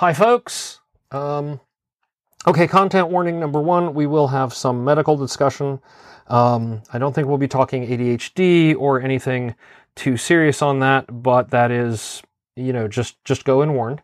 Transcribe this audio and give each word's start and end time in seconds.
Hi, 0.00 0.14
folks. 0.14 0.80
Um, 1.10 1.60
okay, 2.46 2.66
content 2.66 3.08
warning 3.08 3.38
number 3.38 3.60
one 3.60 3.92
we 3.92 4.06
will 4.06 4.28
have 4.28 4.54
some 4.54 4.82
medical 4.82 5.14
discussion. 5.14 5.78
Um, 6.28 6.82
I 6.90 6.98
don't 6.98 7.14
think 7.14 7.28
we'll 7.28 7.36
be 7.36 7.46
talking 7.46 7.86
ADHD 7.86 8.74
or 8.78 9.02
anything 9.02 9.56
too 9.96 10.16
serious 10.16 10.62
on 10.62 10.78
that, 10.78 11.22
but 11.22 11.50
that 11.50 11.70
is, 11.70 12.22
you 12.56 12.72
know, 12.72 12.88
just 12.88 13.22
just 13.26 13.44
go 13.44 13.60
and 13.60 13.74
warned. 13.74 14.00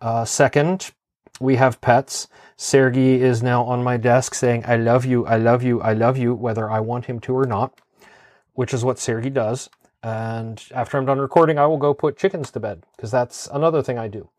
Uh, 0.00 0.24
second, 0.24 0.92
we 1.40 1.56
have 1.56 1.80
pets. 1.80 2.28
Sergey 2.56 3.20
is 3.20 3.42
now 3.42 3.64
on 3.64 3.82
my 3.82 3.96
desk 3.96 4.36
saying, 4.36 4.62
I 4.68 4.76
love 4.76 5.04
you, 5.04 5.26
I 5.26 5.36
love 5.36 5.64
you, 5.64 5.80
I 5.80 5.94
love 5.94 6.16
you, 6.16 6.32
whether 6.32 6.70
I 6.70 6.78
want 6.78 7.06
him 7.06 7.18
to 7.22 7.36
or 7.36 7.44
not, 7.44 7.80
which 8.52 8.72
is 8.72 8.84
what 8.84 9.00
Sergey 9.00 9.30
does. 9.30 9.68
And 10.04 10.62
after 10.72 10.96
I'm 10.96 11.06
done 11.06 11.18
recording, 11.18 11.58
I 11.58 11.66
will 11.66 11.76
go 11.76 11.92
put 11.92 12.16
chickens 12.16 12.52
to 12.52 12.60
bed 12.60 12.84
because 12.94 13.10
that's 13.10 13.48
another 13.48 13.82
thing 13.82 13.98
I 13.98 14.06
do. 14.06 14.30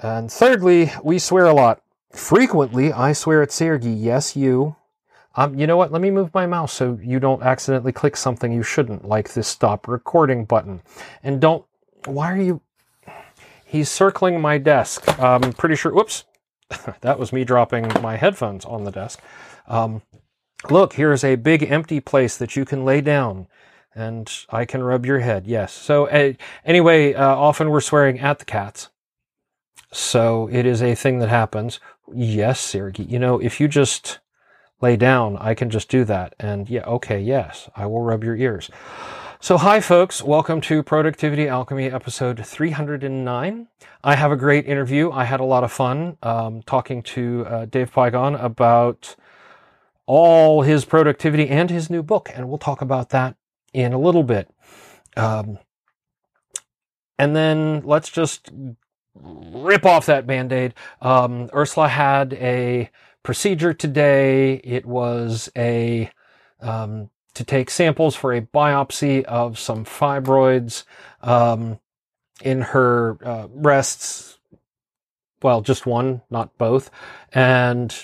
And 0.00 0.30
thirdly, 0.30 0.92
we 1.02 1.18
swear 1.18 1.46
a 1.46 1.54
lot. 1.54 1.82
Frequently, 2.12 2.92
I 2.92 3.12
swear 3.12 3.42
at 3.42 3.52
Sergey. 3.52 3.90
Yes, 3.90 4.36
you. 4.36 4.76
Um, 5.34 5.58
you 5.58 5.66
know 5.66 5.76
what? 5.76 5.92
Let 5.92 6.02
me 6.02 6.10
move 6.10 6.32
my 6.34 6.46
mouse 6.46 6.72
so 6.72 6.98
you 7.02 7.20
don't 7.20 7.42
accidentally 7.42 7.92
click 7.92 8.16
something 8.16 8.52
you 8.52 8.62
shouldn't, 8.62 9.06
like 9.06 9.34
this 9.34 9.46
stop 9.46 9.86
recording 9.86 10.44
button. 10.44 10.82
And 11.22 11.40
don't. 11.40 11.64
Why 12.06 12.32
are 12.32 12.40
you. 12.40 12.60
He's 13.64 13.90
circling 13.90 14.40
my 14.40 14.58
desk. 14.58 15.04
I'm 15.20 15.52
pretty 15.52 15.76
sure. 15.76 15.92
Whoops. 15.92 16.24
that 17.00 17.18
was 17.18 17.32
me 17.32 17.44
dropping 17.44 17.88
my 18.00 18.16
headphones 18.16 18.64
on 18.64 18.84
the 18.84 18.90
desk. 18.90 19.20
Um, 19.66 20.02
look, 20.70 20.94
here's 20.94 21.24
a 21.24 21.36
big 21.36 21.62
empty 21.62 22.00
place 22.00 22.36
that 22.38 22.56
you 22.56 22.64
can 22.64 22.84
lay 22.84 23.00
down 23.00 23.46
and 23.94 24.30
I 24.50 24.64
can 24.64 24.82
rub 24.82 25.04
your 25.04 25.20
head. 25.20 25.46
Yes. 25.46 25.72
So, 25.72 26.06
uh, 26.08 26.34
anyway, 26.64 27.14
uh, 27.14 27.26
often 27.26 27.70
we're 27.70 27.80
swearing 27.80 28.20
at 28.20 28.38
the 28.38 28.44
cats. 28.44 28.90
So 29.92 30.48
it 30.52 30.66
is 30.66 30.82
a 30.82 30.94
thing 30.94 31.18
that 31.20 31.30
happens. 31.30 31.80
Yes, 32.14 32.60
Sergey. 32.60 33.04
You 33.04 33.18
know, 33.18 33.38
if 33.38 33.58
you 33.60 33.68
just 33.68 34.20
lay 34.80 34.96
down, 34.96 35.36
I 35.38 35.54
can 35.54 35.70
just 35.70 35.88
do 35.88 36.04
that. 36.04 36.34
And 36.38 36.68
yeah, 36.68 36.84
okay, 36.84 37.20
yes, 37.20 37.70
I 37.74 37.86
will 37.86 38.02
rub 38.02 38.22
your 38.22 38.36
ears. 38.36 38.70
So, 39.40 39.56
hi, 39.56 39.80
folks. 39.80 40.22
Welcome 40.22 40.60
to 40.62 40.82
Productivity 40.82 41.48
Alchemy 41.48 41.86
episode 41.86 42.44
309. 42.44 43.68
I 44.04 44.14
have 44.16 44.32
a 44.32 44.36
great 44.36 44.66
interview. 44.66 45.10
I 45.10 45.24
had 45.24 45.40
a 45.40 45.44
lot 45.44 45.64
of 45.64 45.72
fun 45.72 46.18
um, 46.22 46.62
talking 46.62 47.02
to 47.04 47.46
uh, 47.46 47.64
Dave 47.64 47.92
Pygon 47.92 48.42
about 48.42 49.16
all 50.06 50.62
his 50.62 50.84
productivity 50.84 51.48
and 51.48 51.70
his 51.70 51.88
new 51.88 52.02
book. 52.02 52.30
And 52.34 52.48
we'll 52.48 52.58
talk 52.58 52.82
about 52.82 53.10
that 53.10 53.36
in 53.72 53.92
a 53.92 53.98
little 53.98 54.24
bit. 54.24 54.50
Um, 55.16 55.58
and 57.18 57.34
then 57.34 57.82
let's 57.84 58.10
just 58.10 58.50
rip 59.22 59.84
off 59.84 60.06
that 60.06 60.26
band 60.26 60.52
aid. 60.52 60.74
Um, 61.00 61.50
Ursula 61.54 61.88
had 61.88 62.32
a 62.34 62.90
procedure 63.22 63.74
today. 63.74 64.54
It 64.64 64.86
was 64.86 65.50
a 65.56 66.10
um, 66.60 67.10
to 67.34 67.44
take 67.44 67.70
samples 67.70 68.16
for 68.16 68.32
a 68.32 68.40
biopsy 68.40 69.22
of 69.24 69.58
some 69.58 69.84
fibroids 69.84 70.84
um, 71.22 71.78
in 72.42 72.60
her 72.60 73.16
uh, 73.24 73.46
breasts. 73.48 74.38
Well, 75.40 75.60
just 75.60 75.86
one, 75.86 76.22
not 76.30 76.58
both. 76.58 76.90
And, 77.32 77.94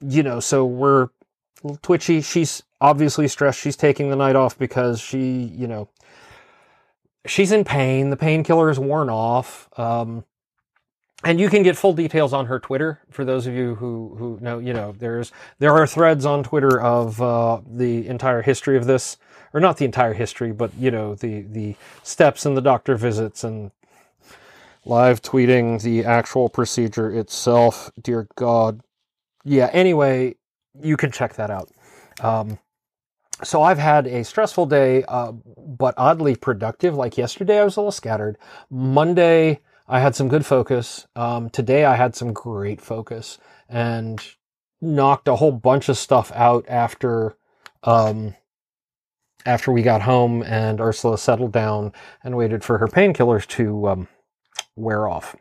you 0.00 0.22
know, 0.22 0.38
so 0.38 0.64
we're 0.64 1.08
twitchy. 1.82 2.20
She's 2.20 2.62
obviously 2.80 3.26
stressed. 3.26 3.58
She's 3.58 3.74
taking 3.76 4.08
the 4.08 4.16
night 4.16 4.36
off 4.36 4.56
because 4.56 5.00
she, 5.00 5.52
you 5.52 5.66
know, 5.66 5.88
she's 7.26 7.52
in 7.52 7.64
pain. 7.64 8.10
The 8.10 8.16
painkiller 8.16 8.70
is 8.70 8.78
worn 8.78 9.10
off. 9.10 9.68
Um, 9.78 10.24
and 11.24 11.40
you 11.40 11.48
can 11.48 11.62
get 11.62 11.76
full 11.76 11.92
details 11.92 12.32
on 12.32 12.46
her 12.46 12.60
Twitter 12.60 13.00
for 13.10 13.24
those 13.24 13.46
of 13.46 13.54
you 13.54 13.74
who 13.74 14.14
who 14.18 14.38
know. 14.40 14.58
You 14.58 14.72
know, 14.72 14.94
there's 14.96 15.32
there 15.58 15.72
are 15.74 15.86
threads 15.86 16.24
on 16.24 16.44
Twitter 16.44 16.80
of 16.80 17.20
uh, 17.20 17.60
the 17.66 18.06
entire 18.06 18.42
history 18.42 18.76
of 18.76 18.86
this, 18.86 19.16
or 19.52 19.60
not 19.60 19.78
the 19.78 19.84
entire 19.84 20.14
history, 20.14 20.52
but 20.52 20.72
you 20.78 20.90
know 20.90 21.14
the 21.16 21.42
the 21.42 21.74
steps 22.04 22.46
and 22.46 22.56
the 22.56 22.60
doctor 22.60 22.96
visits 22.96 23.42
and 23.42 23.72
live 24.84 25.20
tweeting 25.20 25.82
the 25.82 26.04
actual 26.04 26.48
procedure 26.48 27.10
itself. 27.10 27.90
Dear 28.00 28.28
God, 28.36 28.82
yeah. 29.44 29.70
Anyway, 29.72 30.36
you 30.80 30.96
can 30.96 31.10
check 31.10 31.34
that 31.34 31.50
out. 31.50 31.68
Um, 32.20 32.60
so 33.42 33.62
I've 33.62 33.78
had 33.78 34.06
a 34.06 34.24
stressful 34.24 34.66
day, 34.66 35.04
uh, 35.06 35.32
but 35.56 35.94
oddly 35.96 36.34
productive. 36.34 36.94
Like 36.94 37.16
yesterday, 37.16 37.60
I 37.60 37.64
was 37.64 37.76
a 37.76 37.80
little 37.80 37.92
scattered. 37.92 38.36
Monday. 38.70 39.60
I 39.90 40.00
had 40.00 40.14
some 40.14 40.28
good 40.28 40.44
focus. 40.44 41.06
Um, 41.16 41.48
today 41.48 41.86
I 41.86 41.96
had 41.96 42.14
some 42.14 42.34
great 42.34 42.78
focus 42.78 43.38
and 43.70 44.22
knocked 44.82 45.28
a 45.28 45.36
whole 45.36 45.52
bunch 45.52 45.88
of 45.88 45.96
stuff 45.96 46.30
out 46.34 46.66
after, 46.68 47.38
um, 47.84 48.34
after 49.46 49.72
we 49.72 49.80
got 49.80 50.02
home 50.02 50.42
and 50.42 50.78
Ursula 50.78 51.16
settled 51.16 51.52
down 51.52 51.94
and 52.22 52.36
waited 52.36 52.62
for 52.64 52.76
her 52.76 52.86
painkillers 52.86 53.46
to 53.46 53.88
um, 53.88 54.08
wear 54.76 55.08
off. 55.08 55.34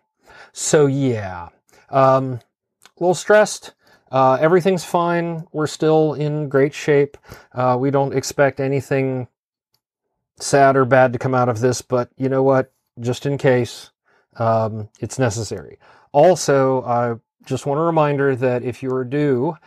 So 0.54 0.86
yeah, 0.86 1.50
um, 1.90 2.40
a 2.98 3.04
little 3.04 3.16
stressed. 3.16 3.74
Uh, 4.12 4.38
everything's 4.40 4.84
fine. 4.84 5.46
We're 5.52 5.68
still 5.68 6.14
in 6.14 6.50
great 6.50 6.74
shape. 6.74 7.18
Uh, 7.54 7.78
we 7.80 7.92
don't 7.92 8.16
expect 8.16 8.60
anything 8.60 9.28
sad 10.40 10.78
or 10.78 10.86
bad 10.86 11.14
to 11.14 11.20
come 11.20 11.34
out 11.34 11.50
of 11.50 11.60
this, 11.60 11.82
but 11.82 12.10
you 12.18 12.30
know 12.30 12.44
what? 12.44 12.72
Just 13.00 13.26
in 13.26 13.38
case, 13.38 13.92
um, 14.38 14.90
it's 15.00 15.20
necessary. 15.20 15.78
Also, 16.12 16.84
I 16.84 17.16
just 17.46 17.66
want 17.66 17.80
a 17.80 17.84
reminder 17.84 18.36
that 18.36 18.64
if 18.64 18.82
you 18.82 18.94
are 18.94 19.04
due 19.04 19.58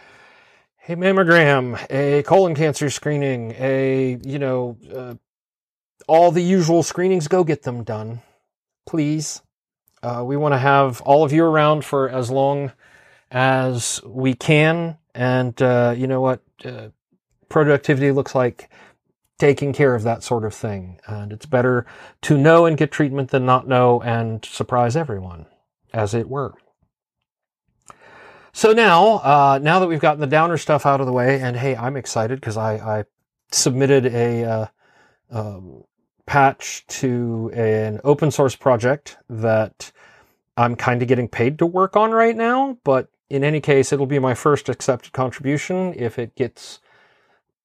a 0.88 0.96
mammogram, 0.96 1.80
a 1.90 2.22
colon 2.24 2.54
cancer 2.54 2.90
screening, 2.90 3.54
a, 3.58 4.18
you 4.24 4.38
know, 4.40 4.76
uh, 4.92 5.14
all 6.08 6.32
the 6.32 6.42
usual 6.42 6.82
screenings, 6.82 7.28
go 7.28 7.44
get 7.44 7.62
them 7.62 7.84
done. 7.84 8.22
Please. 8.86 9.42
Uh, 10.02 10.24
we 10.26 10.36
want 10.36 10.52
to 10.52 10.58
have 10.58 11.00
all 11.02 11.22
of 11.22 11.32
you 11.32 11.44
around 11.44 11.84
for 11.84 12.08
as 12.08 12.30
long 12.30 12.72
as 13.30 14.00
we 14.04 14.34
can. 14.34 14.98
And 15.14 15.60
uh, 15.60 15.94
you 15.96 16.06
know 16.06 16.20
what? 16.20 16.42
Uh, 16.64 16.88
productivity 17.48 18.10
looks 18.12 18.34
like 18.34 18.70
taking 19.38 19.72
care 19.72 19.94
of 19.94 20.02
that 20.02 20.22
sort 20.22 20.44
of 20.44 20.54
thing. 20.54 21.00
And 21.06 21.32
it's 21.32 21.46
better 21.46 21.86
to 22.22 22.36
know 22.36 22.66
and 22.66 22.76
get 22.76 22.92
treatment 22.92 23.30
than 23.30 23.46
not 23.46 23.66
know 23.66 24.00
and 24.02 24.44
surprise 24.44 24.96
everyone, 24.96 25.46
as 25.92 26.14
it 26.14 26.28
were. 26.28 26.54
So 28.52 28.72
now, 28.72 29.18
uh, 29.18 29.58
now 29.62 29.78
that 29.78 29.86
we've 29.86 30.00
gotten 30.00 30.20
the 30.20 30.26
downer 30.26 30.56
stuff 30.56 30.84
out 30.84 31.00
of 31.00 31.06
the 31.06 31.12
way, 31.12 31.40
and 31.40 31.56
hey, 31.56 31.76
I'm 31.76 31.96
excited 31.96 32.40
because 32.40 32.56
I, 32.56 32.74
I, 32.98 33.04
submitted 33.52 34.06
a 34.06 34.44
uh, 34.44 34.66
um, 35.32 35.82
patch 36.24 36.86
to 36.86 37.50
an 37.52 38.00
open 38.04 38.30
source 38.30 38.54
project 38.54 39.16
that 39.28 39.90
I'm 40.56 40.76
kind 40.76 41.02
of 41.02 41.08
getting 41.08 41.26
paid 41.26 41.58
to 41.58 41.66
work 41.66 41.96
on 41.96 42.12
right 42.12 42.36
now. 42.36 42.78
But 42.84 43.08
in 43.30 43.44
any 43.44 43.60
case, 43.60 43.92
it'll 43.92 44.06
be 44.06 44.18
my 44.18 44.34
first 44.34 44.68
accepted 44.68 45.12
contribution 45.12 45.94
if 45.96 46.18
it 46.18 46.34
gets 46.34 46.80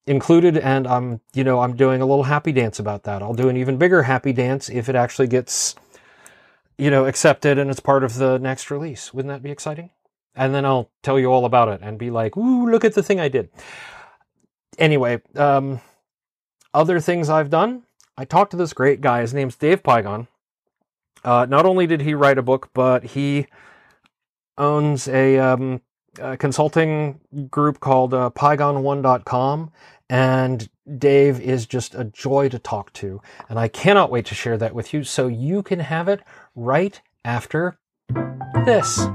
included 0.08 0.58
and 0.58 0.86
I'm, 0.86 1.20
you 1.34 1.44
know, 1.44 1.62
I'm 1.62 1.76
doing 1.76 2.02
a 2.02 2.06
little 2.06 2.24
happy 2.24 2.52
dance 2.52 2.78
about 2.78 3.04
that. 3.04 3.24
I'll 3.24 3.34
do 3.34 3.50
an 3.50 3.58
even 3.58 3.78
bigger 3.78 4.04
happy 4.04 4.32
dance 4.32 4.70
if 4.70 4.88
it 4.88 4.96
actually 4.96 5.28
gets, 5.28 5.76
you 6.78 6.92
know, 6.92 7.06
accepted 7.06 7.58
and 7.58 7.72
it's 7.72 7.80
part 7.80 8.04
of 8.04 8.16
the 8.16 8.38
next 8.38 8.70
release. 8.70 9.14
Wouldn't 9.14 9.34
that 9.34 9.42
be 9.42 9.50
exciting? 9.50 9.90
And 10.36 10.54
then 10.54 10.66
I'll 10.66 10.92
tell 11.02 11.20
you 11.20 11.28
all 11.28 11.46
about 11.46 11.70
it 11.70 11.80
and 11.82 11.98
be 11.98 12.12
like, 12.12 12.38
ooh, 12.38 12.70
look 12.70 12.86
at 12.86 12.94
the 12.94 13.02
thing 13.02 13.20
I 13.20 13.30
did. 13.30 13.50
Anyway, 14.78 15.22
um, 15.36 15.82
other 16.74 17.00
things 17.00 17.30
I've 17.30 17.50
done. 17.50 17.84
I 18.18 18.26
talked 18.26 18.52
to 18.52 18.58
this 18.58 18.74
great 18.74 19.02
guy. 19.02 19.22
His 19.22 19.34
name's 19.34 19.56
Dave 19.56 19.82
Pygon. 19.82 20.28
Uh, 21.24 21.48
not 21.50 21.66
only 21.66 21.88
did 21.88 22.02
he 22.02 22.14
write 22.14 22.38
a 22.38 22.44
book, 22.44 22.70
but 22.74 23.04
he 23.04 23.48
owns 24.58 25.08
a, 25.08 25.38
um, 25.38 25.82
a 26.20 26.38
consulting 26.38 27.20
group 27.50 27.80
called 27.80 28.14
uh, 28.14 28.30
Pygon1.com 28.36 29.72
and 30.10 30.70
Dave 30.98 31.40
is 31.40 31.66
just 31.66 31.96
a 31.96 32.06
joy 32.06 32.50
to 32.50 32.60
talk 32.60 32.94
to. 32.94 33.22
And 33.50 33.58
I 33.58 33.68
cannot 33.68 34.12
wait 34.12 34.26
to 34.28 34.36
share 34.36 34.58
that 34.58 34.76
with 34.76 34.94
you 34.94 35.04
so 35.04 35.28
you 35.28 35.64
can 35.64 35.80
have 35.80 36.08
it 36.08 36.22
right 36.56 37.02
after 37.24 37.80
this. 38.66 39.08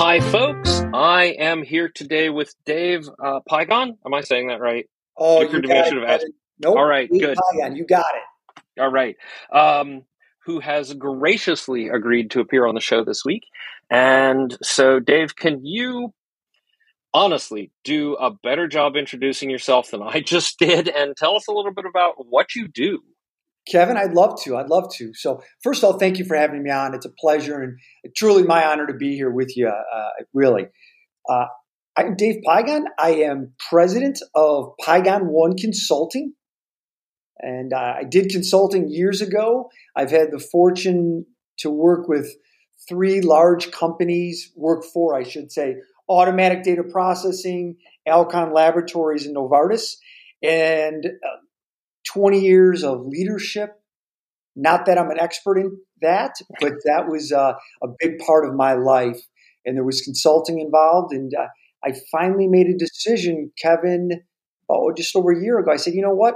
Hi, 0.00 0.20
folks. 0.20 0.80
I 0.94 1.34
am 1.40 1.64
here 1.64 1.90
today 1.92 2.30
with 2.30 2.54
Dave 2.64 3.08
uh, 3.20 3.40
Pygon. 3.50 3.96
Am 4.06 4.14
I 4.14 4.20
saying 4.20 4.46
that 4.46 4.60
right? 4.60 4.86
Oh, 5.16 5.40
you, 5.40 5.48
you 5.48 5.84
should 5.84 5.96
have 5.96 6.04
asked. 6.08 6.26
Nope. 6.60 6.76
All 6.76 6.84
right, 6.84 7.10
Dave 7.10 7.20
good. 7.20 7.36
Pygon, 7.36 7.76
you 7.76 7.84
got 7.84 8.06
it. 8.14 8.62
All 8.80 8.92
right. 8.92 9.16
Um, 9.52 10.04
who 10.44 10.60
has 10.60 10.94
graciously 10.94 11.88
agreed 11.88 12.30
to 12.30 12.40
appear 12.40 12.64
on 12.64 12.76
the 12.76 12.80
show 12.80 13.04
this 13.04 13.24
week. 13.24 13.42
And 13.90 14.56
so, 14.62 15.00
Dave, 15.00 15.34
can 15.34 15.66
you 15.66 16.14
honestly 17.12 17.72
do 17.82 18.14
a 18.20 18.30
better 18.30 18.68
job 18.68 18.94
introducing 18.94 19.50
yourself 19.50 19.90
than 19.90 20.00
I 20.00 20.20
just 20.24 20.60
did 20.60 20.88
and 20.88 21.16
tell 21.16 21.34
us 21.34 21.48
a 21.48 21.52
little 21.52 21.74
bit 21.74 21.86
about 21.86 22.14
what 22.18 22.54
you 22.54 22.68
do? 22.68 23.00
Kevin, 23.68 23.96
I'd 23.96 24.14
love 24.14 24.40
to. 24.42 24.56
I'd 24.56 24.68
love 24.68 24.92
to. 24.94 25.12
So, 25.14 25.42
first 25.62 25.82
of 25.82 25.92
all, 25.92 25.98
thank 25.98 26.18
you 26.18 26.24
for 26.24 26.36
having 26.36 26.62
me 26.62 26.70
on. 26.70 26.94
It's 26.94 27.06
a 27.06 27.10
pleasure 27.10 27.60
and 27.60 27.78
truly 28.16 28.42
my 28.42 28.66
honor 28.66 28.86
to 28.86 28.94
be 28.94 29.14
here 29.14 29.30
with 29.30 29.56
you, 29.56 29.68
uh, 29.68 30.08
really. 30.32 30.66
Uh, 31.28 31.46
I'm 31.96 32.14
Dave 32.16 32.42
Pygon. 32.46 32.84
I 32.98 33.10
am 33.24 33.52
president 33.68 34.20
of 34.34 34.72
Pygon 34.80 35.26
One 35.26 35.56
Consulting. 35.56 36.34
And 37.40 37.72
uh, 37.72 37.94
I 37.98 38.04
did 38.04 38.30
consulting 38.30 38.88
years 38.88 39.20
ago. 39.20 39.70
I've 39.94 40.10
had 40.10 40.30
the 40.32 40.38
fortune 40.38 41.26
to 41.58 41.70
work 41.70 42.08
with 42.08 42.34
three 42.88 43.20
large 43.20 43.70
companies, 43.70 44.50
work 44.56 44.84
for, 44.84 45.14
I 45.14 45.22
should 45.22 45.52
say, 45.52 45.76
Automatic 46.08 46.62
Data 46.62 46.82
Processing, 46.82 47.76
Alcon 48.06 48.52
Laboratories, 48.52 49.26
and 49.26 49.36
Novartis. 49.36 49.96
And 50.42 51.04
uh, 51.04 51.36
20 52.12 52.40
years 52.40 52.84
of 52.84 53.06
leadership. 53.06 53.70
Not 54.56 54.86
that 54.86 54.98
I'm 54.98 55.10
an 55.10 55.20
expert 55.20 55.58
in 55.58 55.78
that, 56.00 56.34
but 56.60 56.72
that 56.84 57.06
was 57.08 57.32
uh, 57.32 57.54
a 57.82 57.88
big 57.98 58.18
part 58.18 58.48
of 58.48 58.54
my 58.54 58.74
life. 58.74 59.20
And 59.64 59.76
there 59.76 59.84
was 59.84 60.00
consulting 60.00 60.60
involved. 60.60 61.12
And 61.12 61.32
uh, 61.34 61.46
I 61.84 61.94
finally 62.10 62.48
made 62.48 62.66
a 62.66 62.76
decision, 62.76 63.52
Kevin, 63.60 64.10
oh, 64.68 64.92
just 64.96 65.14
over 65.14 65.30
a 65.30 65.42
year 65.42 65.58
ago. 65.58 65.70
I 65.70 65.76
said, 65.76 65.94
you 65.94 66.02
know 66.02 66.14
what? 66.14 66.34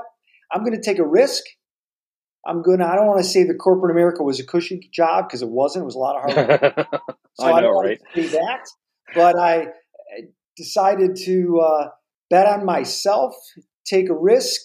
I'm 0.52 0.62
going 0.64 0.78
to 0.78 0.82
take 0.82 0.98
a 0.98 1.06
risk. 1.06 1.42
I'm 2.46 2.62
going 2.62 2.80
to, 2.80 2.86
I 2.86 2.96
don't 2.96 3.06
want 3.06 3.22
to 3.22 3.28
say 3.28 3.44
that 3.44 3.54
corporate 3.54 3.92
America 3.92 4.22
was 4.22 4.40
a 4.40 4.44
cushy 4.44 4.88
job 4.92 5.28
because 5.28 5.42
it 5.42 5.48
wasn't. 5.48 5.82
It 5.82 5.86
was 5.86 5.94
a 5.94 5.98
lot 5.98 6.16
of 6.16 6.34
hard 6.34 6.48
work. 6.48 6.88
so 7.34 7.46
I, 7.46 7.50
know, 7.50 7.56
I 7.56 7.60
don't 7.60 7.84
right? 7.84 8.00
say 8.14 8.26
that. 8.28 8.68
But 9.14 9.38
I 9.38 9.68
decided 10.56 11.16
to 11.24 11.60
uh, 11.60 11.88
bet 12.30 12.46
on 12.46 12.64
myself, 12.64 13.34
take 13.86 14.08
a 14.08 14.14
risk, 14.14 14.60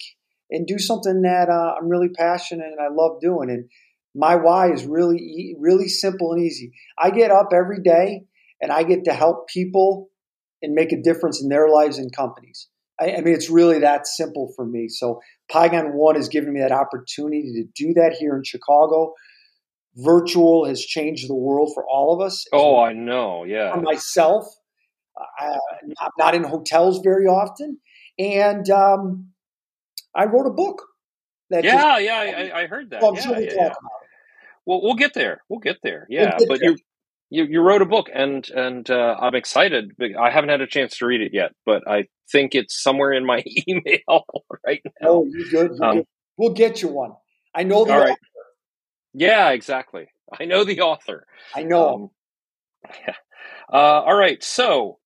and 0.50 0.66
do 0.66 0.80
something 0.80 1.22
that 1.24 1.50
uh, 1.50 1.76
I'm 1.78 1.90
really 1.90 2.10
passionate 2.10 2.68
and 2.68 2.80
I 2.80 2.94
love 2.94 3.20
doing. 3.22 3.50
And 3.50 3.70
my 4.16 4.36
why 4.36 4.72
is 4.72 4.86
really, 4.86 5.56
really 5.60 5.88
simple 5.88 6.34
and 6.34 6.44
easy. 6.44 6.72
I 6.98 7.12
get 7.12 7.32
up 7.32 7.50
every 7.54 7.82
day 7.82 8.24
and 8.62 8.72
I 8.72 8.84
get 8.84 9.06
to 9.06 9.14
help 9.14 9.48
people 9.50 10.10
and 10.62 10.74
make 10.74 10.92
a 10.92 11.02
difference 11.02 11.42
in 11.42 11.50
their 11.50 11.70
lives 11.70 11.98
and 11.98 12.16
companies. 12.16 12.68
I, 13.00 13.12
I 13.12 13.22
mean, 13.22 13.36
it's 13.36 13.50
really 13.50 13.80
that 13.80 14.08
simple 14.08 14.52
for 14.56 14.66
me. 14.66 14.88
So 14.88 15.22
Pygon 15.52 15.94
One 15.94 16.16
has 16.16 16.30
given 16.30 16.54
me 16.54 16.62
that 16.62 16.72
opportunity 16.72 17.54
to 17.54 17.64
do 17.76 17.94
that 17.94 18.14
here 18.20 18.36
in 18.36 18.44
Chicago. 18.44 19.14
Virtual 19.96 20.66
has 20.66 20.84
changed 20.84 21.30
the 21.30 21.36
world 21.36 21.72
for 21.74 21.86
all 21.88 22.14
of 22.14 22.26
us. 22.26 22.46
Oh, 22.54 22.80
I 22.80 22.94
know. 22.94 23.44
Yeah. 23.44 23.74
For 23.74 23.82
myself, 23.82 24.46
I, 25.40 25.58
am 25.84 26.12
not 26.20 26.36
in 26.36 26.44
hotels 26.44 27.00
very 27.04 27.26
often, 27.26 27.80
and 28.20 28.70
um, 28.70 29.30
I 30.18 30.26
wrote 30.26 30.48
a 30.48 30.52
book. 30.52 30.84
yeah, 31.50 31.62
just, 31.62 32.04
yeah, 32.04 32.52
I, 32.54 32.62
I, 32.62 32.68
heard 32.68 32.90
that. 32.90 33.02
Well, 33.02 33.16
yeah, 33.16 33.22
sure 33.22 33.34
we'll 33.34 33.44
yeah, 33.44 33.54
yeah. 33.56 33.74
Well, 34.66 34.82
we'll 34.82 34.96
get 34.96 35.14
there. 35.14 35.42
We'll 35.48 35.60
get 35.60 35.78
there. 35.84 36.08
Yeah, 36.10 36.36
we'll 36.38 36.40
get 36.40 36.48
but 36.50 36.60
there. 36.60 36.72
you 36.72 36.78
you 37.30 37.44
you 37.46 37.62
wrote 37.62 37.82
a 37.82 37.86
book, 37.86 38.08
and 38.14 38.50
and 38.50 38.90
uh, 38.90 39.16
I'm 39.20 39.36
excited. 39.36 39.92
I 40.20 40.30
haven't 40.30 40.50
had 40.50 40.62
a 40.62 40.68
chance 40.68 40.98
to 40.98 41.06
read 41.06 41.22
it 41.22 41.34
yet, 41.34 41.52
but 41.66 41.88
I 41.88 42.06
think 42.32 42.56
it's 42.56 42.82
somewhere 42.82 43.14
in 43.14 43.26
my 43.26 43.44
email 43.68 44.26
right 44.66 44.82
now. 45.02 45.08
Oh, 45.08 45.26
you 45.26 45.50
good? 45.50 45.72
You 45.78 45.84
um, 45.84 45.98
good. 45.98 46.06
We'll 46.38 46.54
get 46.54 46.82
you 46.82 46.90
one. 46.90 47.14
I 47.54 47.64
know 47.64 47.86
the 47.86 47.94
author. 47.94 48.16
Yeah, 49.14 49.50
exactly. 49.52 50.08
I 50.38 50.46
know 50.46 50.64
the 50.64 50.82
author. 50.82 51.26
I 51.56 51.64
know. 51.64 51.94
Um, 51.94 52.10
yeah. 53.06 53.16
Uh, 53.72 54.02
all 54.06 54.16
right, 54.16 54.42
so 54.44 55.00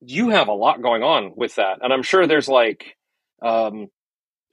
you 0.00 0.30
have 0.30 0.48
a 0.48 0.52
lot 0.52 0.82
going 0.82 1.02
on 1.02 1.32
with 1.36 1.56
that, 1.56 1.78
and 1.82 1.92
I'm 1.92 2.02
sure 2.02 2.26
there's 2.26 2.48
like 2.48 2.96
um, 3.42 3.88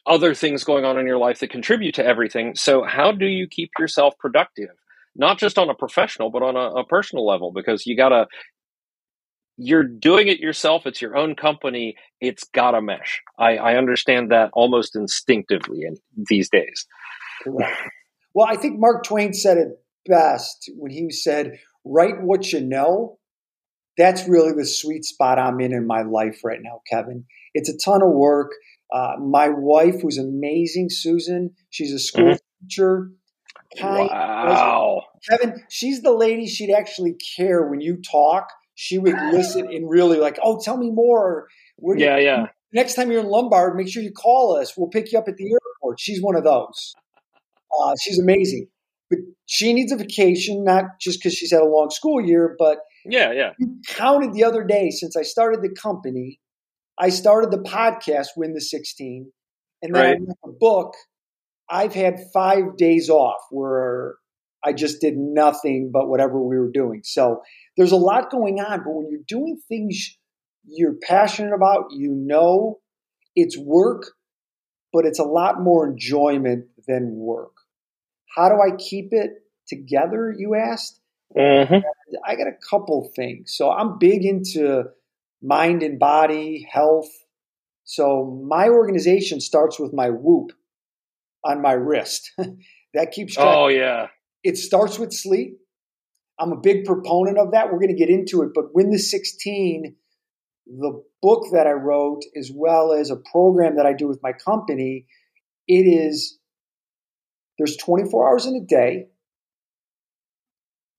other 0.05 0.33
things 0.33 0.63
going 0.63 0.85
on 0.85 0.97
in 0.97 1.05
your 1.05 1.17
life 1.17 1.39
that 1.39 1.49
contribute 1.49 1.95
to 1.95 2.05
everything. 2.05 2.55
So, 2.55 2.83
how 2.83 3.11
do 3.11 3.25
you 3.25 3.47
keep 3.47 3.71
yourself 3.79 4.15
productive? 4.19 4.69
not 5.17 5.39
just 5.39 5.57
on 5.57 5.69
a 5.69 5.73
professional, 5.73 6.29
but 6.29 6.43
on 6.43 6.55
a, 6.55 6.81
a 6.81 6.85
personal 6.85 7.25
level, 7.25 7.51
because 7.51 7.85
you 7.85 7.97
gotta, 7.97 8.27
you're 9.57 9.83
doing 9.83 10.27
it 10.27 10.39
yourself. 10.39 10.85
It's 10.85 11.01
your 11.01 11.17
own 11.17 11.35
company. 11.35 11.95
It's 12.21 12.43
gotta 12.53 12.81
mesh. 12.81 13.21
I, 13.37 13.57
I 13.57 13.75
understand 13.75 14.31
that 14.31 14.51
almost 14.53 14.95
instinctively 14.95 15.81
in 15.81 15.97
these 16.29 16.49
days. 16.49 16.85
Well, 18.33 18.45
I 18.47 18.55
think 18.55 18.79
Mark 18.79 19.03
Twain 19.03 19.33
said 19.33 19.57
it 19.57 19.69
best 20.05 20.69
when 20.75 20.91
he 20.91 21.09
said, 21.09 21.57
write 21.83 22.21
what 22.21 22.53
you 22.53 22.61
know. 22.61 23.17
That's 23.97 24.29
really 24.29 24.51
the 24.51 24.65
sweet 24.65 25.05
spot 25.05 25.39
I'm 25.39 25.59
in 25.59 25.73
in 25.73 25.87
my 25.87 26.03
life 26.03 26.41
right 26.43 26.59
now, 26.61 26.81
Kevin. 26.87 27.25
It's 27.55 27.67
a 27.67 27.75
ton 27.75 28.03
of 28.03 28.09
work. 28.09 28.51
Uh, 28.91 29.15
my 29.19 29.49
wife, 29.49 30.01
who's 30.01 30.17
amazing, 30.17 30.87
Susan, 30.89 31.51
she's 31.69 31.91
a 31.91 31.99
school 31.99 32.25
mm-hmm. 32.25 32.67
teacher 32.67 33.11
kind. 33.79 34.09
Wow. 34.09 35.03
Kevin, 35.29 35.63
she's 35.69 36.01
the 36.01 36.11
lady 36.11 36.47
she'd 36.47 36.73
actually 36.73 37.15
care 37.37 37.67
when 37.67 37.81
you 37.81 38.01
talk. 38.01 38.47
She 38.75 38.97
would 38.97 39.15
listen 39.31 39.67
and 39.67 39.89
really 39.89 40.19
like, 40.19 40.37
oh, 40.43 40.59
tell 40.63 40.77
me 40.77 40.91
more. 40.91 41.47
yeah, 41.81 42.17
yeah. 42.17 42.45
Next 42.73 42.95
time 42.95 43.09
you're 43.11 43.21
in 43.21 43.27
Lombard, 43.27 43.75
make 43.75 43.89
sure 43.89 44.03
you 44.03 44.11
call 44.11 44.55
us. 44.55 44.77
We'll 44.77 44.89
pick 44.89 45.11
you 45.11 45.17
up 45.17 45.27
at 45.27 45.37
the 45.37 45.51
airport. 45.51 45.99
She's 45.99 46.21
one 46.21 46.35
of 46.35 46.43
those. 46.43 46.93
Uh, 47.79 47.93
she's 48.01 48.19
amazing. 48.19 48.67
But 49.09 49.19
she 49.45 49.73
needs 49.73 49.91
a 49.91 49.95
vacation, 49.95 50.63
not 50.63 50.99
just 50.99 51.19
because 51.19 51.33
she's 51.33 51.51
had 51.51 51.61
a 51.61 51.65
long 51.65 51.89
school 51.89 52.19
year, 52.21 52.55
but 52.59 52.79
yeah, 53.05 53.31
yeah. 53.31 53.51
counted 53.87 54.33
the 54.33 54.43
other 54.43 54.63
day 54.65 54.89
since 54.91 55.15
I 55.15 55.21
started 55.21 55.61
the 55.61 55.69
company. 55.69 56.39
I 56.99 57.09
started 57.09 57.51
the 57.51 57.59
podcast, 57.59 58.29
Win 58.35 58.53
the 58.53 58.61
16, 58.61 59.31
and 59.81 59.95
then 59.95 60.01
right. 60.01 60.15
I 60.15 60.19
wrote 60.19 60.37
a 60.43 60.51
book 60.59 60.95
I've 61.69 61.93
had 61.93 62.19
five 62.33 62.77
days 62.77 63.09
off 63.09 63.41
where 63.51 64.15
I 64.63 64.73
just 64.73 65.01
did 65.01 65.15
nothing 65.17 65.91
but 65.93 66.07
whatever 66.07 66.41
we 66.41 66.57
were 66.57 66.71
doing. 66.71 67.01
So 67.03 67.41
there's 67.75 67.91
a 67.91 67.97
lot 67.97 68.31
going 68.31 68.59
on, 68.59 68.79
but 68.83 68.91
when 68.91 69.09
you're 69.09 69.19
doing 69.27 69.59
things 69.67 70.17
you're 70.69 70.95
passionate 71.01 71.53
about, 71.53 71.91
you 71.91 72.11
know 72.11 72.79
it's 73.35 73.57
work, 73.57 74.11
but 74.91 75.05
it's 75.05 75.19
a 75.19 75.23
lot 75.23 75.61
more 75.61 75.87
enjoyment 75.87 76.65
than 76.87 77.11
work. 77.15 77.53
How 78.35 78.49
do 78.49 78.55
I 78.55 78.75
keep 78.77 79.09
it 79.11 79.31
together, 79.67 80.33
you 80.35 80.55
asked? 80.55 80.99
Mm-hmm. 81.35 81.85
I 82.25 82.35
got 82.35 82.47
a 82.47 82.57
couple 82.69 83.11
things. 83.15 83.53
So 83.55 83.69
I'm 83.69 83.97
big 83.99 84.25
into 84.25 84.85
mind 85.41 85.83
and 85.83 85.99
body, 85.99 86.67
health. 86.69 87.09
So 87.83 88.43
my 88.47 88.69
organization 88.69 89.39
starts 89.39 89.79
with 89.79 89.93
my 89.93 90.09
whoop 90.09 90.51
on 91.43 91.61
my 91.61 91.73
wrist. 91.73 92.31
that 92.93 93.11
keeps 93.11 93.35
track. 93.35 93.47
Oh 93.47 93.67
yeah. 93.67 94.07
It 94.43 94.57
starts 94.57 94.99
with 94.99 95.13
sleep. 95.13 95.57
I'm 96.39 96.51
a 96.51 96.59
big 96.59 96.85
proponent 96.85 97.37
of 97.37 97.51
that. 97.51 97.71
We're 97.71 97.79
going 97.79 97.95
to 97.95 97.95
get 97.95 98.09
into 98.09 98.43
it, 98.43 98.49
but 98.53 98.73
Win 98.73 98.91
the 98.91 98.99
16, 98.99 99.95
the 100.67 101.03
book 101.21 101.45
that 101.53 101.65
I 101.65 101.71
wrote, 101.71 102.21
as 102.37 102.51
well 102.53 102.93
as 102.93 103.09
a 103.09 103.15
program 103.15 103.77
that 103.77 103.87
I 103.87 103.93
do 103.93 104.07
with 104.07 104.19
my 104.21 104.33
company, 104.33 105.07
it 105.67 105.83
is 105.83 106.37
there's 107.57 107.77
24 107.77 108.29
hours 108.29 108.45
in 108.45 108.55
a 108.55 108.65
day. 108.65 109.07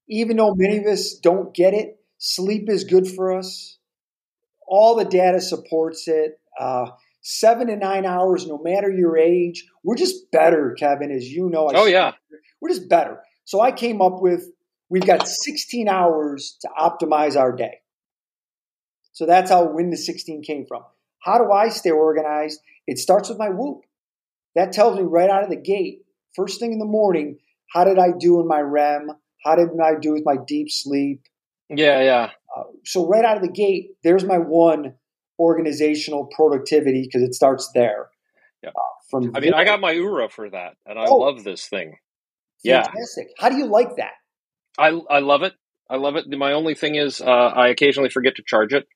Even 0.08 0.38
though 0.38 0.54
many 0.54 0.78
of 0.78 0.86
us 0.86 1.14
don't 1.22 1.54
get 1.54 1.74
it, 1.74 1.98
sleep 2.18 2.68
is 2.68 2.84
good 2.84 3.06
for 3.06 3.36
us. 3.36 3.77
All 4.68 4.94
the 4.96 5.04
data 5.04 5.40
supports 5.40 6.06
it. 6.06 6.38
Uh, 6.58 6.90
seven 7.22 7.68
to 7.68 7.76
nine 7.76 8.06
hours, 8.06 8.46
no 8.46 8.58
matter 8.62 8.90
your 8.90 9.16
age. 9.16 9.66
We're 9.82 9.96
just 9.96 10.30
better, 10.30 10.74
Kevin, 10.78 11.10
as 11.10 11.28
you 11.28 11.48
know. 11.48 11.68
I 11.68 11.72
oh, 11.74 11.86
yeah. 11.86 12.12
We're 12.60 12.70
just 12.70 12.88
better. 12.88 13.20
So 13.44 13.60
I 13.60 13.72
came 13.72 14.00
up 14.02 14.20
with 14.20 14.44
we've 14.88 15.06
got 15.06 15.26
16 15.26 15.88
hours 15.88 16.56
to 16.62 16.68
optimize 16.78 17.36
our 17.36 17.54
day. 17.54 17.78
So 19.12 19.26
that's 19.26 19.50
how 19.50 19.72
Win 19.72 19.90
the 19.90 19.96
16 19.96 20.42
came 20.42 20.64
from. 20.66 20.82
How 21.20 21.38
do 21.38 21.50
I 21.50 21.68
stay 21.68 21.90
organized? 21.90 22.60
It 22.86 22.98
starts 22.98 23.28
with 23.28 23.38
my 23.38 23.48
whoop. 23.48 23.82
That 24.54 24.72
tells 24.72 24.96
me 24.96 25.02
right 25.04 25.28
out 25.28 25.44
of 25.44 25.50
the 25.50 25.56
gate, 25.56 26.02
first 26.34 26.60
thing 26.60 26.72
in 26.72 26.78
the 26.78 26.84
morning, 26.84 27.38
how 27.72 27.84
did 27.84 27.98
I 27.98 28.12
do 28.18 28.40
in 28.40 28.48
my 28.48 28.60
REM? 28.60 29.10
How 29.44 29.56
did 29.56 29.68
I 29.82 29.92
do 30.00 30.12
with 30.12 30.22
my 30.24 30.36
deep 30.46 30.70
sleep? 30.70 31.22
Yeah, 31.68 32.00
yeah. 32.00 32.30
Uh, 32.58 32.64
so 32.84 33.06
right 33.06 33.24
out 33.24 33.36
of 33.36 33.42
the 33.42 33.50
gate, 33.50 33.90
there's 34.02 34.24
my 34.24 34.38
one 34.38 34.94
organizational 35.38 36.28
productivity 36.34 37.02
because 37.02 37.22
it 37.22 37.34
starts 37.34 37.70
there. 37.74 38.08
Yeah. 38.62 38.70
Uh, 38.70 38.72
from 39.10 39.32
I 39.34 39.40
mean, 39.40 39.52
there, 39.52 39.60
I 39.60 39.64
got 39.64 39.80
my 39.80 39.94
Oura 39.94 40.30
for 40.30 40.50
that, 40.50 40.74
and 40.86 40.98
I 40.98 41.06
oh, 41.06 41.16
love 41.16 41.44
this 41.44 41.66
thing. 41.66 41.96
Fantastic. 42.64 43.28
Yeah. 43.28 43.42
How 43.42 43.48
do 43.48 43.56
you 43.56 43.66
like 43.66 43.96
that? 43.96 44.12
I 44.78 44.88
I 45.10 45.20
love 45.20 45.42
it. 45.42 45.54
I 45.88 45.96
love 45.96 46.16
it. 46.16 46.26
My 46.28 46.52
only 46.52 46.74
thing 46.74 46.96
is, 46.96 47.20
uh, 47.20 47.24
I 47.24 47.68
occasionally 47.68 48.10
forget 48.10 48.36
to 48.36 48.42
charge 48.46 48.74
it, 48.74 48.86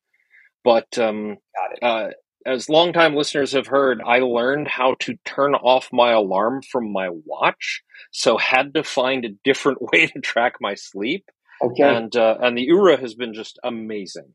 but 0.64 0.98
um, 0.98 1.38
uh, 1.80 2.08
as 2.44 2.68
longtime 2.68 3.14
listeners 3.14 3.52
have 3.52 3.66
heard, 3.66 4.02
I 4.04 4.18
learned 4.18 4.68
how 4.68 4.96
to 5.00 5.16
turn 5.24 5.54
off 5.54 5.88
my 5.92 6.12
alarm 6.12 6.62
from 6.70 6.92
my 6.92 7.08
watch, 7.10 7.82
so 8.10 8.36
had 8.36 8.74
to 8.74 8.84
find 8.84 9.24
a 9.24 9.34
different 9.44 9.78
way 9.92 10.08
to 10.08 10.20
track 10.20 10.54
my 10.60 10.74
sleep. 10.74 11.30
Okay. 11.62 11.82
And 11.82 12.14
uh, 12.16 12.38
and 12.40 12.56
the 12.58 12.68
Oura 12.68 12.98
has 12.98 13.14
been 13.14 13.34
just 13.34 13.58
amazing 13.62 14.32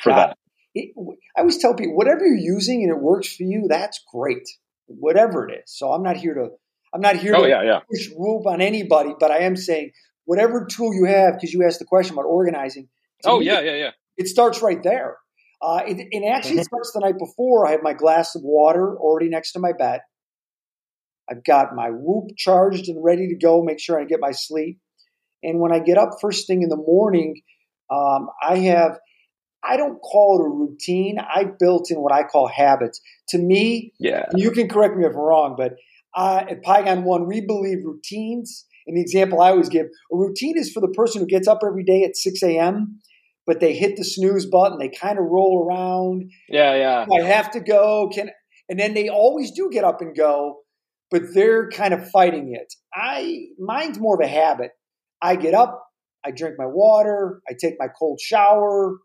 for 0.00 0.12
that. 0.12 0.36
It, 0.74 0.92
I 1.36 1.40
always 1.40 1.58
tell 1.58 1.74
people, 1.74 1.96
whatever 1.96 2.26
you're 2.26 2.36
using 2.36 2.82
and 2.82 2.90
it 2.90 3.00
works 3.00 3.34
for 3.34 3.44
you, 3.44 3.66
that's 3.68 4.02
great. 4.12 4.48
Whatever 4.86 5.48
it 5.48 5.60
is. 5.60 5.62
So 5.66 5.92
I'm 5.92 6.02
not 6.02 6.16
here 6.16 6.34
to 6.34 6.48
I'm 6.92 7.00
not 7.00 7.16
here 7.16 7.34
Oh 7.34 7.42
to 7.42 7.48
yeah, 7.48 7.62
yeah. 7.62 7.80
push 7.90 8.08
whoop 8.14 8.46
on 8.46 8.60
anybody, 8.60 9.14
but 9.18 9.30
I 9.30 9.38
am 9.38 9.56
saying 9.56 9.92
whatever 10.26 10.66
tool 10.66 10.94
you 10.94 11.04
have, 11.04 11.34
because 11.34 11.52
you 11.52 11.64
asked 11.64 11.78
the 11.78 11.84
question 11.84 12.14
about 12.14 12.26
organizing. 12.26 12.88
Oh 13.24 13.38
me, 13.38 13.46
yeah, 13.46 13.60
yeah, 13.60 13.74
yeah. 13.76 13.90
It 14.16 14.28
starts 14.28 14.62
right 14.62 14.82
there. 14.82 15.16
Uh, 15.62 15.82
it, 15.86 15.96
it 16.10 16.28
actually 16.28 16.58
Mhm. 16.58 16.64
starts 16.64 16.92
the 16.92 17.00
night 17.00 17.18
before. 17.18 17.66
I 17.66 17.70
have 17.70 17.82
my 17.82 17.94
glass 17.94 18.34
of 18.34 18.42
water 18.44 18.96
already 18.98 19.30
next 19.30 19.52
to 19.52 19.60
my 19.60 19.72
bed. 19.72 20.00
I've 21.30 21.42
got 21.42 21.74
my 21.74 21.88
Whoop 21.90 22.36
charged 22.36 22.88
and 22.88 23.02
ready 23.02 23.28
to 23.28 23.34
go. 23.36 23.62
Make 23.62 23.80
sure 23.80 23.98
I 23.98 24.04
get 24.04 24.20
my 24.20 24.32
sleep. 24.32 24.78
And 25.44 25.60
when 25.60 25.72
I 25.72 25.78
get 25.78 25.98
up 25.98 26.10
first 26.20 26.46
thing 26.46 26.62
in 26.62 26.68
the 26.68 26.76
morning, 26.76 27.42
um, 27.90 28.28
I 28.42 28.58
have. 28.58 28.98
I 29.66 29.78
don't 29.78 29.98
call 29.98 30.40
it 30.40 30.46
a 30.46 30.50
routine. 30.50 31.16
I 31.18 31.44
built 31.58 31.90
in 31.90 31.98
what 31.98 32.12
I 32.12 32.24
call 32.24 32.46
habits. 32.46 33.00
To 33.28 33.38
me, 33.38 33.94
Yeah. 33.98 34.26
you 34.34 34.50
can 34.50 34.68
correct 34.68 34.94
me 34.94 35.06
if 35.06 35.12
I'm 35.12 35.16
wrong, 35.16 35.54
but 35.56 35.76
uh, 36.14 36.44
at 36.50 36.62
Pygon 36.62 37.04
One, 37.04 37.26
we 37.26 37.40
believe 37.40 37.78
routines. 37.82 38.66
And 38.86 38.96
the 38.96 39.00
example 39.00 39.40
I 39.40 39.50
always 39.50 39.70
give 39.70 39.86
a 39.86 40.16
routine 40.16 40.58
is 40.58 40.70
for 40.70 40.80
the 40.80 40.88
person 40.88 41.22
who 41.22 41.26
gets 41.26 41.48
up 41.48 41.60
every 41.66 41.84
day 41.84 42.04
at 42.04 42.16
6 42.16 42.42
a.m., 42.42 43.00
but 43.46 43.60
they 43.60 43.74
hit 43.74 43.96
the 43.96 44.04
snooze 44.04 44.46
button, 44.46 44.78
they 44.78 44.88
kind 44.88 45.18
of 45.18 45.24
roll 45.24 45.66
around. 45.66 46.30
Yeah, 46.48 46.74
yeah. 46.74 47.06
I 47.10 47.22
have 47.22 47.50
to 47.52 47.60
go. 47.60 48.10
Can 48.12 48.30
and 48.68 48.78
then 48.78 48.94
they 48.94 49.08
always 49.08 49.50
do 49.50 49.70
get 49.70 49.84
up 49.84 50.00
and 50.00 50.16
go, 50.16 50.60
but 51.10 51.22
they're 51.34 51.68
kind 51.68 51.92
of 51.92 52.10
fighting 52.10 52.54
it. 52.54 52.72
I 52.94 53.46
mine's 53.58 53.98
more 53.98 54.14
of 54.14 54.26
a 54.26 54.30
habit. 54.30 54.70
I 55.24 55.36
get 55.36 55.54
up, 55.54 55.82
I 56.24 56.32
drink 56.32 56.56
my 56.58 56.66
water, 56.66 57.40
I 57.48 57.54
take 57.58 57.76
my 57.78 57.88
cold 57.98 58.20
shower, 58.20 58.98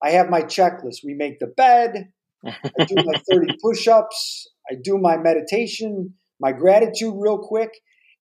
I 0.00 0.10
have 0.10 0.30
my 0.30 0.42
checklist. 0.42 0.98
We 1.04 1.14
make 1.14 1.40
the 1.40 1.48
bed, 1.48 2.12
I 2.46 2.84
do 2.86 2.96
my 3.04 3.18
30 3.28 3.56
push 3.62 3.88
ups. 3.88 4.48
I 4.70 4.76
do 4.80 4.98
my 4.98 5.16
meditation, 5.16 6.14
my 6.40 6.52
gratitude 6.52 7.14
real 7.16 7.38
quick. 7.38 7.70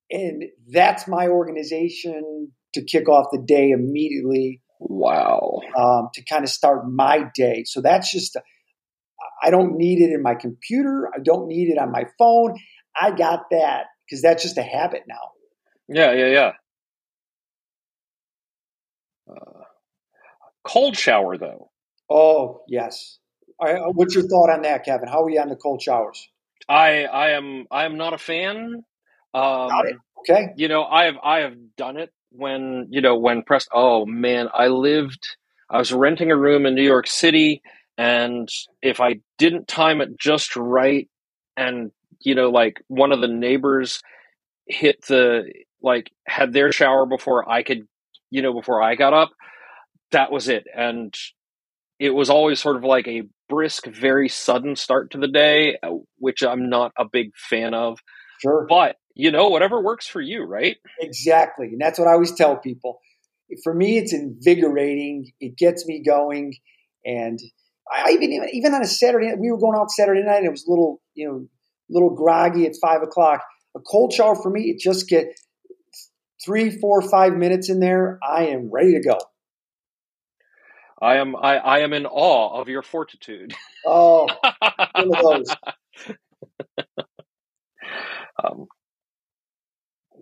And 0.10 0.44
that's 0.74 1.08
my 1.08 1.28
organization 1.28 2.52
to 2.74 2.84
kick 2.84 3.08
off 3.08 3.28
the 3.32 3.44
day 3.46 3.70
immediately 3.70 4.62
Wow. 4.80 5.60
um, 5.78 6.10
to 6.16 6.24
kind 6.24 6.44
of 6.44 6.50
start 6.50 6.90
my 6.90 7.26
day. 7.36 7.64
So 7.66 7.82
that's 7.82 8.12
just, 8.12 8.38
I 9.44 9.52
don't 9.52 9.78
need 9.78 10.02
it 10.02 10.12
in 10.12 10.24
my 10.24 10.34
computer. 10.34 11.10
I 11.14 11.20
don't 11.24 11.48
need 11.48 11.70
it 11.70 11.78
on 11.78 11.92
my 11.92 12.06
phone. 12.18 12.56
I 13.00 13.12
got 13.12 13.42
that 13.52 13.86
because 14.06 14.24
that's 14.24 14.42
just 14.42 14.58
a 14.58 14.64
habit 14.64 15.04
now. 15.08 15.16
Yeah, 15.88 16.14
yeah, 16.14 16.28
yeah. 16.28 16.52
Cold 20.70 20.98
shower 20.98 21.38
though. 21.38 21.72
Oh, 22.10 22.62
yes. 22.68 23.20
Right, 23.62 23.76
uh, 23.78 23.90
what's 23.94 24.16
your 24.16 24.24
thought 24.28 24.50
on 24.50 24.62
that, 24.64 24.86
Kevin? 24.86 25.10
How 25.10 25.24
are 25.24 25.30
you 25.30 25.40
on 25.42 25.50
the 25.50 25.56
cold 25.56 25.82
showers? 25.82 26.30
I 26.70 27.06
I 27.06 27.32
am 27.32 27.66
I 27.72 27.86
am 27.86 27.98
not 27.98 28.14
a 28.14 28.18
fan. 28.18 28.84
Um, 29.34 29.70
Got 29.70 29.88
it. 29.88 29.98
Okay. 30.20 30.48
you 30.58 30.68
know 30.68 30.84
i 30.84 31.06
have 31.06 31.16
i 31.24 31.40
have 31.40 31.56
done 31.78 31.98
it 31.98 32.12
when 32.32 32.88
you 32.90 33.02
know 33.02 33.18
when 33.18 33.44
pressed 33.44 33.70
oh 33.74 34.06
man 34.06 34.50
i 34.54 34.68
lived 34.68 35.38
i 35.70 35.78
was 35.78 35.94
renting 35.94 36.32
a 36.32 36.36
room 36.38 36.66
in 36.66 36.76
new 36.76 36.84
york 36.84 37.08
city 37.08 37.62
and 37.98 38.50
if 38.82 39.00
i 39.00 39.16
didn't 39.38 39.68
time 39.68 40.02
it 40.02 40.18
just 40.20 40.56
right 40.58 41.10
and 41.56 41.92
you 42.22 42.36
know 42.36 42.50
like 42.50 42.82
one 42.88 43.12
of 43.14 43.22
the 43.22 43.28
neighbors 43.28 44.02
hit 44.68 45.02
the 45.08 45.52
like 45.82 46.12
had 46.28 46.54
their 46.54 46.72
shower 46.72 47.06
before 47.06 47.50
i 47.50 47.64
could 47.64 47.88
you 48.30 48.42
know 48.42 48.54
before 48.54 48.82
i 48.82 48.96
got 48.96 49.14
up 49.14 49.32
that 50.12 50.32
was 50.32 50.48
it 50.50 50.66
and 50.76 51.14
it 52.00 52.12
was 52.12 52.30
always 52.30 52.62
sort 52.62 52.76
of 52.78 52.84
like 52.84 53.08
a 53.08 53.24
brisk 53.50 53.86
very 53.88 54.30
sudden 54.30 54.76
start 54.76 55.12
to 55.12 55.18
the 55.18 55.28
day 55.28 55.78
uh, 55.84 55.90
which 56.18 56.44
i'm 56.44 56.70
not 56.70 56.92
a 56.98 57.06
big 57.06 57.32
fan 57.36 57.74
of 57.74 58.00
Sure. 58.42 58.66
but 58.70 58.96
you 59.16 59.32
know 59.32 59.50
whatever 59.50 59.82
works 59.82 60.08
for 60.08 60.22
you 60.22 60.44
right 60.44 60.78
Exactly. 61.02 61.68
And 61.68 61.82
that's 61.82 62.00
what 62.00 62.08
I 62.08 62.14
always 62.14 62.34
tell 62.34 62.56
people. 62.58 63.00
For 63.64 63.74
me, 63.74 63.98
it's 63.98 64.14
invigorating. 64.14 65.32
It 65.40 65.58
gets 65.58 65.86
me 65.88 66.04
going. 66.06 66.54
And 67.04 67.40
I 67.92 68.12
even, 68.12 68.48
even 68.54 68.74
on 68.74 68.82
a 68.82 68.88
Saturday 68.88 69.28
night, 69.28 69.40
we 69.40 69.52
were 69.52 69.58
going 69.58 69.78
out 69.78 69.92
Saturday 69.92 70.22
night 70.24 70.38
and 70.38 70.46
it 70.48 70.52
was 70.52 70.66
a 70.68 70.70
little, 70.70 71.02
you 71.16 71.28
know, 71.28 71.48
little 71.90 72.12
groggy 72.16 72.66
at 72.66 72.74
five 72.82 73.02
o'clock. 73.02 73.42
A 73.76 73.80
cold 73.80 74.14
shower 74.14 74.36
for 74.36 74.50
me, 74.50 74.70
it 74.70 74.80
just 74.80 75.10
get 75.10 75.28
three, 76.46 76.70
four, 76.70 77.02
five 77.02 77.34
minutes 77.34 77.70
in 77.70 77.80
there. 77.80 78.20
I 78.24 78.48
am 78.48 78.70
ready 78.72 78.94
to 78.94 79.02
go. 79.02 79.18
I 81.02 81.18
am 81.18 81.36
I, 81.36 81.58
I 81.58 81.80
am 81.80 81.94
in 81.94 82.06
awe 82.06 82.60
of 82.62 82.70
your 82.70 82.82
fortitude. 82.84 83.56
Oh, 83.86 84.38
one 84.94 85.12
of 85.12 85.20
those. 85.20 85.58
um, 88.44 88.68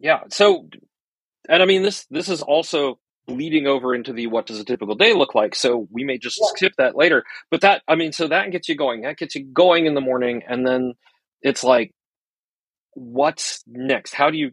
yeah. 0.02 0.22
So, 0.30 0.70
and 1.50 1.64
I 1.64 1.66
mean 1.68 1.84
this 1.84 2.06
this 2.12 2.30
is 2.30 2.42
also 2.42 3.00
bleeding 3.28 3.68
over 3.68 3.96
into 3.96 4.14
the 4.14 4.28
what 4.28 4.48
does 4.48 4.60
a 4.60 4.66
typical 4.66 4.96
day 4.96 5.14
look 5.14 5.36
like. 5.36 5.56
So 5.56 5.88
we 5.92 6.04
may 6.04 6.18
just 6.18 6.40
Yeah. 6.42 6.48
skip 6.48 6.74
that 6.78 6.98
later. 6.98 7.24
But 7.52 7.62
that 7.62 7.84
I 7.88 7.96
mean, 7.96 8.12
so 8.14 8.28
that 8.30 8.52
gets 8.52 8.70
you 8.70 8.76
going. 8.76 9.02
That 9.04 9.18
gets 9.18 9.36
you 9.36 9.46
going 9.46 9.86
in 9.88 9.96
the 9.96 10.02
morning, 10.02 10.44
and 10.48 10.68
then 10.68 10.94
it's 11.42 11.64
like, 11.64 11.94
what's 12.96 13.64
next? 13.68 14.14
How 14.16 14.32
do 14.32 14.38
you? 14.38 14.52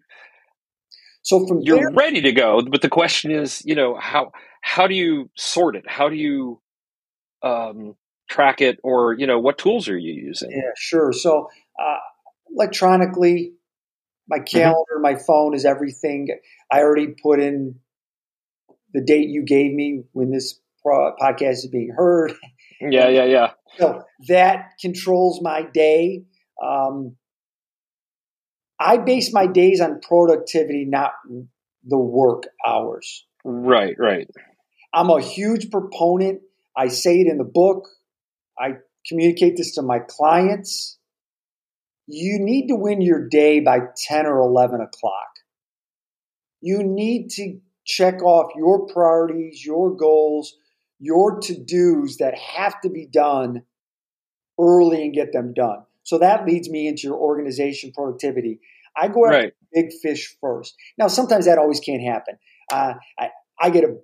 So 1.25 1.47
from 1.47 1.63
You're 1.63 1.79
there, 1.79 1.91
ready 1.91 2.21
to 2.21 2.33
go, 2.33 2.61
but 2.71 2.83
the 2.83 2.91
question 2.91 3.31
is, 3.31 3.63
you 3.65 3.75
know, 3.75 3.97
how 3.99 4.33
how 4.61 4.87
do 4.87 4.95
you 4.95 5.31
sort 5.37 5.75
it? 5.75 5.85
How 5.89 6.11
do 6.11 6.17
you 6.17 6.61
um, 7.43 7.97
track 8.29 8.61
it, 8.61 8.79
or 8.85 9.15
you 9.15 9.27
know, 9.27 9.39
what 9.39 9.57
tools 9.57 9.89
are 9.89 9.97
you 9.97 10.13
using? 10.13 10.51
Yeah, 10.51 10.71
sure. 10.77 11.15
So 11.15 11.49
uh, 11.81 11.97
electronically, 12.55 13.55
my 14.29 14.39
calendar, 14.39 14.99
my 15.01 15.17
phone 15.17 15.55
is 15.55 15.65
everything. 15.65 16.29
I 16.71 16.81
already 16.81 17.15
put 17.23 17.41
in 17.41 17.77
the 18.93 19.03
date 19.03 19.31
you 19.31 19.45
gave 19.47 19.73
me 19.73 20.03
when 20.13 20.31
this 20.31 20.61
pro- 20.83 21.17
podcast 21.17 21.53
is 21.53 21.69
being 21.69 21.93
heard. 21.97 22.35
Yeah, 22.81 23.09
yeah, 23.09 23.25
yeah. 23.25 23.51
So 23.79 24.05
that 24.29 24.75
controls 24.81 25.41
my 25.43 25.63
day. 25.63 26.23
Um, 26.63 27.17
I 28.85 28.99
base 28.99 29.33
my 29.33 29.47
days 29.47 29.81
on 29.81 30.01
productivity, 30.01 30.85
not 30.85 31.13
the 31.87 31.99
work 31.99 32.45
hours. 32.67 33.25
Right, 33.43 33.97
right. 33.99 34.29
I'm 34.93 35.09
a 35.09 35.23
huge 35.23 35.71
proponent. 35.71 36.43
I 36.77 36.89
say 36.89 37.21
it 37.21 37.27
in 37.27 37.39
the 37.39 37.45
book. 37.45 37.89
I 38.59 38.75
communicate 39.09 39.57
this 39.57 39.75
to 39.77 39.83
my 39.83 40.01
clients. 40.01 40.99
You 42.07 42.39
need 42.39 42.69
to 42.69 42.77
win 42.77 43.01
your 43.01 43.27
day 43.27 43.61
by 43.61 43.79
10 44.07 44.27
or 44.27 44.41
11 44.41 44.81
o'clock. 44.83 45.31
You 46.61 46.83
need 46.83 47.31
to 47.31 47.59
check 47.87 48.23
off 48.23 48.53
your 48.55 48.87
priorities, 48.87 49.65
your 49.65 49.97
goals, 49.97 50.57
your 50.99 51.41
to 51.41 51.55
dos 51.55 52.19
that 52.19 52.37
have 52.39 52.81
to 52.83 52.91
be 52.91 53.07
done 53.07 53.63
early 54.61 55.03
and 55.03 55.15
get 55.15 55.33
them 55.33 55.55
done. 55.55 55.85
So 56.03 56.19
that 56.19 56.47
leads 56.47 56.69
me 56.69 56.87
into 56.87 57.03
your 57.05 57.17
organization 57.17 57.93
productivity. 57.93 58.61
I 58.97 59.09
go 59.09 59.27
after 59.27 59.37
Right. 59.39 59.53
big 59.73 59.93
fish 60.03 60.37
first. 60.41 60.75
Now, 60.99 61.09
sometimes 61.09 61.47
that 61.47 61.59
always 61.59 61.81
can't 61.81 62.03
happen. 62.03 62.37
Uh, 62.73 62.95
I, 63.19 63.31
I 63.61 63.71
get 63.71 63.85
a, 63.85 63.97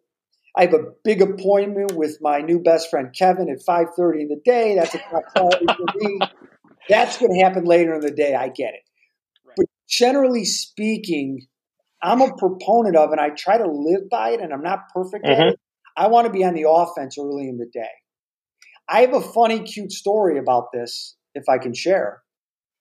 I 0.56 0.62
have 0.62 0.74
a 0.74 0.92
big 1.04 1.22
appointment 1.22 1.92
with 1.94 2.18
my 2.20 2.40
new 2.40 2.60
best 2.60 2.90
friend 2.90 3.14
Kevin 3.16 3.48
at 3.48 3.62
five 3.64 3.86
thirty 3.96 4.22
in 4.22 4.28
the 4.28 4.40
day. 4.44 4.74
That's 4.76 4.94
a 4.94 4.98
priority 4.98 5.66
for 5.76 5.86
me. 5.94 6.28
That's 6.88 7.18
going 7.18 7.32
to 7.32 7.44
happen 7.44 7.64
later 7.64 7.94
in 7.94 8.00
the 8.00 8.10
day. 8.10 8.34
I 8.34 8.48
get 8.48 8.74
it. 8.74 8.82
Right. 9.46 9.54
But 9.56 9.66
generally 9.88 10.44
speaking, 10.44 11.46
I'm 12.02 12.20
a 12.20 12.34
proponent 12.36 12.96
of, 12.96 13.12
and 13.12 13.20
I 13.20 13.30
try 13.30 13.58
to 13.58 13.66
live 13.70 14.08
by 14.10 14.30
it. 14.30 14.40
And 14.40 14.52
I'm 14.52 14.62
not 14.62 14.80
perfect 14.92 15.28
at 15.28 15.38
Mhm. 15.38 15.52
it. 15.52 15.60
I 15.96 16.08
want 16.08 16.26
to 16.26 16.32
be 16.32 16.44
on 16.44 16.54
the 16.54 16.68
offense 16.68 17.16
early 17.18 17.48
in 17.48 17.58
the 17.58 17.66
day. 17.72 17.90
I 18.88 19.02
have 19.02 19.14
a 19.14 19.20
funny, 19.20 19.60
cute 19.60 19.92
story 19.92 20.36
about 20.38 20.72
this, 20.72 21.16
if 21.34 21.48
I 21.48 21.58
can 21.58 21.74
share. 21.74 22.22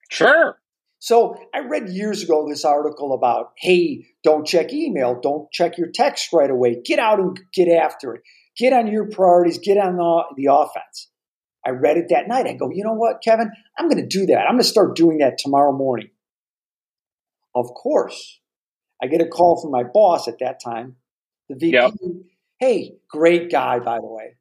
Sure. 0.10 0.60
So 1.00 1.36
I 1.56 1.60
read 1.60 1.90
years 1.90 2.24
ago 2.24 2.46
this 2.48 2.66
article 2.66 3.14
about, 3.14 3.54
hey, 3.58 4.06
don't 4.24 4.46
check 4.46 4.74
email, 4.74 5.20
don't 5.22 5.50
check 5.52 5.78
your 5.78 5.90
text 5.94 6.30
right 6.34 6.50
away, 6.50 6.82
get 6.84 7.00
out 7.00 7.20
and 7.20 7.40
get 7.54 7.70
after 7.70 8.16
it, 8.16 8.22
get 8.58 8.74
on 8.74 8.88
your 8.88 9.08
priorities, 9.10 9.60
get 9.60 9.78
on 9.78 9.96
the, 9.96 10.24
the 10.36 10.54
offense. 10.54 11.10
I 11.66 11.72
read 11.72 11.98
it 11.98 12.08
that 12.10 12.28
night. 12.28 12.48
I 12.48 12.54
go, 12.54 12.70
you 12.74 12.84
know 12.84 12.94
what, 12.94 13.22
Kevin? 13.24 13.52
I'm 13.78 13.90
going 13.90 14.02
to 14.02 14.08
do 14.08 14.26
that. 14.28 14.42
I'm 14.42 14.54
going 14.54 14.60
to 14.60 14.64
start 14.64 14.96
doing 14.96 15.20
that 15.20 15.38
tomorrow 15.38 15.72
morning. 15.72 16.10
Of 17.56 17.68
course, 17.68 18.40
I 19.02 19.08
get 19.08 19.22
a 19.22 19.28
call 19.28 19.62
from 19.62 19.72
my 19.72 19.84
boss 19.84 20.28
at 20.28 20.40
that 20.40 20.62
time. 20.64 20.96
the 21.50 21.56
VP. 21.56 21.74
Yep. 21.74 21.92
Hey, 22.60 22.94
great 23.10 23.52
guy, 23.52 23.80
by 23.80 23.98
the 24.00 24.06
way. 24.06 24.36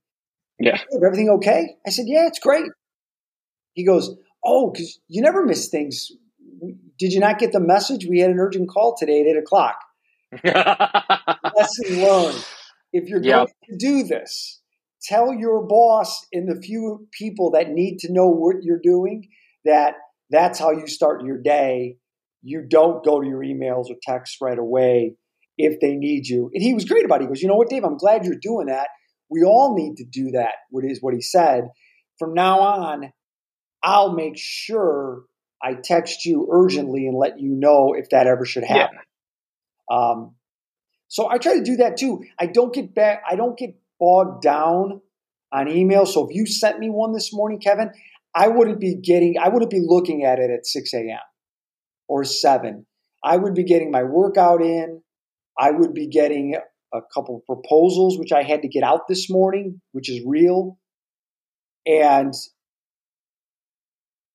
Yeah. 0.60 0.76
"Hey, 0.76 0.98
everything 1.04 1.30
okay? 1.30 1.76
I 1.86 1.90
said, 1.90 2.06
yeah, 2.08 2.26
it's 2.26 2.40
great. 2.40 2.66
He 3.74 3.84
goes, 3.84 4.16
oh, 4.44 4.70
because 4.70 5.00
you 5.08 5.22
never 5.22 5.44
miss 5.44 5.68
things. 5.68 6.10
Did 6.98 7.12
you 7.12 7.20
not 7.20 7.38
get 7.38 7.52
the 7.52 7.60
message? 7.60 8.06
We 8.08 8.20
had 8.20 8.30
an 8.30 8.38
urgent 8.38 8.68
call 8.68 8.96
today 8.98 9.20
at 9.20 9.26
eight 9.26 9.38
o'clock. 9.38 9.76
Lesson 11.56 12.00
learned. 12.00 12.44
If 12.92 13.08
you're 13.08 13.22
Yep. 13.22 13.46
going 13.46 13.48
to 13.70 13.76
do 13.78 14.04
this, 14.04 14.60
tell 15.02 15.32
your 15.34 15.66
boss 15.66 16.26
and 16.32 16.48
the 16.48 16.60
few 16.60 17.06
people 17.12 17.50
that 17.52 17.70
need 17.70 17.98
to 18.00 18.12
know 18.12 18.28
what 18.28 18.56
you're 18.62 18.80
doing 18.82 19.28
that 19.64 19.94
that's 20.30 20.58
how 20.58 20.70
you 20.72 20.86
start 20.86 21.24
your 21.24 21.38
day. 21.40 21.96
You 22.42 22.64
don't 22.68 23.04
go 23.04 23.20
to 23.20 23.26
your 23.26 23.40
emails 23.42 23.90
or 23.90 23.96
texts 24.02 24.38
right 24.40 24.58
away 24.58 25.14
if 25.56 25.80
they 25.80 25.94
need 25.94 26.26
you. 26.26 26.50
And 26.54 26.62
he 26.62 26.74
was 26.74 26.84
great 26.84 27.04
about 27.04 27.20
it. 27.20 27.24
He 27.24 27.28
goes, 27.28 27.42
you 27.42 27.48
know 27.48 27.56
what, 27.56 27.68
Dave, 27.68 27.84
I'm 27.84 27.96
glad 27.96 28.24
you're 28.24 28.36
doing 28.40 28.66
that. 28.66 28.88
We 29.30 29.42
all 29.42 29.74
need 29.76 29.96
to 29.96 30.04
do 30.04 30.30
that, 30.32 30.54
what 30.70 30.84
is 30.84 30.98
what 31.02 31.14
he 31.14 31.20
said. 31.20 31.64
From 32.18 32.34
now 32.34 32.60
on, 32.60 33.12
I'll 33.82 34.12
make 34.14 34.34
sure 34.36 35.22
I 35.62 35.74
text 35.74 36.24
you 36.24 36.48
urgently 36.50 37.06
and 37.06 37.16
let 37.16 37.40
you 37.40 37.50
know 37.50 37.94
if 37.96 38.10
that 38.10 38.26
ever 38.26 38.44
should 38.44 38.64
Yeah. 38.64 38.88
happen. 38.88 38.98
Um, 39.90 40.34
so 41.08 41.28
I 41.28 41.38
try 41.38 41.54
to 41.54 41.62
do 41.62 41.76
that 41.76 41.96
too. 41.96 42.22
I 42.38 42.46
don't 42.46 42.72
get 42.74 42.94
back. 42.94 43.22
I 43.28 43.34
don't 43.36 43.58
get 43.58 43.70
bogged 43.98 44.42
down 44.42 45.00
on 45.52 45.68
email. 45.68 46.06
So 46.06 46.28
if 46.28 46.34
you 46.34 46.46
sent 46.46 46.78
me 46.78 46.90
one 46.90 47.12
this 47.12 47.32
morning, 47.32 47.58
Kevin, 47.60 47.90
I 48.34 48.48
wouldn't 48.48 48.78
be 48.78 48.96
getting. 48.96 49.36
I 49.42 49.48
wouldn't 49.48 49.70
be 49.70 49.82
looking 49.84 50.24
at 50.24 50.38
it 50.38 50.50
at 50.50 50.66
six 50.66 50.92
a.m. 50.94 51.18
or 52.08 52.24
seven. 52.24 52.86
I 53.24 53.36
would 53.36 53.54
be 53.54 53.64
getting 53.64 53.90
my 53.90 54.04
workout 54.04 54.62
in. 54.62 55.02
I 55.58 55.70
would 55.72 55.94
be 55.94 56.06
getting 56.06 56.56
a 56.94 57.00
couple 57.14 57.36
of 57.36 57.44
proposals, 57.46 58.18
which 58.18 58.32
I 58.32 58.42
had 58.42 58.62
to 58.62 58.68
get 58.68 58.84
out 58.84 59.08
this 59.08 59.28
morning, 59.28 59.80
which 59.92 60.08
is 60.10 60.22
real, 60.24 60.78
and 61.86 62.32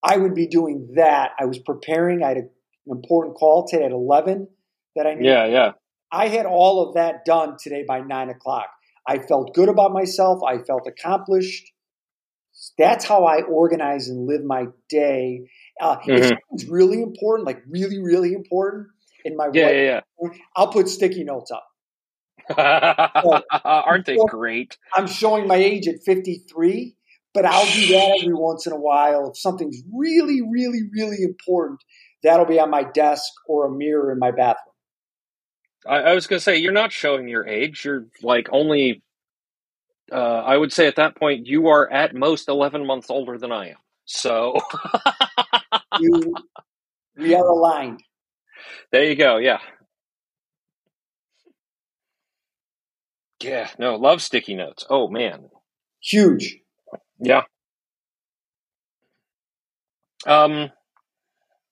I 0.04 0.18
would 0.18 0.36
be 0.36 0.48
doing 0.48 0.90
that. 0.96 1.32
I 1.40 1.46
was 1.46 1.60
preparing. 1.60 2.24
I 2.24 2.30
had 2.30 2.38
a, 2.38 2.42
an 2.42 2.50
important 2.92 3.36
call 3.36 3.66
today 3.68 3.86
at 3.86 3.92
eleven 3.92 4.48
that 4.96 5.08
I 5.08 5.14
needed 5.14 5.28
yeah, 5.28 5.46
yeah. 5.46 5.72
I 6.12 6.28
had 6.28 6.46
all 6.46 6.88
of 6.88 6.96
that 6.96 7.26
done 7.26 7.58
today 7.60 7.84
by 7.88 8.02
nine 8.02 8.30
o'clock. 8.30 8.68
I 9.08 9.18
felt 9.20 9.54
good 9.56 9.70
about 9.70 9.92
myself. 9.94 10.42
I 10.48 10.60
felt 10.60 10.88
accomplished. 10.88 11.72
That's 12.78 13.04
how 13.06 13.26
I 13.26 13.42
organize 13.42 14.10
and 14.10 14.28
live 14.28 14.44
my 14.44 14.68
day. 14.90 15.48
Uh, 15.82 15.98
Mhm. 15.98 16.28
something's 16.30 16.70
really 16.70 17.02
important, 17.02 17.48
like 17.48 17.64
really, 17.68 18.00
really 18.00 18.34
important, 18.34 18.88
in 19.26 19.36
my 19.36 19.50
Yeah, 19.54 19.66
white- 19.66 19.76
yeah, 19.76 20.02
I'll 20.56 20.68
put 20.72 20.88
sticky 20.88 21.24
notes 21.24 21.50
up. 21.52 21.66
yeah. 22.58 23.40
Aren't 23.64 24.06
they 24.06 24.18
great? 24.28 24.78
I'm 24.94 25.08
showing 25.08 25.48
my 25.48 25.56
age 25.56 25.88
at 25.88 25.96
53, 26.06 26.96
but 27.34 27.46
I'll 27.46 27.66
do 27.66 27.88
that 27.88 28.20
every 28.22 28.34
once 28.34 28.68
in 28.68 28.74
a 28.74 28.80
while. 28.80 29.30
If 29.30 29.38
something's 29.38 29.82
really, 29.94 30.42
really, 30.42 30.82
really 30.94 31.24
important, 31.24 31.80
that'll 32.24 32.46
be 32.46 32.60
on 32.60 32.70
my 32.70 32.84
desk 32.84 33.24
or 33.48 33.66
a 33.68 33.72
mirror 33.72 34.12
in 34.12 34.20
my 34.20 34.32
bathroom. 34.32 34.74
I, 35.88 35.98
I 35.98 36.14
was 36.16 36.28
going 36.28 36.38
to 36.40 36.44
say, 36.44 36.58
you're 36.58 36.72
not 36.72 36.92
showing 36.92 37.28
your 37.28 37.46
age. 37.48 37.84
You're 37.86 38.06
like 38.22 38.48
only, 38.52 39.02
uh, 40.12 40.16
I 40.16 40.56
would 40.56 40.72
say 40.72 40.88
at 40.88 40.96
that 40.98 41.16
point, 41.16 41.48
you 41.48 41.68
are 41.68 41.92
at 41.92 42.16
most 42.16 42.48
11 42.48 42.86
months 42.86 43.10
older 43.10 43.38
than 43.38 43.52
I 43.52 43.70
am. 43.70 43.78
So 44.06 44.60
You, 46.00 46.34
we 47.18 47.36
are 47.36 47.46
aligned. 47.48 48.04
there 48.92 49.04
you 49.06 49.16
go. 49.16 49.38
Yeah. 49.38 49.60
Yeah. 53.42 53.70
No, 53.78 53.96
love 53.96 54.22
sticky 54.22 54.56
notes. 54.56 54.86
Oh, 54.90 55.08
man. 55.10 55.50
Huge. 56.02 56.58
Yeah. 57.24 57.44
Um, 60.28 60.72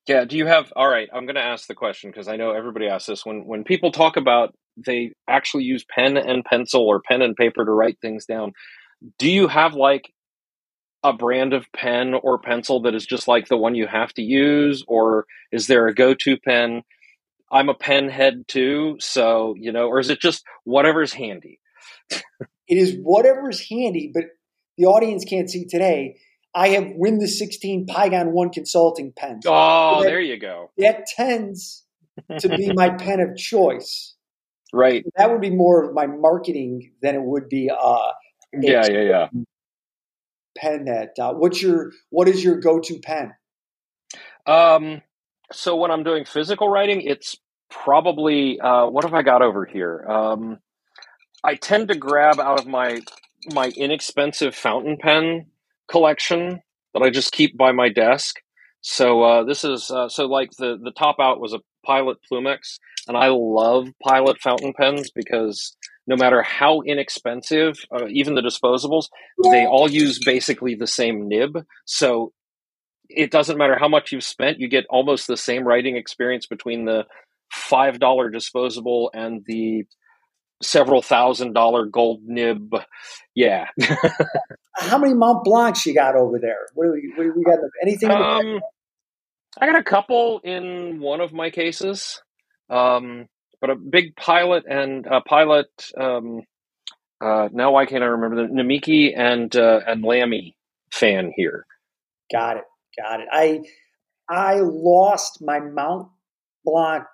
yeah. 0.08 0.26
Do 0.26 0.38
you 0.38 0.48
have? 0.48 0.74
All 0.76 0.90
right. 0.90 1.10
I'm 1.14 1.26
going 1.26 1.36
to 1.36 1.44
ask 1.44 1.68
the 1.68 1.76
question 1.76 2.12
because 2.12 2.28
I 2.28 2.38
know 2.38 2.52
everybody 2.52 2.88
asks 2.88 3.08
this. 3.08 3.26
When 3.26 3.46
when 3.46 3.64
people 3.64 3.92
talk 3.92 4.18
about 4.18 4.56
they 4.78 5.14
actually 5.30 5.66
use 5.66 5.86
pen 5.90 6.18
and 6.18 6.46
pencil 6.46 6.88
or 6.88 7.02
pen 7.02 7.22
and 7.22 7.36
paper 7.36 7.66
to 7.66 7.72
write 7.72 7.98
things 8.02 8.26
down, 8.26 8.54
do 9.20 9.30
you 9.32 9.48
have 9.48 9.74
like 9.76 10.12
a 11.04 11.14
brand 11.14 11.54
of 11.54 11.66
pen 11.76 12.14
or 12.14 12.40
pencil 12.40 12.82
that 12.84 12.96
is 12.96 13.06
just 13.06 13.28
like 13.28 13.48
the 13.50 13.58
one 13.58 13.76
you 13.76 13.88
have 13.88 14.14
to 14.16 14.24
use, 14.24 14.84
or 14.88 15.26
is 15.52 15.68
there 15.68 15.88
a 15.88 15.96
go-to 15.96 16.38
pen? 16.38 16.84
I'm 17.52 17.70
a 17.70 17.76
pen 17.76 18.10
head 18.10 18.46
too, 18.48 18.98
so 19.00 19.56
you 19.58 19.72
know, 19.72 19.88
or 19.88 20.00
is 20.00 20.10
it 20.10 20.22
just 20.22 20.44
whatever's 20.66 21.14
handy? 21.14 21.60
It 22.68 22.78
is 22.78 22.98
whatever's 23.02 23.62
handy, 23.70 24.12
but 24.14 24.26
the 24.77 24.86
audience 24.86 25.25
can't 25.25 25.49
see 25.49 25.65
today. 25.65 26.17
I 26.53 26.69
have 26.69 26.88
Win 26.95 27.19
the 27.19 27.27
16 27.27 27.88
Pygon 27.88 28.31
1 28.31 28.49
consulting 28.49 29.13
pens. 29.15 29.45
Oh, 29.47 30.01
Yeah. 30.01 30.10
there 30.10 30.19
you 30.21 30.38
go. 30.38 30.71
That 30.77 31.05
tends 31.15 31.86
to 32.39 32.49
be 32.49 32.71
my 32.73 32.89
pen 32.97 33.19
of 33.21 33.38
choice. 33.38 34.15
right. 34.73 35.05
That 35.15 35.31
would 35.31 35.41
be 35.41 35.49
more 35.49 35.84
of 35.84 35.93
my 35.93 36.07
marketing 36.07 36.91
than 37.01 37.15
it 37.15 37.21
would 37.23 37.47
be 37.47 37.69
uh, 37.69 38.12
Yeah, 38.53 38.86
yeah, 38.89 39.01
yeah. 39.01 39.27
pen 40.57 40.86
that. 40.86 41.12
Uh, 41.17 41.34
what's 41.34 41.62
your 41.62 41.91
what 42.10 42.27
is 42.27 42.43
your 42.43 42.57
go 42.60 42.79
to 42.79 42.99
pen? 42.99 43.34
Um, 44.45 45.01
so 45.53 45.75
when 45.77 45.91
I'm 45.91 46.03
doing 46.03 46.25
physical 46.25 46.67
writing, 46.67 47.01
it's 47.01 47.38
probably 47.69 48.60
uh, 48.60 48.88
what 48.88 49.05
have 49.05 49.13
I 49.13 49.21
got 49.21 49.41
over 49.41 49.65
here? 49.65 50.05
Um, 50.10 50.60
I 51.43 51.55
tend 51.55 51.88
to 51.89 51.95
grab 51.95 52.39
out 52.39 52.60
of 52.60 52.67
my 52.67 52.99
my 53.54 53.71
inexpensive 53.75 54.56
fountain 54.56 54.97
pen 54.97 55.47
collection 55.89 56.62
that 56.93 57.01
I 57.01 57.10
just 57.10 57.32
keep 57.32 57.58
by 57.58 57.71
my 57.71 57.89
desk. 57.89 58.38
So 58.82 59.23
uh, 59.23 59.43
this 59.43 59.63
is 59.63 59.91
uh, 59.91 60.10
so 60.10 60.25
like 60.25 60.51
the 60.58 60.77
the 60.82 60.91
top 60.91 61.17
out 61.19 61.39
was 61.39 61.54
a 61.54 61.60
Pilot 61.86 62.17
Plumix, 62.32 62.80
and 63.08 63.17
I 63.17 63.27
love 63.30 63.88
Pilot 64.04 64.39
fountain 64.39 64.73
pens 64.73 65.12
because 65.13 65.75
no 66.08 66.15
matter 66.15 66.41
how 66.41 66.82
inexpensive, 66.82 67.80
uh, 67.91 68.08
even 68.08 68.36
the 68.36 68.41
disposables, 68.41 69.06
they 69.51 69.65
all 69.65 69.89
use 69.89 70.19
basically 70.19 70.75
the 70.75 70.88
same 70.88 71.27
nib. 71.27 71.63
So 71.86 72.34
it 73.08 73.30
doesn't 73.32 73.58
matter 73.58 73.77
how 73.77 73.88
much 73.88 74.12
you've 74.12 74.23
spent, 74.23 74.60
you 74.60 74.67
get 74.67 74.86
almost 74.89 75.27
the 75.27 75.38
same 75.38 75.63
writing 75.63 75.95
experience 75.97 76.47
between 76.47 76.86
the 76.86 77.06
five 77.51 77.99
dollar 77.99 78.30
disposable 78.30 79.12
and 79.13 79.43
the 79.45 79.86
several 80.62 81.02
thousand 81.02 81.54
dollar 81.54 81.86
gold 81.86 82.21
nib. 82.24 82.74
Yeah. 83.36 83.67
How 84.76 84.97
many 84.97 85.13
Mont 85.13 85.43
Blancs 85.43 85.86
you 85.86 85.93
got 85.93 86.15
over 86.15 86.39
there? 86.39 86.67
What 86.74 86.86
do 86.86 86.91
we, 86.93 87.13
what 87.15 87.24
do 87.24 87.34
we 87.36 87.43
got? 87.43 87.60
Anything? 87.82 88.12
in 88.12 88.17
the 88.17 88.24
back? 88.24 88.45
Um, 88.45 88.62
I 89.60 89.65
got 89.67 89.80
a 89.80 89.84
couple 89.84 90.39
in 90.43 91.00
one 91.00 91.21
of 91.21 91.34
my 91.34 91.50
cases, 91.50 92.21
um, 92.69 93.28
but 93.60 93.69
a 93.69 93.76
big 93.76 94.15
pilot 94.15 94.63
and 94.69 95.06
a 95.06 95.21
pilot. 95.21 95.67
Um, 95.97 96.43
uh, 97.19 97.50
now 97.52 97.71
why 97.71 97.86
can't 97.86 98.04
I 98.04 98.08
remember 98.08 98.47
the 98.47 98.54
Namiki 98.54 99.13
and 99.15 99.54
uh, 99.56 99.82
and 99.86 100.04
Lamy 100.04 100.56
fan 100.91 101.32
here? 101.36 101.65
Got 102.32 102.58
it. 102.58 102.63
Got 103.00 103.19
it. 103.19 103.28
I 103.32 103.62
I 104.30 104.62
lost 104.62 105.41
my 105.41 105.60
Mount 105.60 106.10
Blanc. 106.65 107.06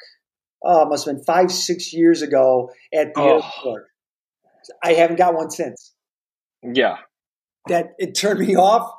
Oh, 0.64 0.84
it 0.84 0.90
must 0.90 1.06
have 1.06 1.16
been 1.16 1.24
five, 1.24 1.52
six 1.52 1.94
years 1.94 2.22
ago 2.22 2.72
at 2.94 3.14
the 3.14 3.20
Oh. 3.22 3.36
airport. 3.36 3.88
I 4.84 4.94
haven't 4.94 5.16
got 5.18 5.34
one 5.36 5.50
since. 5.50 5.94
Yeah, 6.64 6.98
That 7.68 7.94
it 8.00 8.16
turned 8.16 8.40
me 8.40 8.56
off. 8.56 8.92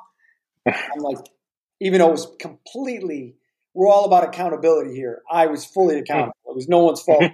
I'm 0.65 0.99
like, 1.01 1.17
even 1.79 1.99
though 1.99 2.07
it 2.09 2.11
was 2.11 2.27
completely, 2.39 3.35
we're 3.73 3.87
all 3.89 4.05
about 4.05 4.23
accountability 4.23 4.95
here. 4.95 5.21
I 5.29 5.47
was 5.47 5.65
fully 5.65 5.99
accountable. 5.99 6.33
It 6.47 6.55
was 6.55 6.67
no 6.67 6.79
one's 6.79 7.01
fault. 7.01 7.23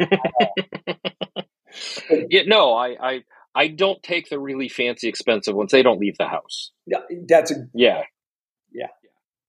yeah. 2.29 2.41
No, 2.47 2.73
I, 2.73 2.95
I 2.99 3.23
I 3.53 3.67
don't 3.69 4.01
take 4.03 4.29
the 4.29 4.39
really 4.39 4.67
fancy, 4.67 5.07
expensive 5.07 5.55
ones. 5.55 5.71
They 5.71 5.83
don't 5.83 5.99
leave 5.99 6.17
the 6.17 6.27
house. 6.27 6.71
Yeah, 6.85 6.99
That's 7.27 7.51
a 7.51 7.67
Yeah. 7.73 8.01
yeah. 8.73 8.87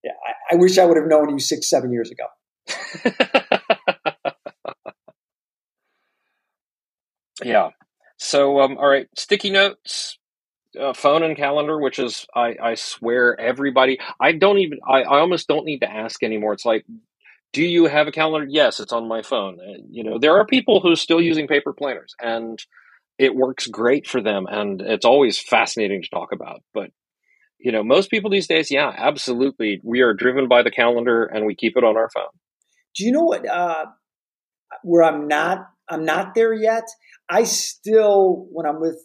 I, 0.04 0.54
I 0.54 0.56
wish 0.58 0.78
I 0.78 0.84
would 0.84 0.96
have 0.96 1.08
known 1.08 1.30
you 1.30 1.40
six, 1.40 1.68
seven 1.68 1.90
years 1.92 2.10
ago. 2.12 2.26
yeah. 7.42 7.70
So, 8.18 8.60
um, 8.60 8.78
all 8.78 8.88
right, 8.88 9.08
sticky 9.16 9.50
notes, 9.50 10.18
uh, 10.80 10.92
phone 10.92 11.22
and 11.22 11.36
calendar, 11.36 11.78
which 11.78 11.98
is, 11.98 12.26
I, 12.34 12.56
I 12.62 12.74
swear, 12.74 13.38
everybody. 13.38 13.98
I 14.20 14.32
don't 14.32 14.58
even. 14.58 14.78
I, 14.86 15.02
I 15.02 15.20
almost 15.20 15.48
don't 15.48 15.64
need 15.66 15.80
to 15.80 15.90
ask 15.90 16.22
anymore. 16.22 16.52
It's 16.52 16.64
like, 16.64 16.84
do 17.52 17.62
you 17.62 17.86
have 17.86 18.06
a 18.06 18.12
calendar? 18.12 18.46
Yes, 18.48 18.80
it's 18.80 18.92
on 18.92 19.08
my 19.08 19.22
phone. 19.22 19.58
And, 19.60 19.84
you 19.90 20.04
know, 20.04 20.18
there 20.18 20.36
are 20.38 20.46
people 20.46 20.80
who 20.80 20.92
are 20.92 20.96
still 20.96 21.20
using 21.20 21.46
paper 21.46 21.72
planners, 21.72 22.14
and 22.20 22.58
it 23.18 23.34
works 23.34 23.66
great 23.66 24.06
for 24.06 24.20
them, 24.20 24.46
and 24.48 24.80
it's 24.80 25.06
always 25.06 25.38
fascinating 25.38 26.02
to 26.02 26.08
talk 26.08 26.32
about. 26.32 26.62
But 26.74 26.90
you 27.58 27.72
know, 27.72 27.82
most 27.82 28.10
people 28.10 28.30
these 28.30 28.46
days, 28.46 28.70
yeah, 28.70 28.92
absolutely, 28.96 29.80
we 29.82 30.00
are 30.00 30.12
driven 30.12 30.48
by 30.48 30.62
the 30.62 30.70
calendar, 30.70 31.24
and 31.24 31.46
we 31.46 31.54
keep 31.54 31.76
it 31.76 31.84
on 31.84 31.96
our 31.96 32.10
phone. 32.10 32.24
Do 32.94 33.04
you 33.04 33.12
know 33.12 33.24
what? 33.24 33.48
Uh, 33.48 33.86
where 34.82 35.02
I'm 35.02 35.28
not 35.28 35.66
I'm 35.88 36.04
not 36.04 36.34
there 36.34 36.52
yet. 36.54 36.84
I 37.28 37.44
still, 37.44 38.46
when 38.50 38.66
I'm 38.66 38.80
with 38.80 38.98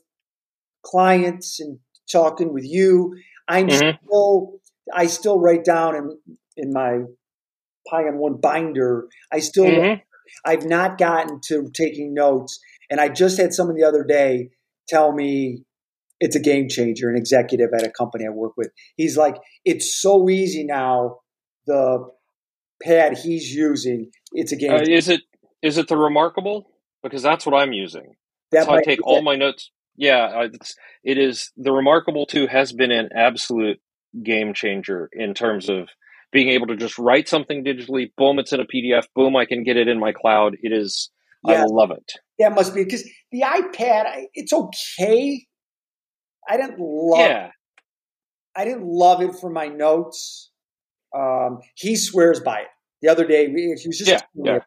clients 0.83 1.59
and 1.59 1.79
talking 2.11 2.53
with 2.53 2.65
you, 2.65 3.15
I'm 3.47 3.67
Mhm. 3.67 3.97
still, 4.05 4.59
I 4.93 5.07
still 5.07 5.39
write 5.39 5.63
down 5.63 5.95
in 5.95 6.19
in 6.57 6.73
my 6.73 7.01
Pygon 7.91 8.17
One 8.17 8.37
binder. 8.41 9.07
I 9.31 9.39
still, 9.39 9.67
Mhm. 9.71 10.01
I've 10.45 10.65
not 10.65 10.97
gotten 10.97 11.39
to 11.47 11.69
taking 11.73 12.13
notes, 12.13 12.59
and 12.89 12.99
I 12.99 13.09
just 13.09 13.37
had 13.37 13.53
someone 13.53 13.75
the 13.75 13.83
other 13.83 14.03
day 14.03 14.49
tell 14.87 15.11
me 15.13 15.63
it's 16.19 16.35
a 16.35 16.39
game 16.39 16.67
changer. 16.69 17.09
An 17.09 17.15
executive 17.15 17.69
at 17.73 17.83
a 17.85 17.89
company 17.91 18.25
I 18.25 18.29
work 18.29 18.53
with, 18.57 18.71
he's 18.95 19.17
like, 19.17 19.37
it's 19.65 19.95
so 20.01 20.29
easy 20.29 20.63
now. 20.63 21.19
The 21.67 22.09
pad 22.83 23.17
he's 23.17 23.53
using, 23.53 24.11
it's 24.33 24.51
a 24.51 24.55
game. 24.55 24.73
Uh, 24.73 24.77
changer. 24.79 24.93
is 24.93 25.09
it 25.09 25.21
is 25.61 25.77
it 25.77 25.87
the 25.87 25.97
remarkable? 25.97 26.67
Because 27.03 27.21
that's 27.21 27.45
what 27.45 27.55
I'm 27.55 27.73
using. 27.73 28.15
That 28.51 28.65
so 28.65 28.73
I 28.73 28.83
take 28.83 29.05
all 29.05 29.21
my 29.21 29.35
notes. 29.35 29.71
Yeah, 29.95 30.47
it's, 30.53 30.75
it 31.03 31.17
is 31.17 31.51
the 31.57 31.71
remarkable 31.71 32.25
too 32.25 32.47
has 32.47 32.71
been 32.71 32.91
an 32.91 33.09
absolute 33.15 33.79
game 34.23 34.53
changer 34.53 35.09
in 35.13 35.33
terms 35.33 35.69
of 35.69 35.89
being 36.31 36.49
able 36.49 36.67
to 36.67 36.75
just 36.75 36.97
write 36.97 37.27
something 37.27 37.63
digitally. 37.63 38.11
Boom, 38.17 38.39
it's 38.39 38.53
in 38.53 38.59
a 38.59 38.65
PDF. 38.65 39.05
Boom, 39.15 39.35
I 39.35 39.45
can 39.45 39.63
get 39.63 39.77
it 39.77 39.87
in 39.87 39.99
my 39.99 40.11
cloud. 40.11 40.55
It 40.61 40.71
is. 40.71 41.09
Yeah. 41.43 41.63
I 41.63 41.65
love 41.65 41.91
it. 41.91 42.11
That 42.39 42.53
must 42.53 42.75
be 42.75 42.83
because 42.83 43.03
the 43.31 43.41
iPad, 43.41 44.25
it's 44.33 44.53
okay. 44.53 45.45
I 46.47 46.57
didn't 46.57 46.79
love. 46.79 47.19
Yeah. 47.19 47.49
I 48.55 48.65
didn't 48.65 48.85
love 48.85 49.21
it 49.21 49.35
for 49.39 49.49
my 49.49 49.67
notes. 49.67 50.51
Um, 51.15 51.59
he 51.75 51.95
swears 51.95 52.39
by 52.39 52.59
it. 52.59 52.67
The 53.01 53.09
other 53.09 53.25
day, 53.25 53.47
he 53.47 53.67
was 53.69 53.97
just 53.97 54.09
Yeah, 54.09 54.19
yeah. 54.35 54.59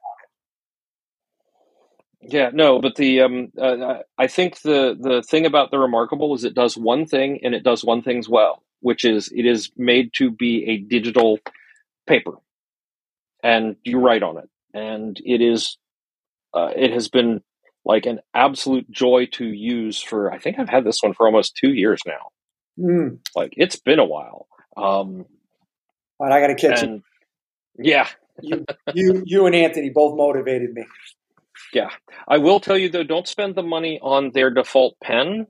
Yeah, 2.25 2.51
no, 2.55 2.81
but 2.81 2.97
the 2.97 3.23
um, 3.23 3.53
uh, 3.61 3.99
I 4.19 4.29
think 4.29 4.63
the 4.63 4.97
the 5.01 5.23
thing 5.23 5.47
about 5.47 5.71
the 5.73 5.79
remarkable 5.79 6.35
is 6.35 6.45
it 6.45 6.55
does 6.55 6.77
one 6.77 7.07
thing 7.07 7.41
and 7.45 7.55
it 7.55 7.65
does 7.65 7.85
one 7.85 8.03
thing 8.03 8.23
well, 8.29 8.63
which 8.81 9.05
is 9.05 9.31
it 9.35 9.47
is 9.47 9.73
made 9.77 10.13
to 10.17 10.31
be 10.31 10.65
a 10.69 10.79
digital 10.79 11.39
paper, 12.07 12.33
and 13.43 13.77
you 13.85 14.01
write 14.01 14.23
on 14.23 14.39
it, 14.39 14.51
and 14.75 15.21
it 15.25 15.43
is 15.43 15.79
uh, 16.55 16.71
it 16.77 16.93
has 16.93 17.09
been 17.09 17.43
like 17.85 18.07
an 18.07 18.21
absolute 18.35 18.91
joy 18.91 19.27
to 19.35 19.47
use 19.47 20.03
for. 20.03 20.33
I 20.33 20.39
think 20.39 20.59
I've 20.59 20.71
had 20.71 20.85
this 20.85 21.03
one 21.03 21.15
for 21.15 21.27
almost 21.27 21.57
two 21.57 21.73
years 21.75 22.03
now. 22.07 22.31
Mm, 22.79 23.21
Like 23.37 23.55
it's 23.57 23.77
been 23.77 24.01
a 24.01 24.05
while, 24.07 24.49
um, 24.77 25.27
all 26.21 26.29
right, 26.29 26.33
I 26.33 26.41
got 26.41 26.49
to 26.49 26.57
catch 26.57 26.83
and 26.83 27.03
yeah, 27.79 28.09
you. 28.41 28.67
You, 28.93 29.23
you, 29.27 29.47
and 29.47 29.55
Anthony 29.55 29.91
both 29.91 30.17
motivated 30.17 30.73
me. 30.75 30.85
I 32.29 32.39
will 32.39 32.61
tell 32.61 32.79
you 32.79 32.89
though, 32.89 33.05
don't 33.05 33.29
spend 33.29 33.55
the 33.55 33.63
money 33.63 33.99
on 34.03 34.31
their 34.33 34.51
default 34.51 34.97
pen 35.03 35.47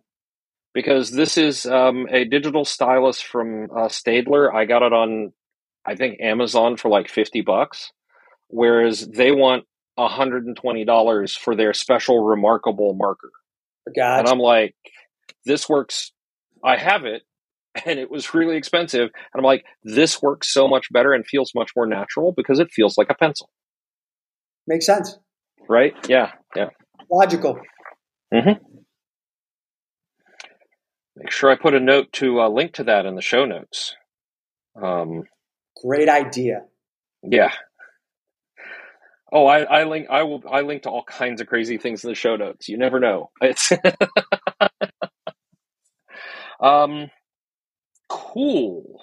because 0.74 1.10
this 1.10 1.38
is 1.38 1.64
um, 1.66 2.06
a 2.10 2.24
digital 2.24 2.64
stylus 2.64 3.20
from 3.20 3.64
uh, 3.70 3.88
Staedtler. 3.88 4.52
I 4.52 4.64
got 4.64 4.82
it 4.82 4.92
on, 4.92 5.32
I 5.86 5.94
think 5.94 6.20
Amazon 6.20 6.76
for 6.76 6.88
like 6.88 7.08
fifty 7.08 7.40
bucks, 7.40 7.92
whereas 8.48 9.06
they 9.06 9.30
want 9.30 9.64
hundred 9.96 10.46
and 10.46 10.56
twenty 10.56 10.84
dollars 10.84 11.36
for 11.36 11.54
their 11.54 11.72
special 11.72 12.24
remarkable 12.24 12.94
marker. 12.94 13.30
And 14.20 14.28
I'm 14.28 14.40
like, 14.40 14.74
this 15.44 15.68
works. 15.68 16.12
I 16.64 16.76
have 16.76 17.04
it, 17.04 17.22
and 17.86 17.98
it 17.98 18.10
was 18.10 18.34
really 18.34 18.56
expensive. 18.56 19.02
And 19.02 19.38
I'm 19.38 19.44
like, 19.44 19.64
this 19.84 20.20
works 20.20 20.52
so 20.52 20.66
much 20.66 20.92
better 20.92 21.12
and 21.12 21.24
feels 21.26 21.52
much 21.54 21.70
more 21.76 21.86
natural 21.86 22.32
because 22.36 22.58
it 22.58 22.72
feels 22.72 22.98
like 22.98 23.10
a 23.10 23.14
pencil, 23.14 23.50
Makes 24.66 24.86
sense. 24.86 25.18
Right? 25.68 25.94
Yeah, 26.08 26.32
yeah. 26.56 26.68
Logical. 27.10 27.58
Mm-hmm. 28.32 28.62
Make 31.16 31.30
sure 31.30 31.50
I 31.50 31.56
put 31.56 31.74
a 31.74 31.80
note 31.80 32.12
to 32.14 32.40
uh, 32.40 32.48
link 32.48 32.74
to 32.74 32.84
that 32.84 33.06
in 33.06 33.14
the 33.14 33.22
show 33.22 33.44
notes. 33.44 33.94
Um, 34.80 35.24
Great 35.82 36.08
idea. 36.08 36.62
yeah. 37.22 37.52
Oh, 39.32 39.46
I, 39.46 39.62
I 39.62 39.84
link. 39.84 40.06
I 40.10 40.22
will. 40.22 40.42
I 40.50 40.60
link 40.60 40.84
to 40.84 40.90
all 40.90 41.02
kinds 41.02 41.40
of 41.40 41.48
crazy 41.48 41.76
things 41.76 42.04
in 42.04 42.10
the 42.10 42.14
show 42.14 42.36
notes. 42.36 42.68
You 42.68 42.78
never 42.78 43.00
know. 43.00 43.30
It's 43.40 43.72
um, 46.60 47.10
cool. 48.08 49.02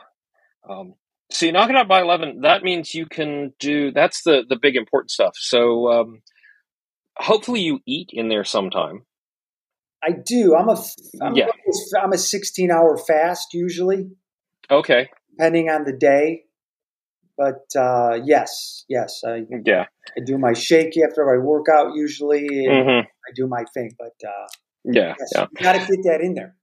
Um, 0.70 0.94
so 1.32 1.46
you 1.46 1.52
knock 1.52 1.70
it 1.70 1.76
out 1.76 1.90
by 1.90 2.02
eleven. 2.02 2.42
That 2.42 2.64
means 2.64 2.94
you 2.94 3.08
can 3.08 3.54
do. 3.60 3.92
That's 3.92 4.24
the 4.24 4.44
the 4.48 4.56
big 4.56 4.78
important 4.78 5.12
stuff. 5.12 5.34
So 5.36 5.92
um, 5.92 6.22
hopefully 7.18 7.62
you 7.62 7.80
eat 7.86 8.10
in 8.14 8.30
there 8.30 8.44
sometime. 8.44 9.06
I 10.04 10.12
do. 10.12 10.56
I'm 10.56 10.70
a. 10.70 10.84
I'm, 11.22 11.36
Yeah. 11.36 11.48
a, 11.48 12.00
I'm 12.02 12.14
a 12.14 12.18
16 12.18 12.72
hour 12.72 12.98
fast 12.98 13.54
usually, 13.54 14.10
Okay. 14.70 15.10
depending 15.32 15.70
on 15.70 15.84
the 15.84 15.94
day. 15.94 16.46
But 17.38 17.66
uh, 17.76 18.20
yes, 18.24 18.86
yes, 18.90 19.22
I, 19.26 19.44
Yeah. 19.66 19.86
I 20.18 20.22
do 20.26 20.38
my 20.38 20.54
shake 20.54 20.94
after 20.98 21.34
I 21.34 21.44
work 21.44 21.68
out 21.72 21.96
usually, 21.96 22.66
and 22.66 22.84
hmm 22.84 23.00
I 23.00 23.32
do 23.36 23.48
my 23.48 23.64
thing. 23.74 23.92
But 23.98 24.16
uh, 24.28 24.48
Yeah. 24.86 25.16
yes, 25.20 25.32
Yeah. 25.36 25.48
you 25.52 25.64
got 25.64 25.74
to 25.74 25.80
fit 25.80 26.00
that 26.06 26.22
in 26.22 26.34
there. 26.34 26.56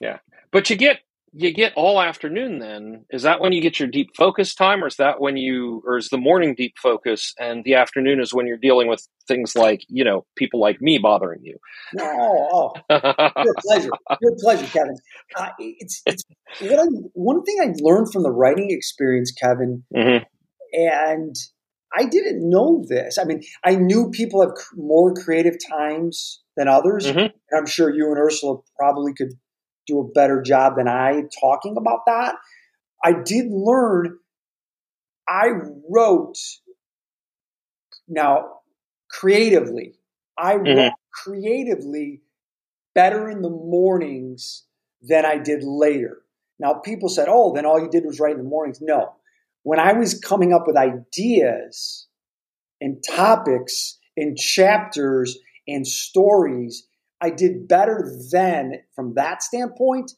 Yeah, 0.00 0.18
but 0.50 0.70
you 0.70 0.76
get 0.76 1.00
you 1.32 1.52
get 1.52 1.72
all 1.76 2.00
afternoon 2.00 2.58
then. 2.58 3.04
Is 3.10 3.22
that 3.22 3.40
when 3.40 3.52
you 3.52 3.60
get 3.62 3.78
your 3.78 3.88
deep 3.88 4.10
focus 4.16 4.54
time 4.54 4.82
or 4.82 4.88
is 4.88 4.96
that 4.96 5.20
when 5.20 5.36
you 5.36 5.82
or 5.86 5.96
is 5.96 6.08
the 6.08 6.18
morning 6.18 6.54
deep 6.56 6.74
focus 6.82 7.32
and 7.38 7.62
the 7.64 7.74
afternoon 7.74 8.20
is 8.20 8.34
when 8.34 8.46
you're 8.46 8.56
dealing 8.56 8.88
with 8.88 9.06
things 9.28 9.54
like, 9.54 9.82
you 9.88 10.04
know, 10.04 10.24
people 10.36 10.60
like 10.60 10.80
me 10.80 10.98
bothering 10.98 11.40
you? 11.42 11.56
No, 11.94 12.04
oh, 12.52 12.72
Your 12.90 13.54
pleasure. 13.60 13.90
Your 14.20 14.36
pleasure, 14.40 14.66
Kevin. 14.66 14.96
Uh, 15.36 15.50
it's 15.58 16.02
it's 16.06 16.24
I, 16.60 16.84
one 17.14 17.42
thing 17.44 17.56
I 17.62 17.72
learned 17.80 18.12
from 18.12 18.22
the 18.24 18.32
writing 18.32 18.70
experience, 18.70 19.32
Kevin, 19.32 19.84
Mhm. 19.94 20.24
and 20.72 21.36
I 21.96 22.06
didn't 22.06 22.48
know 22.48 22.84
this. 22.88 23.18
I 23.18 23.24
mean, 23.24 23.42
I 23.64 23.76
knew 23.76 24.10
people 24.10 24.40
have 24.42 24.54
more 24.74 25.14
creative 25.14 25.56
times 25.70 26.42
than 26.56 26.68
others, 26.68 27.06
Mhm. 27.06 27.18
and 27.22 27.32
I'm 27.56 27.66
sure 27.66 27.94
you 27.94 28.06
and 28.08 28.18
Ursula 28.18 28.58
probably 28.76 29.12
could 29.14 29.32
do 29.86 30.00
a 30.00 30.08
better 30.08 30.42
job 30.42 30.76
than 30.76 30.88
I 30.88 31.22
talking 31.40 31.76
about 31.76 32.06
that. 32.06 32.36
I 33.02 33.12
did 33.12 33.46
learn. 33.50 34.18
I 35.28 35.48
wrote 35.88 36.38
now 38.08 38.60
creatively. 39.10 39.94
I 40.38 40.56
wrote 40.56 40.92
Mhm. 40.92 40.94
creatively 41.12 42.22
better 42.94 43.28
in 43.28 43.42
the 43.42 43.50
mornings 43.50 44.66
than 45.02 45.24
I 45.24 45.38
did 45.38 45.62
later. 45.64 46.22
Now, 46.58 46.74
people 46.74 47.08
said, 47.08 47.28
oh, 47.28 47.54
then 47.54 47.64
all 47.64 47.80
you 47.80 47.88
did 47.88 48.04
was 48.04 48.20
write 48.20 48.32
in 48.36 48.42
the 48.42 48.48
mornings. 48.48 48.80
No. 48.80 49.14
When 49.62 49.78
I 49.78 49.92
was 49.92 50.18
coming 50.18 50.52
up 50.52 50.66
with 50.66 50.76
ideas 50.76 52.08
and 52.80 53.02
topics 53.02 53.98
and 54.16 54.36
chapters 54.36 55.38
and 55.68 55.86
stories, 55.86 56.86
I 57.20 57.30
did 57.30 57.68
better 57.68 58.10
then 58.30 58.82
from 58.94 59.14
that 59.14 59.42
standpoint. 59.42 60.12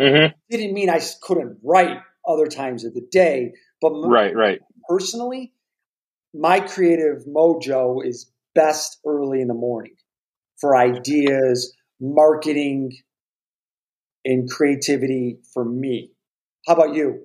Mhm. 0.00 0.34
Didn't 0.50 0.74
mean 0.74 0.90
I 0.90 1.00
couldn't 1.22 1.58
write 1.62 1.98
other 2.26 2.46
times 2.46 2.84
of 2.84 2.94
the 2.94 3.06
day, 3.10 3.52
but 3.80 3.92
Right, 3.92 4.34
right. 4.34 4.60
personally, 4.88 5.52
my 6.34 6.60
creative 6.60 7.24
mojo 7.26 8.04
is 8.04 8.30
best 8.54 8.98
early 9.06 9.40
in 9.40 9.48
the 9.48 9.54
morning 9.54 9.96
for 10.56 10.76
ideas, 10.76 11.76
marketing, 12.00 12.92
and 14.24 14.50
creativity 14.50 15.38
for 15.52 15.64
me. 15.64 16.12
How 16.66 16.74
about 16.74 16.94
you? 16.94 17.24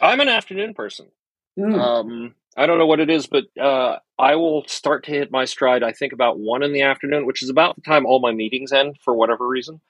I'm 0.00 0.20
an 0.20 0.28
afternoon 0.28 0.74
person. 0.74 1.10
Hmm. 1.56 1.74
Um, 1.74 2.34
I 2.56 2.66
don't 2.66 2.78
know 2.78 2.86
what 2.86 3.00
it 3.00 3.10
is, 3.10 3.26
but 3.26 3.44
uh, 3.60 3.98
I 4.18 4.36
will 4.36 4.64
start 4.66 5.04
to 5.04 5.12
hit 5.12 5.30
my 5.30 5.44
stride. 5.44 5.82
I 5.82 5.92
think 5.92 6.12
about 6.12 6.38
one 6.38 6.62
in 6.62 6.72
the 6.72 6.82
afternoon, 6.82 7.26
which 7.26 7.42
is 7.42 7.50
about 7.50 7.76
the 7.76 7.82
time 7.82 8.06
all 8.06 8.20
my 8.20 8.32
meetings 8.32 8.72
end 8.72 8.96
for 9.04 9.14
whatever 9.14 9.46
reason. 9.46 9.80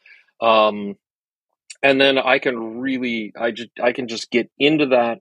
Um, 0.41 0.97
and 1.83 2.01
then 2.01 2.19
I 2.19 2.39
can 2.39 2.81
really, 2.81 3.33
I 3.39 3.51
just, 3.51 3.71
I 3.83 3.93
can 3.93 4.09
just 4.09 4.31
get 4.31 4.51
into 4.59 4.87
that 4.87 5.21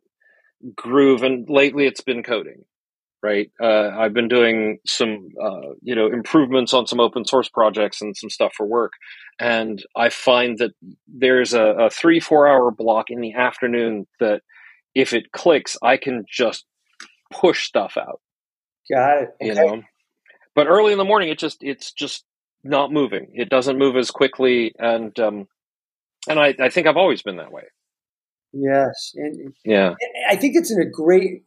groove. 0.76 1.24
And 1.24 1.50
lately, 1.50 1.86
it's 1.86 2.02
been 2.02 2.24
coding. 2.24 2.66
Right, 3.26 3.50
uh, 3.58 3.88
I've 3.98 4.14
been 4.14 4.28
doing 4.28 4.80
some, 4.86 5.30
uh, 5.42 5.76
you 5.82 5.96
know, 5.96 6.08
improvements 6.08 6.74
on 6.74 6.88
some 6.88 7.00
open 7.00 7.24
source 7.24 7.48
projects 7.48 8.02
and 8.02 8.18
some 8.18 8.30
stuff 8.30 8.52
for 8.54 8.66
work, 8.66 8.92
and 9.40 9.82
I 9.96 10.10
find 10.10 10.58
that 10.58 10.72
there's 11.08 11.54
a, 11.54 11.64
a 11.64 11.90
three, 11.90 12.20
four 12.20 12.50
hour 12.50 12.70
block 12.70 13.10
in 13.10 13.22
the 13.22 13.36
afternoon 13.36 14.08
that, 14.20 14.42
if 14.96 15.14
it 15.14 15.32
clicks, 15.32 15.78
I 15.82 15.98
can 15.98 16.26
just 16.30 16.66
push 17.32 17.66
stuff 17.66 17.98
out 17.98 18.22
Got 18.92 19.24
it. 19.24 19.30
you 19.42 19.56
know 19.56 19.82
but 20.54 20.68
early 20.68 20.92
in 20.92 21.00
the 21.00 21.04
morning 21.04 21.30
it 21.30 21.40
just 21.40 21.64
it's 21.64 21.92
just 21.92 22.24
not 22.64 22.92
moving 22.92 23.32
it 23.34 23.50
doesn't 23.50 23.80
move 23.80 23.96
as 23.96 24.12
quickly 24.12 24.72
and 24.78 25.18
um 25.20 25.48
and 26.30 26.40
i 26.40 26.54
i 26.60 26.70
think 26.70 26.86
i've 26.86 26.98
always 26.98 27.24
been 27.24 27.38
that 27.38 27.52
way 27.52 27.64
Yes. 28.54 29.14
And 29.16 29.54
yeah 29.66 29.88
and 29.88 29.98
I 30.30 30.36
think 30.36 30.56
it's 30.56 30.72
in 30.72 30.80
a 30.80 30.90
great 30.90 31.44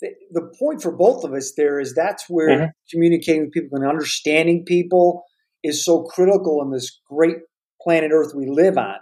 the, 0.00 0.08
the 0.32 0.52
point 0.58 0.82
for 0.82 0.90
both 0.90 1.24
of 1.24 1.32
us 1.32 1.52
there 1.56 1.78
is 1.78 1.94
that's 1.94 2.24
where 2.28 2.48
mm-hmm. 2.48 2.70
communicating 2.90 3.42
with 3.42 3.52
people 3.52 3.78
and 3.78 3.88
understanding 3.88 4.64
people 4.66 5.22
is 5.62 5.84
so 5.84 6.02
critical 6.02 6.60
in 6.62 6.72
this 6.72 7.00
great 7.08 7.36
planet 7.80 8.10
Earth 8.12 8.32
we 8.34 8.46
live 8.46 8.76
on. 8.76 8.96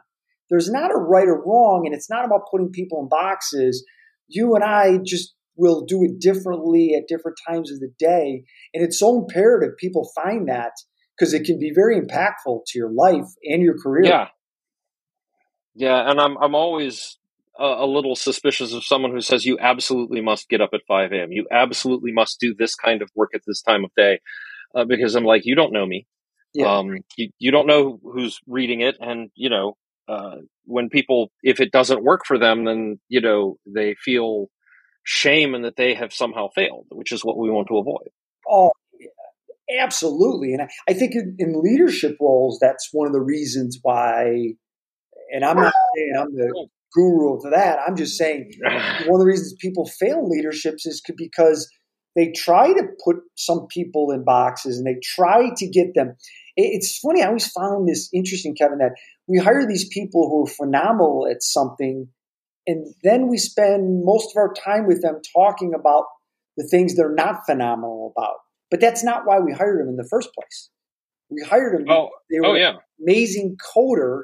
There's 0.53 0.71
not 0.71 0.91
a 0.91 0.99
right 0.99 1.27
or 1.27 1.43
wrong, 1.43 1.87
and 1.87 1.95
it's 1.95 2.11
not 2.11 2.27
about 2.27 2.43
putting 2.51 2.71
people 2.71 3.01
in 3.01 3.09
boxes. 3.09 3.87
You 4.29 4.55
and 4.55 4.63
I 4.63 4.99
just 5.03 5.35
will 5.57 5.87
do 5.87 6.05
it 6.05 6.21
differently 6.21 6.95
at 6.95 7.09
different 7.09 7.39
times 7.49 7.73
of 7.73 7.81
the 7.81 7.91
day. 7.99 8.45
And 8.75 8.85
it's 8.85 8.99
so 8.99 9.19
imperative 9.19 9.79
people 9.79 10.11
find 10.15 10.49
that 10.49 10.73
because 11.17 11.33
it 11.33 11.45
can 11.45 11.59
be 11.59 11.73
very 11.75 11.99
impactful 11.99 12.65
to 12.67 12.79
your 12.79 12.93
life 12.93 13.29
and 13.45 13.63
your 13.63 13.79
career. 13.79 14.05
Yeah. 14.05 14.29
Yeah. 15.75 16.11
And 16.11 16.21
I'm, 16.21 16.37
I'm 16.37 16.55
always 16.55 17.17
a, 17.59 17.65
a 17.65 17.87
little 17.87 18.15
suspicious 18.15 18.75
of 18.75 18.85
someone 18.85 19.13
who 19.13 19.23
says 19.23 19.47
you 19.47 19.59
absolutely 19.59 20.21
must 20.21 20.51
get 20.51 20.61
up 20.61 20.71
at 20.75 20.83
5 20.87 21.13
a.m. 21.13 21.33
You 21.33 21.47
absolutely 21.51 22.13
must 22.13 22.41
do 22.41 22.55
this 22.55 22.75
kind 22.75 23.01
of 23.01 23.11
work 23.15 23.31
at 23.35 23.41
this 23.47 23.63
time 23.63 23.85
of 23.85 23.91
day. 23.97 24.21
Uh, 24.75 24.85
because 24.85 25.15
I'm 25.15 25.25
like, 25.25 25.43
you 25.47 25.55
don't 25.55 25.73
know 25.73 25.87
me. 25.87 26.07
Yeah. 26.53 26.79
Um, 26.79 26.99
you, 27.17 27.31
you 27.39 27.51
don't 27.51 27.67
know 27.67 27.99
who's 28.03 28.39
reading 28.47 28.83
it. 28.83 28.97
And, 29.01 29.31
you 29.35 29.49
know, 29.49 29.77
uh, 30.09 30.37
when 30.65 30.89
people, 30.89 31.31
if 31.43 31.61
it 31.61 31.73
doesn't 31.73 32.05
work 32.05 32.23
for 32.27 32.39
them, 32.39 32.65
then, 32.65 32.99
you 33.09 33.21
know, 33.21 33.57
they 33.67 33.95
feel 34.05 34.47
shame 35.05 35.55
and 35.55 35.65
that 35.65 35.77
they 35.77 35.95
have 35.95 36.13
somehow 36.13 36.49
failed, 36.55 36.87
which 36.91 37.13
is 37.13 37.25
what 37.25 37.39
we 37.39 37.51
want 37.51 37.69
to 37.69 37.79
avoid. 37.79 38.09
Oh, 38.49 38.73
absolutely. 39.81 40.53
And 40.53 40.63
I, 40.63 40.69
I 40.89 40.93
think 40.93 41.15
in, 41.15 41.37
in, 41.39 41.61
leadership 41.63 42.17
roles, 42.21 42.59
that's 42.61 42.89
one 42.93 43.07
of 43.07 43.13
the 43.13 43.21
reasons 43.21 43.79
why, 43.83 44.55
and 45.33 45.45
I'm 45.45 45.57
not 45.57 45.73
saying 45.97 46.13
I'm 46.19 46.35
the 46.35 46.69
guru 46.93 47.37
of 47.37 47.51
that. 47.51 47.79
I'm 47.87 47.97
just 47.97 48.17
saying 48.17 48.53
one 49.07 49.21
of 49.21 49.21
the 49.21 49.27
reasons 49.27 49.55
people 49.61 49.87
fail 49.87 50.29
leaderships 50.29 50.87
is 50.87 51.03
because 51.17 51.69
they 52.15 52.33
try 52.33 52.69
to 52.69 52.83
put 53.05 53.17
some 53.37 53.67
people 53.69 54.11
in 54.11 54.25
boxes 54.25 54.79
and 54.79 54.87
they 54.87 54.99
try 55.03 55.51
to 55.57 55.67
get 55.69 55.95
them. 55.95 56.17
It's 56.57 56.99
funny. 56.99 57.23
I 57.23 57.29
always 57.29 57.51
found 57.51 57.89
this 57.89 58.11
interesting, 58.13 58.55
Kevin, 58.55 58.79
that 58.79 58.93
we 59.27 59.39
hire 59.39 59.67
these 59.67 59.89
people 59.89 60.29
who 60.29 60.45
are 60.45 60.55
phenomenal 60.55 61.27
at 61.31 61.43
something 61.43 62.09
and 62.67 62.95
then 63.03 63.29
we 63.29 63.39
spend 63.39 64.05
most 64.05 64.31
of 64.33 64.37
our 64.37 64.53
time 64.53 64.87
with 64.87 65.03
them 65.03 65.21
talking 65.35 65.75
about 65.79 66.05
the 66.57 66.67
things 66.71 66.95
they're 66.95 67.15
not 67.15 67.45
phenomenal 67.47 68.13
about. 68.17 68.37
But 68.71 68.81
that's 68.81 69.03
not 69.03 69.23
why 69.25 69.41
we 69.41 69.53
hired 69.53 69.81
them 69.81 69.89
in 69.89 69.97
the 69.97 70.07
first 70.09 70.31
place. 70.35 70.71
We 71.31 71.43
hired 71.43 71.79
them. 71.79 71.87
Oh, 71.89 72.11
they 72.31 72.41
were 72.41 72.47
oh 72.47 72.55
yeah. 72.55 72.75
amazing 73.01 73.57
coder. 73.75 74.23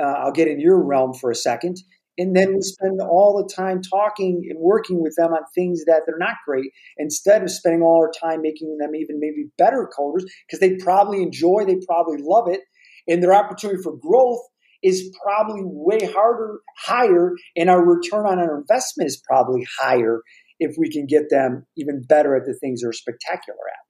Uh, 0.00 0.04
I'll 0.04 0.32
get 0.32 0.48
in 0.48 0.60
your 0.60 0.82
realm 0.82 1.14
for 1.14 1.30
a 1.30 1.34
second. 1.34 1.78
And 2.18 2.36
then 2.36 2.54
we 2.54 2.60
spend 2.60 3.00
all 3.00 3.36
the 3.36 3.52
time 3.52 3.80
talking 3.82 4.46
and 4.50 4.58
working 4.58 5.02
with 5.02 5.14
them 5.16 5.32
on 5.32 5.42
things 5.54 5.84
that 5.86 6.02
they're 6.06 6.18
not 6.18 6.36
great 6.46 6.72
instead 6.98 7.42
of 7.42 7.50
spending 7.50 7.82
all 7.82 7.96
our 7.96 8.10
time 8.10 8.42
making 8.42 8.76
them 8.78 8.94
even 8.94 9.18
maybe 9.20 9.50
better 9.56 9.88
coders 9.96 10.24
because 10.46 10.60
they 10.60 10.76
probably 10.76 11.22
enjoy, 11.22 11.64
they 11.66 11.78
probably 11.86 12.18
love 12.20 12.48
it. 12.48 12.60
And 13.08 13.22
their 13.22 13.34
opportunity 13.34 13.82
for 13.82 13.96
growth 13.96 14.40
is 14.82 15.14
probably 15.22 15.62
way 15.64 16.10
harder, 16.12 16.60
higher, 16.78 17.34
and 17.56 17.70
our 17.70 17.84
return 17.84 18.26
on 18.26 18.38
our 18.38 18.60
investment 18.60 19.08
is 19.08 19.22
probably 19.26 19.66
higher 19.78 20.20
if 20.58 20.76
we 20.78 20.90
can 20.90 21.06
get 21.06 21.30
them 21.30 21.66
even 21.76 22.02
better 22.02 22.36
at 22.36 22.44
the 22.44 22.54
things 22.54 22.82
they're 22.82 22.92
spectacular 22.92 23.58
at. 23.72 23.89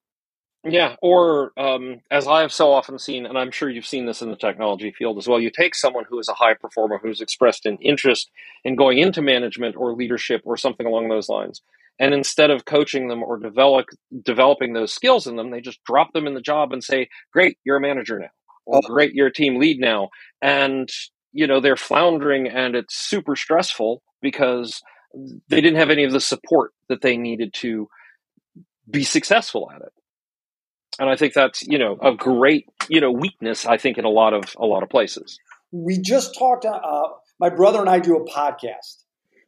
Yeah, 0.62 0.96
or 1.00 1.52
um, 1.56 2.00
as 2.10 2.26
I 2.26 2.42
have 2.42 2.52
so 2.52 2.70
often 2.72 2.98
seen, 2.98 3.24
and 3.24 3.38
I'm 3.38 3.50
sure 3.50 3.70
you've 3.70 3.86
seen 3.86 4.04
this 4.06 4.20
in 4.20 4.30
the 4.30 4.36
technology 4.36 4.92
field 4.92 5.16
as 5.16 5.26
well, 5.26 5.40
you 5.40 5.50
take 5.50 5.74
someone 5.74 6.04
who 6.08 6.18
is 6.18 6.28
a 6.28 6.34
high 6.34 6.54
performer 6.54 6.98
who's 7.02 7.22
expressed 7.22 7.64
an 7.64 7.78
interest 7.80 8.30
in 8.62 8.76
going 8.76 8.98
into 8.98 9.22
management 9.22 9.74
or 9.76 9.94
leadership 9.94 10.42
or 10.44 10.58
something 10.58 10.86
along 10.86 11.08
those 11.08 11.30
lines. 11.30 11.62
And 11.98 12.12
instead 12.12 12.50
of 12.50 12.66
coaching 12.66 13.08
them 13.08 13.22
or 13.22 13.38
develop, 13.38 13.86
developing 14.22 14.74
those 14.74 14.92
skills 14.92 15.26
in 15.26 15.36
them, 15.36 15.50
they 15.50 15.60
just 15.62 15.82
drop 15.84 16.12
them 16.12 16.26
in 16.26 16.34
the 16.34 16.40
job 16.42 16.72
and 16.72 16.84
say, 16.84 17.08
Great, 17.32 17.58
you're 17.64 17.76
a 17.76 17.80
manager 17.80 18.18
now 18.18 18.28
oh, 18.66 18.80
great, 18.82 19.14
you're 19.14 19.28
a 19.28 19.32
team 19.32 19.58
lead 19.58 19.78
now. 19.80 20.10
And, 20.40 20.88
you 21.32 21.46
know, 21.46 21.60
they're 21.60 21.76
floundering 21.76 22.48
and 22.48 22.74
it's 22.74 22.96
super 22.96 23.36
stressful 23.36 24.02
because 24.22 24.80
they 25.48 25.60
didn't 25.60 25.78
have 25.78 25.90
any 25.90 26.04
of 26.04 26.12
the 26.12 26.20
support 26.20 26.72
that 26.88 27.02
they 27.02 27.16
needed 27.16 27.52
to 27.54 27.88
be 28.88 29.02
successful 29.04 29.70
at 29.74 29.82
it. 29.82 29.92
And 30.98 31.08
I 31.08 31.16
think 31.16 31.34
that's, 31.34 31.66
you 31.66 31.78
know, 31.78 31.96
a 32.02 32.14
great, 32.14 32.68
you 32.88 33.00
know, 33.00 33.12
weakness, 33.12 33.64
I 33.66 33.76
think, 33.76 33.96
in 33.98 34.04
a 34.04 34.10
lot 34.10 34.34
of, 34.34 34.44
a 34.58 34.66
lot 34.66 34.82
of 34.82 34.88
places. 34.88 35.38
We 35.70 35.98
just 35.98 36.36
talked, 36.36 36.64
uh, 36.64 37.08
my 37.38 37.48
brother 37.48 37.80
and 37.80 37.88
I 37.88 38.00
do 38.00 38.16
a 38.16 38.24
podcast 38.28 39.04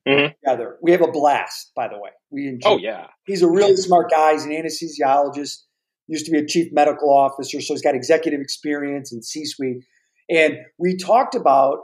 mm-hmm. 0.06 0.32
together. 0.44 0.78
We 0.80 0.92
have 0.92 1.02
a 1.02 1.10
blast, 1.10 1.72
by 1.74 1.88
the 1.88 1.98
way. 1.98 2.10
We 2.30 2.48
enjoy. 2.48 2.70
Oh, 2.70 2.78
yeah. 2.78 3.08
He's 3.26 3.42
a 3.42 3.50
really 3.50 3.76
smart 3.76 4.10
guy. 4.10 4.32
He's 4.32 4.44
an 4.44 4.52
anesthesiologist 4.52 5.62
used 6.08 6.26
to 6.26 6.32
be 6.32 6.38
a 6.38 6.46
chief 6.46 6.72
medical 6.72 7.10
officer, 7.10 7.60
so 7.60 7.74
he's 7.74 7.82
got 7.82 7.94
executive 7.94 8.40
experience 8.40 9.12
and 9.12 9.24
C 9.24 9.44
suite. 9.44 9.84
And 10.28 10.56
we 10.78 10.96
talked 10.96 11.34
about 11.34 11.78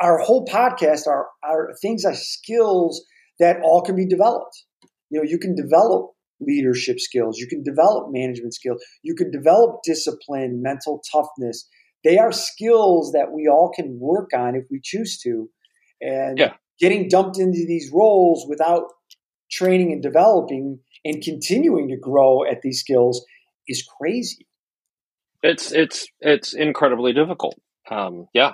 our 0.00 0.18
whole 0.18 0.46
podcast 0.46 1.06
are, 1.06 1.26
are 1.44 1.74
things 1.82 2.04
are 2.04 2.14
skills 2.14 3.04
that 3.38 3.60
all 3.62 3.82
can 3.82 3.96
be 3.96 4.06
developed. 4.06 4.64
You 5.10 5.20
know, 5.20 5.28
you 5.28 5.38
can 5.38 5.54
develop 5.54 6.12
leadership 6.40 7.00
skills, 7.00 7.38
you 7.38 7.46
can 7.46 7.62
develop 7.62 8.08
management 8.10 8.54
skills, 8.54 8.82
you 9.02 9.14
can 9.14 9.30
develop 9.30 9.80
discipline, 9.84 10.62
mental 10.62 11.02
toughness. 11.12 11.68
They 12.04 12.18
are 12.18 12.32
skills 12.32 13.12
that 13.12 13.32
we 13.32 13.46
all 13.48 13.70
can 13.74 13.98
work 14.00 14.30
on 14.34 14.56
if 14.56 14.64
we 14.70 14.80
choose 14.82 15.18
to. 15.20 15.50
And 16.00 16.38
yeah. 16.38 16.54
getting 16.78 17.08
dumped 17.08 17.38
into 17.38 17.64
these 17.66 17.90
roles 17.92 18.46
without 18.48 18.84
training 19.50 19.92
and 19.92 20.02
developing 20.02 20.78
and 21.04 21.22
continuing 21.22 21.88
to 21.88 21.96
grow 21.96 22.44
at 22.44 22.62
these 22.62 22.80
skills 22.80 23.24
is 23.68 23.86
crazy. 24.00 24.46
It's 25.42 25.72
it's 25.72 26.06
it's 26.20 26.52
incredibly 26.54 27.12
difficult. 27.12 27.58
Um, 27.90 28.26
yeah, 28.34 28.52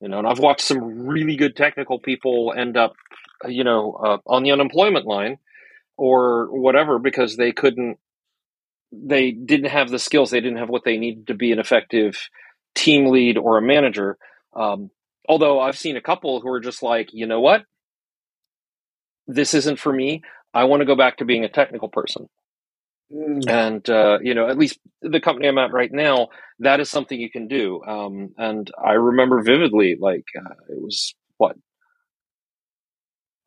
you 0.00 0.08
know, 0.08 0.18
and 0.18 0.26
I've 0.26 0.38
watched 0.38 0.62
some 0.62 1.06
really 1.06 1.36
good 1.36 1.56
technical 1.56 1.98
people 1.98 2.54
end 2.56 2.76
up, 2.76 2.94
you 3.46 3.64
know, 3.64 3.92
uh, 3.92 4.18
on 4.26 4.42
the 4.42 4.52
unemployment 4.52 5.06
line 5.06 5.36
or 6.00 6.46
whatever 6.46 6.98
because 6.98 7.36
they 7.36 7.52
couldn't, 7.52 7.98
they 8.90 9.32
didn't 9.32 9.68
have 9.68 9.90
the 9.90 9.98
skills, 9.98 10.30
they 10.30 10.40
didn't 10.40 10.56
have 10.56 10.70
what 10.70 10.82
they 10.82 10.96
needed 10.96 11.26
to 11.26 11.34
be 11.34 11.52
an 11.52 11.58
effective 11.58 12.16
team 12.74 13.10
lead 13.10 13.36
or 13.36 13.58
a 13.58 13.62
manager. 13.62 14.16
Um, 14.56 14.90
although 15.28 15.60
I've 15.60 15.76
seen 15.76 15.98
a 15.98 16.00
couple 16.00 16.40
who 16.40 16.48
are 16.48 16.60
just 16.60 16.82
like, 16.82 17.10
you 17.12 17.26
know 17.26 17.40
what, 17.40 17.64
this 19.26 19.52
isn't 19.52 19.78
for 19.78 19.92
me. 19.92 20.22
I 20.54 20.64
want 20.64 20.80
to 20.80 20.86
go 20.86 20.96
back 20.96 21.18
to 21.18 21.26
being 21.26 21.44
a 21.44 21.50
technical 21.50 21.90
person. 21.90 22.30
Mm. 23.12 23.46
And, 23.46 23.90
uh, 23.90 24.20
you 24.22 24.32
know, 24.34 24.48
at 24.48 24.56
least 24.56 24.78
the 25.02 25.20
company 25.20 25.48
I'm 25.48 25.58
at 25.58 25.72
right 25.72 25.92
now, 25.92 26.28
that 26.60 26.80
is 26.80 26.88
something 26.88 27.20
you 27.20 27.30
can 27.30 27.46
do. 27.46 27.82
Um, 27.86 28.30
and 28.38 28.70
I 28.82 28.92
remember 28.92 29.42
vividly, 29.42 29.98
like, 30.00 30.24
uh, 30.34 30.54
it 30.70 30.80
was 30.80 31.14
what? 31.36 31.56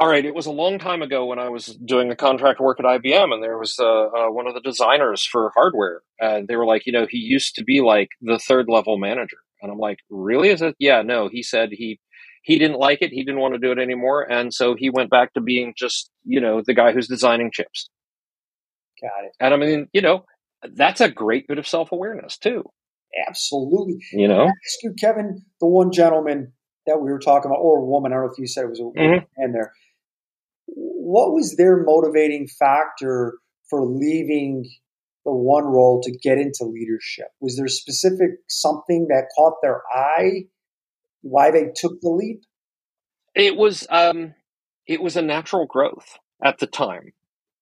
All 0.04 0.10
right, 0.10 0.26
it 0.26 0.36
was 0.36 0.48
a 0.48 0.52
long 0.52 0.80
time 0.80 1.02
ago 1.02 1.26
when 1.26 1.40
I 1.40 1.48
was 1.48 1.68
doing 1.68 2.12
a 2.12 2.16
contract 2.18 2.60
work 2.60 2.78
at 2.78 2.86
IBM, 2.86 3.34
and 3.34 3.42
there 3.42 3.58
was 3.58 3.80
uh, 3.80 4.08
uh, 4.08 4.30
one 4.32 4.48
of 4.48 4.54
the 4.54 4.60
designers 4.60 5.24
for 5.24 5.50
hardware. 5.56 6.02
And 6.20 6.46
they 6.46 6.58
were 6.58 6.66
like, 6.66 6.86
you 6.86 6.92
know, 6.92 7.08
he 7.10 7.20
used 7.20 7.56
to 7.56 7.64
be 7.64 7.80
like 7.80 8.10
the 8.22 8.38
third 8.38 8.66
level 8.68 8.98
manager. 8.98 9.38
And 9.62 9.72
I'm 9.72 9.78
like, 9.78 10.00
really? 10.10 10.50
Is 10.50 10.62
it? 10.62 10.76
Yeah, 10.78 11.04
no. 11.04 11.30
He 11.32 11.42
said 11.42 11.70
he 11.72 12.02
he 12.42 12.60
didn't 12.60 12.80
like 12.80 13.02
it. 13.02 13.12
He 13.12 13.24
didn't 13.24 13.40
want 13.40 13.54
to 13.54 13.62
do 13.62 13.72
it 13.72 13.80
anymore. 13.80 14.30
And 14.30 14.54
so 14.54 14.76
he 14.78 14.90
went 14.90 15.10
back 15.10 15.34
to 15.36 15.40
being 15.40 15.74
just, 15.78 16.12
you 16.26 16.42
know, 16.42 16.62
the 16.62 16.74
guy 16.74 16.92
who's 16.92 17.08
designing 17.08 17.50
chips. 17.50 17.90
Got 19.02 19.24
it. 19.24 19.32
And 19.40 19.54
I 19.54 19.58
mean, 19.58 19.88
you 19.94 20.02
know, 20.02 20.26
that's 20.64 21.00
a 21.00 21.10
great 21.10 21.48
bit 21.48 21.60
of 21.60 21.66
self 21.66 21.94
awareness 21.94 22.38
too. 22.38 22.66
Absolutely. 23.30 24.00
You 24.12 24.28
know, 24.28 24.48
ask 24.48 24.84
you, 24.84 24.94
Kevin, 25.00 25.46
the 25.62 25.68
one 25.68 25.94
gentleman 25.94 26.52
that 26.88 27.00
we 27.00 27.10
were 27.10 27.20
talking 27.20 27.50
about, 27.50 27.60
or 27.60 27.78
a 27.78 27.86
woman, 27.86 28.12
I 28.12 28.16
don't 28.16 28.26
know 28.26 28.32
if 28.34 28.38
you 28.38 28.48
said 28.48 28.66
it 28.66 28.70
was 28.70 28.82
a 28.82 28.84
mm-hmm. 28.84 29.24
man 29.38 29.54
there. 29.54 29.72
What 31.06 31.34
was 31.34 31.58
their 31.58 31.84
motivating 31.84 32.48
factor 32.48 33.34
for 33.70 33.86
leaving 33.86 34.64
the 35.26 35.34
one 35.34 35.66
role 35.66 36.02
to 36.02 36.18
get 36.18 36.38
into 36.38 36.64
leadership? 36.64 37.28
Was 37.42 37.58
there 37.58 37.68
specific 37.68 38.30
something 38.48 39.08
that 39.10 39.28
caught 39.36 39.56
their 39.62 39.82
eye 39.94 40.46
why 41.22 41.52
they 41.52 41.72
took 41.76 42.00
the 42.00 42.10
leap? 42.10 42.44
It 43.36 43.58
was 43.58 43.86
um, 43.90 44.34
it 44.88 45.02
was 45.02 45.18
a 45.18 45.22
natural 45.22 45.66
growth 45.66 46.20
at 46.42 46.60
the 46.60 46.68
time 46.68 47.12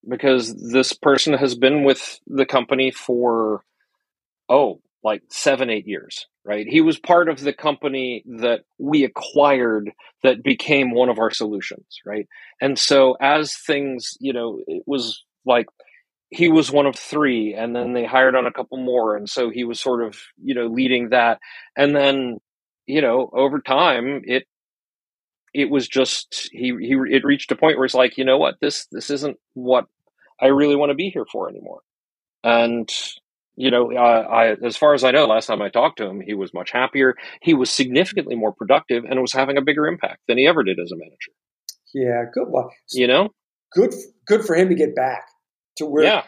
because 0.08 0.72
this 0.72 0.94
person 0.94 1.34
has 1.34 1.56
been 1.56 1.84
with 1.84 2.20
the 2.28 2.46
company 2.46 2.92
for 2.92 3.64
oh 4.50 4.82
like 5.04 5.22
seven 5.30 5.70
eight 5.70 5.88
years 5.88 6.28
right? 6.44 6.66
He 6.68 6.82
was 6.82 6.98
part 6.98 7.30
of 7.30 7.40
the 7.40 7.54
company 7.54 8.24
that 8.40 8.62
we 8.80 9.04
acquired 9.04 9.92
that 10.24 10.44
became 10.44 10.92
one 10.92 11.10
of 11.10 11.20
our 11.20 11.32
solutions 11.32 12.00
right? 12.06 12.28
And 12.62 12.78
so 12.78 13.16
as 13.22 13.56
things 13.56 14.18
you 14.20 14.34
know 14.34 14.60
it 14.68 14.84
was 14.86 15.24
like 15.46 15.68
he 16.30 16.48
was 16.48 16.72
one 16.72 16.86
of 16.86 16.96
three 16.96 17.54
and 17.54 17.76
then 17.76 17.94
they 17.94 18.06
hired 18.06 18.36
on 18.36 18.46
a 18.46 18.54
couple 18.54 18.78
more. 18.78 19.18
And 19.18 19.30
so 19.30 19.50
he 19.50 19.66
was 19.66 19.80
sort 19.80 20.02
of 20.04 20.18
you 20.42 20.56
know 20.56 20.68
leading 20.68 21.10
that. 21.10 21.40
And 21.76 21.96
then 21.96 22.40
you 22.92 23.02
know, 23.02 23.30
over 23.34 23.60
time, 23.60 24.22
it 24.26 24.46
it 25.54 25.70
was 25.70 25.88
just 25.88 26.50
he 26.52 26.74
he 26.80 26.96
it 27.10 27.24
reached 27.24 27.52
a 27.52 27.56
point 27.56 27.78
where 27.78 27.86
it's 27.86 27.94
like 27.94 28.18
you 28.18 28.26
know 28.26 28.38
what? 28.38 28.56
This 28.60 28.86
this 28.92 29.10
isn't 29.10 29.38
what 29.54 29.86
I 30.42 30.48
really 30.48 30.76
want 30.76 30.90
to 30.90 30.96
be 30.96 31.10
here 31.10 31.26
for 31.32 31.50
anymore, 31.50 31.82
and 32.44 32.90
you 33.62 33.70
know, 33.70 33.92
uh, 33.92 34.28
I, 34.28 34.66
as 34.66 34.76
far 34.76 34.96
as 34.96 35.04
I 35.04 35.12
know, 35.12 35.28
last 35.28 35.46
time 35.46 35.62
I 35.62 35.70
talked 35.70 35.98
to 36.00 36.08
him, 36.08 36.20
he 36.20 36.34
was 36.34 36.52
much 36.52 36.72
happier. 36.72 37.16
He 37.42 37.54
was 37.54 37.70
significantly 37.70 38.36
more 38.36 38.52
productive 38.52 39.04
and 39.04 39.22
was 39.22 39.34
having 39.34 39.56
a 39.56 39.62
bigger 39.62 39.86
impact 39.86 40.22
than 40.28 40.40
he 40.40 40.48
ever 40.48 40.64
did 40.64 40.80
as 40.80 40.92
a 40.92 40.98
manager. 40.98 41.32
Yeah, 41.94 42.24
good. 42.34 42.48
Well, 42.50 42.72
you 42.92 43.06
know, 43.06 43.30
good, 43.74 43.94
good 44.26 44.44
for 44.44 44.56
him 44.56 44.70
to 44.70 44.76
get 44.76 44.96
back 44.96 45.26
to 45.78 45.86
where 45.86 46.04
yeah. 46.04 46.24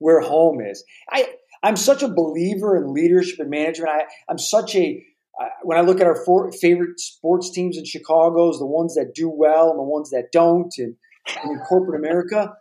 where 0.00 0.20
home 0.20 0.60
is. 0.60 0.84
I 1.08 1.28
I'm 1.62 1.76
such 1.76 2.02
a 2.02 2.08
believer 2.08 2.76
in 2.76 2.92
leadership 2.92 3.38
and 3.38 3.50
management. 3.50 3.90
I 3.90 4.04
I'm 4.28 4.38
such 4.38 4.74
a 4.74 5.04
uh, 5.40 5.48
when 5.62 5.78
I 5.78 5.82
look 5.82 6.00
at 6.00 6.06
our 6.08 6.24
four 6.24 6.50
favorite 6.50 6.98
sports 6.98 7.52
teams 7.52 7.76
in 7.76 7.84
Chicago's, 7.84 8.58
the 8.58 8.66
ones 8.66 8.94
that 8.96 9.14
do 9.14 9.30
well 9.30 9.70
and 9.70 9.78
the 9.78 9.84
ones 9.84 10.10
that 10.10 10.32
don't, 10.32 10.72
and, 10.78 10.96
and 11.42 11.52
in 11.52 11.58
corporate 11.60 12.00
America, 12.00 12.52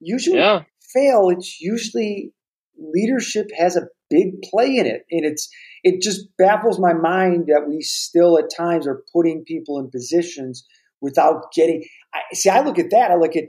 usually 0.00 0.38
yeah. 0.38 0.62
fail. 0.92 1.28
It's 1.30 1.60
usually 1.60 2.32
leadership 2.78 3.48
has 3.56 3.76
a 3.76 3.88
big 4.10 4.40
play 4.42 4.76
in 4.76 4.86
it, 4.86 5.04
and 5.10 5.24
it's 5.24 5.48
it 5.84 6.00
just 6.00 6.26
baffles 6.38 6.78
my 6.78 6.92
mind 6.92 7.46
that 7.48 7.68
we 7.68 7.80
still 7.82 8.38
at 8.38 8.54
times 8.54 8.86
are 8.86 9.02
putting 9.12 9.44
people 9.44 9.78
in 9.78 9.90
positions 9.90 10.64
without 11.00 11.52
getting. 11.54 11.84
I, 12.14 12.20
see, 12.32 12.50
I 12.50 12.60
look 12.60 12.78
at 12.78 12.90
that. 12.90 13.10
I 13.10 13.16
look 13.16 13.36
at 13.36 13.44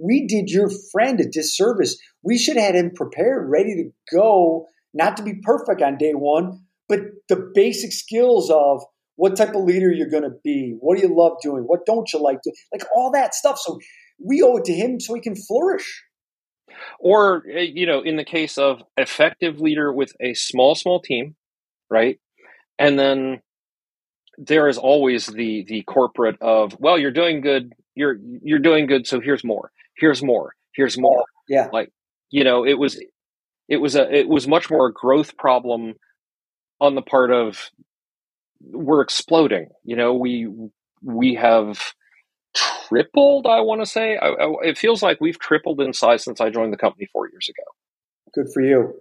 we 0.00 0.26
did 0.26 0.50
your 0.50 0.70
friend 0.90 1.20
a 1.20 1.28
disservice. 1.28 1.98
We 2.22 2.38
should 2.38 2.56
have 2.56 2.66
had 2.66 2.74
him 2.76 2.92
prepared, 2.94 3.50
ready 3.50 3.74
to 3.76 3.90
go, 4.14 4.66
not 4.94 5.16
to 5.18 5.22
be 5.22 5.34
perfect 5.42 5.82
on 5.82 5.98
day 5.98 6.12
one, 6.12 6.60
but 6.88 7.00
the 7.28 7.50
basic 7.54 7.92
skills 7.92 8.50
of 8.50 8.82
what 9.16 9.36
type 9.36 9.54
of 9.54 9.64
leader 9.64 9.92
you're 9.92 10.08
going 10.10 10.22
to 10.22 10.36
be, 10.42 10.76
what 10.80 10.96
do 10.96 11.06
you 11.06 11.14
love 11.14 11.32
doing, 11.42 11.64
what 11.64 11.86
don't 11.86 12.12
you 12.12 12.20
like 12.20 12.40
doing, 12.42 12.54
like 12.72 12.84
all 12.94 13.10
that 13.12 13.34
stuff. 13.34 13.58
So 13.58 13.78
we 14.18 14.42
owe 14.42 14.56
it 14.56 14.64
to 14.64 14.72
him 14.72 15.00
so 15.00 15.14
he 15.14 15.20
can 15.20 15.36
flourish. 15.36 16.02
Or, 16.98 17.44
eh, 17.50 17.60
you 17.72 17.86
know, 17.86 18.00
in 18.02 18.16
the 18.16 18.24
case 18.24 18.58
of 18.58 18.82
effective 18.96 19.60
leader 19.60 19.92
with 19.92 20.12
a 20.20 20.34
small, 20.34 20.74
small 20.74 21.00
team, 21.00 21.34
right? 21.90 22.18
And 22.78 22.98
then 22.98 23.40
there 24.38 24.68
is 24.68 24.78
always 24.78 25.26
the 25.26 25.64
the 25.64 25.82
corporate 25.82 26.36
of, 26.40 26.76
well, 26.80 26.98
you're 26.98 27.10
doing 27.10 27.40
good, 27.40 27.72
you're 27.94 28.16
you're 28.42 28.58
doing 28.58 28.86
good, 28.86 29.06
so 29.06 29.20
here's 29.20 29.44
more, 29.44 29.70
here's 29.96 30.22
more, 30.22 30.54
here's 30.74 30.98
more. 30.98 31.24
Yeah. 31.48 31.68
Like, 31.72 31.90
you 32.30 32.44
know, 32.44 32.64
it 32.64 32.78
was 32.78 33.00
it 33.68 33.76
was 33.76 33.94
a 33.96 34.10
it 34.12 34.28
was 34.28 34.48
much 34.48 34.70
more 34.70 34.86
a 34.86 34.92
growth 34.92 35.36
problem 35.36 35.94
on 36.80 36.94
the 36.94 37.02
part 37.02 37.30
of 37.30 37.70
we're 38.60 39.02
exploding. 39.02 39.68
You 39.84 39.96
know, 39.96 40.14
we 40.14 40.48
we 41.02 41.34
have 41.34 41.80
tripled. 42.54 43.46
I 43.46 43.60
want 43.60 43.80
to 43.82 43.86
say 43.86 44.16
I, 44.16 44.28
I, 44.28 44.54
it 44.62 44.78
feels 44.78 45.02
like 45.02 45.20
we've 45.20 45.38
tripled 45.38 45.80
in 45.80 45.92
size 45.92 46.24
since 46.24 46.40
I 46.40 46.50
joined 46.50 46.72
the 46.72 46.78
company 46.78 47.08
four 47.12 47.28
years 47.30 47.48
ago. 47.48 47.64
Good 48.34 48.52
for 48.52 48.62
you. 48.62 49.00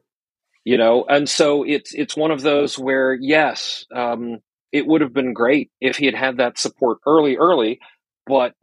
You 0.64 0.78
know, 0.78 1.06
and 1.10 1.28
so 1.28 1.64
it's 1.64 1.94
it's 1.94 2.16
one 2.16 2.32
of 2.32 2.42
those 2.42 2.78
where 2.78 3.14
yes, 3.14 3.86
um, 3.96 4.40
it 4.72 4.86
would 4.86 5.02
have 5.02 5.14
been 5.14 5.34
great 5.34 5.72
if 5.82 5.98
he 5.98 6.06
had 6.06 6.16
had 6.16 6.38
that 6.38 6.60
support 6.60 7.00
early, 7.08 7.38
early, 7.38 7.80
but 8.28 8.54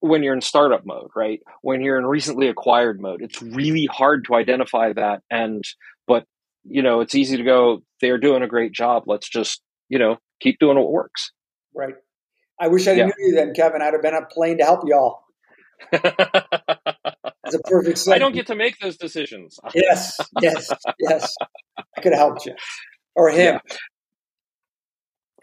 when 0.00 0.22
you're 0.22 0.34
in 0.34 0.40
startup 0.40 0.86
mode, 0.86 1.10
right? 1.16 1.40
When 1.62 1.80
you're 1.80 1.98
in 1.98 2.06
recently 2.06 2.48
acquired 2.48 3.00
mode, 3.00 3.22
it's 3.22 3.42
really 3.42 3.86
hard 3.90 4.26
to 4.26 4.34
identify 4.34 4.92
that. 4.92 5.22
And 5.30 5.64
but 6.06 6.24
you 6.64 6.82
know, 6.82 7.00
it's 7.00 7.14
easy 7.14 7.36
to 7.38 7.42
go. 7.42 7.82
They're 8.00 8.18
doing 8.18 8.42
a 8.42 8.48
great 8.48 8.72
job. 8.72 9.04
Let's 9.06 9.28
just 9.28 9.62
you 9.88 9.98
know 9.98 10.18
keep 10.40 10.58
doing 10.58 10.78
what 10.78 10.92
works. 10.92 11.32
Right. 11.74 11.94
I 12.60 12.68
wish 12.68 12.88
I 12.88 12.92
yeah. 12.92 13.06
knew 13.06 13.12
you 13.18 13.34
then, 13.34 13.54
Kevin. 13.54 13.82
I'd 13.82 13.92
have 13.92 14.02
been 14.02 14.14
on 14.14 14.24
a 14.24 14.26
plane 14.26 14.58
to 14.58 14.64
help 14.64 14.82
y'all. 14.86 15.20
It's 17.48 17.54
a 17.54 17.60
perfect. 17.60 18.08
I 18.08 18.18
don't 18.18 18.34
get 18.34 18.48
to 18.48 18.54
make 18.54 18.78
those 18.78 18.96
decisions. 18.96 19.58
yes, 19.74 20.18
yes, 20.40 20.70
yes. 20.98 21.34
I 21.78 22.00
could 22.02 22.12
have 22.12 22.18
helped 22.18 22.46
you 22.46 22.54
or 23.14 23.30
him. 23.30 23.58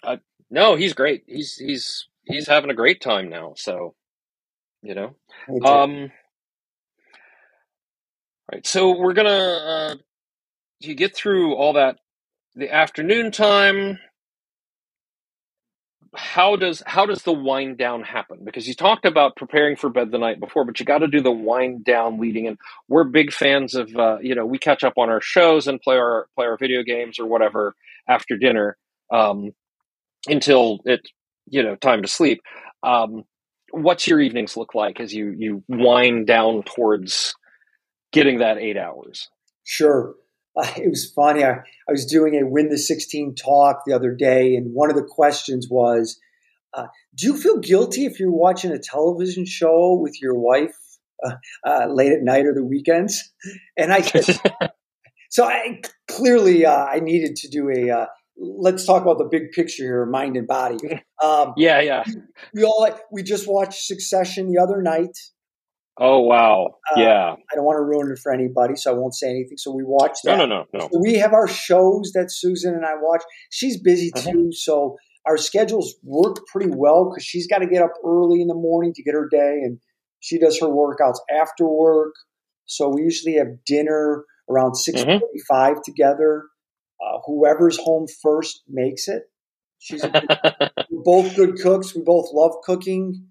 Yeah. 0.03 0.11
Uh, 0.11 0.17
no, 0.51 0.75
he's 0.75 0.93
great. 0.93 1.23
He's 1.27 1.55
he's 1.55 2.07
he's 2.25 2.47
having 2.47 2.69
a 2.69 2.75
great 2.75 3.01
time 3.01 3.29
now. 3.29 3.53
So, 3.57 3.95
you 4.83 4.93
know, 4.93 5.15
um, 5.65 6.11
right. 8.51 8.65
So 8.67 8.97
we're 8.97 9.13
gonna 9.13 9.29
uh, 9.29 9.95
you 10.79 10.93
get 10.93 11.15
through 11.15 11.55
all 11.55 11.73
that 11.73 11.97
the 12.53 12.71
afternoon 12.71 13.31
time 13.31 13.97
how 16.15 16.55
does 16.55 16.83
how 16.85 17.05
does 17.05 17.23
the 17.23 17.33
wind 17.33 17.77
down 17.77 18.03
happen? 18.03 18.39
Because 18.43 18.67
you 18.67 18.73
talked 18.73 19.05
about 19.05 19.35
preparing 19.35 19.75
for 19.75 19.89
bed 19.89 20.11
the 20.11 20.17
night 20.17 20.39
before, 20.39 20.65
but 20.65 20.79
you 20.79 20.85
got 20.85 20.99
to 20.99 21.07
do 21.07 21.21
the 21.21 21.31
wind 21.31 21.85
down 21.85 22.19
leading. 22.19 22.47
And 22.47 22.57
we're 22.87 23.03
big 23.05 23.31
fans 23.33 23.75
of 23.75 23.95
uh, 23.95 24.17
you 24.21 24.35
know 24.35 24.45
we 24.45 24.57
catch 24.57 24.83
up 24.83 24.93
on 24.97 25.09
our 25.09 25.21
shows 25.21 25.67
and 25.67 25.81
play 25.81 25.97
our 25.97 26.27
play 26.35 26.45
our 26.45 26.57
video 26.57 26.83
games 26.83 27.19
or 27.19 27.25
whatever 27.27 27.75
after 28.09 28.37
dinner 28.37 28.77
um, 29.13 29.51
until 30.27 30.79
it 30.85 31.01
you 31.47 31.63
know 31.63 31.75
time 31.75 32.01
to 32.01 32.07
sleep. 32.07 32.41
Um, 32.83 33.23
what's 33.71 34.07
your 34.07 34.19
evenings 34.19 34.57
look 34.57 34.75
like 34.75 34.99
as 34.99 35.13
you 35.13 35.35
you 35.37 35.63
wind 35.67 36.27
down 36.27 36.63
towards 36.63 37.35
getting 38.11 38.39
that 38.39 38.57
eight 38.57 38.77
hours? 38.77 39.29
Sure. 39.63 40.15
Uh, 40.55 40.71
it 40.77 40.89
was 40.89 41.11
funny. 41.15 41.43
I, 41.43 41.51
I 41.51 41.91
was 41.91 42.05
doing 42.05 42.35
a 42.35 42.47
Win 42.47 42.69
the 42.69 42.77
16 42.77 43.35
talk 43.35 43.81
the 43.85 43.93
other 43.93 44.13
day, 44.13 44.55
and 44.55 44.73
one 44.73 44.89
of 44.89 44.95
the 44.95 45.03
questions 45.03 45.67
was 45.69 46.19
uh, 46.73 46.87
Do 47.15 47.27
you 47.27 47.37
feel 47.37 47.59
guilty 47.59 48.05
if 48.05 48.19
you're 48.19 48.31
watching 48.31 48.71
a 48.71 48.79
television 48.79 49.45
show 49.45 49.99
with 50.01 50.21
your 50.21 50.35
wife 50.35 50.75
uh, 51.23 51.35
uh 51.65 51.87
late 51.87 52.11
at 52.11 52.21
night 52.21 52.45
or 52.45 52.53
the 52.53 52.65
weekends? 52.65 53.31
And 53.77 53.93
I 53.93 54.01
so 55.29 55.45
I 55.45 55.81
clearly 56.07 56.65
uh, 56.65 56.85
I 56.85 56.99
needed 56.99 57.35
to 57.37 57.49
do 57.49 57.69
a 57.69 57.89
uh, 57.89 58.05
let's 58.37 58.85
talk 58.85 59.01
about 59.01 59.17
the 59.17 59.25
big 59.25 59.51
picture 59.51 59.83
here, 59.83 60.05
mind 60.05 60.37
and 60.37 60.47
body. 60.47 60.77
Um, 61.23 61.53
yeah, 61.57 61.79
yeah. 61.81 62.03
We, 62.05 62.13
we 62.53 62.63
all 62.63 62.89
we 63.11 63.23
just 63.23 63.47
watched 63.47 63.85
Succession 63.85 64.51
the 64.51 64.61
other 64.61 64.81
night. 64.81 65.17
Oh 65.97 66.19
wow! 66.19 66.75
Uh, 66.91 66.99
yeah, 66.99 67.33
I 67.33 67.55
don't 67.55 67.63
want 67.63 67.77
to 67.77 67.83
ruin 67.83 68.11
it 68.11 68.19
for 68.19 68.33
anybody, 68.33 68.75
so 68.75 68.93
I 68.93 68.97
won't 68.97 69.15
say 69.15 69.29
anything. 69.29 69.57
So 69.57 69.71
we 69.73 69.83
watch 69.85 70.17
that. 70.25 70.37
No, 70.37 70.45
no, 70.45 70.65
no, 70.73 70.79
no. 70.79 70.89
So 70.91 70.99
we 71.01 71.15
have 71.15 71.31
our 71.31 71.47
shows 71.47 72.11
that 72.15 72.27
Susan 72.29 72.73
and 72.73 72.85
I 72.85 72.95
watch. 72.99 73.23
She's 73.49 73.81
busy 73.81 74.11
uh-huh. 74.13 74.31
too, 74.31 74.39
uh-huh. 74.39 74.51
so 74.51 74.97
our 75.25 75.37
schedules 75.37 75.95
work 76.03 76.37
pretty 76.51 76.69
well 76.69 77.09
because 77.09 77.23
she's 77.23 77.47
got 77.47 77.59
to 77.59 77.67
get 77.67 77.81
up 77.81 77.93
early 78.05 78.41
in 78.41 78.47
the 78.47 78.55
morning 78.55 78.93
to 78.93 79.03
get 79.03 79.13
her 79.13 79.29
day, 79.29 79.61
and 79.63 79.79
she 80.19 80.37
does 80.37 80.59
her 80.59 80.67
workouts 80.67 81.19
after 81.31 81.65
work. 81.65 82.13
So 82.65 82.89
we 82.89 83.03
usually 83.03 83.35
have 83.35 83.63
dinner 83.65 84.25
around 84.49 84.75
six 84.75 85.01
mm-hmm. 85.01 85.81
together. 85.85 86.43
Uh, 87.01 87.19
whoever's 87.25 87.77
home 87.77 88.05
first 88.21 88.63
makes 88.67 89.07
it. 89.07 89.23
She's 89.79 90.03
we're 90.91 91.03
both 91.03 91.35
good 91.35 91.55
cooks. 91.61 91.95
We 91.95 92.01
both 92.03 92.29
love 92.33 92.53
cooking. 92.63 93.27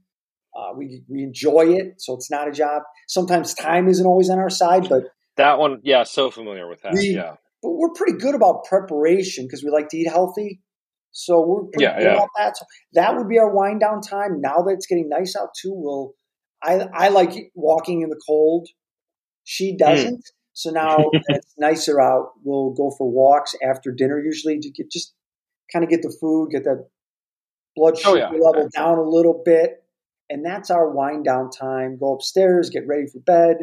Uh, 0.57 0.73
we 0.77 1.03
we 1.09 1.23
enjoy 1.23 1.75
it, 1.75 1.95
so 1.99 2.14
it's 2.14 2.31
not 2.31 2.47
a 2.47 2.53
job. 2.53 2.83
Sometimes 3.09 3.55
time 3.55 3.88
isn't 3.88 4.07
always 4.07 4.31
on 4.31 4.38
our 4.38 4.51
side, 4.51 4.88
but 4.88 5.05
that 5.37 5.59
one, 5.59 5.81
yeah, 5.83 6.05
so 6.05 6.31
familiar 6.31 6.69
with 6.69 6.83
that. 6.83 6.95
We, 6.95 7.17
yeah, 7.17 7.35
but 7.61 7.71
we're 7.71 7.90
pretty 7.90 8.19
good 8.19 8.37
about 8.37 8.64
preparation 8.64 9.47
because 9.47 9.64
we 9.64 9.71
like 9.71 9.88
to 9.88 9.97
eat 9.97 10.09
healthy. 10.09 10.61
So 11.11 11.45
we're 11.45 11.62
pretty 11.64 11.85
yeah, 11.85 11.99
good 11.99 12.05
yeah. 12.05 12.14
about 12.14 12.29
that. 12.38 12.57
So 12.57 12.64
that 12.93 13.17
would 13.17 13.29
be 13.29 13.38
our 13.38 13.53
wind 13.53 13.81
down 13.81 14.01
time. 14.01 14.40
Now 14.40 14.59
that 14.62 14.75
it's 14.75 14.87
getting 14.87 15.09
nice 15.09 15.35
out 15.37 15.51
too, 15.61 15.73
we'll. 15.75 16.14
I 16.62 16.87
I 16.95 17.09
like 17.09 17.51
walking 17.55 18.03
in 18.03 18.11
the 18.11 18.21
cold. 18.25 18.69
She 19.43 19.73
hmm. 19.73 19.77
doesn't. 19.79 20.19
Mm. 20.19 20.33
So 20.53 20.71
now 20.71 21.11
it's 21.29 21.55
nicer 21.59 22.01
out. 22.01 22.29
We'll 22.45 22.71
go 22.71 22.93
for 22.97 23.11
walks 23.11 23.57
after 23.61 23.91
dinner 23.91 24.20
usually 24.20 24.61
to 24.61 24.70
get 24.70 24.89
just 24.91 25.12
kind 25.72 25.85
of 25.85 25.91
get 25.91 26.03
the 26.03 26.16
food, 26.20 26.51
get 26.53 26.62
that 26.62 26.87
blood 27.74 27.99
sugar 27.99 28.11
oh, 28.11 28.14
yeah. 28.14 28.28
level 28.31 28.68
down 28.72 28.99
a 28.99 29.03
little 29.03 29.43
bit 29.45 29.84
and 30.31 30.45
that's 30.45 30.70
our 30.70 30.91
wind 30.91 31.25
down 31.25 31.51
time. 31.51 31.99
Go 31.99 32.14
upstairs, 32.14 32.70
get 32.70 32.87
ready 32.87 33.07
for 33.07 33.20
bed, 33.20 33.57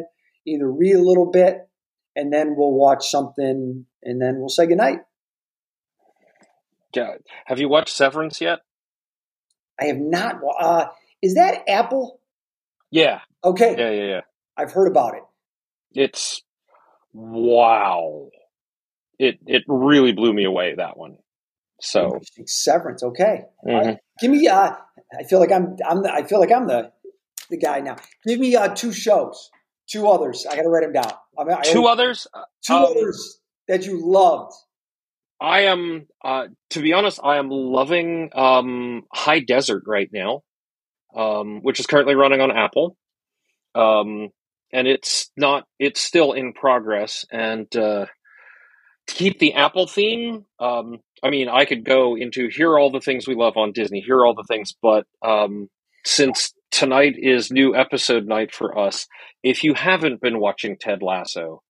either 0.46 0.70
read 0.70 0.94
a 0.94 1.02
little 1.02 1.30
bit, 1.30 1.68
and 2.16 2.32
then 2.32 2.54
we'll 2.56 2.72
watch 2.72 3.10
something, 3.10 3.86
and 4.02 4.22
then 4.22 4.38
we'll 4.38 4.48
say 4.48 4.66
goodnight. 4.66 5.00
Yeah. 6.94 7.14
Have 7.46 7.58
you 7.58 7.68
watched 7.68 7.94
Severance 7.94 8.40
yet? 8.40 8.60
I 9.80 9.86
have 9.86 9.98
not. 9.98 10.40
Uh, 10.60 10.86
is 11.22 11.34
that 11.34 11.62
Apple? 11.68 12.20
Yeah. 12.90 13.20
Okay. 13.42 13.74
Yeah, 13.76 13.90
yeah, 13.90 14.14
yeah. 14.14 14.20
I've 14.56 14.72
heard 14.72 14.88
about 14.88 15.14
it. 15.14 15.22
It's 15.92 16.42
wow. 17.12 18.28
It 19.18 19.38
it 19.46 19.62
really 19.66 20.12
blew 20.12 20.32
me 20.32 20.44
away 20.44 20.74
that 20.76 20.96
one. 20.96 21.16
So 21.82 22.20
Severance. 22.46 23.02
Okay. 23.02 23.42
Mm-hmm. 23.66 23.92
Give 24.20 24.30
me. 24.30 24.48
Uh, 24.48 24.74
I 25.18 25.24
feel 25.24 25.40
like 25.40 25.52
I'm. 25.52 25.76
I'm. 25.86 26.02
The, 26.02 26.12
I 26.12 26.22
feel 26.22 26.40
like 26.40 26.52
I'm 26.52 26.66
the 26.66 26.92
the 27.50 27.58
guy 27.58 27.80
now. 27.80 27.96
Give 28.26 28.40
me 28.40 28.56
uh, 28.56 28.68
two 28.68 28.92
shows, 28.92 29.50
two 29.86 30.08
others. 30.08 30.46
I 30.50 30.56
got 30.56 30.62
to 30.62 30.68
write 30.68 30.84
them 30.84 30.92
down. 30.92 31.12
I 31.38 31.44
mean, 31.44 31.56
I 31.58 31.62
two 31.62 31.86
others. 31.86 32.26
Two 32.66 32.74
um, 32.74 32.84
others 32.84 33.40
that 33.68 33.84
you 33.84 34.00
loved. 34.02 34.52
I 35.40 35.62
am. 35.62 36.06
Uh, 36.24 36.46
to 36.70 36.80
be 36.80 36.92
honest, 36.92 37.20
I 37.22 37.36
am 37.38 37.50
loving 37.50 38.30
um, 38.34 39.02
High 39.12 39.40
Desert 39.40 39.82
right 39.86 40.08
now. 40.12 40.42
um, 41.14 41.60
which 41.62 41.80
is 41.80 41.86
currently 41.86 42.14
running 42.14 42.40
on 42.40 42.50
Apple. 42.50 42.96
Um, 43.74 44.28
and 44.72 44.86
it's 44.86 45.30
not, 45.36 45.66
it's 45.78 46.00
still 46.00 46.32
in 46.32 46.52
progress. 46.52 47.24
And 47.30 47.74
uh, 47.76 48.06
to 49.06 49.14
keep 49.14 49.38
the 49.38 49.54
Apple 49.54 49.86
theme, 49.86 50.44
um, 50.58 50.98
I 51.22 51.30
mean, 51.30 51.48
I 51.48 51.64
could 51.64 51.84
go 51.84 52.16
into 52.16 52.48
here 52.48 52.70
are 52.70 52.78
all 52.78 52.90
the 52.90 53.00
things 53.00 53.28
we 53.28 53.34
love 53.34 53.56
on 53.56 53.72
Disney, 53.72 54.00
here 54.00 54.18
are 54.18 54.26
all 54.26 54.34
the 54.34 54.46
things, 54.48 54.74
but 54.80 55.06
um, 55.24 55.68
since 56.04 56.52
tonight 56.70 57.14
is 57.16 57.50
new 57.50 57.76
episode 57.76 58.26
night 58.26 58.52
for 58.52 58.76
us, 58.76 59.06
if 59.42 59.62
you 59.62 59.74
haven't 59.74 60.20
been 60.20 60.40
watching 60.40 60.76
Ted 60.80 61.02
Lasso, 61.02 61.62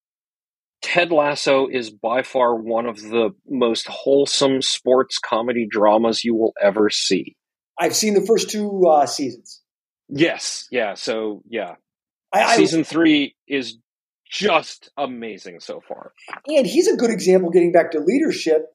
Ted 0.80 1.12
Lasso 1.12 1.68
is 1.68 1.90
by 1.90 2.22
far 2.22 2.56
one 2.56 2.86
of 2.86 3.00
the 3.00 3.30
most 3.48 3.86
wholesome 3.88 4.62
sports 4.62 5.18
comedy 5.18 5.66
dramas 5.70 6.24
you 6.24 6.34
will 6.34 6.54
ever 6.60 6.90
see. 6.90 7.36
I've 7.78 7.94
seen 7.94 8.14
the 8.14 8.26
first 8.26 8.50
two 8.50 8.86
uh, 8.86 9.06
seasons. 9.06 9.60
Yes, 10.08 10.66
yeah. 10.70 10.94
So 10.94 11.42
yeah, 11.48 11.76
I, 12.32 12.56
season 12.56 12.80
I, 12.80 12.84
three 12.84 13.36
is 13.46 13.78
just 14.30 14.90
amazing 14.96 15.60
so 15.60 15.80
far. 15.86 16.12
And 16.46 16.66
he's 16.66 16.88
a 16.88 16.96
good 16.96 17.10
example 17.10 17.50
getting 17.50 17.72
back 17.72 17.92
to 17.92 18.00
leadership. 18.00 18.66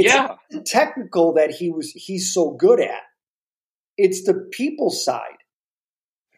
It's 0.00 0.14
yeah, 0.14 0.36
technical 0.64 1.34
that 1.34 1.50
he 1.50 1.70
was 1.70 1.92
he's 1.94 2.32
so 2.32 2.52
good 2.52 2.80
at. 2.80 3.02
It's 3.96 4.24
the 4.24 4.48
people 4.50 4.90
side. 4.90 5.36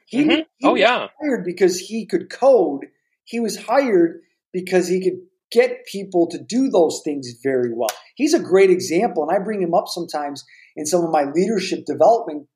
He, 0.07 0.25
mm-hmm. 0.25 0.41
he 0.59 0.67
oh 0.67 0.75
yeah, 0.75 1.09
hired 1.21 1.45
because 1.45 1.79
he 1.79 2.07
could 2.07 2.29
code. 2.29 2.87
He 3.25 3.41
was 3.41 3.57
hired 3.57 4.21
because 4.53 4.89
he 4.89 5.03
could 5.03 5.21
get 5.53 5.87
people 5.87 6.29
to 6.29 6.39
do 6.43 6.71
those 6.71 7.03
things 7.05 7.35
very 7.43 7.73
well. 7.73 7.91
He's 8.17 8.35
a 8.35 8.41
great 8.41 8.71
example, 8.71 9.23
and 9.23 9.35
I 9.35 9.43
bring 9.43 9.63
him 9.63 9.75
up 9.75 9.87
sometimes 9.87 10.45
in 10.75 10.87
some 10.87 11.05
of 11.05 11.11
my 11.11 11.25
leadership 11.33 11.85
development 11.87 12.49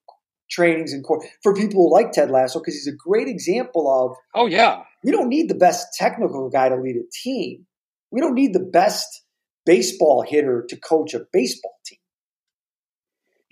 trainings 0.51 0.93
and 0.93 1.05
core 1.05 1.25
for 1.43 1.55
people 1.55 1.89
who 1.89 1.93
like 1.93 2.13
Ted 2.13 2.31
Lasso 2.31 2.59
because 2.59 2.75
he's 2.75 2.89
a 2.89 2.97
great 2.97 3.29
example 3.29 3.89
of. 3.89 4.17
Oh 4.35 4.47
yeah, 4.47 4.83
we 5.05 5.13
don't 5.13 5.29
need 5.29 5.49
the 5.49 5.55
best 5.55 5.87
technical 5.97 6.51
guy 6.51 6.69
to 6.69 6.77
lead 6.77 6.97
a 6.97 7.09
team. 7.23 7.67
We 8.11 8.21
don't 8.21 8.35
need 8.35 8.55
the 8.55 8.69
best 8.73 9.23
baseball 9.67 10.23
hitter 10.23 10.65
to 10.69 10.77
coach 10.77 11.13
a 11.13 11.27
baseball 11.33 11.77
team. 11.85 11.99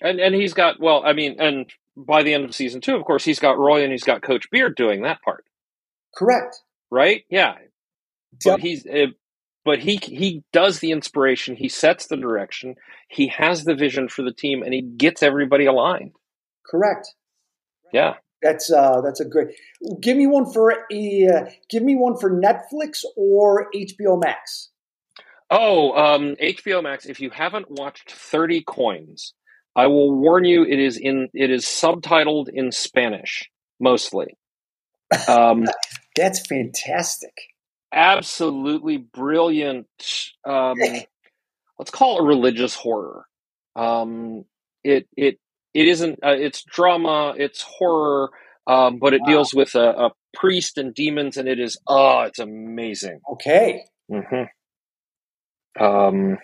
And 0.00 0.20
and 0.20 0.34
he's 0.34 0.54
got 0.54 0.80
well, 0.80 1.02
I 1.04 1.12
mean, 1.12 1.36
and 1.38 1.66
by 1.96 2.22
the 2.22 2.32
end 2.32 2.44
of 2.44 2.54
season 2.54 2.80
two, 2.80 2.96
of 2.96 3.04
course, 3.04 3.24
he's 3.24 3.40
got 3.40 3.58
Roy 3.58 3.82
and 3.82 3.92
he's 3.92 4.04
got 4.04 4.22
Coach 4.22 4.50
Beard 4.50 4.76
doing 4.76 5.02
that 5.02 5.20
part. 5.22 5.44
Correct. 6.14 6.56
Right? 6.90 7.24
Yeah. 7.28 7.54
But 8.44 8.60
he's 8.60 8.86
uh, 8.86 9.06
but 9.64 9.78
he 9.78 9.96
he 9.96 10.42
does 10.52 10.80
the 10.80 10.92
inspiration, 10.92 11.56
he 11.56 11.68
sets 11.68 12.06
the 12.06 12.16
direction, 12.16 12.76
he 13.08 13.28
has 13.28 13.64
the 13.64 13.74
vision 13.74 14.08
for 14.08 14.22
the 14.22 14.32
team, 14.32 14.62
and 14.62 14.74
he 14.74 14.82
gets 14.82 15.22
everybody 15.22 15.66
aligned. 15.66 16.12
Correct. 16.66 17.08
Yeah. 17.92 18.14
That's 18.42 18.70
uh, 18.70 19.00
that's 19.00 19.20
a 19.20 19.24
great. 19.24 19.48
Give 20.02 20.16
me 20.18 20.26
one 20.26 20.52
for 20.52 20.70
a, 20.70 21.28
uh, 21.28 21.50
give 21.70 21.82
me 21.82 21.96
one 21.96 22.18
for 22.18 22.30
Netflix 22.30 23.02
or 23.16 23.70
HBO 23.74 24.20
Max. 24.20 24.70
Oh, 25.56 25.92
um, 25.92 26.34
HBO 26.42 26.82
Max. 26.82 27.06
If 27.06 27.20
you 27.20 27.30
haven't 27.30 27.70
watched 27.70 28.10
Thirty 28.10 28.60
Coins, 28.60 29.34
I 29.76 29.86
will 29.86 30.12
warn 30.12 30.44
you. 30.44 30.64
It 30.64 30.80
is 30.80 30.96
in. 30.98 31.28
It 31.32 31.50
is 31.50 31.64
subtitled 31.64 32.48
in 32.52 32.72
Spanish 32.72 33.48
mostly. 33.78 34.36
Um, 35.28 35.66
that's 36.16 36.44
fantastic 36.46 37.34
absolutely 37.94 38.98
brilliant. 38.98 39.86
Um, 40.44 40.74
let's 41.78 41.90
call 41.90 42.18
it 42.18 42.26
religious 42.26 42.74
horror. 42.74 43.26
Um, 43.76 44.44
it 44.82 45.08
it 45.16 45.38
it 45.72 45.88
isn't. 45.88 46.18
Uh, 46.22 46.36
it's 46.36 46.62
drama. 46.64 47.34
It's 47.36 47.62
horror. 47.62 48.30
Um, 48.66 48.98
but 48.98 49.12
it 49.12 49.20
wow. 49.20 49.28
deals 49.28 49.54
with 49.54 49.74
a, 49.74 50.06
a, 50.06 50.10
priest 50.32 50.78
and 50.78 50.94
demons, 50.94 51.36
and 51.36 51.46
it 51.46 51.60
is 51.60 51.78
oh, 51.86 52.22
it's 52.22 52.38
amazing. 52.38 53.20
Okay. 53.32 53.84
Mm-hmm. 54.10 54.44
Um, 55.78 56.38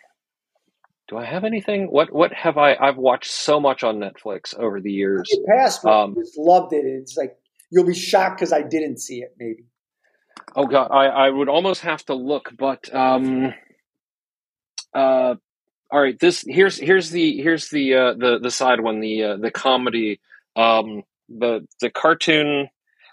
do 1.08 1.18
I 1.18 1.24
have 1.24 1.44
anything? 1.44 1.86
What 1.86 2.12
what 2.12 2.32
have 2.32 2.56
I? 2.56 2.76
I've 2.76 2.96
watched 2.96 3.30
so 3.30 3.58
much 3.58 3.82
on 3.82 3.98
Netflix 3.98 4.56
over 4.56 4.80
the 4.80 4.92
years. 4.92 5.28
Past, 5.48 5.84
um, 5.84 6.14
just 6.14 6.38
loved 6.38 6.72
it. 6.72 6.84
It's 6.84 7.16
like 7.16 7.36
you'll 7.70 7.86
be 7.86 7.94
shocked 7.94 8.38
because 8.38 8.52
I 8.52 8.62
didn't 8.62 8.98
see 8.98 9.18
it. 9.18 9.34
Maybe. 9.38 9.64
Oh 10.54 10.66
god, 10.66 10.90
I, 10.92 11.06
I 11.06 11.30
would 11.30 11.48
almost 11.48 11.80
have 11.82 12.04
to 12.06 12.14
look, 12.14 12.52
but 12.56 12.92
um, 12.94 13.52
uh, 14.94 15.34
all 15.90 16.00
right. 16.00 16.18
This 16.18 16.44
here's 16.46 16.78
here's 16.78 17.10
the 17.10 17.40
here's 17.42 17.70
the 17.70 17.94
uh, 17.94 18.14
the 18.14 18.38
the 18.40 18.50
side 18.50 18.80
one, 18.80 19.00
the 19.00 19.22
uh, 19.24 19.36
the 19.36 19.50
comedy, 19.50 20.20
um, 20.56 21.02
the 21.28 21.66
the 21.80 21.90
cartoon. 21.90 22.68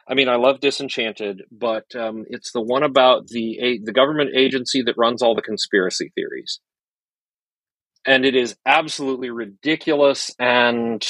I 0.09 0.13
mean, 0.13 0.29
I 0.29 0.35
love 0.35 0.61
Disenchanted, 0.61 1.43
but 1.51 1.93
um, 1.95 2.23
it's 2.29 2.51
the 2.51 2.61
one 2.61 2.83
about 2.83 3.27
the 3.27 3.59
a, 3.59 3.79
the 3.83 3.91
government 3.91 4.31
agency 4.35 4.81
that 4.83 4.95
runs 4.97 5.21
all 5.21 5.35
the 5.35 5.41
conspiracy 5.41 6.11
theories, 6.15 6.59
and 8.05 8.25
it 8.25 8.35
is 8.35 8.55
absolutely 8.65 9.29
ridiculous. 9.29 10.31
And 10.39 11.05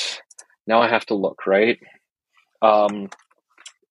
now 0.66 0.82
I 0.82 0.90
have 0.90 1.06
to 1.08 1.16
look 1.16 1.46
right. 1.46 1.78
Um, 2.62 3.10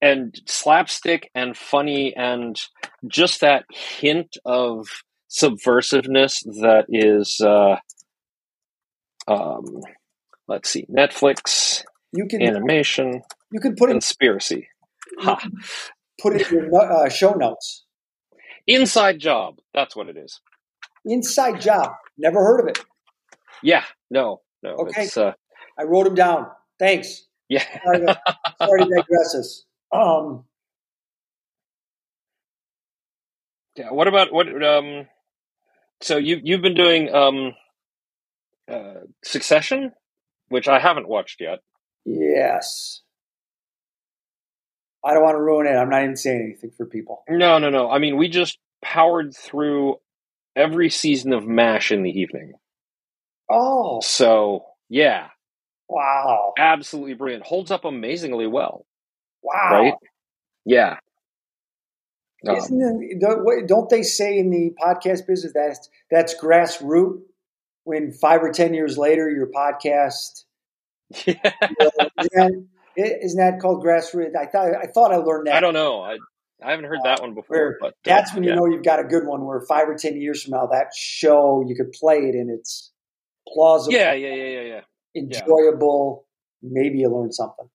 and 0.03 0.35
slapstick 0.47 1.31
and 1.35 1.57
funny 1.57 2.15
and 2.15 2.61
just 3.07 3.41
that 3.41 3.65
hint 3.71 4.37
of 4.45 4.87
subversiveness 5.31 6.43
that 6.61 6.87
is 6.89 7.41
uh, 7.41 7.77
um, 9.27 9.81
let's 10.49 10.71
see 10.71 10.87
netflix 10.87 11.83
you 12.13 12.27
can 12.29 12.43
animation 12.43 13.23
you 13.51 13.61
can 13.61 13.75
put 13.75 13.91
conspiracy 13.91 14.69
ha. 15.19 15.39
put 16.21 16.37
it 16.37 16.51
in 16.51 16.71
your 16.71 16.93
uh, 16.93 17.09
show 17.09 17.33
notes. 17.33 17.85
Inside 18.67 19.19
job. 19.21 19.59
That's 19.75 19.95
what 19.95 20.09
it 20.09 20.17
is. 20.17 20.41
Inside 21.05 21.61
job. 21.61 21.93
Never 22.19 22.41
heard 22.41 22.61
of 22.61 22.69
it. 22.69 22.79
Yeah. 23.63 23.85
No. 24.11 24.41
No. 24.63 24.71
Okay. 24.71 25.09
Uh, 25.17 25.33
i 25.79 25.85
wrote 25.85 26.05
them 26.05 26.15
down. 26.15 26.47
Thanks. 26.79 27.27
Yeah. 27.49 27.65
Sorry 27.85 28.01
to, 28.01 28.21
sorry 28.61 28.85
to 28.85 28.89
digress 28.89 29.35
us. 29.37 29.65
Um, 29.93 30.45
yeah. 33.77 33.91
What 33.91 34.09
about 34.09 34.33
what? 34.33 34.49
Um, 34.63 35.07
so 36.01 36.17
you 36.17 36.41
you've 36.43 36.63
been 36.63 36.75
doing 36.75 37.15
um, 37.15 37.55
uh, 38.69 39.05
Succession, 39.25 39.93
which 40.49 40.67
I 40.67 40.81
haven't 40.81 41.09
watched 41.09 41.41
yet. 41.41 41.61
Yes. 42.05 43.03
I 45.07 45.15
don't 45.15 45.23
want 45.23 45.37
to 45.37 45.41
ruin 45.41 45.69
it. 45.69 45.77
I'm 45.77 45.89
not 45.89 46.03
even 46.03 46.17
saying 46.17 46.41
anything 46.43 46.73
for 46.77 46.85
people. 46.85 47.23
No, 47.29 47.59
no, 47.59 47.71
no. 47.71 47.89
I 47.89 47.99
mean, 47.99 48.17
we 48.17 48.29
just 48.29 48.59
powered 48.83 49.37
through 49.37 49.97
every 50.57 50.91
season 50.91 51.33
of 51.33 51.47
MASH 51.47 51.93
in 51.93 52.03
the 52.03 52.11
evening. 52.11 52.55
Oh. 53.49 54.01
So, 54.01 54.65
yeah. 54.89 55.29
Wow. 55.89 56.55
Absolutely 56.59 57.15
brilliant. 57.15 57.47
Holds 57.47 57.71
up 57.71 57.85
amazingly 57.85 58.49
well. 58.49 58.85
Wow. 59.43 59.71
Right? 59.71 59.95
Yeah. 60.65 60.97
Um, 62.49 62.57
Isn't 62.57 63.21
don't 63.67 63.89
they 63.89 64.03
say 64.03 64.39
in 64.39 64.51
the 64.51 64.73
podcast 64.81 65.27
business 65.27 65.53
that's 65.55 65.89
that's 66.11 66.35
grassroots? 66.35 67.21
When 67.85 68.11
five 68.11 68.43
or 68.43 68.51
ten 68.51 68.75
years 68.75 68.99
later, 68.99 69.31
your 69.31 69.47
podcast, 69.47 70.43
yeah. 71.25 71.53
you 72.21 72.29
know, 72.35 72.67
isn't, 72.97 73.39
that 73.39 73.61
called 73.61 73.85
grassroots? 73.85 74.37
I 74.37 74.47
thought 74.47 74.75
I 74.75 74.87
thought 74.87 75.13
I 75.13 75.17
learned 75.17 75.47
that. 75.47 75.57
I 75.57 75.61
don't 75.61 75.75
know. 75.75 76.03
I 76.03 76.17
I 76.63 76.71
haven't 76.71 76.87
heard 76.87 77.01
that 77.05 77.21
one 77.21 77.35
before. 77.35 77.77
But 77.81 77.89
uh, 77.89 77.93
that's 78.05 78.35
when 78.35 78.43
you 78.43 78.51
yeah. 78.51 78.57
know 78.57 78.67
you've 78.67 78.85
got 78.85 79.01
a 79.01 79.05
good 79.05 79.27
one. 79.27 79.45
Where 79.45 79.61
five 79.69 79.89
or 79.89 79.97
ten 79.97 80.21
years 80.21 80.43
from 80.43 80.53
now, 80.53 80.67
that 80.67 80.89
show 80.97 81.65
you 81.67 81.75
could 81.77 81.93
play 81.93 82.17
it 82.17 82.35
and 82.35 82.51
it's 82.51 82.93
plausible. 83.49 83.95
Yeah, 83.95 84.13
yeah, 84.15 84.35
yeah, 84.35 84.61
yeah, 84.61 84.61
yeah. 84.61 84.81
Enjoyable. 85.15 86.27
Yeah. 86.63 86.71
Maybe 86.73 86.99
you 86.99 87.09
learn 87.09 87.33
something. 87.33 87.69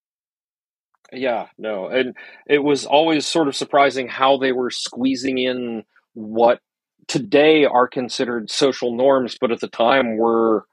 Yeah, 1.13 1.47
no. 1.57 1.87
And 1.87 2.15
it 2.47 2.63
was 2.63 2.85
always 2.85 3.25
sort 3.25 3.47
of 3.47 3.55
surprising 3.55 4.07
how 4.07 4.37
they 4.37 4.51
were 4.51 4.71
squeezing 4.71 5.37
in 5.37 5.83
what 6.13 6.59
today 7.07 7.65
are 7.65 7.87
considered 7.87 8.49
social 8.49 8.95
norms, 8.95 9.37
but 9.39 9.51
at 9.51 9.59
the 9.59 9.67
time 9.67 10.17
were, 10.17 10.65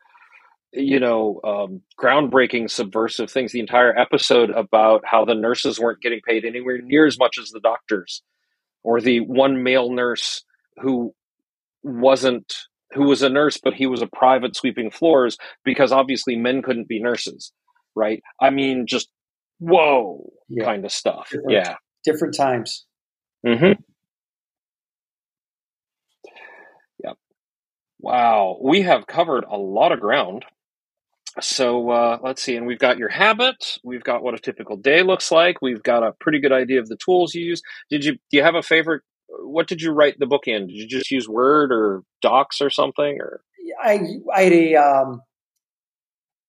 you 0.72 1.00
know, 1.00 1.40
um, 1.44 1.82
groundbreaking, 1.98 2.70
subversive 2.70 3.30
things. 3.30 3.52
The 3.52 3.60
entire 3.60 3.96
episode 3.96 4.50
about 4.50 5.02
how 5.04 5.24
the 5.24 5.34
nurses 5.34 5.78
weren't 5.78 6.02
getting 6.02 6.20
paid 6.26 6.44
anywhere 6.44 6.80
near 6.82 7.06
as 7.06 7.18
much 7.18 7.38
as 7.38 7.48
the 7.48 7.60
doctors, 7.60 8.22
or 8.82 9.00
the 9.00 9.20
one 9.20 9.62
male 9.62 9.90
nurse 9.90 10.44
who 10.82 11.14
wasn't 11.82 12.54
who 12.92 13.04
was 13.04 13.22
a 13.22 13.28
nurse 13.28 13.58
but 13.62 13.74
he 13.74 13.86
was 13.86 14.02
a 14.02 14.06
private 14.06 14.56
sweeping 14.56 14.90
floors 14.90 15.36
because 15.64 15.92
obviously 15.92 16.34
men 16.34 16.60
couldn't 16.60 16.88
be 16.88 17.00
nurses 17.00 17.52
right 17.94 18.20
i 18.40 18.50
mean 18.50 18.84
just 18.86 19.08
whoa 19.58 20.28
yeah. 20.48 20.64
kind 20.64 20.84
of 20.84 20.92
stuff. 20.92 21.28
Different, 21.30 21.50
yeah. 21.50 21.74
Different 22.04 22.36
times. 22.36 22.86
Mm-hmm. 23.46 23.80
Yep. 27.04 27.16
Wow. 28.00 28.58
We 28.62 28.82
have 28.82 29.06
covered 29.06 29.44
a 29.44 29.56
lot 29.56 29.92
of 29.92 30.00
ground. 30.00 30.44
So 31.40 31.90
uh, 31.90 32.18
let's 32.22 32.42
see, 32.42 32.56
and 32.56 32.66
we've 32.66 32.78
got 32.78 32.98
your 32.98 33.08
habit. 33.08 33.78
We've 33.84 34.02
got 34.04 34.22
what 34.22 34.34
a 34.34 34.38
typical 34.38 34.76
day 34.76 35.02
looks 35.02 35.30
like. 35.30 35.60
We've 35.62 35.82
got 35.82 36.02
a 36.02 36.12
pretty 36.20 36.40
good 36.40 36.52
idea 36.52 36.80
of 36.80 36.88
the 36.88 36.96
tools 36.96 37.34
you 37.34 37.44
use. 37.44 37.62
Did 37.90 38.04
you 38.04 38.12
do 38.12 38.36
you 38.36 38.42
have 38.42 38.54
a 38.54 38.62
favorite? 38.62 39.02
What 39.28 39.66
did 39.68 39.82
you 39.82 39.92
write 39.92 40.18
the 40.18 40.26
book 40.26 40.46
in? 40.46 40.66
Did 40.66 40.76
you 40.76 40.86
just 40.86 41.10
use 41.10 41.28
Word 41.28 41.70
or 41.72 42.02
Docs 42.22 42.60
or 42.60 42.70
something? 42.70 43.18
Or 43.20 43.42
I 43.82 44.00
I 44.34 44.42
had 44.42 44.52
a 44.52 44.74
um, 44.76 45.22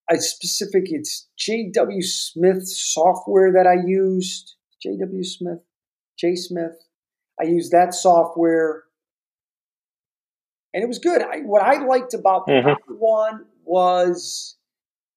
a 0.09 0.17
specific. 0.17 0.83
It's 0.87 1.27
J.W. 1.37 2.01
Smith 2.01 2.67
software 2.67 3.51
that 3.53 3.67
I 3.67 3.85
used. 3.85 4.55
J.W. 4.81 5.23
Smith, 5.23 5.59
J. 6.17 6.35
Smith. 6.35 6.75
I 7.39 7.43
used 7.45 7.71
that 7.71 7.93
software, 7.93 8.83
and 10.73 10.83
it 10.83 10.87
was 10.87 10.99
good. 10.99 11.21
I, 11.21 11.39
what 11.39 11.61
I 11.61 11.85
liked 11.85 12.13
about 12.13 12.47
Mhm. 12.47 12.63
that 12.63 12.77
one 12.87 13.45
was 13.63 14.57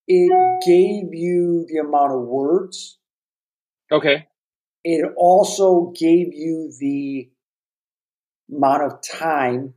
it 0.07 0.65
gave 0.65 1.13
you 1.13 1.65
the 1.69 1.77
amount 1.79 2.13
of 2.13 2.21
words. 2.27 2.99
okay, 3.91 4.27
It 4.85 5.05
also 5.15 5.93
gave 5.97 6.33
you 6.33 6.71
the 6.79 7.31
amount 8.53 8.83
of 8.83 9.01
time 9.01 9.75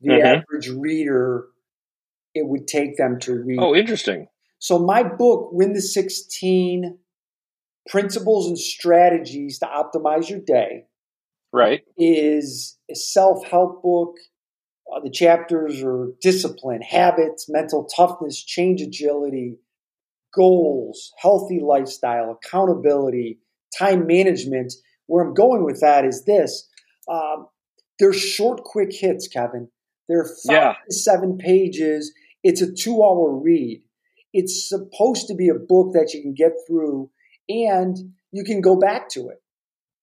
the 0.00 0.10
Mhm. 0.10 0.42
average 0.42 0.68
reader 0.68 1.48
it 2.34 2.46
would 2.46 2.68
take 2.68 2.96
them 2.98 3.18
to 3.20 3.32
read. 3.42 3.58
oh, 3.60 3.74
interesting. 3.74 4.28
So 4.58 4.78
my 4.78 5.02
book, 5.02 5.50
Win 5.52 5.72
the 5.72 5.80
16 5.80 6.98
Principles 7.88 8.48
and 8.48 8.58
Strategies 8.58 9.58
to 9.60 9.66
Optimize 9.66 10.28
Your 10.28 10.40
Day, 10.40 10.86
Right. 11.52 11.82
is 11.96 12.78
a 12.90 12.94
self-help 12.94 13.80
book. 13.82 14.16
Uh, 14.94 15.00
the 15.00 15.10
chapters 15.10 15.82
are 15.82 16.08
discipline, 16.22 16.82
habits, 16.82 17.46
mental 17.48 17.84
toughness, 17.84 18.42
change 18.42 18.80
agility, 18.80 19.58
goals, 20.34 21.12
healthy 21.18 21.60
lifestyle, 21.60 22.30
accountability, 22.42 23.40
time 23.78 24.06
management. 24.06 24.72
Where 25.06 25.24
I'm 25.24 25.34
going 25.34 25.64
with 25.64 25.80
that 25.80 26.04
is 26.04 26.24
this. 26.24 26.68
Um, 27.10 27.48
they're 27.98 28.12
short, 28.12 28.64
quick 28.64 28.90
hits, 28.92 29.28
Kevin. 29.28 29.68
They're 30.08 30.24
five 30.46 30.54
Yeah. 30.54 30.74
to 30.88 30.94
seven 30.94 31.38
pages. 31.38 32.12
It's 32.42 32.60
a 32.62 32.72
two 32.72 33.02
hour 33.02 33.30
read. 33.32 33.82
It's 34.32 34.68
supposed 34.68 35.28
to 35.28 35.34
be 35.34 35.48
a 35.48 35.54
book 35.54 35.92
that 35.94 36.12
you 36.14 36.22
can 36.22 36.34
get 36.34 36.52
through 36.66 37.10
and 37.48 37.96
you 38.32 38.44
can 38.44 38.60
go 38.60 38.76
back 38.76 39.08
to 39.10 39.28
it. 39.28 39.42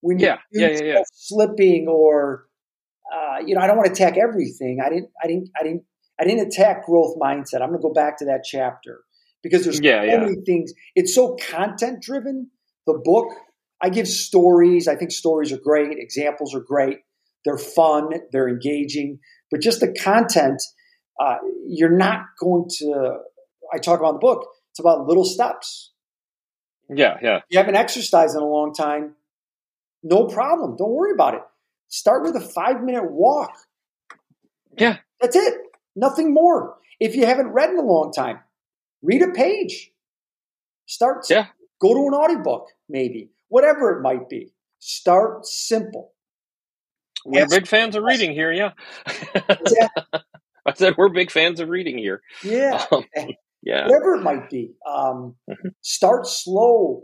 When 0.01 0.19
you 0.19 0.27
Yeah, 0.27 0.37
do 0.51 0.59
yeah, 0.61 0.67
yeah, 0.69 0.83
yeah. 0.83 1.03
slipping 1.13 1.87
or 1.87 2.47
uh, 3.13 3.37
you 3.45 3.55
know, 3.55 3.61
I 3.61 3.67
don't 3.67 3.77
want 3.77 3.87
to 3.87 3.91
attack 3.93 4.17
everything. 4.17 4.79
I 4.83 4.89
didn't 4.89 5.09
I 5.23 5.27
didn't 5.27 5.49
I 5.59 5.63
didn't 5.63 5.83
I 6.19 6.25
didn't 6.25 6.47
attack 6.47 6.85
growth 6.85 7.15
mindset. 7.21 7.61
I'm 7.61 7.69
gonna 7.69 7.81
go 7.81 7.93
back 7.93 8.17
to 8.19 8.25
that 8.25 8.41
chapter 8.43 9.01
because 9.43 9.63
there's 9.63 9.79
Yeah, 9.81 10.01
so 10.01 10.05
yeah. 10.05 10.17
many 10.17 10.35
things. 10.45 10.73
It's 10.95 11.13
so 11.13 11.35
content 11.49 12.01
driven, 12.01 12.49
the 12.87 12.99
book. 13.03 13.27
I 13.81 13.89
give 13.89 14.07
stories. 14.07 14.87
I 14.87 14.95
think 14.95 15.11
stories 15.11 15.51
are 15.51 15.59
great. 15.61 15.97
Examples 15.97 16.55
are 16.55 16.61
great. 16.61 16.99
They're 17.45 17.57
fun. 17.57 18.09
They're 18.31 18.47
engaging. 18.47 19.19
But 19.51 19.61
just 19.61 19.81
the 19.81 19.93
content, 19.93 20.61
uh, 21.19 21.35
you're 21.67 21.95
not 21.95 22.21
going 22.39 22.65
to. 22.79 23.17
I 23.73 23.77
talk 23.79 23.99
about 23.99 24.13
the 24.13 24.19
book. 24.19 24.47
It's 24.71 24.79
about 24.79 25.07
little 25.07 25.25
steps. 25.25 25.91
Yeah, 26.89 27.17
yeah. 27.21 27.39
You 27.49 27.57
haven't 27.59 27.75
exercised 27.75 28.35
in 28.35 28.41
a 28.41 28.47
long 28.47 28.73
time. 28.73 29.15
No 30.03 30.27
problem. 30.27 30.75
Don't 30.77 30.91
worry 30.91 31.11
about 31.13 31.33
it. 31.35 31.41
Start 31.93 32.23
with 32.23 32.35
a 32.35 32.41
five 32.41 32.81
minute 32.81 33.11
walk. 33.11 33.55
Yeah. 34.79 34.97
That's 35.21 35.35
it. 35.35 35.53
Nothing 35.95 36.33
more. 36.33 36.77
If 36.99 37.15
you 37.15 37.27
haven't 37.27 37.49
read 37.49 37.69
in 37.69 37.77
a 37.77 37.83
long 37.83 38.11
time, 38.11 38.39
read 39.03 39.21
a 39.21 39.27
page. 39.29 39.91
Start. 40.87 41.23
Yeah. 41.29 41.45
Go 41.79 41.93
to 41.93 42.07
an 42.07 42.15
audiobook, 42.15 42.69
maybe. 42.89 43.29
Whatever 43.49 43.95
it 43.95 44.01
might 44.01 44.27
be. 44.27 44.53
Start 44.79 45.45
simple. 45.45 46.13
We're 47.25 47.45
big 47.47 47.67
fans 47.67 47.95
of 47.95 48.01
reading 48.01 48.31
here, 48.33 48.51
yeah. 48.51 48.71
Yeah. 49.69 49.89
I 50.65 50.73
said 50.73 50.95
we're 50.97 51.09
big 51.09 51.29
fans 51.29 51.59
of 51.59 51.69
reading 51.69 51.99
here. 51.99 52.23
Yeah. 52.43 52.83
Um, 52.91 53.05
yeah. 53.61 53.83
Whatever 53.85 54.15
it 54.15 54.23
might 54.23 54.49
be. 54.49 54.73
Um, 54.83 55.35
Mhm. 55.47 55.75
start 55.81 56.25
slow. 56.25 57.03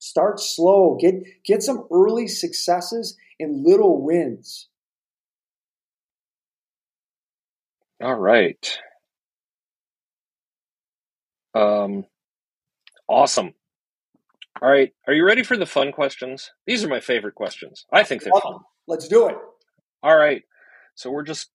Start 0.00 0.40
slow. 0.40 0.96
Get 1.00 1.14
get 1.44 1.62
some 1.62 1.86
early 1.92 2.26
successes 2.26 3.16
and 3.40 3.64
little 3.64 4.02
wins. 4.02 4.68
All 8.02 8.14
right. 8.14 8.78
Um, 11.54 12.04
awesome. 13.08 13.54
All 14.62 14.70
right. 14.70 14.92
Are 15.06 15.14
you 15.14 15.24
ready 15.24 15.42
for 15.42 15.56
the 15.56 15.66
fun 15.66 15.92
questions? 15.92 16.50
These 16.66 16.84
are 16.84 16.88
my 16.88 17.00
favorite 17.00 17.34
questions. 17.34 17.86
I 17.92 18.02
think 18.04 18.22
they're 18.22 18.32
fun. 18.42 18.58
Let's 18.86 19.08
do 19.08 19.28
it. 19.28 19.36
All 20.02 20.16
right. 20.16 20.42
So 20.94 21.10
we're 21.10 21.24
just, 21.24 21.50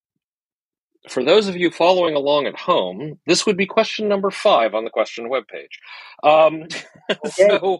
for 1.09 1.23
those 1.23 1.47
of 1.47 1.55
you 1.55 1.71
following 1.71 2.15
along 2.15 2.47
at 2.47 2.55
home, 2.57 3.19
this 3.27 3.45
would 3.45 3.57
be 3.57 3.67
question 3.67 4.07
number 4.07 4.31
five 4.31 4.73
on 4.73 4.83
the 4.83 4.89
question 4.89 5.29
webpage. 5.29 5.77
Um, 6.23 6.67
So, 7.31 7.79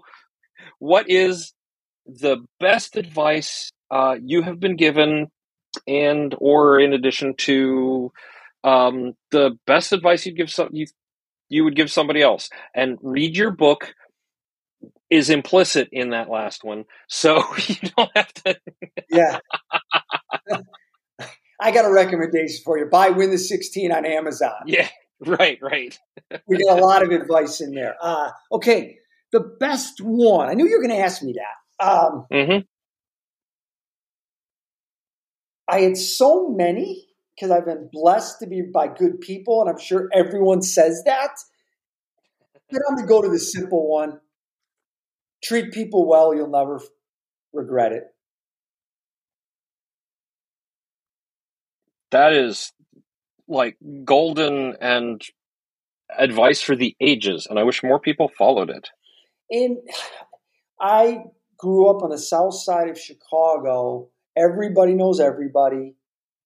what 0.80 1.10
is 1.10 1.54
the 2.06 2.38
best 2.60 2.96
advice 2.96 3.72
uh, 3.96 4.18
you 4.22 4.42
have 4.42 4.60
been 4.60 4.76
given, 4.76 5.28
and 5.88 6.36
or 6.40 6.80
in 6.82 6.92
addition 6.92 7.34
to 7.38 8.12
um, 8.66 9.14
the 9.32 9.58
best 9.66 9.94
advice 9.94 10.26
you'd 10.26 10.36
give 10.36 10.52
some 10.52 10.70
you 10.74 10.86
you 11.48 11.64
would 11.64 11.78
give 11.78 11.90
somebody 11.90 12.22
else? 12.22 12.50
And 12.74 12.98
read 13.02 13.38
your 13.38 13.52
book 13.52 13.94
is 15.10 15.30
implicit 15.30 15.88
in 15.94 16.10
that 16.10 16.30
last 16.30 16.64
one, 16.64 16.84
so 17.08 17.42
you 17.68 17.76
don't 17.96 18.12
have 18.16 18.34
to. 18.34 18.60
Yeah. 19.10 19.40
I 21.62 21.72
got 21.72 21.86
a 21.86 21.94
recommendation 21.94 22.62
for 22.66 22.78
you. 22.78 22.88
Buy 22.88 23.12
Win 23.12 23.32
the 23.32 23.38
16 23.38 23.94
on 23.94 24.06
Amazon. 24.06 24.52
Yeah. 24.66 24.90
Right. 25.22 25.58
Right. 25.62 25.98
We 26.46 26.58
got 26.58 26.78
a 26.78 26.86
lot 26.86 27.02
of 27.02 27.12
advice 27.12 27.62
in 27.62 27.74
there. 27.74 27.96
Uh, 28.02 28.32
okay. 28.52 28.98
The 29.32 29.40
best 29.40 30.02
one. 30.02 30.50
I 30.50 30.54
knew 30.54 30.68
you 30.68 30.76
were 30.78 30.86
going 30.86 30.98
to 30.98 31.04
ask 31.04 31.24
me 31.24 31.34
that. 31.34 31.86
Um, 31.86 32.26
hmm 32.30 32.58
I 35.68 35.82
had 35.82 35.98
so 35.98 36.50
many 36.50 37.08
because 37.36 37.52
I've 37.52 37.66
been 37.66 37.90
blessed 37.92 38.40
to 38.40 38.48
be 38.48 38.62
by 38.62 38.88
good 38.88 39.20
people, 39.20 39.62
and 39.62 39.70
I'm 39.70 39.80
sure 39.80 40.10
everyone 40.14 40.62
says 40.62 41.04
that. 41.06 41.32
But 42.72 42.82
I'm 42.88 42.96
going 42.96 43.08
to 43.08 43.10
go 43.10 43.22
to 43.22 43.30
the 43.30 43.40
simple 43.40 43.88
one. 43.88 44.20
Treat 45.44 45.74
people 45.74 46.08
well, 46.08 46.34
you'll 46.34 46.50
never 46.50 46.80
regret 47.54 47.92
it. 47.92 48.04
That 52.12 52.34
is 52.34 52.72
like 53.48 53.78
golden 54.04 54.76
and 54.80 55.22
advice 56.18 56.62
for 56.62 56.76
the 56.76 56.96
ages, 57.02 57.48
and 57.50 57.60
I 57.60 57.64
wish 57.64 57.84
more 57.84 58.00
people 58.00 58.32
followed 58.38 58.70
it. 58.70 58.90
And 59.52 59.78
I 60.80 61.24
grew 61.58 61.90
up 61.90 62.04
on 62.04 62.10
the 62.10 62.18
south 62.18 62.56
side 62.56 62.90
of 62.90 63.00
Chicago. 63.00 64.10
Everybody 64.38 64.94
knows 64.94 65.20
everybody. 65.20 65.96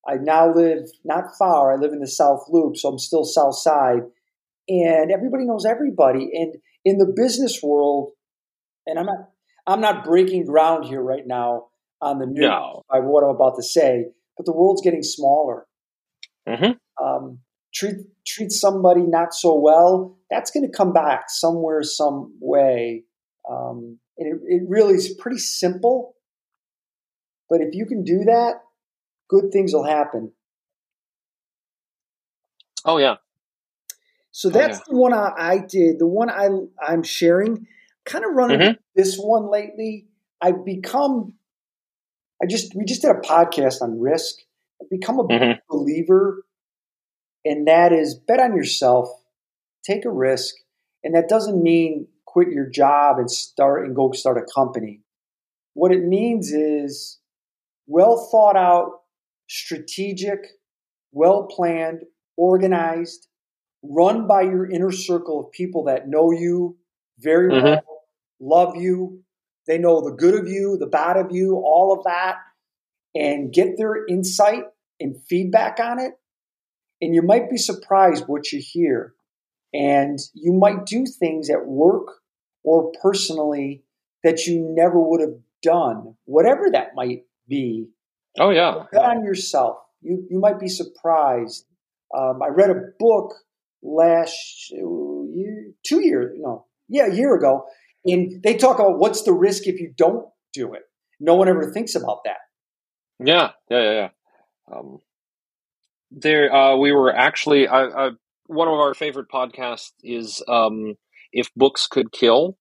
I 0.08 0.16
now 0.16 0.54
live 0.54 0.90
not 1.04 1.36
far. 1.38 1.74
I 1.74 1.76
live 1.76 1.92
in 1.92 2.00
the 2.00 2.08
South 2.08 2.46
Loop, 2.50 2.78
so 2.78 2.90
I'm 2.90 3.00
still 3.00 3.26
South 3.26 3.58
Side. 3.58 4.04
And 4.68 5.12
everybody 5.12 5.46
knows 5.46 5.66
everybody. 5.66 6.30
And 6.34 6.56
in 6.86 6.98
the 6.98 7.12
business 7.16 7.62
world, 7.64 8.12
and 8.86 9.00
I'm 9.00 9.06
not 9.06 9.30
I'm 9.68 9.82
not 9.82 10.04
breaking 10.04 10.46
ground 10.46 10.86
here 10.86 11.02
right 11.02 11.26
now 11.26 11.68
on 12.02 12.20
the 12.20 12.26
news 12.26 12.42
No. 12.42 12.84
by 12.90 13.00
what 13.00 13.24
I'm 13.24 13.36
about 13.36 13.56
to 13.58 13.64
say, 13.64 14.06
but 14.38 14.46
the 14.46 14.54
world's 14.54 14.82
getting 14.82 15.04
smaller. 15.04 15.68
hmm 16.48 16.72
Um, 17.04 17.40
treat 17.74 17.98
treat 18.26 18.52
somebody 18.52 19.02
not 19.02 19.34
so 19.34 19.60
well, 19.60 20.18
that's 20.30 20.52
going 20.52 20.70
to 20.70 20.76
come 20.76 20.94
back 20.94 21.26
somewhere, 21.30 21.84
some 21.84 22.34
way. 22.40 23.04
Um, 23.50 24.00
and 24.18 24.28
it, 24.28 24.42
it 24.46 24.62
really 24.68 24.96
is 24.96 25.14
pretty 25.20 25.38
simple. 25.40 26.16
But 27.50 27.62
if 27.62 27.74
you 27.76 27.86
can 27.86 28.04
do 28.04 28.24
that, 28.26 28.62
good 29.30 29.52
things 29.52 29.74
will 29.74 29.86
happen. 29.86 30.34
Oh 32.86 32.97
yeah. 32.97 33.18
So 34.32 34.50
Oh, 34.54 34.60
that's 34.60 34.80
yeah. 34.80 34.84
the 34.88 34.95
one 34.95 35.14
I, 35.14 35.32
I 35.38 35.58
did. 35.60 36.00
The 36.00 36.08
one 36.08 36.30
I 36.30 36.50
I'm 36.82 37.04
sharing. 37.04 37.68
Kind 38.06 38.26
of 38.26 38.32
running 38.34 38.60
Mhm. 38.60 38.78
this 38.95 39.18
one 39.18 39.50
lately. 39.50 40.08
I've 40.41 40.66
become. 40.66 41.34
I 42.41 42.45
just 42.47 42.76
we 42.76 42.86
just 42.86 43.02
did 43.02 43.12
a 43.12 43.20
podcast 43.20 43.82
on 43.82 44.00
risk. 44.00 44.36
I've 44.82 44.89
become 44.89 45.20
a 45.20 45.30
Mhm. 45.30 45.60
believer, 45.70 46.45
and 47.45 47.68
that 47.68 47.93
is 47.93 48.16
bet 48.16 48.39
on 48.39 48.56
yourself, 48.56 49.10
take 49.84 50.06
a 50.06 50.12
risk, 50.12 50.56
and 51.04 51.16
that 51.16 51.30
doesn't 51.30 51.62
mean 51.62 52.08
quit 52.26 52.50
your 52.50 52.68
job 52.70 53.20
and 53.20 53.30
start 53.32 53.86
and 53.86 53.95
go 53.95 54.12
start 54.12 54.38
a 54.38 54.54
company. 54.54 55.02
What 55.74 55.91
it 55.93 56.04
means 56.06 56.52
is 56.52 57.18
well 57.90 58.30
thought 58.32 58.56
out, 58.56 59.02
strategic, 59.48 60.46
well 61.12 61.48
planned, 61.48 62.04
organized, 62.38 63.28
run 63.82 64.28
by 64.28 64.44
your 64.44 64.70
inner 64.70 64.92
circle 64.92 65.40
of 65.40 65.52
people 65.52 65.84
that 65.86 66.08
know 66.08 66.32
you 66.32 66.78
very 67.18 67.52
Mhm. 67.52 67.64
well, 67.64 68.04
love 68.40 68.76
you. 68.76 69.24
They 69.66 69.80
know 69.80 70.02
the 70.02 70.16
good 70.16 70.36
of 70.36 70.48
you, 70.48 70.78
the 70.78 70.88
bad 70.88 71.18
of 71.18 71.32
you, 71.32 71.58
all 71.58 71.92
of 71.92 72.04
that, 72.04 72.38
and 73.16 73.52
get 73.52 73.78
their 73.78 74.06
insight 74.06 74.66
and 75.00 75.22
feedback 75.24 75.80
on 75.80 76.00
it. 76.00 76.14
And 77.02 77.16
you 77.16 77.22
might 77.24 77.50
be 77.50 77.58
surprised 77.58 78.28
what 78.28 78.52
you 78.52 78.62
hear. 78.62 79.16
And 79.74 80.20
you 80.34 80.54
might 80.54 80.86
do 80.86 81.06
things 81.06 81.50
at 81.50 81.66
work 81.66 82.22
or 82.64 82.92
personally 83.02 83.84
that 84.24 84.46
you 84.46 84.60
never 84.60 85.00
would 85.00 85.22
have 85.22 85.40
done, 85.62 86.18
whatever 86.26 86.70
that 86.72 86.96
might 86.96 87.26
be. 87.50 87.88
Oh 88.39 88.52
yeah. 88.52 88.84
Bet 88.91 89.04
on 89.04 89.26
yourself. 89.26 89.78
You 90.02 90.26
you 90.30 90.39
might 90.39 90.60
be 90.60 90.70
surprised. 90.70 91.66
Um, 92.16 92.41
I 92.41 92.47
read 92.47 92.70
a 92.70 92.82
book 92.97 93.34
last 93.84 94.72
year, 94.72 95.72
two 95.86 96.02
years, 96.02 96.36
no, 96.39 96.66
yeah, 96.88 97.08
a 97.08 97.14
year 97.14 97.36
ago, 97.36 97.66
and 98.06 98.41
they 98.43 98.56
talk 98.56 98.80
about 98.80 98.97
what's 99.00 99.24
the 99.24 99.34
risk 99.34 99.68
if 99.68 99.80
you 99.80 99.93
don't 99.95 100.26
do 100.54 100.74
it. 100.74 100.84
No 101.20 101.36
one 101.36 101.47
ever 101.47 101.72
thinks 101.72 101.95
about 101.95 102.20
that. 102.26 102.38
Yeah, 103.20 103.52
yeah, 103.70 103.82
yeah, 103.82 103.91
yeah. 103.91 104.10
Um, 104.74 105.00
there, 106.12 106.54
uh, 106.54 106.76
we 106.78 106.91
were 106.91 107.14
actually 107.14 107.68
I, 107.68 107.84
I, 107.86 108.10
one 108.47 108.68
of 108.68 108.76
our 108.76 108.93
favorite 108.93 109.28
podcasts 109.32 109.91
is 110.04 110.41
um, 110.47 110.95
"If 111.32 111.50
Books 111.56 111.88
Could 111.88 112.12
Kill," 112.12 112.58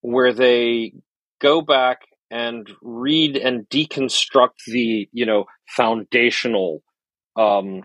where 0.00 0.32
they 0.32 0.94
go 1.40 1.60
back 1.60 2.00
and 2.30 2.68
read 2.82 3.36
and 3.36 3.68
deconstruct 3.68 4.64
the 4.66 5.08
you 5.12 5.26
know 5.26 5.44
foundational 5.68 6.82
um, 7.36 7.82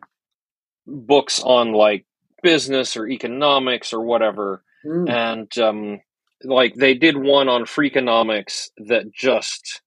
books 0.87 1.41
on 1.43 1.73
like 1.73 2.05
business 2.43 2.97
or 2.97 3.07
economics 3.07 3.93
or 3.93 4.01
whatever, 4.03 4.63
Mm. 4.85 5.09
and 5.11 5.57
um, 5.59 5.99
like 6.43 6.73
they 6.75 6.95
did 6.95 7.15
one 7.17 7.49
on 7.49 7.65
Freakonomics 7.65 8.69
that 8.87 9.13
just 9.13 9.81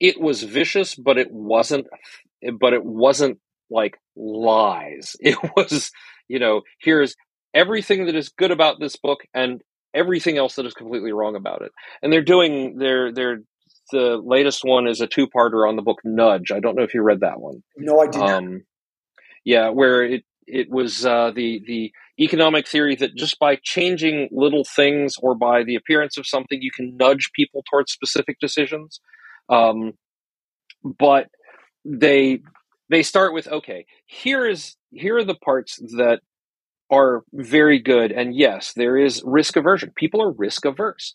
it 0.00 0.20
was 0.20 0.42
vicious, 0.42 0.94
but 0.96 1.18
it 1.18 1.30
wasn't. 1.30 1.86
But 2.60 2.72
it 2.74 2.84
wasn't 2.84 3.38
like 3.70 3.98
lies. 4.16 5.16
It 5.20 5.38
was 5.56 5.90
you 6.28 6.38
know 6.38 6.62
here's 6.80 7.14
everything 7.54 8.06
that 8.06 8.16
is 8.16 8.30
good 8.30 8.50
about 8.50 8.80
this 8.80 8.96
book 8.96 9.20
and 9.32 9.62
everything 9.94 10.36
else 10.36 10.56
that 10.56 10.66
is 10.66 10.74
completely 10.74 11.12
wrong 11.12 11.36
about 11.36 11.62
it. 11.62 11.72
And 12.02 12.12
they're 12.12 12.22
doing 12.22 12.78
their 12.78 13.12
their 13.12 13.38
the 13.92 14.16
latest 14.16 14.64
one 14.64 14.86
is 14.86 15.00
a 15.00 15.06
two 15.06 15.28
parter 15.28 15.68
on 15.68 15.76
the 15.76 15.82
book 15.82 15.98
Nudge. 16.04 16.50
I 16.50 16.60
don't 16.60 16.76
know 16.76 16.82
if 16.82 16.94
you 16.94 17.02
read 17.02 17.20
that 17.20 17.40
one. 17.40 17.62
No, 17.76 18.00
I 18.00 18.06
did 18.06 18.18
not. 18.18 18.30
Um, 18.30 18.62
yeah, 19.44 19.68
where 19.68 20.02
it 20.02 20.24
it 20.46 20.70
was 20.70 21.06
uh, 21.06 21.30
the 21.34 21.62
the 21.66 21.92
economic 22.18 22.66
theory 22.66 22.96
that 22.96 23.14
just 23.14 23.38
by 23.38 23.58
changing 23.62 24.28
little 24.30 24.64
things 24.64 25.14
or 25.20 25.34
by 25.34 25.64
the 25.64 25.74
appearance 25.74 26.16
of 26.16 26.26
something, 26.26 26.60
you 26.60 26.70
can 26.74 26.96
nudge 26.96 27.30
people 27.34 27.62
towards 27.70 27.92
specific 27.92 28.38
decisions. 28.40 29.00
Um, 29.48 29.92
but 30.82 31.28
they 31.84 32.40
they 32.90 33.02
start 33.02 33.34
with 33.34 33.48
okay, 33.48 33.86
here 34.06 34.46
is 34.46 34.76
here 34.90 35.18
are 35.18 35.24
the 35.24 35.34
parts 35.34 35.76
that 35.96 36.20
are 36.90 37.24
very 37.32 37.78
good, 37.80 38.12
and 38.12 38.34
yes, 38.34 38.72
there 38.74 38.96
is 38.96 39.22
risk 39.24 39.56
aversion. 39.56 39.92
People 39.96 40.22
are 40.22 40.32
risk 40.32 40.64
averse 40.64 41.12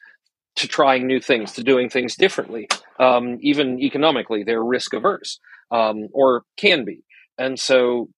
to 0.58 0.68
trying 0.68 1.08
new 1.08 1.20
things, 1.20 1.54
to 1.54 1.64
doing 1.64 1.90
things 1.90 2.16
differently. 2.16 2.68
Um, 3.00 3.38
even 3.42 3.80
economically, 3.82 4.44
they're 4.44 4.64
risk 4.64 4.94
averse, 4.94 5.40
um, 5.72 6.08
or 6.14 6.44
can 6.58 6.86
be. 6.86 7.04
And 7.38 7.60
so, 7.60 8.10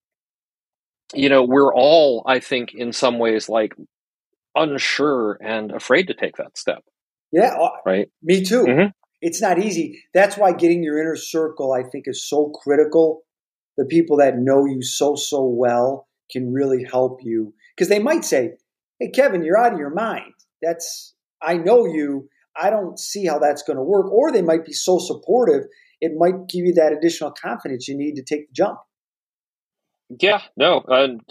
you 1.14 1.30
know, 1.30 1.44
we're 1.44 1.74
all, 1.74 2.24
I 2.26 2.40
think, 2.40 2.74
in 2.74 2.94
some 2.94 3.20
ways, 3.20 3.50
like 3.50 3.74
unsure 4.56 5.38
and 5.42 5.72
afraid 5.72 6.08
to 6.08 6.14
take 6.14 6.38
that 6.38 6.58
step, 6.58 6.84
Yeah, 7.32 7.56
uh, 7.60 7.70
right? 7.86 8.10
me 8.22 8.44
too. 8.44 8.66
Mhm. 8.66 8.92
It's 9.22 9.42
not 9.42 9.60
easy. 9.60 10.02
That's 10.14 10.38
why 10.38 10.54
getting 10.54 10.84
your 10.84 11.00
inner 11.00 11.16
circle, 11.16 11.74
I 11.74 11.84
think, 11.84 12.06
is 12.08 12.28
so 12.28 12.50
critical. 12.50 13.24
The 13.78 13.86
people 13.86 14.18
that 14.18 14.38
know 14.38 14.66
you 14.66 14.82
so, 14.82 15.16
so 15.16 15.44
well 15.46 16.08
can 16.32 16.54
really 16.54 16.86
help 16.90 17.20
you. 17.24 17.54
Because 17.76 17.90
they 17.90 18.00
might 18.00 18.26
say, 18.26 18.52
Hey, 19.00 19.10
Kevin, 19.10 19.44
you're 19.44 19.58
out 19.58 19.74
of 19.74 19.80
your 19.80 19.94
mind. 19.94 20.34
That's, 20.62 21.16
I 21.42 21.56
know 21.58 21.86
you. 21.86 22.30
I 22.62 22.70
don't 22.70 23.00
see 23.00 23.26
how 23.26 23.40
that's 23.40 23.64
going 23.64 23.78
to 23.78 23.84
work. 23.84 24.12
Or 24.12 24.32
they 24.32 24.42
might 24.42 24.66
be 24.66 24.74
so 24.74 25.00
supportive, 25.00 25.64
it 26.02 26.12
might 26.18 26.48
give 26.50 26.66
you 26.66 26.74
that 26.74 26.94
additional 26.94 27.32
confidence 27.32 27.88
you 27.88 27.98
need 27.98 28.16
to 28.16 28.24
take 28.24 28.48
the 28.48 28.54
jump. 28.54 28.80
Yeah, 30.20 30.42
no, 30.58 30.84
and 30.88 31.22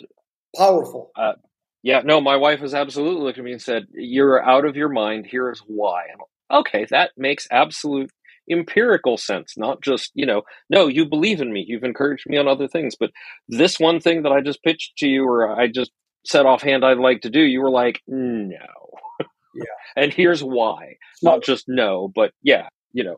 Powerful. 0.56 1.12
Uh, 1.16 1.34
yeah, 1.82 2.02
no. 2.04 2.20
My 2.20 2.36
wife 2.36 2.60
has 2.60 2.74
absolutely 2.74 3.22
looked 3.24 3.38
at 3.38 3.44
me 3.44 3.52
and 3.52 3.62
said, 3.62 3.86
"You're 3.92 4.42
out 4.42 4.64
of 4.64 4.76
your 4.76 4.88
mind. 4.88 5.26
Here 5.26 5.50
is 5.50 5.62
why." 5.66 6.06
Okay, 6.50 6.86
that 6.90 7.12
makes 7.16 7.46
absolute 7.50 8.10
empirical 8.50 9.16
sense. 9.16 9.54
Not 9.56 9.82
just 9.82 10.10
you 10.14 10.26
know, 10.26 10.42
no, 10.68 10.86
you 10.86 11.06
believe 11.06 11.40
in 11.40 11.52
me. 11.52 11.64
You've 11.66 11.84
encouraged 11.84 12.28
me 12.28 12.36
on 12.36 12.48
other 12.48 12.68
things, 12.68 12.94
but 12.98 13.10
this 13.48 13.78
one 13.78 14.00
thing 14.00 14.22
that 14.22 14.32
I 14.32 14.40
just 14.40 14.62
pitched 14.62 14.96
to 14.98 15.08
you, 15.08 15.26
or 15.26 15.58
I 15.58 15.68
just 15.68 15.92
said 16.24 16.46
offhand 16.46 16.84
I'd 16.84 16.98
like 16.98 17.22
to 17.22 17.30
do, 17.30 17.40
you 17.40 17.60
were 17.60 17.70
like, 17.70 18.02
no. 18.06 18.56
Yeah. 19.54 19.64
and 19.96 20.12
here's 20.12 20.42
why. 20.42 20.96
Not 21.22 21.42
just 21.42 21.64
no, 21.68 22.10
but 22.14 22.32
yeah, 22.42 22.68
you 22.92 23.04
know, 23.04 23.16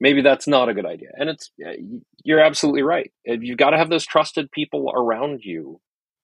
maybe 0.00 0.22
that's 0.22 0.46
not 0.46 0.68
a 0.68 0.74
good 0.74 0.86
idea. 0.86 1.10
And 1.14 1.30
it's 1.30 1.50
you're 2.24 2.40
absolutely 2.40 2.82
right. 2.82 3.10
You've 3.24 3.58
got 3.58 3.70
to 3.70 3.78
have 3.78 3.90
those 3.90 4.06
trusted 4.06 4.50
people 4.50 4.90
around 4.94 5.40
you 5.42 5.80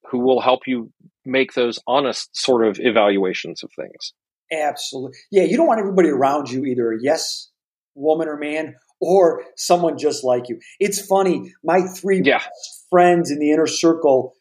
who 0.09 0.19
will 0.19 0.41
help 0.41 0.61
you 0.67 0.91
make 1.25 1.53
those 1.53 1.79
honest 1.87 2.35
sort 2.35 2.67
of 2.67 2.77
evaluations 2.79 3.63
of 3.63 3.71
things. 3.75 4.13
Absolutely. 4.51 5.17
Yeah, 5.31 5.43
you 5.43 5.57
don't 5.57 5.67
want 5.67 5.79
everybody 5.79 6.09
around 6.09 6.51
you 6.51 6.65
either 6.65 6.91
a 6.91 6.97
yes 7.01 7.49
woman 7.95 8.27
or 8.27 8.37
man 8.37 8.75
or 8.99 9.43
someone 9.57 9.97
just 9.97 10.23
like 10.23 10.47
you. 10.49 10.59
It's 10.79 11.05
funny. 11.05 11.51
My 11.63 11.81
three 11.81 12.21
Yeah. 12.23 12.41
friends 12.89 13.31
in 13.31 13.39
the 13.39 13.51
inner 13.51 13.67
circle, 13.67 14.33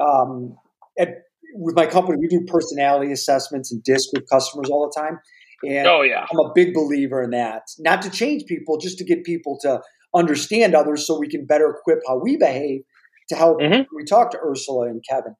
um, 0.00 0.56
at, 0.98 1.08
with 1.54 1.76
my 1.76 1.86
company, 1.86 2.16
we 2.18 2.28
do 2.28 2.44
personality 2.46 3.12
assessments 3.12 3.70
and 3.72 3.82
DISC 3.82 4.12
with 4.14 4.28
customers 4.30 4.68
all 4.70 4.90
the 4.92 5.00
time. 5.00 5.18
And 5.64 5.86
Oh 5.86 6.02
yeah. 6.02 6.26
I'm 6.30 6.38
a 6.38 6.52
big 6.54 6.74
believer 6.74 7.22
in 7.22 7.30
that. 7.30 7.62
Not 7.78 8.02
to 8.02 8.10
change 8.10 8.44
people, 8.46 8.78
just 8.78 8.98
to 8.98 9.04
get 9.04 9.24
people 9.24 9.58
to 9.62 9.80
understand 10.14 10.74
others 10.74 11.06
so 11.06 11.18
we 11.18 11.28
can 11.28 11.46
better 11.46 11.70
equip 11.78 12.00
how 12.06 12.18
we 12.18 12.36
behave 12.36 12.82
to 13.28 13.36
help 13.36 13.60
Mhm. 13.60 13.86
we 13.94 14.04
talk 14.04 14.30
to 14.32 14.38
Ursula 14.38 14.88
and 14.88 15.02
Kevin. 15.08 15.36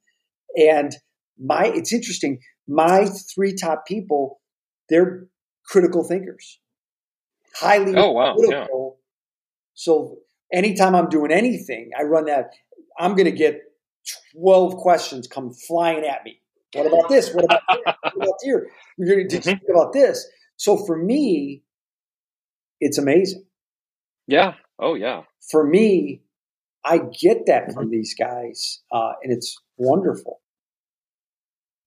And 0.56 0.94
my 1.38 1.66
it's 1.66 1.92
interesting, 1.92 2.38
my 2.68 3.06
three 3.34 3.54
top 3.54 3.84
people, 3.86 4.40
they're 4.88 5.26
critical 5.66 6.04
thinkers. 6.04 6.60
Highly 7.54 7.94
Oh 7.96 8.12
wow. 8.12 8.36
Yeah. 8.38 8.66
So 9.74 10.18
anytime 10.52 10.94
I'm 10.94 11.08
doing 11.08 11.30
anything, 11.32 11.90
I 11.98 12.02
run 12.02 12.26
that 12.26 12.50
I'm 12.98 13.14
gonna 13.14 13.30
get 13.30 13.60
12 14.34 14.76
questions 14.76 15.26
come 15.28 15.52
flying 15.52 16.04
at 16.04 16.24
me. 16.24 16.40
What 16.74 16.86
about 16.86 17.08
this? 17.08 17.32
What 17.34 17.44
about 17.44 17.60
this? 17.68 17.94
What 18.14 18.16
about 18.16 18.34
here? 18.42 18.70
You're 18.98 19.08
gonna- 19.08 19.28
Did 19.28 19.32
you 19.46 19.52
Mhm. 19.52 19.58
think 19.60 19.70
about 19.70 19.92
this? 19.92 20.26
So 20.56 20.76
for 20.76 20.96
me, 20.96 21.62
it's 22.80 22.98
amazing. 22.98 23.46
Yeah. 24.26 24.54
Oh 24.78 24.94
yeah. 24.94 25.22
For 25.50 25.66
me, 25.66 26.22
I 26.84 26.98
get 26.98 27.46
that 27.46 27.72
from 27.72 27.90
these 27.90 28.14
guys, 28.14 28.82
uh, 28.90 29.12
and 29.22 29.32
it's 29.32 29.56
wonderful. 29.76 30.40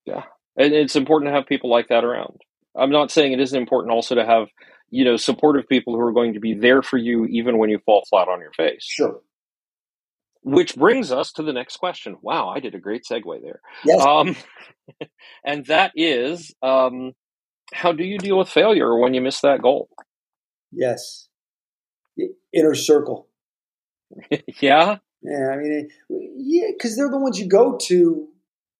Yeah. 0.05 0.23
And 0.57 0.73
it's 0.73 0.95
important 0.95 1.29
to 1.29 1.35
have 1.35 1.47
people 1.47 1.69
like 1.69 1.87
that 1.89 2.03
around. 2.05 2.41
I'm 2.75 2.91
not 2.91 3.11
saying 3.11 3.33
it 3.33 3.39
isn't 3.39 3.59
important 3.59 3.91
also 3.93 4.15
to 4.15 4.25
have, 4.25 4.47
you 4.89 5.03
know, 5.03 5.17
supportive 5.17 5.67
people 5.67 5.93
who 5.93 5.99
are 6.01 6.13
going 6.13 6.33
to 6.33 6.39
be 6.39 6.53
there 6.53 6.81
for 6.81 6.97
you 6.97 7.25
even 7.25 7.57
when 7.57 7.69
you 7.69 7.79
fall 7.85 8.03
flat 8.09 8.27
on 8.27 8.39
your 8.39 8.53
face. 8.53 8.83
Sure. 8.83 9.21
Which 10.43 10.75
brings 10.75 11.11
us 11.11 11.31
to 11.33 11.43
the 11.43 11.53
next 11.53 11.77
question. 11.77 12.17
Wow, 12.21 12.49
I 12.49 12.59
did 12.59 12.75
a 12.75 12.79
great 12.79 13.03
segue 13.09 13.41
there. 13.41 13.61
Yes. 13.83 13.99
Um, 14.05 14.35
and 15.45 15.65
that 15.65 15.91
is, 15.95 16.53
um, 16.61 17.13
how 17.73 17.91
do 17.91 18.03
you 18.03 18.19
deal 18.19 18.37
with 18.37 18.47
failure 18.49 18.95
when 18.97 19.13
you 19.15 19.21
miss 19.21 19.41
that 19.41 19.61
goal? 19.61 19.89
yes. 20.71 21.27
Inner 22.53 22.75
circle. 22.75 23.27
yeah. 24.61 24.97
Yeah, 25.21 25.49
I 25.51 25.57
mean, 25.57 25.89
it, 25.89 25.91
yeah, 26.37 26.67
because 26.77 26.95
they're 26.95 27.09
the 27.09 27.17
ones 27.17 27.39
you 27.39 27.47
go 27.49 27.77
to. 27.77 27.93
You 27.93 28.29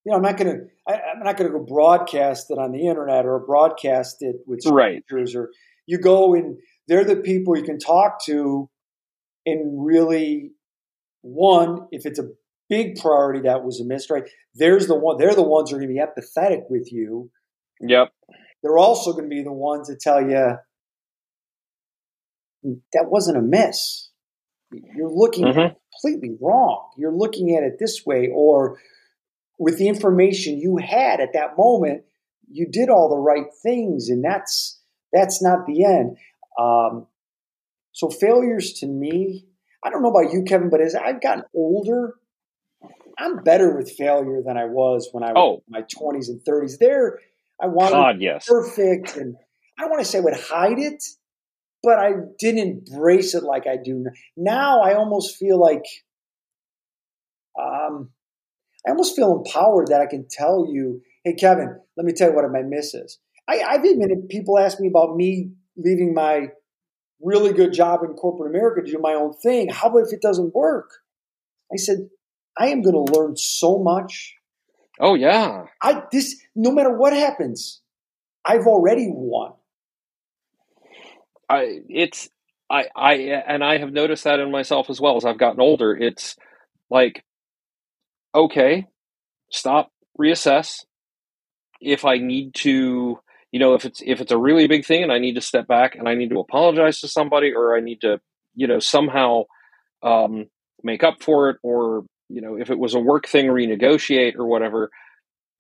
know, 0.06 0.16
I'm 0.16 0.22
not 0.22 0.38
gonna, 0.38 0.60
I, 0.88 0.94
I'm 0.94 1.24
not 1.24 1.36
gonna 1.36 1.50
go 1.50 1.60
broadcast 1.60 2.52
it 2.52 2.60
on 2.60 2.72
the 2.72 2.88
internet 2.88 3.26
or 3.26 3.40
broadcast 3.40 4.18
it 4.22 4.36
with 4.46 4.62
Right. 4.68 5.04
strangers, 5.06 5.36
or 5.36 5.50
you 5.86 6.00
go 6.00 6.34
and 6.34 6.58
they're 6.88 7.04
the 7.06 7.18
people 7.18 7.58
you 7.58 7.64
can 7.64 7.80
talk 7.80 8.24
to, 8.26 8.70
and 9.46 9.86
really, 9.86 10.52
one, 11.22 11.88
if 11.92 12.06
it's 12.06 12.20
a 12.20 12.30
big 12.70 12.96
priority 12.96 13.42
that 13.42 13.64
was 13.64 13.84
missed, 13.86 14.10
right? 14.10 14.24
There's 14.56 14.88
the 14.88 14.96
one. 14.96 15.18
They're 15.18 15.36
the 15.36 15.44
ones 15.44 15.70
who 15.70 15.78
are 15.78 15.80
going 15.80 15.90
to 15.90 15.94
be 15.94 16.00
empathetic 16.00 16.64
with 16.70 16.92
you. 16.92 17.32
Yep. 17.82 18.12
They're 18.64 18.78
also 18.78 19.12
going 19.12 19.26
to 19.26 19.30
be 19.30 19.44
the 19.44 19.52
ones 19.54 19.88
that 19.88 20.00
tell 20.00 20.22
you 20.22 20.58
that 22.94 23.06
wasn't 23.10 23.38
a 23.38 23.42
miss. 23.42 24.10
You're 24.72 25.12
looking 25.12 25.46
at 25.46 25.56
Mhm. 25.56 25.72
it 25.72 25.78
completely 26.02 26.38
wrong. 26.42 26.90
You're 26.98 27.16
looking 27.16 27.56
at 27.56 27.64
it 27.64 27.78
this 27.80 28.04
way, 28.06 28.30
or 28.34 28.80
with 29.60 29.78
the 29.78 29.88
information 29.88 30.58
you 30.58 30.78
had 30.78 31.20
at 31.20 31.34
that 31.34 31.58
moment, 31.58 32.04
you 32.50 32.68
did 32.68 32.90
all 32.90 33.10
the 33.10 33.18
right 33.18 33.46
things, 33.64 34.10
and 34.10 34.24
that's 34.24 34.82
that's 35.16 35.42
not 35.42 35.66
the 35.66 35.84
end. 35.86 36.18
Um, 36.60 37.08
so 37.94 38.10
failures 38.10 38.74
to 38.82 38.88
me, 38.88 39.48
I 39.84 39.90
don't 39.90 40.04
know 40.04 40.10
about 40.12 40.34
you, 40.34 40.44
Kevin, 40.44 40.70
but 40.70 40.82
as 40.82 40.96
I've 40.96 41.22
gotten 41.22 41.44
older, 41.56 42.16
I'm 43.18 43.38
better 43.44 43.76
with 43.78 43.92
failure 43.92 44.42
than 44.46 44.58
I 44.58 44.66
was 44.66 45.10
when 45.14 45.24
I 45.24 45.32
was 45.32 45.36
Oh. 45.38 45.54
in 45.68 45.72
my 45.72 45.84
20s 45.84 46.28
and 46.30 46.42
30s. 46.44 46.78
There, 46.80 47.20
I 47.62 47.68
wanted 47.68 47.92
God, 47.94 48.22
yes. 48.22 48.46
perfect, 48.48 49.16
and 49.16 49.36
I 49.80 49.84
don't 49.84 49.92
want 49.92 50.04
to 50.04 50.10
say 50.10 50.18
I 50.18 50.22
would 50.22 50.36
hide 50.38 50.80
it, 50.80 51.02
but 51.82 51.98
I 52.00 52.12
didn't 52.40 52.88
embrace 52.90 53.34
it 53.36 53.44
like 53.44 53.68
I 53.68 53.78
do 53.82 54.06
now. 54.36 54.82
I 54.82 54.96
almost 54.96 55.38
feel 55.38 55.58
like, 55.60 55.86
um, 57.60 58.10
I 58.88 58.92
almost 58.92 59.16
feel 59.16 59.36
empowered 59.44 59.88
that 59.88 60.02
I 60.02 60.06
can 60.08 60.28
tell 60.30 60.68
you, 60.70 61.02
"Hey, 61.24 61.34
Kevin, 61.34 61.80
let 61.96 62.06
me 62.06 62.12
tell 62.14 62.30
you 62.30 62.36
what 62.36 62.50
my 62.52 62.62
miss 62.64 62.94
is." 62.94 63.20
I, 63.48 63.62
I've 63.62 63.84
admitted 63.84 64.30
people 64.30 64.58
ask 64.58 64.80
me 64.80 64.88
about 64.88 65.16
me 65.16 65.52
leaving 65.78 66.14
my 66.14 66.48
really 67.22 67.54
good 67.54 67.74
job 67.74 68.02
in 68.04 68.14
corporate 68.14 68.50
America 68.50 68.82
to 68.82 68.92
do 68.92 69.00
my 69.00 69.14
own 69.14 69.34
thing. 69.34 69.70
How 69.70 69.90
about 69.90 70.08
if 70.08 70.14
it 70.14 70.22
doesn't 70.22 70.54
work? 70.54 70.90
I 71.72 71.78
said, 71.78 72.10
I 72.58 72.68
am 72.68 72.82
going 72.82 73.06
to 73.06 73.14
learn 73.14 73.36
so 73.38 73.80
much. 73.80 74.36
Oh, 75.00 75.16
yeah. 75.16 75.66
I 75.82 76.04
this 76.12 76.42
no 76.56 76.72
matter 76.72 76.96
what 76.96 77.14
happens, 77.14 77.82
I've 78.46 78.66
already 78.66 79.08
won. 79.10 79.54
I 81.50 81.80
it's 81.90 82.30
I 82.70 82.86
I 82.96 83.14
and 83.48 83.64
I 83.64 83.78
have 83.78 83.92
noticed 83.92 84.24
that 84.24 84.40
in 84.40 84.52
myself 84.52 84.90
as 84.90 85.02
well 85.02 85.18
as 85.18 85.26
I've 85.26 85.38
gotten 85.38 85.60
older. 85.60 85.96
It's 85.96 86.38
like 86.90 87.26
okay, 88.34 88.88
stop, 89.52 89.92
reassess. 90.20 90.86
If 91.82 92.06
I 92.06 92.18
need 92.18 92.54
to, 92.56 93.20
you 93.56 93.60
know, 93.60 93.74
if 93.74 93.86
it's 93.86 94.02
if 94.06 94.20
it's 94.20 94.34
a 94.34 94.38
really 94.38 94.68
big 94.68 94.84
thing 94.84 95.02
and 95.02 95.14
I 95.14 95.18
need 95.18 95.36
to 95.36 95.42
step 95.42 95.66
back 95.66 95.96
and 95.96 96.10
I 96.10 96.14
need 96.14 96.30
to 96.32 96.42
apologize 96.42 97.00
to 97.00 97.08
somebody 97.08 97.54
or 97.54 97.78
I 97.78 97.80
need 97.80 98.02
to, 98.02 98.20
you 98.54 98.68
know, 98.68 98.80
somehow 98.80 99.44
um, 100.04 100.48
make 100.84 101.06
up 101.06 101.24
for 101.24 101.50
it 101.50 101.58
or 101.64 102.04
you 102.28 102.42
know, 102.42 102.58
if 102.58 102.70
it 102.70 102.78
was 102.78 102.96
a 102.96 103.00
work 103.00 103.28
thing, 103.30 103.46
renegotiate 103.46 104.36
or 104.36 104.46
whatever. 104.46 104.92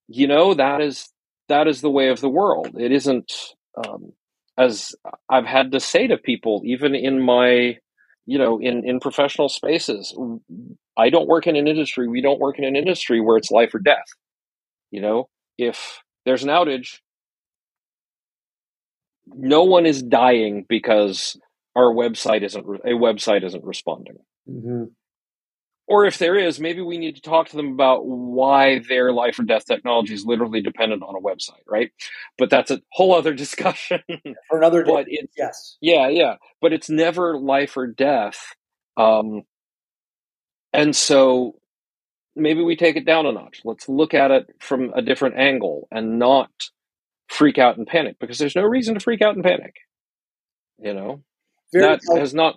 You 0.09 0.27
know, 0.27 0.55
that 0.55 0.81
is 0.81 1.07
that 1.47 1.69
is 1.69 1.79
the 1.79 1.89
way 1.89 2.09
of 2.09 2.19
the 2.19 2.27
world. 2.27 2.75
It 2.77 2.91
isn't 2.91 3.31
um, 3.77 4.11
as 4.57 4.93
I've 5.29 5.45
had 5.45 5.71
to 5.71 5.79
say 5.79 6.05
to 6.07 6.17
people, 6.17 6.63
even 6.65 6.95
in 6.95 7.21
my, 7.21 7.77
you 8.25 8.37
know, 8.37 8.59
in 8.59 8.85
in 8.85 8.99
professional 8.99 9.47
spaces. 9.47 10.13
I 10.97 11.09
don't 11.09 11.29
work 11.29 11.47
in 11.47 11.55
an 11.55 11.69
industry. 11.69 12.09
We 12.09 12.19
don't 12.19 12.41
work 12.41 12.59
in 12.59 12.65
an 12.65 12.75
industry 12.75 13.21
where 13.21 13.37
it's 13.37 13.51
life 13.51 13.73
or 13.73 13.79
death. 13.79 14.09
You 14.91 14.99
know, 14.99 15.29
if 15.57 16.01
there's 16.25 16.43
an 16.43 16.49
outage, 16.49 16.99
no 19.27 19.63
one 19.63 19.85
is 19.85 20.01
dying 20.01 20.65
because 20.67 21.37
our 21.75 21.93
website 21.93 22.43
isn't 22.43 22.65
a 22.65 22.91
website 22.91 23.43
isn't 23.43 23.63
responding. 23.63 24.17
Mm-hmm. 24.49 24.85
Or 25.87 26.05
if 26.05 26.17
there 26.17 26.35
is, 26.35 26.59
maybe 26.59 26.81
we 26.81 26.97
need 26.97 27.15
to 27.15 27.21
talk 27.21 27.49
to 27.49 27.55
them 27.55 27.73
about 27.73 28.07
why 28.07 28.79
their 28.79 29.11
life 29.13 29.37
or 29.37 29.43
death 29.43 29.65
technology 29.65 30.15
is 30.15 30.25
literally 30.25 30.59
dependent 30.59 31.03
on 31.03 31.15
a 31.15 31.21
website, 31.21 31.61
right? 31.67 31.91
But 32.39 32.49
that's 32.49 32.71
a 32.71 32.81
whole 32.91 33.13
other 33.13 33.33
discussion. 33.45 33.99
For 34.49 34.57
another 34.57 34.83
day, 34.83 34.91
but 34.91 35.05
it's 35.07 35.33
yes. 35.37 35.77
yeah, 35.81 36.07
yeah, 36.07 36.35
but 36.59 36.73
it's 36.73 36.89
never 36.89 37.37
life 37.37 37.77
or 37.77 37.85
death. 37.85 38.55
Um, 38.97 39.43
and 40.73 40.95
so 40.95 41.59
maybe 42.35 42.61
we 42.63 42.75
take 42.75 42.95
it 42.95 43.05
down 43.05 43.27
a 43.27 43.31
notch. 43.31 43.61
Let's 43.63 43.87
look 43.87 44.13
at 44.13 44.31
it 44.31 44.47
from 44.59 44.91
a 44.95 45.01
different 45.01 45.37
angle 45.37 45.87
and 45.91 46.17
not 46.17 46.49
freak 47.29 47.57
out 47.57 47.77
and 47.77 47.87
panic 47.87 48.17
because 48.19 48.37
there's 48.37 48.55
no 48.55 48.63
mm-hmm. 48.63 48.71
reason 48.71 48.93
to 48.95 48.99
freak 48.99 49.21
out 49.21 49.35
and 49.35 49.43
panic. 49.43 49.75
You 50.77 50.93
know, 50.93 51.23
Very 51.71 51.85
that 51.85 52.01
healthy. 52.05 52.19
has 52.19 52.33
not, 52.33 52.55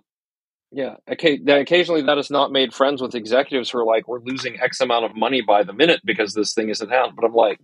yeah, 0.72 0.96
okay, 1.10 1.38
occasionally 1.46 2.02
that 2.02 2.16
has 2.16 2.30
not 2.30 2.50
made 2.50 2.74
friends 2.74 3.00
with 3.00 3.14
executives 3.14 3.70
who 3.70 3.78
are 3.78 3.84
like, 3.84 4.08
we're 4.08 4.20
losing 4.20 4.60
X 4.60 4.80
amount 4.80 5.04
of 5.04 5.14
money 5.14 5.40
by 5.40 5.62
the 5.62 5.72
minute 5.72 6.00
because 6.04 6.34
this 6.34 6.52
thing 6.52 6.68
isn't 6.68 6.90
down. 6.90 7.14
But 7.14 7.24
I'm 7.24 7.34
like, 7.34 7.60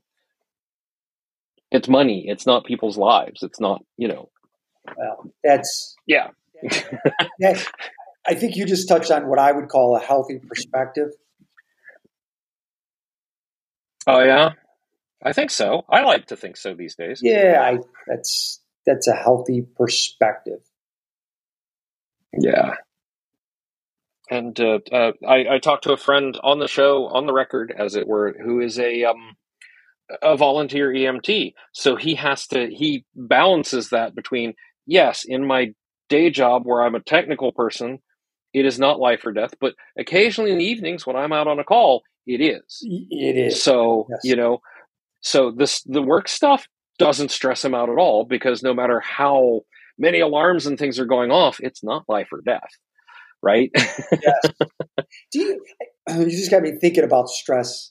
it's 1.70 1.88
money. 1.88 2.24
It's 2.28 2.46
not 2.46 2.64
people's 2.64 2.96
lives. 2.96 3.42
It's 3.42 3.58
not, 3.58 3.82
you 3.96 4.06
know, 4.06 4.30
well, 4.96 5.30
that's 5.42 5.96
yeah. 6.06 6.28
that, 7.40 7.66
I 8.26 8.34
think 8.34 8.56
you 8.56 8.64
just 8.64 8.88
touched 8.88 9.10
on 9.10 9.28
what 9.28 9.38
I 9.38 9.52
would 9.52 9.68
call 9.68 9.96
a 9.96 10.00
healthy 10.00 10.38
perspective. 10.38 11.08
Oh, 14.06 14.22
yeah. 14.22 14.52
I 15.24 15.32
think 15.32 15.50
so. 15.50 15.84
I 15.88 16.02
like 16.02 16.26
to 16.26 16.36
think 16.36 16.56
so 16.56 16.74
these 16.74 16.94
days. 16.96 17.20
Yeah, 17.22 17.60
I, 17.62 17.78
that's 18.06 18.60
that's 18.86 19.08
a 19.08 19.14
healthy 19.14 19.62
perspective. 19.62 20.60
Yeah. 22.38 22.74
And 24.30 24.58
uh, 24.58 24.78
uh, 24.90 25.12
I, 25.26 25.54
I 25.54 25.58
talked 25.58 25.84
to 25.84 25.92
a 25.92 25.98
friend 25.98 26.38
on 26.42 26.58
the 26.58 26.68
show, 26.68 27.06
on 27.08 27.26
the 27.26 27.32
record, 27.32 27.74
as 27.76 27.94
it 27.94 28.06
were, 28.06 28.34
who 28.42 28.60
is 28.60 28.78
a 28.78 29.04
um, 29.04 29.36
a 30.22 30.36
volunteer 30.36 30.90
EMT. 30.92 31.54
So 31.72 31.96
he 31.96 32.14
has 32.16 32.46
to 32.48 32.68
he 32.70 33.04
balances 33.14 33.90
that 33.90 34.14
between 34.14 34.54
yes, 34.86 35.24
in 35.26 35.46
my 35.46 35.74
day 36.08 36.30
job 36.30 36.62
where 36.64 36.82
I'm 36.82 36.94
a 36.94 37.00
technical 37.00 37.52
person, 37.52 37.98
it 38.52 38.64
is 38.64 38.78
not 38.78 38.98
life 39.00 39.24
or 39.26 39.32
death, 39.32 39.54
but 39.60 39.74
occasionally 39.98 40.52
in 40.52 40.58
the 40.58 40.64
evenings 40.64 41.06
when 41.06 41.16
I'm 41.16 41.32
out 41.32 41.46
on 41.48 41.58
a 41.58 41.64
call, 41.64 42.02
it 42.26 42.40
is. 42.40 42.80
It 42.82 43.36
is. 43.36 43.62
So 43.62 44.06
Yes. 44.10 44.20
you 44.24 44.36
know, 44.36 44.60
so 45.24 45.50
this 45.50 45.82
the 45.84 46.02
work 46.02 46.28
stuff 46.28 46.68
doesn't 46.98 47.30
stress 47.30 47.64
him 47.64 47.74
out 47.74 47.88
at 47.88 47.98
all 47.98 48.24
because 48.24 48.62
no 48.62 48.74
matter 48.74 49.00
how 49.00 49.62
many 49.98 50.20
alarms 50.20 50.66
and 50.66 50.78
things 50.78 50.98
are 51.00 51.06
going 51.06 51.30
off, 51.30 51.58
it's 51.60 51.82
not 51.82 52.04
life 52.08 52.28
or 52.30 52.42
death, 52.42 52.70
right? 53.42 53.70
Do 55.32 55.40
you? 55.40 55.64
You 56.06 56.28
just 56.28 56.50
got 56.50 56.60
me 56.60 56.72
thinking 56.78 57.02
about 57.02 57.30
stress. 57.30 57.90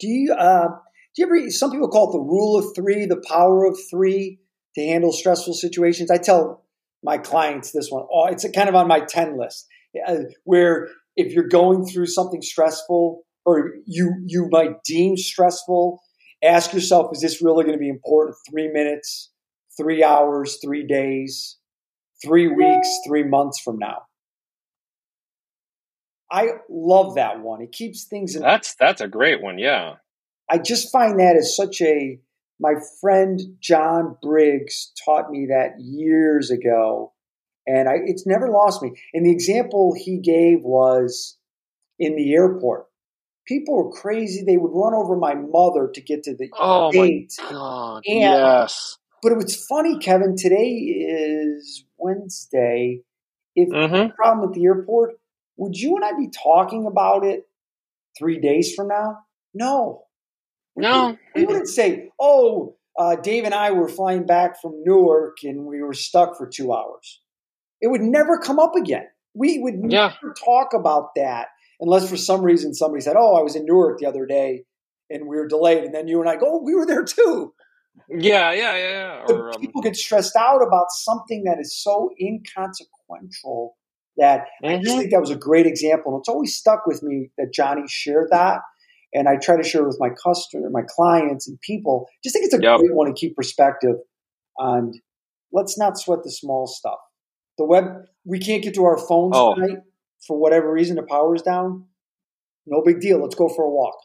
Do 0.00 0.08
you? 0.08 0.32
Uh, 0.32 0.68
do 1.14 1.22
you 1.22 1.26
ever? 1.26 1.50
Some 1.50 1.70
people 1.70 1.90
call 1.90 2.08
it 2.08 2.12
the 2.12 2.24
rule 2.24 2.56
of 2.56 2.74
three, 2.74 3.04
the 3.04 3.22
power 3.28 3.66
of 3.66 3.78
three 3.90 4.38
to 4.76 4.86
handle 4.86 5.12
stressful 5.12 5.52
situations. 5.52 6.10
I 6.10 6.16
tell 6.16 6.64
my 7.02 7.18
clients 7.18 7.70
this 7.72 7.88
one. 7.90 8.06
Oh, 8.10 8.28
it's 8.28 8.46
kind 8.54 8.70
of 8.70 8.74
on 8.74 8.88
my 8.88 9.00
ten 9.00 9.38
list. 9.38 9.66
Uh, 10.08 10.20
where 10.44 10.88
if 11.16 11.34
you're 11.34 11.46
going 11.46 11.84
through 11.84 12.06
something 12.06 12.40
stressful 12.40 13.24
or 13.44 13.72
you 13.84 14.14
you 14.24 14.48
might 14.50 14.82
deem 14.82 15.18
stressful, 15.18 16.00
ask 16.44 16.72
yourself: 16.72 17.10
Is 17.12 17.20
this 17.20 17.42
really 17.42 17.64
going 17.64 17.76
to 17.76 17.80
be 17.80 17.88
important? 17.88 18.36
Three 18.48 18.68
minutes, 18.68 19.30
three 19.76 20.04
hours, 20.04 20.58
three 20.62 20.86
days, 20.86 21.58
three 22.24 22.48
weeks, 22.48 22.88
three 23.06 23.24
months 23.24 23.60
from 23.60 23.78
now. 23.78 24.02
I 26.30 26.48
love 26.68 27.14
that 27.14 27.40
one. 27.40 27.62
It 27.62 27.72
keeps 27.72 28.04
things 28.04 28.34
in. 28.34 28.42
that's 28.42 28.74
that's 28.74 29.00
a 29.00 29.08
great 29.08 29.42
one, 29.42 29.58
yeah. 29.58 29.94
I 30.50 30.58
just 30.58 30.90
find 30.90 31.18
that 31.20 31.36
as 31.36 31.56
such 31.56 31.80
a. 31.80 32.20
My 32.60 32.74
friend 33.00 33.40
John 33.60 34.16
Briggs 34.22 34.92
taught 35.04 35.28
me 35.28 35.46
that 35.46 35.80
years 35.80 36.52
ago, 36.52 37.12
and 37.66 37.88
I, 37.88 37.94
it's 38.04 38.26
never 38.26 38.48
lost 38.48 38.80
me. 38.80 38.92
And 39.12 39.26
the 39.26 39.32
example 39.32 39.92
he 39.96 40.20
gave 40.20 40.60
was 40.62 41.36
in 41.98 42.14
the 42.14 42.32
airport. 42.32 42.86
People 43.46 43.76
were 43.76 43.90
crazy. 43.92 44.42
They 44.44 44.56
would 44.56 44.70
run 44.72 44.94
over 44.94 45.16
my 45.16 45.34
mother 45.34 45.90
to 45.92 46.00
get 46.00 46.22
to 46.24 46.34
the 46.34 46.48
Oh 46.58 46.90
my 46.92 47.26
god, 47.50 48.02
And- 48.06 48.20
yes. 48.20 48.98
But 49.22 49.32
it 49.32 49.36
was 49.36 49.64
funny, 49.66 49.98
Kevin. 49.98 50.36
Today 50.36 50.68
is 50.68 51.84
Wednesday. 51.96 53.00
If 53.56 53.68
Mm-hmm. 53.70 54.14
problem 54.16 54.48
at 54.48 54.54
the 54.54 54.64
airport, 54.64 55.12
would 55.56 55.76
you 55.76 55.96
and 55.96 56.04
I 56.04 56.12
be 56.12 56.28
talking 56.28 56.86
about 56.86 57.24
it 57.24 57.48
three 58.18 58.38
days 58.38 58.74
from 58.74 58.88
now? 58.88 59.18
No. 59.54 60.02
No, 60.76 61.16
We 61.36 61.44
wouldn't 61.46 61.68
say, 61.68 62.10
oh, 62.20 62.76
uh, 62.98 63.14
Dave 63.16 63.44
and 63.44 63.54
I 63.54 63.70
were 63.70 63.88
flying 63.88 64.26
back 64.26 64.60
from 64.60 64.82
Newark 64.84 65.36
and 65.44 65.66
we 65.66 65.80
were 65.82 65.94
stuck 65.94 66.36
for 66.36 66.48
two 66.48 66.72
hours. 66.72 67.20
It 67.80 67.86
would 67.88 68.00
never 68.00 68.38
come 68.38 68.58
up 68.58 68.74
again. 68.74 69.06
We 69.34 69.60
would 69.60 69.76
Yeah. 69.88 70.12
never 70.20 70.34
talk 70.44 70.74
about 70.74 71.14
that 71.14 71.46
unless 71.80 72.08
for 72.08 72.16
some 72.16 72.42
reason 72.42 72.74
somebody 72.74 73.00
said, 73.00 73.16
oh, 73.16 73.36
I 73.36 73.42
was 73.42 73.56
in 73.56 73.64
Newark 73.64 73.98
the 73.98 74.06
other 74.06 74.26
day 74.26 74.64
and 75.10 75.28
we 75.28 75.36
were 75.36 75.46
delayed. 75.46 75.84
And 75.84 75.94
then 75.94 76.08
you 76.08 76.20
and 76.20 76.28
I 76.28 76.36
go, 76.36 76.46
oh, 76.46 76.62
we 76.64 76.74
were 76.74 76.86
there 76.86 77.04
too. 77.04 77.52
yeah, 78.08 78.52
yeah, 78.52 78.76
yeah. 78.76 79.24
Or 79.28 79.50
um, 79.50 79.60
people 79.60 79.82
get 79.82 79.96
stressed 79.96 80.36
out 80.36 80.60
about 80.66 80.86
something 80.90 81.44
that 81.44 81.58
is 81.60 81.76
so 81.80 82.10
inconsequential 82.20 83.76
that 84.16 84.46
I 84.64 84.78
just 84.78 84.94
mhm. 84.94 84.98
think 84.98 85.10
that 85.12 85.20
was 85.20 85.30
a 85.30 85.36
great 85.36 85.66
example. 85.66 86.12
And 86.14 86.20
it's 86.20 86.28
always 86.28 86.54
stuck 86.56 86.86
with 86.86 87.02
me 87.02 87.30
that 87.38 87.52
Johnny 87.52 87.82
shared 87.88 88.28
that. 88.30 88.60
And 89.12 89.28
I 89.28 89.36
try 89.36 89.56
to 89.56 89.62
share 89.62 89.82
it 89.82 89.86
with 89.86 89.98
my 90.00 90.10
customer, 90.10 90.68
my 90.70 90.82
clients, 90.88 91.48
and 91.48 91.60
people. 91.60 92.08
Just 92.24 92.34
think 92.34 92.44
it's 92.46 92.54
a 92.54 92.60
Yep. 92.60 92.78
great 92.80 92.94
one 92.94 93.06
to 93.06 93.12
keep 93.12 93.36
perspective 93.36 93.96
on. 94.58 94.92
Let's 95.52 95.78
not 95.78 95.96
sweat 95.98 96.20
the 96.24 96.32
small 96.32 96.66
stuff. 96.66 96.98
The 97.58 97.64
web, 97.64 98.06
we 98.24 98.40
can't 98.40 98.62
get 98.62 98.74
to 98.74 98.84
our 98.84 98.98
phones 98.98 99.34
Oh. 99.36 99.54
tonight 99.54 99.78
for 100.26 100.38
whatever 100.38 100.70
reason. 100.72 100.96
The 100.96 101.02
power's 101.02 101.42
down. 101.42 101.86
No 102.66 102.82
big 102.84 103.00
deal. 103.00 103.20
Let's 103.22 103.34
go 103.34 103.48
for 103.48 103.64
a 103.64 103.70
walk. 103.70 103.96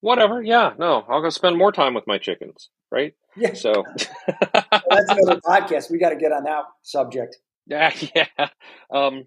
whatever. 0.00 0.42
Yeah, 0.42 0.72
no, 0.78 1.04
I'll 1.08 1.22
go 1.22 1.30
spend 1.30 1.56
more 1.58 1.72
time 1.72 1.94
with 1.94 2.06
my 2.06 2.18
chickens, 2.18 2.70
right? 2.90 3.14
Yeah. 3.36 3.54
So 3.54 3.72
well, 4.42 4.64
that's 4.90 5.10
another 5.10 5.40
podcast. 5.44 5.90
We 5.90 5.98
got 5.98 6.10
to 6.10 6.16
get 6.16 6.32
on 6.32 6.44
that 6.44 6.64
subject. 6.82 7.36
Yeah, 7.70 7.92
yeah. 8.16 8.48
Um, 8.90 9.24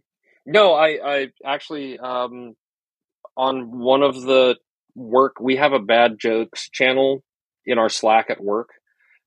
no, 0.47 0.73
I, 0.73 0.97
I 1.05 1.27
actually 1.45 1.99
um, 1.99 2.55
on 3.37 3.77
one 3.79 4.01
of 4.01 4.19
the 4.23 4.57
work 4.95 5.39
we 5.39 5.57
have 5.57 5.73
a 5.73 5.79
bad 5.79 6.17
jokes 6.19 6.67
channel 6.71 7.23
in 7.67 7.77
our 7.77 7.87
Slack 7.87 8.31
at 8.31 8.43
work 8.43 8.69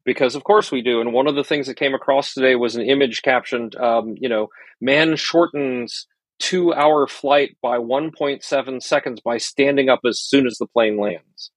because 0.04 0.34
of 0.34 0.42
course 0.42 0.72
we 0.72 0.82
do. 0.82 1.00
And 1.00 1.12
one 1.12 1.28
of 1.28 1.36
the 1.36 1.44
things 1.44 1.68
that 1.68 1.76
came 1.76 1.94
across 1.94 2.34
today 2.34 2.56
was 2.56 2.74
an 2.74 2.82
image 2.82 3.22
captioned, 3.22 3.76
um, 3.76 4.16
you 4.18 4.28
know, 4.28 4.48
man 4.80 5.14
shortens 5.14 6.08
two 6.38 6.72
hour 6.74 7.06
flight 7.06 7.56
by 7.62 7.78
1.7 7.78 8.82
seconds 8.82 9.20
by 9.20 9.38
standing 9.38 9.88
up 9.88 10.00
as 10.06 10.20
soon 10.20 10.46
as 10.46 10.56
the 10.58 10.66
plane 10.66 10.98
lands. 10.98 11.50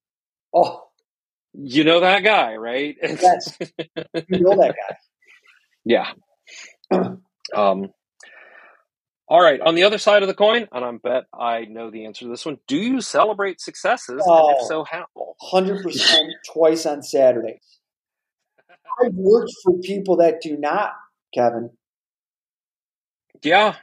Oh, 0.53 0.83
you 1.53 1.83
know 1.83 1.99
that 2.01 2.23
guy, 2.23 2.55
right? 2.55 2.95
Yes, 3.03 3.57
you 3.59 4.39
know 4.39 4.57
that 4.57 4.75
guy. 4.75 4.95
Yeah. 5.85 6.11
um, 7.55 7.89
all 9.29 9.41
right. 9.41 9.59
On 9.59 9.75
the 9.75 9.83
other 9.83 9.97
side 9.97 10.21
of 10.21 10.27
the 10.27 10.33
coin, 10.33 10.67
and 10.71 10.85
I 10.85 10.91
bet 11.03 11.23
I 11.33 11.65
know 11.65 11.91
the 11.91 12.05
answer 12.05 12.25
to 12.25 12.29
this 12.29 12.45
one. 12.45 12.59
Do 12.67 12.77
you 12.77 13.01
celebrate 13.01 13.59
successes? 13.59 14.23
Oh, 14.25 14.49
and 14.49 14.57
if 14.57 14.67
so, 14.67 14.85
how? 14.85 15.05
Hundred 15.41 15.83
percent 15.83 16.29
twice 16.53 16.85
on 16.85 17.03
Saturdays. 17.03 17.79
I've 19.03 19.13
worked 19.13 19.51
for 19.63 19.77
people 19.79 20.17
that 20.17 20.41
do 20.41 20.57
not, 20.57 20.91
Kevin. 21.33 21.71
Yeah. 23.43 23.75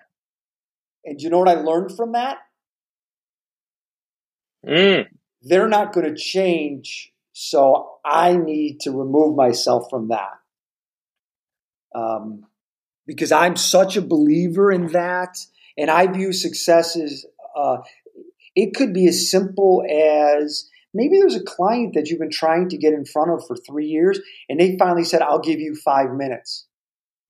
And 1.04 1.20
you 1.20 1.30
know 1.30 1.38
what 1.38 1.48
I 1.48 1.54
learned 1.54 1.96
from 1.96 2.12
that? 2.12 2.38
Mm. 4.66 5.06
They're 5.42 5.68
not 5.68 5.92
going 5.92 6.06
to 6.06 6.18
change, 6.18 7.12
so 7.32 7.98
I 8.04 8.36
need 8.36 8.80
to 8.80 8.90
remove 8.90 9.36
myself 9.36 9.88
from 9.90 10.08
that. 10.08 10.30
Um, 11.94 12.46
because 13.06 13.30
I'm 13.30 13.56
such 13.56 13.96
a 13.96 14.02
believer 14.02 14.72
in 14.72 14.88
that, 14.88 15.36
and 15.76 15.90
I 15.90 16.06
view 16.06 16.32
success 16.32 16.96
as 16.96 17.26
uh, 17.54 17.78
it 18.56 18.74
could 18.74 18.94
be 18.94 19.06
as 19.06 19.30
simple 19.30 19.84
as 19.88 20.68
maybe 20.94 21.18
there's 21.18 21.36
a 21.36 21.42
client 21.42 21.94
that 21.94 22.08
you've 22.08 22.20
been 22.20 22.30
trying 22.30 22.70
to 22.70 22.78
get 22.78 22.94
in 22.94 23.04
front 23.04 23.30
of 23.30 23.46
for 23.46 23.56
three 23.56 23.86
years, 23.86 24.18
and 24.48 24.58
they 24.58 24.78
finally 24.78 25.04
said, 25.04 25.20
"I'll 25.20 25.40
give 25.40 25.60
you 25.60 25.74
five 25.74 26.12
minutes. 26.12 26.66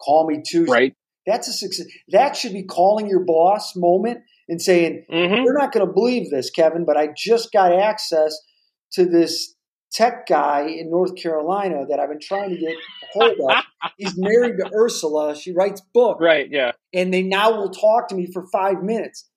Call 0.01 0.29
me 0.29 0.43
Tuesday." 0.47 0.73
Right. 0.73 0.97
That's 1.27 1.49
a 1.49 1.53
success. 1.53 1.87
That 2.09 2.37
should 2.37 2.53
be 2.53 2.65
calling 2.65 3.09
your 3.09 3.25
boss 3.25 3.75
moment 3.77 4.21
and 4.49 4.61
saying, 4.61 5.07
mm-hmm. 5.11 5.45
"You're 5.45 5.59
not 5.59 5.73
going 5.73 5.87
to 5.87 5.93
believe 5.93 6.31
this, 6.31 6.51
Kevin, 6.51 6.85
but 6.85 6.97
I 6.97 7.09
just 7.17 7.53
got 7.53 7.73
access 7.73 8.39
to 8.93 9.07
this 9.07 9.55
tech 9.95 10.27
guy 10.27 10.67
in 10.67 10.91
North 10.91 11.15
Carolina 11.17 11.87
that 11.89 12.01
I've 12.01 12.09
been 12.09 12.21
trying 12.21 12.51
to 12.51 12.57
get 12.57 12.75
hold 13.13 13.33
of. 13.33 13.65
He's 13.97 14.15
married 14.17 14.57
to 14.59 14.71
Ursula. 14.75 15.37
She 15.37 15.53
writes 15.53 15.81
books. 15.95 16.21
Right, 16.21 16.49
yeah. 16.51 16.73
And 16.93 17.15
they 17.15 17.23
now 17.23 17.57
will 17.57 17.71
talk 17.71 18.09
to 18.09 18.15
me 18.15 18.29
for 18.33 18.47
five 18.53 18.83
minutes. 18.83 19.29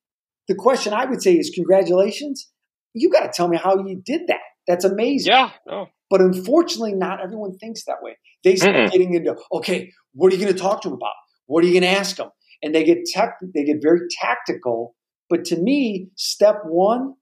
The 0.47 0.55
question 0.55 0.93
I 0.93 1.05
would 1.05 1.21
say 1.21 1.33
is 1.33 1.51
congratulations. 1.53 2.49
You 2.93 3.11
got 3.11 3.21
to 3.21 3.31
tell 3.33 3.47
me 3.47 3.57
how 3.57 3.77
you 3.85 4.01
did 4.03 4.21
that. 4.27 4.39
That's 4.67 4.83
amazing. 4.83 5.31
Yeah. 5.31 5.51
Oh. 5.69 5.85
But 6.09 6.21
unfortunately, 6.21 6.93
not 6.93 7.21
everyone 7.21 7.57
thinks 7.57 7.83
that 7.85 7.97
way. 8.01 8.17
They 8.43 8.55
start 8.55 8.75
Mm-mm. 8.75 8.91
getting 8.91 9.13
into, 9.13 9.35
okay, 9.51 9.91
what 10.13 10.31
are 10.31 10.35
you 10.35 10.41
going 10.41 10.53
to 10.53 10.59
talk 10.59 10.81
to 10.81 10.89
them 10.89 10.97
about? 10.97 11.13
What 11.47 11.63
are 11.63 11.67
you 11.67 11.79
going 11.79 11.91
to 11.91 11.99
ask 11.99 12.15
them? 12.15 12.29
And 12.61 12.73
they 12.73 12.83
get 12.83 13.05
tech, 13.05 13.37
they 13.53 13.63
get 13.63 13.77
very 13.81 14.01
tactical. 14.21 14.95
But 15.29 15.45
to 15.45 15.57
me, 15.59 16.09
step 16.15 16.59
one 16.63 17.15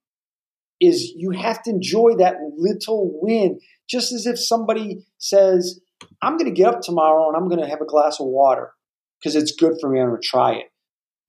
is 0.82 1.14
you 1.16 1.32
have 1.32 1.64
to 1.64 1.70
enjoy 1.70 2.16
that 2.20 2.36
little 2.58 3.18
win, 3.22 3.60
just 3.90 4.12
as 4.12 4.26
if 4.26 4.40
somebody 4.40 5.06
says, 5.18 5.80
I'm 6.22 6.38
going 6.38 6.54
to 6.54 6.56
get 6.56 6.74
up 6.74 6.82
tomorrow 6.82 7.28
and 7.28 7.38
I'm 7.38 7.48
going 7.48 7.62
to 7.62 7.70
have 7.70 7.82
a 7.82 7.86
glass 7.86 8.20
of 8.20 8.28
water 8.28 8.72
because 9.20 9.36
it's 9.36 9.56
good 9.56 9.74
for 9.80 9.90
me. 9.90 10.00
I'm 10.00 10.10
going 10.10 10.22
to 10.22 10.28
try 10.28 10.54
it. 10.54 10.66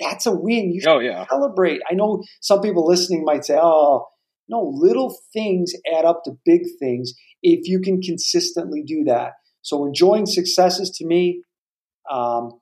That's 0.01 0.27
a 0.27 0.33
win. 0.33 0.73
You 0.73 0.81
should 0.81 0.91
oh, 0.91 0.99
yeah. 0.99 1.27
celebrate. 1.29 1.81
I 1.91 1.95
know 1.95 2.23
some 2.41 2.61
people 2.61 2.87
listening 2.87 3.25
might 3.25 3.45
say, 3.45 3.59
oh, 3.61 4.07
no, 4.49 4.61
little 4.75 5.17
things 5.33 5.73
add 5.97 6.05
up 6.05 6.23
to 6.25 6.33
big 6.45 6.63
things 6.79 7.15
if 7.43 7.69
you 7.69 7.81
can 7.81 8.01
consistently 8.01 8.83
do 8.87 9.05
that. 9.05 9.33
So 9.63 9.85
enjoying 9.87 10.27
successes 10.27 10.91
to 10.99 11.07
me, 11.07 11.43
um, 12.11 12.53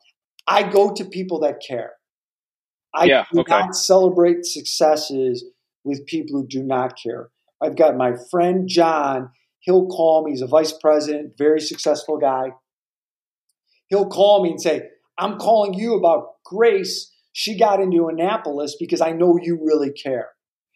I 0.47 0.63
go 0.63 0.93
to 0.95 1.05
people 1.05 1.41
that 1.41 1.63
care. 1.67 1.93
I 2.95 3.07
yeah, 3.07 3.25
do 3.33 3.41
okay. 3.41 3.51
not 3.51 3.75
celebrate 3.75 4.45
successes 4.45 5.45
with 5.85 6.07
people 6.07 6.41
who 6.41 6.47
do 6.47 6.63
not 6.63 6.95
care. 7.03 7.31
I've 7.61 7.77
got 7.77 7.97
my 7.97 8.13
friend 8.31 8.69
John. 8.69 9.31
He'll 9.61 9.87
call 9.87 10.25
me. 10.25 10.33
He's 10.33 10.43
a 10.43 10.47
vice 10.47 10.73
president, 10.73 11.33
very 11.39 11.61
successful 11.61 12.19
guy. 12.19 12.51
He'll 13.89 14.09
call 14.09 14.43
me 14.43 14.51
and 14.51 14.61
say, 14.61 14.89
I'm 15.19 15.39
calling 15.39 15.75
you 15.75 15.95
about 15.95 16.27
Grace. 16.45 17.13
She 17.33 17.59
got 17.59 17.81
into 17.81 18.09
Annapolis 18.09 18.77
because 18.79 19.01
I 19.01 19.13
know 19.13 19.39
you 19.41 19.59
really 19.63 19.93
care. 19.93 20.31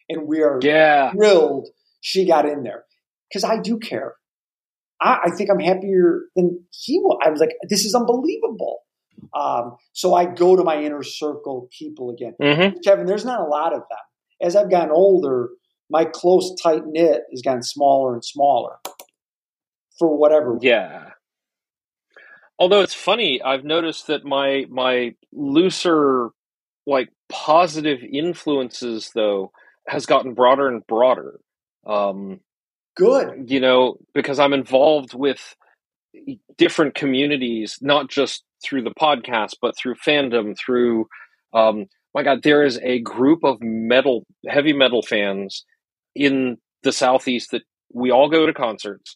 And 0.09 0.27
we 0.27 0.41
are 0.41 0.59
yeah. 0.61 1.11
thrilled 1.11 1.69
she 2.01 2.25
got 2.25 2.45
in 2.45 2.63
there 2.63 2.83
because 3.29 3.43
I 3.43 3.59
do 3.59 3.77
care. 3.77 4.15
I, 5.01 5.19
I, 5.25 5.29
think 5.35 5.49
I'm 5.49 5.59
happier 5.59 6.21
than 6.35 6.63
he 6.71 6.99
was. 6.99 7.19
I 7.25 7.29
was 7.29 7.39
like, 7.39 7.51
this 7.69 7.85
is 7.85 7.93
unbelievable. 7.93 8.79
Um, 9.33 9.77
so 9.93 10.13
I 10.13 10.25
go 10.25 10.55
to 10.55 10.63
my 10.63 10.81
inner 10.81 11.03
circle 11.03 11.69
people 11.77 12.09
again. 12.09 12.35
Mm-hmm. 12.41 12.77
Kevin, 12.83 13.05
there's 13.05 13.25
not 13.25 13.41
a 13.41 13.45
lot 13.45 13.73
of 13.73 13.81
them 13.89 13.99
as 14.41 14.55
I've 14.55 14.71
gotten 14.71 14.91
older, 14.91 15.49
my 15.89 16.05
close 16.05 16.55
tight 16.61 16.85
knit 16.85 17.23
has 17.31 17.41
gotten 17.41 17.63
smaller 17.63 18.13
and 18.13 18.23
smaller 18.23 18.77
for 19.97 20.15
whatever. 20.15 20.57
Yeah. 20.61 21.09
Although 22.57 22.81
it's 22.81 22.93
funny, 22.93 23.41
I've 23.41 23.63
noticed 23.63 24.07
that 24.07 24.25
my 24.25 24.65
my 24.69 25.15
looser, 25.31 26.29
like 26.85 27.09
positive 27.29 27.99
influences, 28.03 29.11
though, 29.15 29.51
has 29.87 30.05
gotten 30.05 30.33
broader 30.33 30.67
and 30.67 30.85
broader. 30.85 31.39
Um, 31.85 32.41
Good. 32.95 33.49
You 33.49 33.61
know, 33.61 33.97
because 34.13 34.39
I'm 34.39 34.53
involved 34.53 35.13
with 35.13 35.55
different 36.57 36.95
communities, 36.95 37.77
not 37.81 38.09
just 38.09 38.43
through 38.63 38.83
the 38.83 38.93
podcast, 38.93 39.55
but 39.61 39.77
through 39.77 39.95
fandom, 39.95 40.57
through 40.57 41.07
um, 41.53 41.87
my 42.13 42.23
God, 42.23 42.41
there 42.43 42.63
is 42.63 42.79
a 42.83 42.99
group 42.99 43.43
of 43.43 43.61
metal, 43.61 44.25
heavy 44.47 44.73
metal 44.73 45.01
fans 45.01 45.65
in 46.15 46.57
the 46.83 46.91
Southeast 46.91 47.51
that 47.51 47.63
we 47.93 48.11
all 48.11 48.29
go 48.29 48.45
to 48.45 48.53
concerts. 48.53 49.15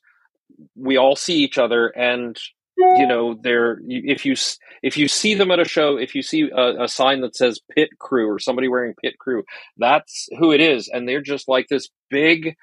We 0.76 0.98
all 0.98 1.16
see 1.16 1.38
each 1.38 1.58
other, 1.58 1.88
and 1.88 2.38
you 2.78 3.08
know, 3.08 3.36
they're 3.42 3.80
if 3.84 4.26
you 4.26 4.36
if 4.82 4.98
you 4.98 5.08
see 5.08 5.34
them 5.34 5.52
at 5.52 5.60
a 5.60 5.66
show, 5.66 5.98
if 5.98 6.16
you 6.16 6.22
see 6.22 6.50
a, 6.56 6.84
a 6.84 6.88
sign 6.88 7.22
that 7.22 7.36
says 7.36 7.60
Pit 7.76 7.90
Crew 8.00 8.30
or 8.30 8.40
somebody 8.40 8.68
wearing 8.68 8.94
Pit 9.02 9.18
Crew, 9.20 9.44
that's 9.78 10.28
who 10.38 10.52
it 10.52 10.62
is, 10.62 10.90
and 10.90 11.08
they're 11.08 11.22
just 11.22 11.48
like 11.48 11.68
this 11.68 11.90
big, 12.10 12.56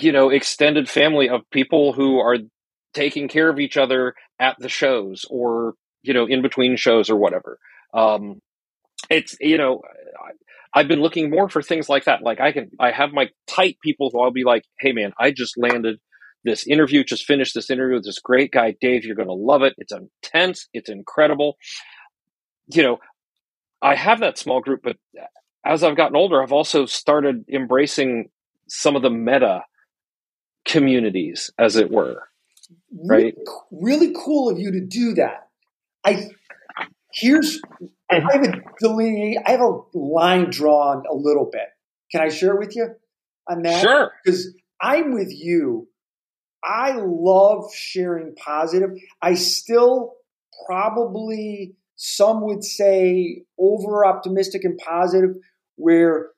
you 0.00 0.12
know, 0.12 0.30
extended 0.30 0.88
family 0.88 1.28
of 1.28 1.48
people 1.50 1.92
who 1.92 2.18
are 2.18 2.38
taking 2.94 3.28
care 3.28 3.48
of 3.48 3.58
each 3.58 3.76
other 3.76 4.14
at 4.40 4.56
the 4.58 4.68
shows 4.68 5.24
or 5.30 5.74
you 6.02 6.14
know 6.14 6.26
in 6.26 6.42
between 6.42 6.76
shows 6.76 7.10
or 7.10 7.16
whatever. 7.16 7.58
Um, 7.94 8.40
it's 9.10 9.36
you 9.40 9.58
know 9.58 9.82
I've 10.74 10.88
been 10.88 11.02
looking 11.02 11.30
more 11.30 11.48
for 11.48 11.62
things 11.62 11.88
like 11.88 12.04
that. 12.04 12.22
Like 12.22 12.40
I 12.40 12.52
can, 12.52 12.70
I 12.80 12.92
have 12.92 13.12
my 13.12 13.28
tight 13.46 13.76
people 13.82 14.10
who 14.10 14.22
I'll 14.22 14.30
be 14.30 14.44
like, 14.44 14.64
"Hey, 14.80 14.92
man, 14.92 15.12
I 15.18 15.30
just 15.30 15.58
landed 15.58 15.98
this 16.44 16.66
interview, 16.66 17.04
just 17.04 17.24
finished 17.24 17.54
this 17.54 17.70
interview 17.70 17.96
with 17.96 18.04
this 18.04 18.18
great 18.18 18.50
guy, 18.50 18.74
Dave. 18.80 19.04
You're 19.04 19.16
going 19.16 19.28
to 19.28 19.34
love 19.34 19.62
it. 19.62 19.74
It's 19.78 19.92
intense. 19.92 20.68
It's 20.72 20.88
incredible." 20.88 21.56
You 22.68 22.82
know, 22.82 22.98
I 23.82 23.96
have 23.96 24.20
that 24.20 24.38
small 24.38 24.60
group, 24.60 24.80
but 24.82 24.96
as 25.64 25.84
I've 25.84 25.96
gotten 25.96 26.16
older, 26.16 26.42
I've 26.42 26.52
also 26.52 26.86
started 26.86 27.44
embracing 27.52 28.30
some 28.68 28.96
of 28.96 29.02
the 29.02 29.10
meta 29.10 29.64
communities, 30.64 31.50
as 31.58 31.76
it 31.76 31.90
were. 31.90 32.22
Right? 33.08 33.34
Really, 33.70 34.06
really 34.06 34.14
cool 34.16 34.50
of 34.50 34.58
you 34.58 34.72
to 34.72 34.80
do 34.80 35.14
that. 35.14 35.48
I 36.04 36.28
here's 37.12 37.60
I 38.10 38.16
mm-hmm. 38.16 38.26
have 38.28 38.42
a 38.42 38.62
delineate, 38.80 39.38
I 39.46 39.52
have 39.52 39.60
a 39.60 39.80
line 39.94 40.50
drawn 40.50 41.04
a 41.10 41.14
little 41.14 41.48
bit. 41.50 41.66
Can 42.10 42.20
I 42.20 42.28
share 42.28 42.56
with 42.56 42.76
you 42.76 42.88
on 43.48 43.62
that? 43.62 43.80
Sure. 43.80 44.12
Because 44.24 44.54
I'm 44.80 45.12
with 45.12 45.30
you. 45.30 45.88
I 46.64 46.92
love 46.96 47.72
sharing 47.74 48.34
positive. 48.34 48.90
I 49.20 49.34
still 49.34 50.14
probably 50.66 51.74
some 51.96 52.44
would 52.44 52.64
say 52.64 53.44
over 53.58 54.04
optimistic 54.04 54.64
and 54.64 54.78
positive, 54.78 55.36
where 55.76 56.30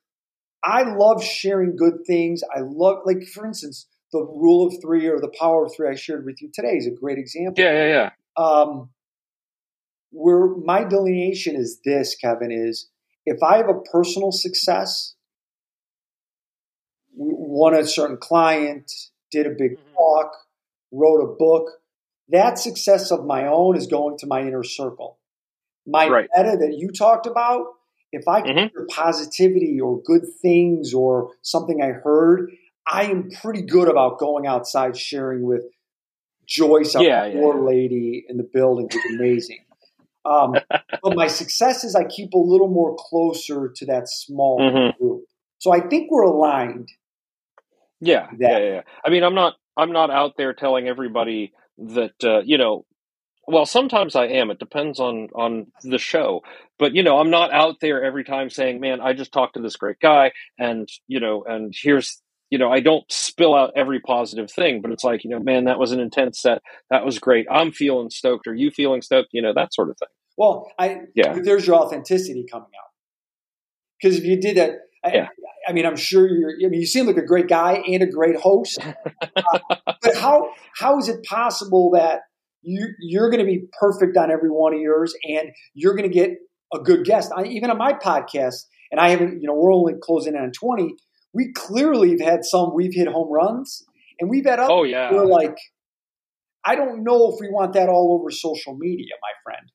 I 0.62 0.94
love 0.94 1.22
sharing 1.24 1.76
good 1.76 2.06
things. 2.06 2.42
I 2.54 2.60
love, 2.60 2.98
like, 3.04 3.24
for 3.34 3.46
instance, 3.46 3.86
the 4.14 4.24
rule 4.24 4.68
of 4.68 4.74
three 4.80 5.06
or 5.08 5.18
the 5.18 5.32
power 5.38 5.66
of 5.66 5.74
three 5.74 5.88
I 5.88 5.96
shared 5.96 6.24
with 6.24 6.40
you 6.40 6.48
today 6.54 6.76
is 6.76 6.86
a 6.86 6.92
great 6.92 7.18
example. 7.18 7.62
Yeah, 7.62 7.72
yeah, 7.72 8.10
yeah. 8.38 8.42
Um, 8.42 8.90
where 10.10 10.46
my 10.56 10.84
delineation 10.84 11.56
is 11.56 11.80
this, 11.84 12.14
Kevin, 12.14 12.52
is 12.52 12.88
if 13.26 13.42
I 13.42 13.56
have 13.56 13.68
a 13.68 13.80
personal 13.80 14.30
success, 14.30 15.16
won 17.16 17.74
a 17.74 17.84
certain 17.84 18.16
client, 18.16 18.90
did 19.32 19.46
a 19.46 19.50
big 19.50 19.72
Mhm. 19.72 19.94
talk, 19.96 20.32
wrote 20.92 21.20
a 21.22 21.34
book. 21.34 21.80
That 22.28 22.58
success 22.58 23.10
of 23.10 23.26
my 23.26 23.46
own 23.48 23.76
is 23.76 23.88
going 23.88 24.16
to 24.18 24.26
my 24.28 24.42
inner 24.42 24.62
circle. 24.62 25.18
My 25.86 26.06
Right. 26.06 26.30
meta 26.36 26.56
that 26.56 26.74
you 26.78 26.90
talked 26.90 27.26
about, 27.26 27.66
if 28.12 28.28
I 28.28 28.42
can 28.42 28.56
Mhm. 28.56 28.70
hear 28.70 28.86
positivity 28.90 29.80
or 29.80 30.00
good 30.02 30.22
things 30.40 30.94
or 30.94 31.32
something 31.42 31.82
I 31.82 31.88
heard, 31.88 32.56
I 32.86 33.04
am 33.04 33.30
pretty 33.42 33.62
good 33.62 33.88
about 33.88 34.18
going 34.18 34.46
outside 34.46 34.96
sharing 34.96 35.42
with 35.42 35.64
Joyce, 36.46 36.94
our 36.94 37.02
Yeah, 37.02 37.30
poor 37.32 37.56
yeah. 37.56 37.66
lady 37.66 38.24
in 38.28 38.36
the 38.36 38.48
building, 38.52 38.88
who's 38.90 39.18
amazing. 39.18 39.64
Um, 40.24 40.54
but 41.02 41.14
my 41.14 41.26
success 41.26 41.84
is 41.84 41.94
I 41.94 42.04
keep 42.04 42.32
a 42.34 42.38
little 42.38 42.68
more 42.68 42.96
closer 42.98 43.72
to 43.74 43.86
that 43.86 44.08
small 44.08 44.60
Mhm. 44.60 44.96
group. 44.98 45.24
So 45.58 45.72
I 45.72 45.80
think 45.80 46.10
we're 46.10 46.22
aligned. 46.24 46.88
Yeah, 48.00 48.28
yeah, 48.38 48.58
yeah, 48.58 48.58
yeah. 48.58 48.82
I 49.04 49.10
mean, 49.10 49.22
I'm 49.22 49.34
not, 49.34 49.54
I'm 49.76 49.92
not 49.92 50.10
out 50.10 50.36
there 50.36 50.52
telling 50.52 50.88
everybody 50.88 51.52
that, 51.78 52.14
uh, 52.22 52.40
you 52.44 52.58
know, 52.58 52.84
well, 53.46 53.66
sometimes 53.66 54.16
I 54.16 54.26
am. 54.26 54.50
It 54.50 54.58
depends 54.58 55.00
on 55.00 55.28
on 55.34 55.66
the 55.82 55.98
show, 55.98 56.42
but 56.78 56.94
you 56.94 57.02
know, 57.02 57.18
I'm 57.18 57.30
not 57.30 57.52
out 57.52 57.76
there 57.80 58.02
every 58.02 58.24
time 58.24 58.48
saying, 58.48 58.80
"Man, 58.80 59.00
I 59.02 59.12
just 59.12 59.32
talked 59.32 59.54
to 59.54 59.60
this 59.60 59.76
great 59.76 60.00
guy," 60.00 60.32
and 60.58 60.88
you 61.08 61.20
know, 61.20 61.44
and 61.44 61.74
here's, 61.76 62.22
you 62.54 62.58
know, 62.58 62.70
I 62.70 62.78
don't 62.78 63.04
spill 63.10 63.52
out 63.52 63.72
every 63.74 63.98
positive 63.98 64.48
thing, 64.48 64.80
but 64.80 64.92
it's 64.92 65.02
like, 65.02 65.24
you 65.24 65.30
know, 65.30 65.40
man, 65.40 65.64
that 65.64 65.76
was 65.80 65.90
an 65.90 65.98
intense 65.98 66.40
set. 66.40 66.62
That 66.88 67.04
was 67.04 67.18
great. 67.18 67.46
I'm 67.50 67.72
feeling 67.72 68.10
stoked. 68.10 68.46
Are 68.46 68.54
you 68.54 68.70
feeling 68.70 69.02
stoked? 69.02 69.30
You 69.32 69.42
know, 69.42 69.52
that 69.56 69.74
sort 69.74 69.90
of 69.90 69.96
thing. 69.98 70.06
Well, 70.36 70.70
I 70.78 71.00
Yeah. 71.16 71.36
there's 71.42 71.66
your 71.66 71.74
authenticity 71.74 72.46
coming 72.48 72.68
out. 72.80 72.90
Because 74.00 74.18
if 74.18 74.24
you 74.24 74.40
did 74.40 74.56
that, 74.56 74.70
I, 75.04 75.14
Yeah. 75.14 75.28
I 75.68 75.72
mean, 75.72 75.84
I'm 75.84 75.96
sure 75.96 76.28
you're. 76.28 76.52
I 76.64 76.68
mean, 76.68 76.78
you 76.78 76.86
seem 76.86 77.06
like 77.06 77.16
a 77.16 77.26
great 77.26 77.48
guy 77.48 77.82
and 77.88 78.04
a 78.04 78.06
great 78.06 78.36
host. 78.36 78.78
Uh, 78.80 79.58
but 80.02 80.14
how 80.14 80.50
how 80.78 80.96
is 80.98 81.08
it 81.08 81.24
possible 81.24 81.90
that 81.94 82.20
you 82.62 82.86
you're 83.00 83.30
going 83.30 83.40
to 83.44 83.50
be 83.50 83.64
perfect 83.80 84.16
on 84.16 84.30
every 84.30 84.50
one 84.50 84.74
of 84.74 84.80
yours, 84.80 85.12
and 85.24 85.48
you're 85.74 85.96
going 85.96 86.08
to 86.08 86.14
get 86.14 86.30
a 86.72 86.78
good 86.78 87.04
guest? 87.04 87.32
I, 87.36 87.46
even 87.46 87.70
on 87.70 87.78
my 87.78 87.94
podcast, 87.94 88.66
and 88.92 89.00
I 89.00 89.08
haven't. 89.08 89.40
You 89.42 89.48
know, 89.48 89.54
we're 89.54 89.72
only 89.74 89.94
closing 90.00 90.34
in 90.36 90.40
on 90.40 90.52
twenty. 90.52 90.94
We 91.34 91.52
clearly 91.52 92.10
have 92.12 92.20
had 92.20 92.44
some. 92.44 92.72
We've 92.74 92.94
hit 92.94 93.08
home 93.08 93.30
runs, 93.32 93.82
and 94.20 94.30
we've 94.30 94.46
had 94.46 94.58
others. 94.60 94.70
Oh 94.72 94.84
yeah. 94.84 95.12
We're 95.12 95.26
like, 95.26 95.56
I 96.64 96.76
don't 96.76 97.04
know 97.04 97.32
if 97.32 97.40
we 97.40 97.48
want 97.50 97.74
that 97.74 97.88
all 97.88 98.18
over 98.18 98.30
social 98.30 98.76
media, 98.76 99.14
my 99.20 99.30
friend. 99.44 99.70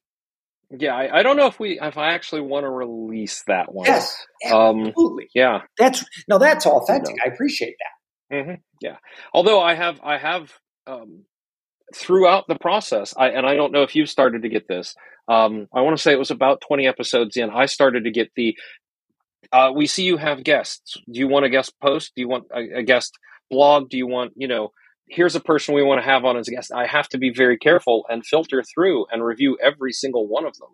Yeah, 0.82 0.96
I, 0.96 1.20
I 1.20 1.24
don't 1.24 1.36
know 1.36 1.48
if 1.48 1.60
we 1.60 1.80
if 1.82 1.98
I 1.98 2.14
actually 2.14 2.42
want 2.42 2.64
to 2.64 2.70
release 2.70 3.44
that 3.48 3.74
one. 3.74 3.88
Yes, 3.88 4.16
Um, 4.52 4.88
absolutely. 4.88 5.28
yeah. 5.34 5.62
That's 5.78 6.06
no, 6.28 6.38
that's 6.38 6.66
authentic. 6.66 7.16
I 7.26 7.30
appreciate 7.30 7.76
that. 8.30 8.44
hmm 8.44 8.54
Yeah. 8.82 8.98
Although 9.34 9.62
I 9.62 9.74
have, 9.74 10.00
I 10.04 10.18
have 10.20 10.54
um, 10.86 11.26
throughout 11.96 12.46
the 12.48 12.56
process, 12.60 13.16
I 13.18 13.30
and 13.30 13.48
I 13.48 13.56
don't 13.56 13.72
know 13.72 13.82
if 13.82 13.96
you've 13.96 14.10
started 14.10 14.44
to 14.44 14.50
get 14.50 14.68
this. 14.68 14.96
Um, 15.28 15.68
I 15.74 15.82
want 15.82 15.98
to 15.98 16.02
say 16.02 16.12
it 16.12 16.20
was 16.20 16.32
about 16.32 16.62
twenty 16.62 16.88
episodes 16.88 17.36
in. 17.36 17.50
I 17.50 17.66
started 17.66 18.04
to 18.06 18.12
get 18.12 18.30
the. 18.36 18.56
Uh, 19.52 19.72
we 19.76 19.88
see 19.88 20.04
you 20.04 20.18
have 20.18 20.44
guests. 20.44 20.96
Do 21.12 21.20
you 21.20 21.28
want 21.28 21.46
a 21.46 21.50
guest 21.50 21.74
post? 21.82 22.12
Do 22.16 22.22
you 22.22 22.28
want 22.28 22.46
a, 22.54 22.80
a 22.80 22.84
guest 22.84 23.18
blog? 23.50 23.90
Do 23.90 23.98
you 23.98 24.08
want 24.08 24.34
you 24.36 24.48
know? 24.48 24.72
Here's 25.12 25.36
a 25.36 25.40
person 25.40 25.74
we 25.74 25.82
want 25.82 26.00
to 26.00 26.06
have 26.06 26.24
on 26.24 26.38
as 26.38 26.48
a 26.48 26.52
guest. 26.52 26.72
I 26.72 26.86
have 26.86 27.10
to 27.10 27.18
be 27.18 27.34
very 27.34 27.58
careful 27.58 28.06
and 28.10 28.24
filter 28.24 28.62
through 28.64 29.08
and 29.12 29.26
review 29.26 29.58
every 29.60 29.92
single 29.92 30.28
one 30.28 30.46
of 30.46 30.56
them. 30.58 30.70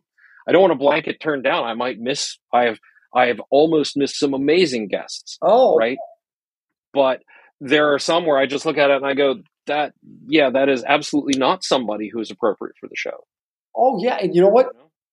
I 0.46 0.52
don't 0.52 0.62
want 0.62 0.74
to 0.74 0.78
blanket 0.78 1.22
turn 1.22 1.42
down. 1.42 1.64
I 1.64 1.74
might 1.74 2.00
miss. 2.00 2.38
I 2.54 2.64
have. 2.64 2.80
I 3.14 3.28
have 3.28 3.40
almost 3.50 3.96
missed 3.96 4.20
some 4.20 4.34
amazing 4.34 4.90
guests 4.90 5.38
Oh, 5.42 5.78
right? 5.78 5.98
But 6.94 7.22
there 7.62 7.94
are 7.94 8.00
some 8.00 8.26
where 8.26 8.38
I 8.38 8.46
just 8.46 8.66
look 8.66 8.78
at 8.78 8.92
it 8.92 8.98
and 8.98 9.06
I 9.06 9.14
go, 9.14 9.36
that 9.68 9.94
yeah, 10.28 10.50
that 10.50 10.68
is 10.68 10.84
absolutely 10.84 11.40
not 11.40 11.64
somebody 11.64 12.10
who 12.12 12.20
is 12.20 12.30
appropriate 12.30 12.76
for 12.78 12.88
the 12.88 12.96
show. 12.98 13.24
oh 13.76 14.04
yeah. 14.04 14.18
And 14.22 14.36
you 14.36 14.42
know 14.42 14.50
what? 14.50 14.68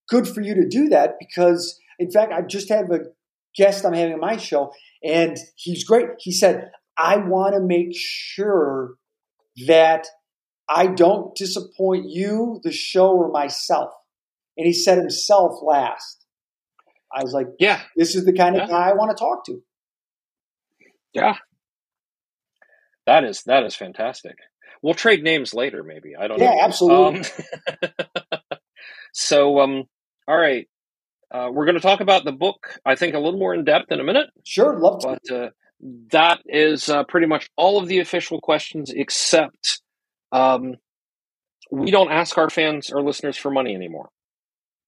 Good 0.09 0.27
for 0.27 0.41
you 0.41 0.55
to 0.55 0.69
do 0.69 0.89
that 0.89 1.15
because, 1.21 1.79
in 2.01 2.11
fact, 2.11 2.33
I 2.33 2.43
just 2.43 2.69
have 2.69 2.91
a 2.91 3.03
guest 3.57 3.85
I'm 3.85 3.93
having 3.95 4.15
on 4.15 4.21
my 4.21 4.37
show, 4.37 4.73
and 5.03 5.37
he's 5.57 5.85
great. 5.85 6.07
He 6.19 6.33
said, 6.33 6.71
"I 6.97 7.17
want 7.17 7.55
to 7.55 7.61
make 7.61 7.91
sure 7.95 8.95
that 9.67 10.07
I 10.69 10.87
don't 10.87 11.35
disappoint 11.37 12.07
you, 12.09 12.61
the 12.63 12.73
show, 12.73 13.11
or 13.13 13.31
myself." 13.31 13.93
And 14.57 14.67
he 14.67 14.73
said 14.73 14.99
himself 14.99 15.61
last. 15.63 16.25
I 17.15 17.23
was 17.23 17.33
like, 17.33 17.49
Yeah, 17.59 17.81
"This 17.97 18.15
is 18.15 18.25
the 18.25 18.33
kind 18.33 18.57
of 18.57 18.63
Yeah. 18.63 18.69
guy 18.69 18.91
I 18.91 18.95
want 18.95 19.11
to 19.17 19.21
talk 19.23 19.45
to." 19.47 19.63
yeah. 21.13 21.37
That 23.07 23.25
is 23.25 23.43
that 23.45 23.65
is 23.65 23.75
fantastic. 23.75 24.37
We'll 24.83 24.95
trade 24.95 25.23
names 25.23 25.55
later, 25.55 25.83
maybe. 25.83 26.15
I 26.17 26.29
don't 26.29 26.39
Yeah, 26.41 26.51
know. 26.51 26.61
absolutely. 26.61 27.21
Um, 27.21 27.91
so, 29.13 29.61
um, 29.61 29.85
all 30.27 30.37
right, 30.37 30.69
uh, 31.33 31.49
we're 31.51 31.65
going 31.65 31.77
to 31.77 31.81
talk 31.81 32.01
about 32.01 32.25
the 32.25 32.33
book. 32.33 32.79
I 32.85 32.95
think 32.95 33.15
a 33.15 33.19
little 33.19 33.39
more 33.39 33.55
in 33.55 33.65
depth 33.65 33.91
in 33.91 34.01
a 34.01 34.05
minute. 34.05 34.27
Sure, 34.45 34.79
love 34.79 35.01
to. 35.01 35.19
but 35.29 35.35
uh, 35.35 35.49
that 36.13 36.41
is 36.47 36.89
uh, 36.89 37.05
pretty 37.05 37.27
much 37.27 37.51
all 37.57 37.81
of 37.81 37.89
the 37.89 37.99
official 37.99 38.41
questions 38.41 38.93
except 38.95 39.81
um, 40.31 40.75
we 41.71 41.91
don't 41.91 42.13
ask 42.13 42.39
our 42.39 42.51
fans 42.51 42.91
or 42.91 43.03
listeners 43.03 43.37
for 43.37 43.51
money 43.51 43.75
anymore 43.75 44.11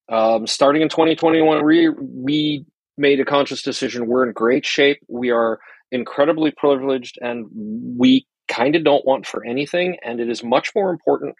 um, 0.09 0.47
starting 0.47 0.83
in 0.83 0.89
2021 0.89 1.65
we, 1.65 1.89
we 1.89 2.65
made 2.97 3.19
a 3.19 3.25
conscious 3.25 3.63
decision 3.63 4.07
we're 4.07 4.27
in 4.27 4.33
great 4.33 4.65
shape 4.65 4.99
we 5.09 5.31
are 5.31 5.59
incredibly 5.91 6.53
privileged 6.53 7.19
and 7.21 7.47
we 7.99 8.27
kind 8.47 8.77
of 8.77 8.85
don't 8.85 9.05
want 9.05 9.27
for 9.27 9.45
anything 9.45 9.97
and 10.05 10.21
it 10.21 10.29
is 10.29 10.45
much 10.45 10.71
more 10.77 10.91
important 10.91 11.35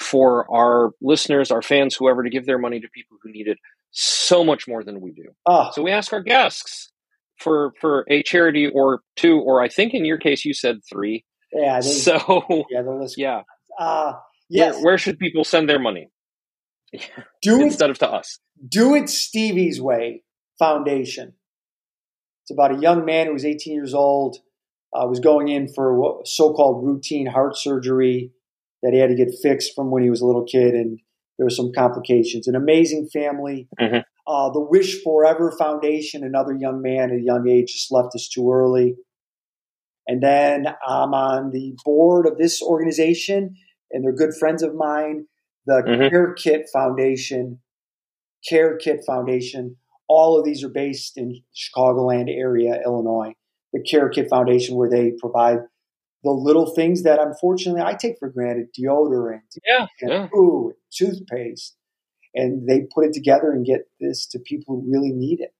for 0.00 0.50
our 0.52 0.90
listeners 1.00 1.50
our 1.50 1.62
fans 1.62 1.94
whoever 1.94 2.24
to 2.24 2.30
give 2.30 2.44
their 2.44 2.58
money 2.58 2.80
to 2.80 2.88
people 2.88 3.16
who 3.22 3.30
need 3.30 3.46
it 3.46 3.58
so 3.90 4.44
much 4.44 4.66
more 4.68 4.84
than 4.84 5.00
we 5.00 5.12
do 5.12 5.24
Ah, 5.46 5.70
so 5.70 5.82
we 5.82 5.90
ask 5.90 6.12
our 6.12 6.22
guests 6.22 6.92
for 7.38 7.72
for 7.80 8.04
a 8.10 8.22
charity 8.22 8.66
or 8.74 9.00
two, 9.16 9.38
or 9.40 9.62
I 9.62 9.68
think 9.68 9.94
in 9.94 10.04
your 10.04 10.18
case 10.18 10.44
you 10.44 10.54
said 10.54 10.76
three. 10.90 11.24
yeah, 11.52 11.80
they, 11.80 11.88
So 11.88 12.16
yeah, 12.70 12.82
the 12.82 12.92
list. 12.92 13.16
yeah, 13.18 13.42
Uh, 13.78 14.14
yes, 14.48 14.74
where, 14.76 14.84
where 14.84 14.98
should 14.98 15.18
people 15.18 15.44
send 15.44 15.68
their 15.68 15.78
money 15.78 16.08
do 17.42 17.56
it 17.60 17.62
instead 17.62 17.90
of 17.90 17.98
to 17.98 18.10
us? 18.10 18.38
Do 18.66 18.94
It 18.94 19.08
Stevie's 19.08 19.80
Way 19.80 20.22
Foundation. 20.58 21.34
It's 22.42 22.50
about 22.52 22.76
a 22.76 22.80
young 22.80 23.04
man 23.04 23.26
who 23.26 23.32
was 23.32 23.44
18 23.44 23.74
years 23.74 23.92
old, 23.92 24.36
uh, 24.94 25.06
was 25.06 25.20
going 25.20 25.48
in 25.48 25.68
for 25.74 25.98
what 25.98 26.26
so-called 26.28 26.86
routine 26.86 27.26
heart 27.26 27.56
surgery 27.58 28.30
that 28.82 28.92
he 28.92 28.98
had 29.00 29.08
to 29.08 29.16
get 29.16 29.34
fixed 29.42 29.74
from 29.74 29.90
when 29.90 30.02
he 30.04 30.10
was 30.10 30.20
a 30.20 30.26
little 30.26 30.44
kid, 30.44 30.74
and 30.74 31.00
there 31.38 31.46
were 31.46 31.50
some 31.50 31.72
complications. 31.74 32.46
An 32.48 32.54
amazing 32.54 33.08
family. 33.12 33.68
Mhm. 33.80 34.04
Uh, 34.26 34.50
the 34.50 34.60
Wish 34.60 35.02
Forever 35.02 35.52
Foundation, 35.56 36.24
another 36.24 36.54
young 36.54 36.82
man 36.82 37.10
at 37.10 37.16
a 37.18 37.22
young 37.22 37.48
age 37.48 37.72
just 37.72 37.92
left 37.92 38.14
us 38.14 38.28
too 38.28 38.50
early. 38.50 38.96
And 40.08 40.22
then 40.22 40.66
I'm 40.86 41.14
on 41.14 41.50
the 41.50 41.74
board 41.84 42.26
of 42.26 42.38
this 42.38 42.62
organization, 42.62 43.56
and 43.90 44.04
they're 44.04 44.12
good 44.12 44.34
friends 44.34 44.62
of 44.62 44.74
mine, 44.74 45.26
the 45.66 45.82
Mhm. 45.82 46.10
Care 46.10 46.32
Kit 46.34 46.66
Foundation. 46.72 47.60
Care 48.48 48.76
Kit 48.76 49.04
Foundation. 49.04 49.76
All 50.08 50.38
of 50.38 50.44
these 50.44 50.62
are 50.62 50.68
based 50.68 51.16
in 51.18 51.42
Chicagoland 51.54 52.30
area, 52.30 52.80
Illinois. 52.84 53.34
The 53.72 53.82
Care 53.82 54.08
Kit 54.08 54.28
Foundation, 54.30 54.76
where 54.76 54.88
they 54.88 55.12
provide 55.20 55.58
the 56.26 56.32
little 56.32 56.74
things 56.74 57.02
that 57.04 57.18
unfortunately 57.18 57.80
I 57.80 57.94
take 57.94 58.16
for 58.18 58.28
granted 58.28 58.66
deodorant, 58.78 59.40
Yeah, 59.66 59.86
yeah. 60.02 60.08
shampoo, 60.28 60.72
toothpaste. 60.92 61.74
And 62.34 62.68
they 62.68 62.82
put 62.94 63.06
it 63.06 63.14
together 63.14 63.50
and 63.50 63.64
get 63.64 63.82
this 63.98 64.26
to 64.32 64.38
people 64.38 64.76
who 64.82 64.90
really 64.92 65.12
need 65.12 65.40
it. 65.40 65.52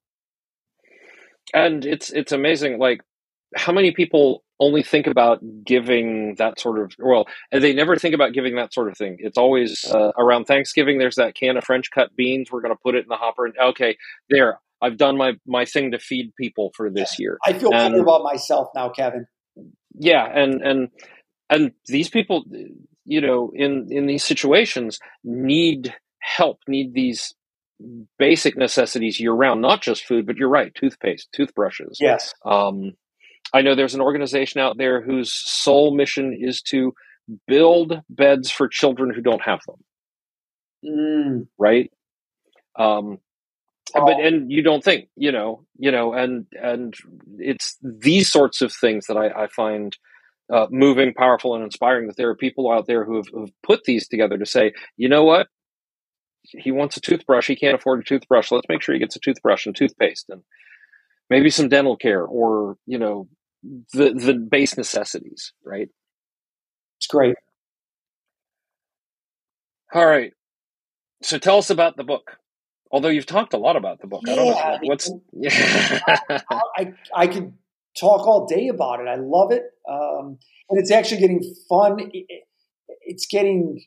And 1.55 1.87
it's 1.87 2.11
it's 2.11 2.33
amazing, 2.33 2.79
like 2.79 3.01
how 3.57 3.73
many 3.73 3.93
people 3.93 4.43
only 4.59 4.83
think 4.83 5.07
about 5.07 5.41
giving 5.65 6.35
that 6.37 6.59
sort 6.59 6.79
of 6.81 6.93
well, 6.99 7.27
they 7.53 7.73
never 7.73 7.97
think 7.97 8.15
about 8.15 8.33
giving 8.33 8.57
that 8.57 8.75
sort 8.75 8.89
of 8.91 8.99
thing. 8.99 9.17
It's 9.21 9.39
always 9.39 9.85
uh, 9.91 10.13
around 10.19 10.47
Thanksgiving. 10.47 10.99
There's 10.99 11.17
that 11.17 11.35
can 11.35 11.57
of 11.57 11.65
French 11.65 11.91
cut 11.91 12.15
beans. 12.17 12.51
We're 12.51 12.63
going 12.63 12.75
to 12.75 12.81
put 12.83 12.95
it 12.95 13.05
in 13.05 13.09
the 13.09 13.17
hopper, 13.17 13.47
and 13.47 13.55
okay, 13.59 13.97
there. 14.29 14.59
I've 14.83 14.99
done 14.99 15.17
my 15.17 15.33
my 15.47 15.65
thing 15.65 15.93
to 15.93 15.99
feed 15.99 16.35
people 16.39 16.73
for 16.77 16.91
this 16.91 17.19
year. 17.19 17.39
I 17.47 17.55
feel 17.55 17.73
And- 17.73 17.93
better 17.95 18.03
about 18.03 18.23
myself 18.25 18.69
now, 18.75 18.91
Kevin. 18.91 19.27
Yeah 19.99 20.27
and 20.27 20.63
and 20.63 20.89
and 21.51 21.73
these 21.87 22.09
people 22.09 22.45
you 23.05 23.21
know 23.21 23.51
in 23.55 23.89
in 23.91 24.07
these 24.07 24.25
situations 24.25 24.99
need 25.25 25.95
help 26.21 26.59
need 26.67 26.95
these 26.95 27.35
basic 28.19 28.57
necessities 28.57 29.21
year 29.21 29.33
round 29.33 29.61
not 29.61 29.83
just 29.83 30.05
food 30.05 30.27
but 30.27 30.37
you're 30.37 30.49
right 30.49 30.75
toothpaste 30.75 31.29
toothbrushes. 31.33 31.99
Yes. 32.01 32.35
um, 32.45 32.93
i 33.53 33.61
know 33.63 33.75
there's 33.75 33.95
an 33.95 34.01
organization 34.01 34.61
out 34.61 34.79
there 34.79 35.03
whose 35.03 35.33
sole 35.33 35.95
mission 35.95 36.37
is 36.39 36.63
to 36.63 36.93
build 37.47 38.01
beds 38.09 38.51
for 38.51 38.69
children 38.69 39.13
who 39.15 39.21
don't 39.21 39.43
have 39.43 39.61
them. 39.67 39.77
Mm, 40.85 41.49
right? 41.59 41.91
Um, 42.79 43.19
but 43.95 44.21
and 44.21 44.51
you 44.51 44.63
don't 44.63 44.85
think 44.85 45.09
you 45.17 45.33
know 45.33 45.65
you 45.79 45.91
know 45.91 46.13
and 46.13 46.47
and 46.53 46.95
it's 47.39 47.77
these 47.83 48.31
sorts 48.31 48.63
of 48.63 48.73
things 48.73 49.07
that 49.07 49.17
i, 49.17 49.45
I 49.45 49.47
find 49.49 49.97
uh, 50.53 50.67
moving 50.71 51.13
powerful 51.15 51.55
and 51.55 51.65
inspiring 51.65 52.07
that 52.07 52.17
there 52.17 52.29
are 52.29 52.37
people 52.37 52.71
out 52.71 52.87
there 52.87 53.05
who 53.05 53.17
have, 53.17 53.27
who 53.33 53.41
have 53.41 53.51
put 53.63 53.85
these 53.85 54.07
together 54.09 54.39
to 54.39 54.47
say 54.47 54.73
you 54.97 55.09
know 55.09 55.25
what? 55.25 55.49
He 56.45 56.71
wants 56.71 56.97
a 56.97 57.01
toothbrush. 57.01 57.49
He 57.49 57.57
can't 57.57 57.75
afford 57.75 58.01
a 58.01 58.05
toothbrush. 58.05 58.53
Let's 58.53 58.69
make 58.69 58.81
sure 58.81 58.95
he 58.95 59.01
gets 59.01 59.17
a 59.17 59.21
toothbrush 59.21 59.67
and 59.67 59.75
toothpaste 59.75 60.27
and 60.29 60.43
maybe 61.29 61.51
some 61.51 61.69
dental 61.69 61.97
care 61.97 62.25
or 62.25 62.77
you 62.87 62.99
know 62.99 63.29
the 63.93 64.13
the 64.15 64.35
base 64.35 64.77
necessities 64.77 65.53
right? 65.65 65.89
It's 66.99 67.07
great. 67.09 67.37
All 69.93 70.07
right. 70.07 70.33
So 71.23 71.39
tell 71.39 71.59
us 71.59 71.71
about 71.71 71.97
the 71.97 72.05
book 72.05 72.37
Although 72.91 73.09
you've 73.09 73.27
talked 73.27 73.53
a 73.53 73.59
lot 73.59 73.77
about 73.77 74.01
the 74.01 74.07
book. 74.07 74.23
Yeah, 74.27 74.33
I 74.33 74.37
don't 74.37 74.47
know 74.47 74.55
I 74.55 74.79
mean, 74.79 74.89
what's. 74.89 75.11
I, 76.49 76.61
I, 76.77 76.93
I 77.15 77.27
could 77.27 77.53
talk 77.99 78.27
all 78.27 78.47
day 78.47 78.69
about 78.69 79.01
it. 79.01 79.09
I 79.09 79.17
love 79.17 79.51
it, 79.53 79.65
um, 79.89 80.39
and 80.71 80.79
it's 80.79 80.91
actually 80.91 81.21
getting 81.21 81.55
fun. 81.69 81.99
It, 82.13 82.45
it's 83.03 83.27
getting 83.27 83.85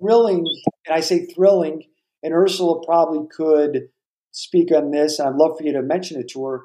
thrilling, 0.00 0.44
and 0.86 0.94
I 0.94 1.00
say 1.00 1.26
thrilling. 1.26 1.84
And 2.22 2.32
Ursula 2.32 2.84
probably 2.84 3.28
could 3.30 3.88
speak 4.32 4.72
on 4.72 4.90
this, 4.90 5.18
and 5.18 5.28
I'd 5.28 5.36
love 5.36 5.58
for 5.58 5.64
you 5.64 5.72
to 5.74 5.82
mention 5.82 6.20
it 6.20 6.28
to 6.30 6.44
her. 6.46 6.64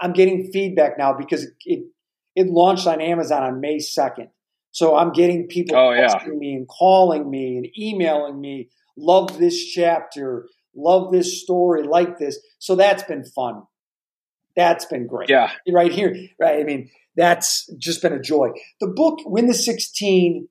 I'm 0.00 0.12
getting 0.12 0.50
feedback 0.52 0.96
now 0.98 1.12
because 1.12 1.46
it 1.66 1.84
it 2.34 2.46
launched 2.46 2.86
on 2.86 3.00
Amazon 3.00 3.42
on 3.42 3.60
May 3.60 3.78
second, 3.78 4.28
so 4.70 4.96
I'm 4.96 5.12
getting 5.12 5.48
people 5.48 5.76
oh, 5.76 5.92
yeah. 5.92 6.18
me 6.28 6.54
and 6.54 6.66
calling 6.66 7.28
me 7.28 7.56
and 7.56 7.66
emailing 7.78 8.40
me. 8.40 8.70
Love 8.96 9.38
this 9.38 9.64
chapter 9.64 10.46
love 10.74 11.12
this 11.12 11.42
story 11.42 11.82
like 11.82 12.18
this. 12.18 12.38
So 12.58 12.76
that's 12.76 13.02
been 13.02 13.24
fun. 13.24 13.62
That's 14.56 14.84
been 14.84 15.06
great. 15.06 15.28
Yeah. 15.28 15.52
Right 15.70 15.92
here. 15.92 16.14
Right. 16.38 16.60
I 16.60 16.64
mean, 16.64 16.90
that's 17.16 17.70
just 17.78 18.02
been 18.02 18.12
a 18.12 18.20
joy. 18.20 18.48
The 18.80 18.88
book, 18.88 19.20
Win 19.24 19.46
the 19.46 19.54
16 19.54 20.48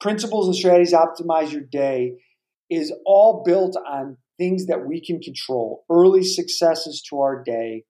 Principles 0.00 0.46
and 0.46 0.56
Strategies 0.56 0.94
Optimize 0.94 1.52
Your 1.52 1.62
Day, 1.62 2.14
is 2.70 2.92
all 3.06 3.42
built 3.44 3.76
on 3.76 4.16
things 4.38 4.66
that 4.66 4.86
we 4.86 5.04
can 5.04 5.20
control, 5.20 5.84
early 5.90 6.24
successes 6.24 7.02
to 7.08 7.20
our 7.20 7.42
day, 7.42 7.84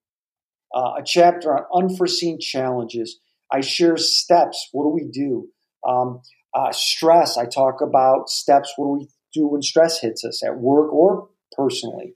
uh, 0.75 0.95
a 0.99 1.03
chapter 1.05 1.55
on 1.55 1.85
unforeseen 1.85 2.39
challenges. 2.41 3.19
I 3.51 3.61
share 3.61 3.97
steps. 3.97 4.69
What 4.73 4.85
do 4.85 4.89
we 4.89 5.09
do? 5.11 5.49
Um, 5.89 6.21
uh, 6.53 6.73
stress. 6.73 7.39
I 7.39 7.47
talk 7.47 7.81
about 7.81 8.29
steps. 8.29 8.73
What 8.77 8.87
do 8.87 9.01
we 9.01 9.09
do 9.33 9.49
when 9.49 9.63
stress 9.63 10.01
hits 10.01 10.25
us 10.25 10.43
at 10.45 10.59
work 10.59 10.93
or 10.93 11.29
personally. 11.57 12.15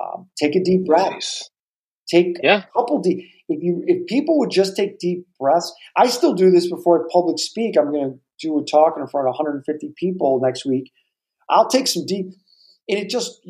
Um, 0.00 0.28
take 0.38 0.56
a 0.56 0.62
deep 0.62 0.86
breath. 0.86 1.12
Nice. 1.12 1.50
Take 2.08 2.36
yeah. 2.42 2.64
a 2.64 2.72
couple 2.72 3.00
deep. 3.00 3.24
If 3.48 3.62
you 3.62 3.82
if 3.86 4.06
people 4.06 4.38
would 4.38 4.50
just 4.50 4.76
take 4.76 4.98
deep 4.98 5.26
breaths, 5.38 5.72
I 5.96 6.08
still 6.08 6.34
do 6.34 6.50
this 6.50 6.68
before 6.68 7.00
I 7.00 7.08
public 7.12 7.38
speak. 7.38 7.76
I'm 7.78 7.92
going 7.92 8.12
to 8.12 8.46
do 8.46 8.58
a 8.58 8.64
talk 8.64 8.94
in 8.98 9.06
front 9.06 9.28
of 9.28 9.34
150 9.34 9.92
people 9.96 10.40
next 10.42 10.64
week. 10.64 10.92
I'll 11.48 11.68
take 11.68 11.86
some 11.86 12.06
deep, 12.06 12.26
and 12.88 12.98
it 12.98 13.08
just. 13.08 13.40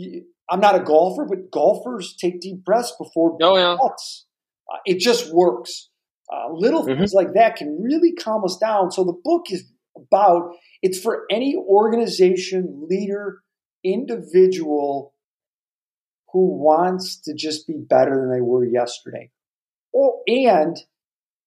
I'm 0.52 0.58
not 0.58 0.74
a 0.74 0.80
golfer, 0.80 1.26
but 1.26 1.52
golfers 1.52 2.16
take 2.20 2.40
deep 2.40 2.64
breaths 2.64 2.92
before 2.98 3.38
oh, 3.40 3.56
yeah. 3.56 3.76
Uh, 3.80 4.78
it 4.84 4.98
just 4.98 5.32
works. 5.32 5.90
Uh, 6.32 6.52
little 6.52 6.84
mm-hmm. 6.84 6.98
things 6.98 7.12
like 7.12 7.34
that 7.34 7.56
can 7.56 7.80
really 7.80 8.12
calm 8.12 8.44
us 8.44 8.56
down. 8.56 8.90
So 8.90 9.04
the 9.04 9.18
book 9.22 9.46
is 9.50 9.64
about 9.96 10.54
it's 10.82 10.98
for 11.00 11.24
any 11.30 11.56
organization, 11.56 12.86
leader, 12.88 13.42
individual 13.84 15.14
who 16.32 16.58
wants 16.58 17.16
to 17.22 17.34
just 17.34 17.66
be 17.66 17.74
better 17.76 18.20
than 18.20 18.32
they 18.32 18.40
were 18.40 18.64
yesterday. 18.64 19.30
Oh, 19.94 20.22
and 20.26 20.76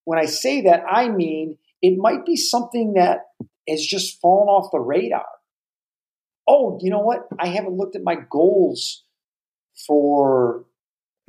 when 0.03 0.19
I 0.19 0.25
say 0.25 0.61
that, 0.63 0.83
I 0.89 1.09
mean 1.09 1.57
it 1.81 1.97
might 1.97 2.25
be 2.25 2.35
something 2.35 2.93
that 2.93 3.19
has 3.67 3.85
just 3.85 4.19
fallen 4.21 4.47
off 4.47 4.71
the 4.71 4.79
radar. 4.79 5.25
Oh, 6.47 6.77
you 6.81 6.89
know 6.89 6.99
what? 6.99 7.27
I 7.39 7.47
haven't 7.47 7.77
looked 7.77 7.95
at 7.95 8.03
my 8.03 8.15
goals 8.29 9.03
for 9.87 10.65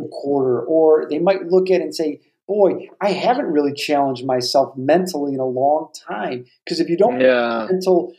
a 0.01 0.09
quarter. 0.09 0.61
Or 0.63 1.07
they 1.09 1.19
might 1.19 1.47
look 1.47 1.71
at 1.71 1.81
it 1.81 1.85
and 1.85 1.95
say, 1.95 2.21
boy, 2.47 2.89
I 3.01 3.13
haven't 3.13 3.47
really 3.47 3.73
challenged 3.73 4.25
myself 4.25 4.77
mentally 4.77 5.35
in 5.35 5.41
a 5.41 5.47
long 5.47 5.91
time. 6.09 6.47
Because 6.65 6.81
if 6.81 6.89
you 6.89 6.97
don't 6.97 7.21
yeah. 7.21 7.67
mental 7.71 8.13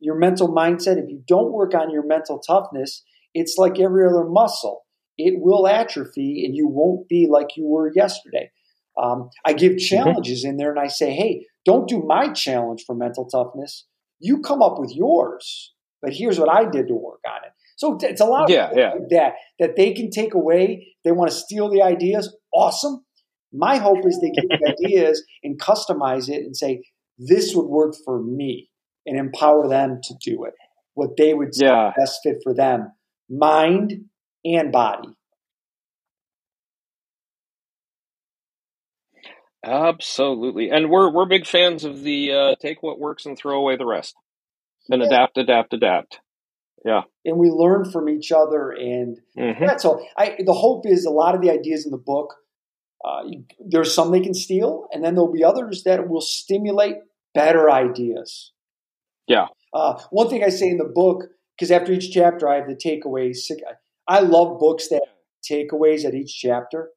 your 0.00 0.16
mental 0.16 0.48
mindset, 0.48 1.02
if 1.02 1.08
you 1.08 1.22
don't 1.26 1.52
work 1.52 1.74
on 1.74 1.90
your 1.90 2.06
mental 2.06 2.38
toughness, 2.38 3.04
it's 3.34 3.56
like 3.58 3.78
every 3.78 4.06
other 4.06 4.24
muscle. 4.24 4.84
It 5.16 5.34
will 5.38 5.66
atrophy 5.66 6.44
and 6.44 6.54
you 6.56 6.68
won't 6.68 7.08
be 7.08 7.26
like 7.30 7.56
you 7.56 7.66
were 7.66 7.92
yesterday. 7.94 8.50
Um, 9.00 9.30
I 9.44 9.52
give 9.52 9.72
mm-hmm. 9.72 9.96
challenges 9.96 10.44
in 10.44 10.56
there 10.56 10.70
and 10.70 10.78
I 10.78 10.88
say, 10.88 11.12
hey, 11.12 11.46
don't 11.64 11.88
do 11.88 12.02
my 12.06 12.32
challenge 12.32 12.84
for 12.86 12.94
mental 12.94 13.26
toughness. 13.26 13.86
You 14.20 14.40
come 14.40 14.62
up 14.62 14.78
with 14.78 14.92
yours, 14.94 15.74
but 16.02 16.12
here's 16.12 16.38
what 16.38 16.48
I 16.48 16.68
did 16.68 16.88
to 16.88 16.94
work 16.94 17.20
on 17.26 17.44
it. 17.44 17.52
So 17.76 17.96
it's 18.00 18.20
a 18.20 18.24
lot 18.24 18.50
yeah, 18.50 18.70
yeah. 18.74 18.94
that 19.10 19.34
that 19.60 19.76
they 19.76 19.92
can 19.92 20.10
take 20.10 20.34
away. 20.34 20.94
They 21.04 21.12
want 21.12 21.30
to 21.30 21.36
steal 21.36 21.70
the 21.70 21.82
ideas. 21.82 22.34
Awesome. 22.52 23.04
My 23.52 23.76
hope 23.76 24.04
is 24.04 24.20
they 24.20 24.30
get 24.30 24.46
the 24.48 24.74
ideas 24.84 25.22
and 25.44 25.60
customize 25.60 26.28
it 26.28 26.44
and 26.44 26.56
say, 26.56 26.82
this 27.18 27.54
would 27.54 27.66
work 27.66 27.94
for 28.04 28.20
me 28.20 28.70
and 29.08 29.18
empower 29.18 29.68
them 29.68 30.00
to 30.04 30.14
do 30.22 30.44
it. 30.44 30.54
What 30.94 31.16
they 31.16 31.32
would 31.32 31.50
yeah. 31.54 31.92
best 31.96 32.20
fit 32.22 32.36
for 32.44 32.54
them, 32.54 32.92
mind 33.28 34.04
and 34.44 34.70
body. 34.70 35.08
Absolutely, 39.64 40.70
and 40.70 40.88
we're 40.90 41.10
we're 41.10 41.26
big 41.26 41.46
fans 41.46 41.84
of 41.84 42.02
the 42.02 42.32
uh, 42.32 42.54
take 42.60 42.82
what 42.82 43.00
works 43.00 43.26
and 43.26 43.36
throw 43.36 43.58
away 43.58 43.76
the 43.76 43.86
rest, 43.86 44.14
and 44.88 45.00
yeah. 45.00 45.08
adapt, 45.08 45.38
adapt, 45.38 45.72
adapt. 45.72 46.20
Yeah, 46.84 47.02
and 47.24 47.38
we 47.38 47.50
learn 47.50 47.90
from 47.90 48.08
each 48.08 48.30
other, 48.30 48.70
and 48.70 49.18
mm-hmm. 49.36 49.66
that's 49.66 49.84
all. 49.84 50.06
I 50.16 50.36
the 50.44 50.54
hope 50.54 50.86
is 50.86 51.04
a 51.04 51.10
lot 51.10 51.34
of 51.34 51.40
the 51.40 51.50
ideas 51.50 51.84
in 51.84 51.90
the 51.90 51.98
book. 51.98 52.34
Uh, 53.04 53.22
there's 53.58 53.94
some 53.94 54.12
they 54.12 54.20
can 54.20 54.34
steal, 54.34 54.86
and 54.92 55.04
then 55.04 55.14
there'll 55.14 55.32
be 55.32 55.44
others 55.44 55.82
that 55.84 56.08
will 56.08 56.20
stimulate 56.20 56.96
better 57.34 57.70
ideas. 57.70 58.52
Yeah. 59.28 59.46
Uh, 59.72 60.00
one 60.10 60.28
thing 60.28 60.42
I 60.42 60.48
say 60.48 60.68
in 60.68 60.78
the 60.78 60.90
book, 60.92 61.24
because 61.56 61.70
after 61.70 61.92
each 61.92 62.10
chapter 62.10 62.48
I 62.48 62.56
have 62.56 62.66
the 62.66 62.74
takeaways. 62.74 63.38
I 64.08 64.20
love 64.20 64.58
books 64.58 64.88
that 64.88 65.02
takeaways 65.48 66.04
at 66.04 66.14
each 66.14 66.36
chapter. 66.38 66.90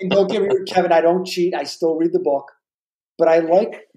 and 0.00 0.10
don't 0.10 0.30
get 0.30 0.42
me 0.42 0.48
Kevin. 0.66 0.92
I 0.92 1.00
don't 1.00 1.26
cheat. 1.26 1.54
I 1.54 1.64
still 1.64 1.96
read 1.96 2.12
the 2.12 2.20
book, 2.20 2.46
but 3.18 3.28
I 3.28 3.40
like 3.40 3.88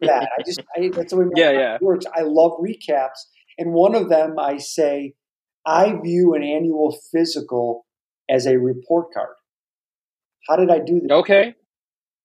that. 0.00 0.28
I 0.38 0.42
just 0.46 0.62
I, 0.76 0.90
that's 0.92 1.12
the 1.12 1.18
way 1.18 1.24
my 1.24 1.30
yeah, 1.36 1.50
yeah. 1.50 1.78
works. 1.80 2.06
I 2.14 2.22
love 2.22 2.52
recaps, 2.60 3.26
and 3.58 3.72
one 3.72 3.94
of 3.94 4.08
them 4.08 4.38
I 4.38 4.58
say 4.58 5.14
I 5.66 5.94
view 6.02 6.34
an 6.34 6.42
annual 6.42 6.96
physical 7.12 7.86
as 8.30 8.46
a 8.46 8.56
report 8.58 9.08
card. 9.12 9.34
How 10.48 10.56
did 10.56 10.70
I 10.70 10.78
do 10.78 11.00
this? 11.00 11.10
Okay. 11.10 11.54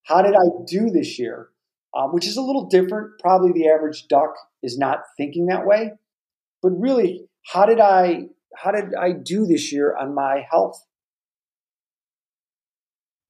How 0.04 0.22
did 0.22 0.34
I 0.34 0.64
do 0.66 0.90
this 0.90 1.20
year? 1.20 1.50
Um, 1.98 2.14
which 2.14 2.28
is 2.28 2.38
a 2.38 2.42
little 2.42 2.68
different. 2.68 3.12
Probably 3.20 3.52
the 3.54 3.70
average 3.70 4.08
duck 4.10 4.36
is 4.64 4.78
not 4.78 5.00
thinking 5.18 5.48
that 5.48 5.66
way. 5.66 5.92
But 6.62 6.72
really, 6.72 7.28
how 7.46 7.66
did 7.66 7.80
I 7.80 8.28
how 8.56 8.72
did 8.72 8.94
I 8.96 9.12
do 9.12 9.46
this 9.46 9.72
year 9.72 9.96
on 9.96 10.14
my 10.14 10.46
health? 10.50 10.84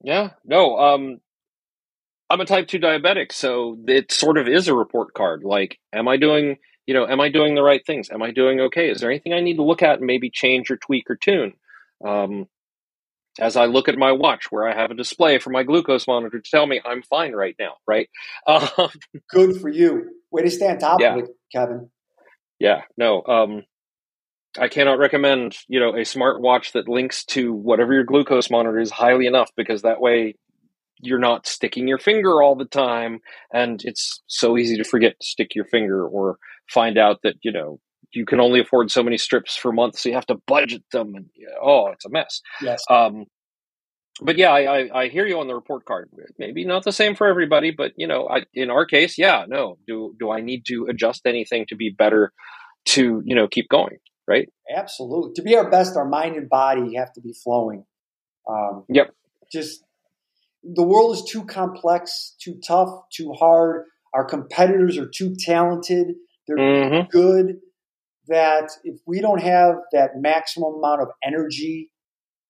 Yeah, 0.02 0.32
no, 0.46 0.78
um, 0.78 1.20
I'm 2.30 2.42
a 2.42 2.46
type 2.46 2.68
two 2.68 2.80
diabetic, 2.80 3.32
so 3.32 3.78
it 3.88 4.12
sort 4.12 4.38
of 4.38 4.48
is 4.48 4.68
a 4.68 4.76
report 4.76 5.14
card. 5.14 5.44
Like, 5.44 5.78
am 5.94 6.08
I 6.08 6.18
doing, 6.18 6.58
you 6.86 6.94
know, 6.94 7.08
am 7.08 7.20
I 7.20 7.30
doing 7.30 7.56
the 7.56 7.64
right 7.64 7.86
things? 7.86 8.10
Am 8.10 8.22
I 8.22 8.32
doing 8.32 8.60
okay? 8.62 8.90
Is 8.90 9.02
there 9.02 9.10
anything 9.10 9.34
I 9.34 9.42
need 9.42 9.58
to 9.58 9.64
look 9.64 9.84
at 9.84 9.98
and 9.98 10.08
maybe 10.08 10.30
change 10.30 10.72
or 10.72 10.78
tweak 10.78 11.10
or 11.10 11.16
tune? 11.16 11.54
Um, 12.06 12.48
as 13.40 13.56
I 13.56 13.66
look 13.66 13.90
at 13.90 13.98
my 13.98 14.12
watch 14.12 14.46
where 14.52 14.68
I 14.68 14.76
have 14.76 14.92
a 14.92 14.96
display 14.96 15.40
for 15.40 15.50
my 15.50 15.64
glucose 15.64 16.08
monitor 16.08 16.40
to 16.40 16.50
tell 16.50 16.68
me 16.68 16.82
I'm 16.86 17.02
fine 17.04 17.34
right 17.34 17.56
now, 17.60 17.74
right? 17.88 18.10
Um, 18.48 18.90
Good 19.30 19.62
for 19.62 19.70
you. 19.70 20.12
Way 20.32 20.44
to 20.44 20.52
stay 20.52 20.70
on 20.70 20.80
top 20.80 21.00
yeah. 21.02 21.14
of 21.14 21.24
it, 21.24 21.30
Kevin. 21.52 21.90
Yeah, 22.60 22.82
no. 22.98 23.24
Um, 23.24 23.64
I 24.58 24.68
cannot 24.68 24.98
recommend, 24.98 25.56
you 25.68 25.80
know, 25.80 25.96
a 25.96 26.04
smart 26.04 26.42
watch 26.42 26.74
that 26.74 26.88
links 26.90 27.24
to 27.26 27.54
whatever 27.54 27.94
your 27.94 28.04
glucose 28.04 28.50
monitor 28.50 28.80
is 28.80 28.92
highly 28.92 29.28
enough 29.28 29.52
because 29.56 29.84
that 29.84 30.02
way 30.02 30.36
you're 31.00 31.20
not 31.20 31.48
sticking 31.48 31.88
your 31.88 32.00
finger 32.00 32.42
all 32.42 32.56
the 32.56 32.66
time 32.66 33.20
and 33.54 33.82
it's 33.84 34.22
so 34.28 34.58
easy 34.58 34.76
to 34.78 34.84
forget 34.84 35.20
to 35.20 35.26
stick 35.26 35.56
your 35.56 35.66
finger 35.66 36.06
or 36.06 36.38
find 36.70 36.98
out 36.98 37.20
that, 37.24 37.36
you 37.42 37.52
know, 37.52 37.80
you 38.14 38.26
can 38.26 38.40
only 38.40 38.60
afford 38.60 38.92
so 38.92 39.04
many 39.04 39.18
strips 39.18 39.56
for 39.56 39.72
month, 39.72 40.00
so 40.00 40.10
you 40.10 40.16
have 40.16 40.26
to 40.28 40.38
budget 40.48 40.84
them, 40.92 41.16
and 41.16 41.26
oh, 41.62 41.88
it's 41.88 42.06
a 42.06 42.10
mess. 42.10 42.42
Yes. 42.62 42.84
Um, 42.90 43.26
but 44.22 44.38
yeah, 44.38 44.50
I, 44.50 44.80
I, 44.80 45.02
I, 45.04 45.08
hear 45.08 45.26
you 45.26 45.40
on 45.40 45.48
the 45.48 45.56
report 45.56 45.86
card. 45.86 46.10
Maybe 46.38 46.66
not 46.66 46.84
the 46.84 46.92
same 46.92 47.16
for 47.16 47.28
everybody, 47.28 47.72
but 47.72 47.94
you 47.96 48.06
know, 48.06 48.28
I, 48.30 48.44
in 48.54 48.70
our 48.70 48.86
case, 48.86 49.18
yeah, 49.18 49.46
no. 49.48 49.78
Do 49.88 50.14
do 50.20 50.30
I 50.30 50.42
need 50.42 50.66
to 50.68 50.88
adjust 50.90 51.22
anything 51.26 51.66
to 51.70 51.76
be 51.76 51.90
better 51.90 52.34
to 52.88 53.22
you 53.24 53.36
know 53.36 53.48
keep 53.48 53.70
going? 53.70 54.00
right? 54.30 54.48
Absolutely. 54.74 55.34
To 55.34 55.42
be 55.42 55.58
our 55.58 55.70
best, 55.70 55.98
our 55.98 56.08
mind 56.08 56.36
and 56.36 56.48
body 56.48 56.96
have 56.96 57.12
to 57.14 57.22
be 57.22 57.34
flowing. 57.34 57.84
Um, 58.48 58.86
yep. 58.88 59.14
Just 59.52 59.84
the 60.64 60.84
world 60.84 61.16
is 61.16 61.24
too 61.24 61.46
complex, 61.46 62.36
too 62.40 62.60
tough, 62.66 62.90
too 63.12 63.34
hard. 63.34 63.86
Our 64.14 64.26
competitors 64.26 64.98
are 64.98 65.10
too 65.10 65.36
talented. 65.38 66.14
They're 66.48 66.58
mm-hmm. 66.58 67.10
good. 67.10 67.58
That 68.30 68.70
if 68.84 69.00
we 69.06 69.22
don't 69.22 69.42
have 69.42 69.76
that 69.92 70.12
maximum 70.16 70.76
amount 70.76 71.02
of 71.02 71.10
energy 71.24 71.92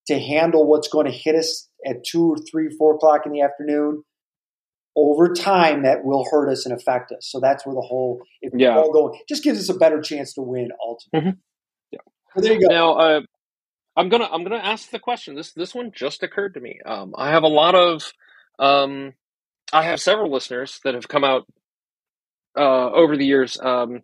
to 0.08 0.20
handle 0.20 0.68
what's 0.68 0.88
going 0.88 1.06
to 1.06 1.12
hit 1.12 1.36
us 1.36 1.70
at 1.86 2.04
two 2.06 2.32
or 2.32 2.38
three, 2.50 2.70
four 2.78 2.96
o'clock 2.96 3.26
in 3.26 3.32
the 3.32 3.42
afternoon, 3.42 4.04
over 4.96 5.34
time 5.34 5.84
that 5.84 6.04
will 6.04 6.26
hurt 6.30 6.50
us 6.50 6.66
and 6.66 6.76
affect 6.76 7.12
us. 7.12 7.28
So 7.30 7.40
that's 7.40 7.66
where 7.66 7.76
the 7.76 7.82
whole 7.82 8.22
if 8.42 8.54
yeah. 8.56 8.76
all 8.76 8.92
going 8.92 9.20
just 9.30 9.44
gives 9.44 9.60
us 9.60 9.70
a 9.70 9.78
better 9.78 10.02
chance 10.02 10.34
to 10.34 10.42
win 10.42 10.70
ultimately. 10.86 11.32
Mm-hmm. 11.32 11.40
Yeah. 11.92 12.00
So 12.36 12.42
there 12.42 12.54
you 12.54 12.68
go. 12.68 12.74
Now 12.74 12.94
uh, 12.94 13.22
I'm 13.96 14.10
gonna 14.10 14.28
I'm 14.32 14.44
gonna 14.44 14.58
ask 14.58 14.90
the 14.90 15.00
question. 15.00 15.36
This 15.36 15.54
this 15.54 15.74
one 15.74 15.92
just 15.94 16.24
occurred 16.24 16.56
to 16.56 16.60
me. 16.60 16.80
Um, 16.86 17.14
I 17.18 17.30
have 17.30 17.44
a 17.44 17.48
lot 17.48 17.76
of 17.76 18.12
um, 18.58 19.14
I 19.72 19.84
have 19.84 20.02
several 20.02 20.32
listeners 20.32 20.80
that 20.84 20.96
have 20.96 21.08
come 21.08 21.24
out 21.24 21.46
uh, 22.58 22.92
over 22.92 23.16
the 23.16 23.26
years 23.26 23.60
um, 23.62 24.02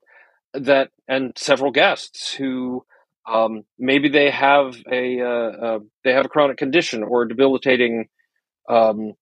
that 0.59 0.89
and 1.07 1.33
several 1.37 1.71
guests 1.71 2.33
who 2.33 2.85
um, 3.27 3.63
maybe 3.79 4.09
they 4.09 4.29
have 4.29 4.75
a 4.91 5.21
uh, 5.21 5.65
uh, 5.65 5.79
they 6.03 6.13
have 6.13 6.25
a 6.25 6.29
chronic 6.29 6.57
condition 6.57 7.03
or 7.03 7.25
debilitating 7.25 8.07
um, 8.69 9.13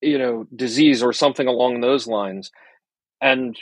you 0.00 0.18
know 0.18 0.44
disease 0.54 1.02
or 1.02 1.12
something 1.12 1.46
along 1.46 1.80
those 1.80 2.06
lines. 2.06 2.50
And 3.22 3.56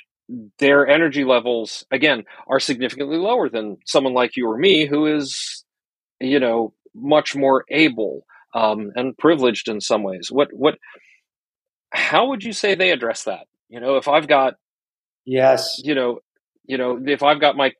their 0.59 0.87
energy 0.87 1.25
levels 1.25 1.85
again 1.91 2.25
are 2.49 2.61
significantly 2.61 3.17
lower 3.17 3.49
than 3.49 3.79
someone 3.87 4.15
like 4.15 4.37
you 4.37 4.49
or 4.49 4.59
me 4.59 4.87
who 4.87 5.07
is 5.07 5.65
you 6.21 6.41
know 6.41 6.75
much 6.95 7.37
more 7.37 7.65
able 7.71 8.25
um, 8.55 8.91
and 8.95 9.17
privileged 9.17 9.69
in 9.69 9.81
some 9.81 10.03
ways. 10.03 10.29
What 10.31 10.49
what 10.53 10.77
how 11.91 12.29
would 12.29 12.43
you 12.43 12.53
say 12.53 12.75
they 12.75 12.91
address 12.91 13.25
that? 13.25 13.47
You 13.69 13.81
know 13.81 13.97
if 13.97 14.09
i've 14.09 14.27
got 14.27 14.55
yes. 15.27 15.81
you 15.85 15.95
know 15.95 16.21
you 16.69 16.79
know 16.79 17.01
if 17.05 17.23
i've 17.23 17.41
got 17.41 17.57
my 17.57 17.73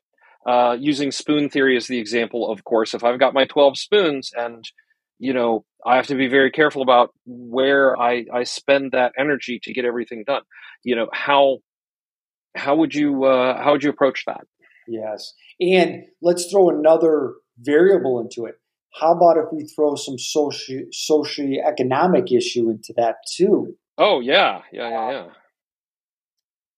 uh, 0.45 0.75
using 0.79 1.11
spoon 1.11 1.49
theory 1.49 1.77
as 1.77 1.87
the 1.87 1.99
example 1.99 2.51
of 2.51 2.63
course 2.65 2.93
if 2.93 3.03
i've 3.03 3.19
got 3.19 3.33
my 3.33 3.45
12 3.45 3.77
spoons 3.77 4.31
and 4.35 4.65
you 5.19 5.33
know, 5.33 5.65
I 5.85 5.97
have 5.97 6.07
to 6.07 6.15
be 6.15 6.27
very 6.27 6.49
careful 6.49 6.81
about 6.81 7.13
where 7.25 7.99
I, 7.99 8.25
I 8.33 8.43
spend 8.43 8.93
that 8.93 9.11
energy 9.19 9.59
to 9.63 9.73
get 9.73 9.85
everything 9.85 10.23
done. 10.25 10.41
You 10.83 10.95
know, 10.95 11.07
how 11.13 11.59
how 12.55 12.77
would 12.77 12.95
you 12.95 13.25
uh, 13.25 13.61
how 13.61 13.73
would 13.73 13.83
you 13.83 13.89
approach 13.89 14.23
that? 14.25 14.41
Yes, 14.87 15.33
and 15.59 16.03
let's 16.21 16.49
throw 16.49 16.69
another 16.69 17.33
variable 17.59 18.19
into 18.19 18.45
it. 18.45 18.55
How 18.99 19.11
about 19.11 19.37
if 19.37 19.45
we 19.51 19.65
throw 19.65 19.95
some 19.95 20.17
socio 20.17 20.83
socioeconomic 20.93 22.35
issue 22.35 22.69
into 22.69 22.93
that 22.95 23.15
too? 23.31 23.75
Oh 23.97 24.21
yeah, 24.21 24.61
yeah, 24.71 24.89
yeah, 24.89 25.11
yeah. 25.11 25.27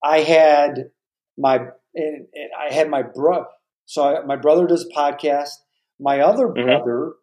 I 0.04 0.18
had 0.20 0.90
my 1.38 1.68
and, 1.94 2.26
and 2.34 2.50
I 2.58 2.72
had 2.72 2.88
my 2.88 3.02
brother. 3.02 3.46
So 3.86 4.02
I, 4.02 4.24
my 4.24 4.36
brother 4.36 4.66
does 4.66 4.86
a 4.86 4.98
podcast. 4.98 5.50
My 6.00 6.20
other 6.20 6.46
mm-hmm. 6.46 6.64
brother 6.64 7.14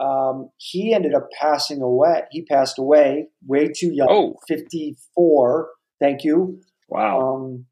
um, 0.00 0.50
he 0.56 0.94
ended 0.94 1.14
up 1.14 1.28
passing 1.38 1.82
away. 1.82 2.22
He 2.30 2.42
passed 2.42 2.78
away 2.78 3.28
way 3.46 3.68
too 3.68 3.92
young, 3.92 4.08
oh. 4.10 4.34
54. 4.48 5.68
Thank 6.00 6.24
you. 6.24 6.60
Wow. 6.88 7.20
Um, 7.20 7.66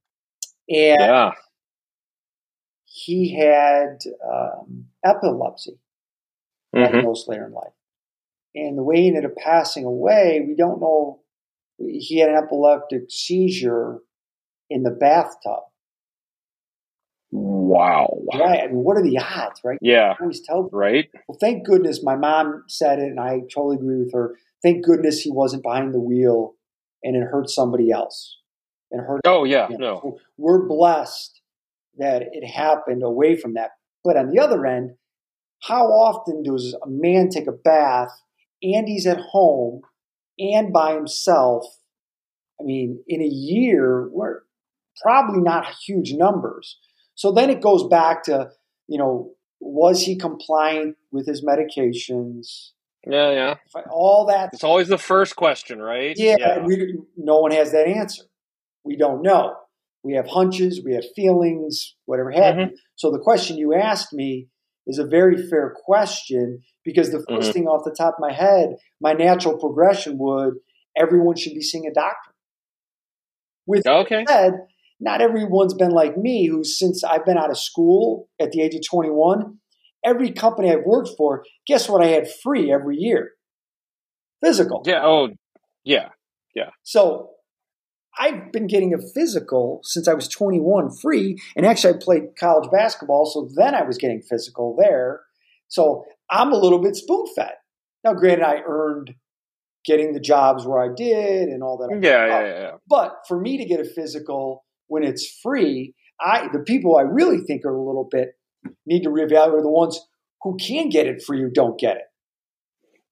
and 0.68 1.00
yeah. 1.00 1.30
he 2.84 3.34
had 3.34 4.00
um, 4.22 4.86
epilepsy 5.02 5.78
mm-hmm. 6.76 7.30
later 7.30 7.46
in 7.46 7.52
life. 7.52 7.72
And 8.54 8.76
the 8.76 8.82
way 8.82 9.00
he 9.00 9.08
ended 9.08 9.24
up 9.24 9.36
passing 9.36 9.84
away, 9.84 10.44
we 10.46 10.54
don't 10.54 10.80
know. 10.80 11.20
He 11.78 12.18
had 12.18 12.28
an 12.28 12.36
epileptic 12.36 13.04
seizure 13.08 14.00
in 14.68 14.82
the 14.82 14.90
bathtub. 14.90 15.62
Wow. 17.30 18.22
Right. 18.34 18.60
I 18.64 18.66
mean, 18.68 18.76
what 18.76 18.96
are 18.96 19.02
the 19.02 19.18
odds, 19.18 19.60
right? 19.64 19.78
Yeah. 19.82 20.14
I 20.18 20.22
always 20.22 20.40
tell 20.40 20.68
Right. 20.72 21.10
Well, 21.26 21.38
thank 21.38 21.66
goodness 21.66 22.02
my 22.02 22.16
mom 22.16 22.64
said 22.68 22.98
it, 22.98 23.06
and 23.06 23.20
I 23.20 23.40
totally 23.52 23.76
agree 23.76 24.02
with 24.02 24.12
her. 24.14 24.36
Thank 24.62 24.84
goodness 24.84 25.20
he 25.20 25.30
wasn't 25.30 25.62
behind 25.62 25.94
the 25.94 26.00
wheel 26.00 26.54
and 27.02 27.16
it 27.16 27.22
hurt 27.30 27.50
somebody 27.50 27.90
else. 27.90 28.36
And 28.90 29.02
hurt. 29.02 29.20
Oh, 29.26 29.44
yeah. 29.44 29.68
No. 29.70 30.00
So 30.02 30.20
we're 30.38 30.66
blessed 30.66 31.40
that 31.98 32.22
it 32.32 32.46
happened 32.46 33.02
away 33.02 33.36
from 33.36 33.54
that. 33.54 33.72
But 34.02 34.16
on 34.16 34.30
the 34.30 34.40
other 34.40 34.64
end, 34.64 34.92
how 35.62 35.86
often 35.86 36.42
does 36.42 36.74
a 36.82 36.88
man 36.88 37.28
take 37.28 37.46
a 37.46 37.52
bath 37.52 38.10
and 38.62 38.88
he's 38.88 39.06
at 39.06 39.18
home 39.18 39.82
and 40.38 40.72
by 40.72 40.94
himself? 40.94 41.64
I 42.60 42.64
mean, 42.64 43.02
in 43.06 43.20
a 43.20 43.26
year, 43.26 44.08
we're 44.10 44.40
probably 45.02 45.42
not 45.42 45.66
huge 45.86 46.12
numbers. 46.12 46.78
So 47.18 47.32
then 47.32 47.50
it 47.50 47.60
goes 47.60 47.84
back 47.88 48.22
to, 48.24 48.50
you 48.86 48.96
know, 48.96 49.32
was 49.58 50.02
he 50.02 50.16
compliant 50.16 50.94
with 51.10 51.26
his 51.26 51.44
medications? 51.44 52.70
Yeah, 53.04 53.32
yeah. 53.32 53.54
All 53.90 54.26
that. 54.26 54.50
It's 54.52 54.62
always 54.62 54.86
the 54.86 54.98
first 54.98 55.34
question, 55.34 55.82
right? 55.82 56.14
Yeah, 56.16 56.36
yeah. 56.38 56.64
We, 56.64 56.94
no 57.16 57.40
one 57.40 57.50
has 57.50 57.72
that 57.72 57.88
answer. 57.88 58.22
We 58.84 58.96
don't 58.96 59.22
know. 59.22 59.56
We 60.04 60.14
have 60.14 60.28
hunches, 60.28 60.80
we 60.84 60.94
have 60.94 61.02
feelings, 61.16 61.96
whatever 62.04 62.30
have 62.30 62.54
mm-hmm. 62.54 62.74
So 62.94 63.10
the 63.10 63.18
question 63.18 63.58
you 63.58 63.74
asked 63.74 64.12
me 64.12 64.46
is 64.86 65.00
a 65.00 65.04
very 65.04 65.48
fair 65.48 65.74
question 65.74 66.62
because 66.84 67.10
the 67.10 67.18
1st 67.18 67.24
mm-hmm. 67.26 67.50
thing 67.50 67.66
off 67.66 67.84
the 67.84 67.90
top 67.90 68.14
of 68.14 68.20
my 68.20 68.32
head, 68.32 68.76
my 69.00 69.12
natural 69.12 69.58
progression 69.58 70.18
would 70.18 70.54
everyone 70.96 71.34
should 71.34 71.54
be 71.54 71.62
seeing 71.62 71.88
a 71.88 71.92
doctor. 71.92 72.30
With 73.66 73.88
okay. 73.88 74.22
that 74.24 74.28
said, 74.28 74.52
not 75.00 75.20
everyone's 75.20 75.74
been 75.74 75.90
like 75.90 76.16
me, 76.16 76.46
who 76.46 76.64
since 76.64 77.04
I've 77.04 77.24
been 77.24 77.38
out 77.38 77.50
of 77.50 77.58
school 77.58 78.28
at 78.40 78.52
the 78.52 78.62
age 78.62 78.74
of 78.74 78.82
21, 78.88 79.58
every 80.04 80.32
company 80.32 80.72
I've 80.72 80.84
worked 80.84 81.10
for, 81.16 81.44
guess 81.66 81.88
what 81.88 82.02
I 82.02 82.08
had 82.08 82.30
free 82.42 82.72
every 82.72 82.96
year? 82.96 83.32
Physical. 84.42 84.82
Yeah. 84.84 85.04
Oh, 85.04 85.28
yeah. 85.84 86.08
Yeah. 86.54 86.70
So 86.82 87.30
I've 88.18 88.50
been 88.52 88.66
getting 88.66 88.94
a 88.94 88.98
physical 89.14 89.80
since 89.84 90.08
I 90.08 90.14
was 90.14 90.28
21 90.28 90.90
free. 91.00 91.38
And 91.56 91.64
actually, 91.64 91.94
I 91.94 91.98
played 92.00 92.36
college 92.38 92.70
basketball. 92.70 93.26
So 93.26 93.48
then 93.54 93.74
I 93.74 93.82
was 93.82 93.98
getting 93.98 94.22
physical 94.22 94.76
there. 94.76 95.20
So 95.68 96.04
I'm 96.30 96.52
a 96.52 96.58
little 96.58 96.80
bit 96.80 96.96
spoon 96.96 97.26
fed. 97.36 97.52
Now, 98.04 98.14
granted, 98.14 98.44
I 98.44 98.62
earned 98.66 99.14
getting 99.84 100.12
the 100.12 100.20
jobs 100.20 100.66
where 100.66 100.82
I 100.82 100.88
did 100.94 101.48
and 101.48 101.62
all 101.62 101.78
that. 101.78 101.98
Yeah, 102.02 102.26
yeah, 102.26 102.46
yeah. 102.46 102.70
But 102.88 103.14
for 103.26 103.40
me 103.40 103.58
to 103.58 103.64
get 103.64 103.80
a 103.80 103.84
physical 103.84 104.64
when 104.88 105.04
it's 105.04 105.38
free, 105.42 105.94
I 106.20 106.48
the 106.52 106.60
people 106.60 106.96
I 106.96 107.02
really 107.02 107.38
think 107.38 107.64
are 107.64 107.74
a 107.74 107.82
little 107.82 108.08
bit 108.10 108.30
need 108.86 109.04
to 109.04 109.10
reevaluate 109.10 109.58
are 109.58 109.62
the 109.62 109.70
ones 109.70 110.00
who 110.42 110.56
can 110.56 110.88
get 110.88 111.06
it 111.06 111.22
free 111.22 111.40
who 111.40 111.50
don't 111.50 111.78
get 111.78 111.96
it. 111.96 112.02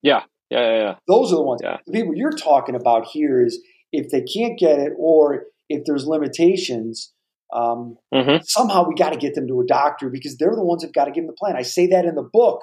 Yeah. 0.02 0.22
Yeah, 0.50 0.60
yeah, 0.60 0.78
yeah. 0.78 0.94
Those 1.08 1.32
are 1.32 1.36
the 1.36 1.42
ones. 1.42 1.60
Yeah. 1.62 1.78
The 1.86 1.92
people 1.92 2.14
you're 2.14 2.30
talking 2.30 2.76
about 2.76 3.06
here 3.06 3.44
is 3.44 3.60
if 3.92 4.10
they 4.10 4.22
can't 4.22 4.58
get 4.58 4.78
it 4.78 4.92
or 4.96 5.44
if 5.68 5.82
there's 5.84 6.06
limitations, 6.06 7.12
um, 7.52 7.96
mm-hmm. 8.14 8.42
somehow 8.44 8.86
we 8.86 8.94
got 8.94 9.12
to 9.12 9.18
get 9.18 9.34
them 9.34 9.48
to 9.48 9.60
a 9.60 9.66
doctor 9.66 10.08
because 10.08 10.36
they're 10.36 10.54
the 10.54 10.64
ones 10.64 10.82
that 10.82 10.92
got 10.92 11.06
to 11.06 11.10
give 11.10 11.24
them 11.24 11.28
the 11.28 11.32
plan. 11.32 11.56
I 11.56 11.62
say 11.62 11.88
that 11.88 12.04
in 12.04 12.14
the 12.14 12.22
book. 12.22 12.60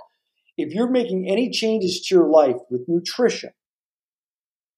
If 0.57 0.73
you're 0.73 0.89
making 0.89 1.27
any 1.27 1.49
changes 1.49 1.99
to 2.01 2.15
your 2.15 2.29
life 2.29 2.57
with 2.69 2.83
nutrition 2.87 3.51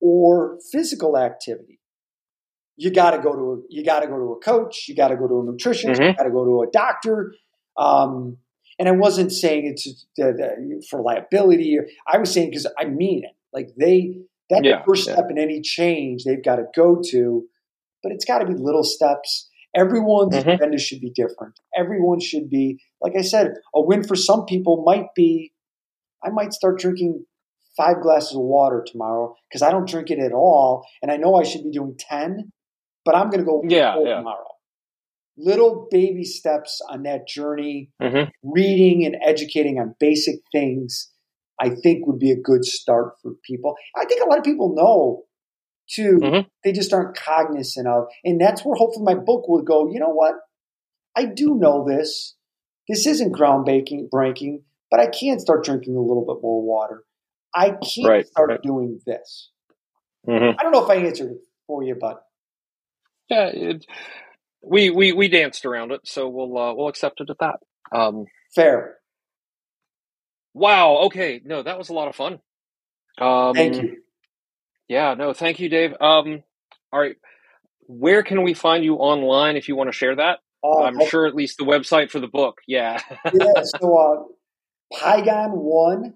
or 0.01 0.57
physical 0.71 1.17
activity, 1.17 1.79
you 2.77 2.91
got 2.91 3.11
to 3.11 3.19
go 3.19 3.33
to 3.33 3.41
a, 3.53 3.57
you 3.69 3.83
got 3.83 4.01
to 4.01 4.07
go 4.07 4.17
to 4.17 4.33
a 4.33 4.39
coach, 4.39 4.87
you 4.87 4.95
got 4.95 5.09
to 5.09 5.15
go 5.15 5.27
to 5.27 5.35
a 5.35 5.43
nutritionist, 5.43 5.95
mm-hmm. 5.95 6.03
you 6.03 6.15
got 6.15 6.23
to 6.23 6.31
go 6.31 6.45
to 6.45 6.63
a 6.67 6.71
doctor. 6.71 7.33
Um, 7.77 8.37
and 8.77 8.89
I 8.89 8.91
wasn't 8.91 9.31
saying 9.31 9.65
it's 9.65 10.05
for 10.89 11.01
liability. 11.01 11.77
I 12.11 12.17
was 12.17 12.33
saying 12.33 12.49
because 12.49 12.67
I 12.77 12.85
mean 12.85 13.23
it. 13.23 13.31
Like 13.53 13.69
they, 13.77 14.17
that's 14.49 14.65
yeah, 14.65 14.79
the 14.79 14.83
first 14.85 15.07
yeah. 15.07 15.13
step 15.13 15.25
in 15.29 15.37
any 15.37 15.61
change 15.61 16.23
they've 16.23 16.43
got 16.43 16.57
to 16.57 16.65
go 16.75 17.01
to, 17.11 17.45
but 18.03 18.11
it's 18.11 18.25
got 18.25 18.39
to 18.39 18.45
be 18.45 18.53
little 18.53 18.83
steps. 18.83 19.49
Everyone's 19.73 20.35
mm-hmm. 20.35 20.49
agenda 20.49 20.77
should 20.77 20.99
be 20.99 21.11
different. 21.11 21.59
Everyone 21.77 22.19
should 22.19 22.49
be, 22.49 22.81
like 23.01 23.13
I 23.17 23.21
said, 23.21 23.53
a 23.73 23.81
win 23.81 24.03
for 24.03 24.15
some 24.15 24.45
people 24.45 24.83
might 24.85 25.13
be, 25.15 25.53
I 26.23 26.29
might 26.29 26.53
start 26.53 26.79
drinking 26.79 27.25
five 27.77 28.01
glasses 28.01 28.35
of 28.35 28.41
water 28.41 28.85
tomorrow 28.85 29.35
because 29.49 29.61
I 29.61 29.71
don't 29.71 29.87
drink 29.87 30.09
it 30.09 30.19
at 30.19 30.31
all, 30.31 30.85
and 31.01 31.11
I 31.11 31.17
know 31.17 31.35
I 31.35 31.43
should 31.43 31.63
be 31.63 31.71
doing 31.71 31.95
ten 31.97 32.51
but 33.05 33.15
I'm 33.15 33.29
going 33.29 33.39
to 33.39 33.45
go 33.45 33.63
yeah, 33.67 33.95
yeah. 34.03 34.17
tomorrow. 34.17 34.47
Little 35.37 35.87
baby 35.91 36.23
steps 36.23 36.81
on 36.89 37.03
that 37.03 37.27
journey, 37.27 37.91
mm-hmm. 38.01 38.29
reading 38.43 39.05
and 39.05 39.15
educating 39.23 39.79
on 39.79 39.95
basic 39.99 40.35
things, 40.51 41.11
I 41.59 41.69
think 41.69 42.07
would 42.07 42.19
be 42.19 42.31
a 42.31 42.39
good 42.41 42.65
start 42.65 43.13
for 43.21 43.33
people. 43.45 43.75
I 43.95 44.05
think 44.05 44.23
a 44.23 44.29
lot 44.29 44.37
of 44.39 44.43
people 44.43 44.73
know 44.75 45.23
too, 45.89 46.19
mm-hmm. 46.21 46.47
they 46.63 46.71
just 46.71 46.93
aren't 46.93 47.15
cognizant 47.15 47.87
of. 47.87 48.05
And 48.23 48.41
that's 48.41 48.65
where 48.65 48.75
hopefully 48.75 49.05
my 49.05 49.15
book 49.15 49.47
will 49.47 49.61
go, 49.61 49.91
you 49.91 49.99
know 49.99 50.09
what? 50.09 50.35
I 51.15 51.25
do 51.25 51.55
know 51.55 51.85
this. 51.87 52.35
this 52.89 53.05
isn't 53.07 53.33
groundbreaking, 53.35 54.09
breaking, 54.09 54.63
but 54.91 54.99
I 54.99 55.07
can 55.07 55.39
start 55.39 55.63
drinking 55.63 55.95
a 55.95 56.01
little 56.01 56.25
bit 56.25 56.41
more 56.41 56.61
water. 56.61 57.03
I 57.53 57.69
can't 57.69 58.07
Right, 58.07 58.27
start 58.27 58.49
right. 58.49 58.61
doing 58.61 58.99
this. 59.05 59.51
Mhm. 60.27 60.55
I 60.57 60.63
don't 60.63 60.71
know 60.71 60.83
if 60.83 60.89
I 60.89 60.95
answered 60.95 61.31
it 61.31 61.37
for 61.67 61.83
you, 61.83 61.95
but 61.95 62.24
Yeah, 63.29 63.47
it, 63.47 63.85
we 64.61 64.89
we 64.89 65.13
we 65.13 65.27
danced 65.27 65.65
around 65.65 65.91
it, 65.91 66.01
so 66.05 66.27
we'll 66.29 66.57
uh, 66.57 66.73
we'll 66.73 66.87
accept 66.87 67.21
it 67.21 67.29
at 67.29 67.39
that. 67.39 67.59
Um, 67.91 68.25
fair. 68.53 68.97
wow. 70.53 70.97
Okay. 71.05 71.41
No, 71.43 71.63
that 71.63 71.77
was 71.77 71.89
a 71.89 71.93
lot 71.93 72.07
of 72.07 72.15
fun. 72.15 72.39
Um, 73.19 73.53
Thank 73.53 73.75
you. 73.75 73.97
Yeah. 74.87 75.13
No. 75.15 75.33
Thank 75.33 75.59
you, 75.59 75.69
Dave. 75.69 75.91
Um, 76.01 76.43
all 76.91 76.99
right. 76.99 77.15
Where 77.87 78.23
can 78.23 78.43
we 78.43 78.53
find 78.53 78.83
you 78.83 78.95
online 78.95 79.55
if 79.57 79.67
you 79.67 79.75
want 79.75 79.89
to 79.89 79.97
share 79.97 80.15
that? 80.15 80.39
Uh, 80.63 80.81
I'm 80.83 80.99
sure 81.07 81.27
at 81.27 81.35
least 81.35 81.57
the 81.59 81.65
website 81.65 82.09
for 82.09 82.19
the 82.19 82.27
book. 82.27 82.61
Yeah. 82.67 82.99
yeah, 83.33 83.53
so 83.63 83.97
uh, 83.97 84.97
Pygon1 84.97 86.13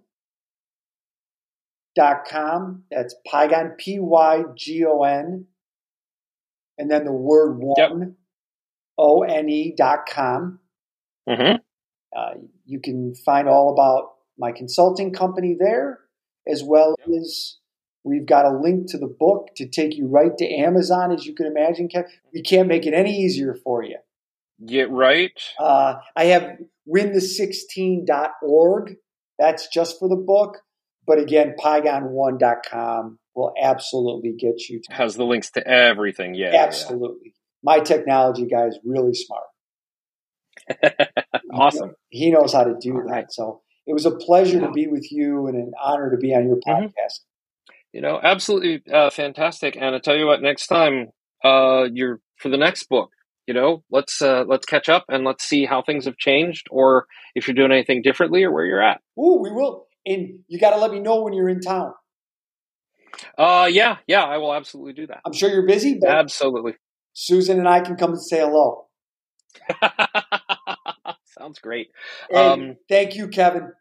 dot 1.96 2.26
com. 2.28 2.84
That's 2.90 3.16
Pygon 3.32 3.78
P 3.78 4.00
Y 4.00 4.44
G 4.56 4.86
O 4.86 5.04
N, 5.04 5.46
and 6.80 6.90
then 6.90 7.06
the 7.06 7.12
word 7.12 7.60
one 7.60 8.16
O 8.98 9.22
N 9.22 9.48
E 9.50 9.76
dot 9.78 10.08
com. 10.10 10.60
hmm 11.28 11.58
Uh, 12.16 12.34
you 12.66 12.80
can 12.80 13.14
find 13.14 13.48
all 13.48 13.72
about 13.74 14.14
my 14.38 14.52
consulting 14.52 15.14
company 15.14 15.56
there, 15.60 16.00
as 16.48 16.64
well 16.64 16.96
as 17.16 17.58
we've 18.04 18.26
got 18.26 18.46
a 18.46 18.58
link 18.58 18.90
to 18.90 18.98
the 18.98 19.06
book 19.08 19.50
to 19.58 19.68
take 19.68 19.96
you 19.96 20.08
right 20.08 20.36
to 20.38 20.46
Amazon, 20.46 21.12
as 21.12 21.26
you 21.26 21.36
can 21.36 21.46
imagine. 21.46 21.88
We 22.34 22.42
can't 22.42 22.68
make 22.68 22.88
it 22.88 22.96
any 22.96 23.16
easier 23.16 23.56
for 23.64 23.84
you. 23.84 23.98
Get 24.66 24.90
right. 24.90 25.40
Uh, 25.60 25.96
I 26.16 26.26
have 26.26 26.58
winthe16.org. 26.88 28.96
That's 29.38 29.68
just 29.68 30.00
for 30.00 30.10
the 30.10 30.16
book. 30.16 30.58
But 31.06 31.20
again, 31.20 31.54
pygon1.com 31.60 33.20
will 33.40 33.54
absolutely 33.62 34.34
get 34.34 34.68
you 34.70 34.82
to 34.84 34.94
Has 34.94 35.16
the 35.16 35.24
links 35.26 35.50
to 35.52 35.68
everything. 35.68 36.36
Yeah. 36.36 36.52
yeah, 36.54 36.64
Absolutely. 36.66 37.34
My 37.64 37.80
technology 37.80 38.46
guy 38.46 38.66
is 38.68 38.78
really 38.84 39.14
smart. 39.14 39.44
awesome. 41.54 41.94
He 42.10 42.32
knows 42.32 42.54
how 42.54 42.64
to 42.64 42.76
do 42.80 42.94
All 42.96 43.04
that. 43.04 43.10
right. 43.10 43.26
So 43.32 43.62
it 43.88 43.94
was 43.94 44.06
a 44.06 44.12
pleasure 44.12 44.60
to 44.60 44.72
be 44.72 44.88
with 44.88 45.12
you 45.12 45.48
and 45.48 45.56
an 45.56 45.72
honor 45.82 46.12
to 46.12 46.18
be 46.18 46.36
on 46.36 46.48
your 46.48 46.58
Mhm. 46.58 46.86
podcast. 46.92 47.20
You 47.92 48.02
know, 48.02 48.20
absolutely 48.22 48.84
uh, 48.94 49.10
fantastic. 49.10 49.76
And 49.76 49.96
I 49.96 50.00
tell 50.00 50.16
you 50.16 50.26
what, 50.28 50.42
next 50.42 50.68
time 50.68 51.08
uh, 51.44 51.88
you're 51.92 52.20
for 52.38 52.50
the 52.50 52.58
next 52.58 52.84
book, 52.88 53.10
you 53.48 53.54
know, 53.54 53.84
let's 53.90 54.22
uh, 54.22 54.44
let's 54.48 54.66
catch 54.68 54.90
up 54.90 55.06
and 55.10 55.24
let's 55.24 55.44
see 55.44 55.66
how 55.66 55.82
things 55.82 56.06
have 56.06 56.18
changed, 56.18 56.68
or 56.70 57.08
if 57.34 57.48
you're 57.48 57.56
doing 57.56 57.72
anything 57.72 58.02
differently, 58.04 58.44
or 58.44 58.52
where 58.52 58.66
you're 58.66 58.82
at. 58.82 59.02
Ooh, 59.18 59.40
we 59.42 59.52
will. 59.52 59.88
And 60.06 60.40
you 60.48 60.60
got 60.60 60.70
to 60.72 60.78
let 60.78 60.92
me 60.92 61.00
know 61.00 61.22
when 61.24 61.34
you're 61.34 61.50
in 61.50 61.62
town. 61.62 61.94
Uh, 63.38 63.70
yeah, 63.72 63.98
yeah, 64.08 64.24
I 64.24 64.38
will 64.38 64.54
absolutely 64.54 64.94
do 64.94 65.08
that. 65.08 65.22
I'm 65.26 65.34
sure 65.34 65.50
you're 65.50 65.68
busy, 65.68 65.98
but 66.00 66.10
Absolutely. 66.10 66.74
Susan 67.14 67.60
and 67.60 67.68
I 67.68 67.82
can 67.82 67.96
come 67.96 68.12
and 68.12 68.22
say 68.22 68.40
hello. 68.40 68.88
Sounds 71.38 71.60
great. 71.60 71.90
Um, 72.34 72.78
thank 72.88 73.16
you, 73.16 73.28
Kevin. 73.28 73.72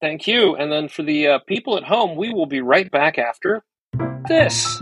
Thank 0.00 0.26
you. 0.26 0.56
And 0.56 0.70
then 0.70 0.88
for 0.88 1.02
the 1.02 1.26
uh, 1.26 1.38
people 1.46 1.76
at 1.76 1.84
home, 1.84 2.16
we 2.16 2.32
will 2.32 2.46
be 2.46 2.60
right 2.60 2.90
back 2.90 3.18
after 3.18 3.64
this. 4.28 4.80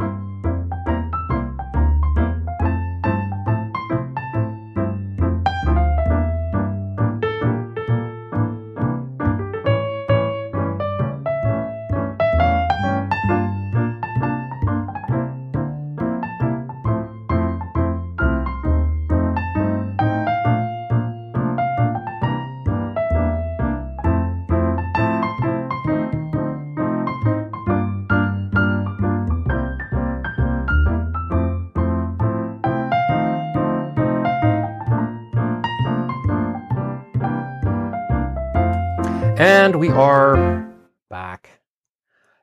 And 39.45 39.77
we 39.77 39.91
are 39.91 40.73
back. 41.11 41.61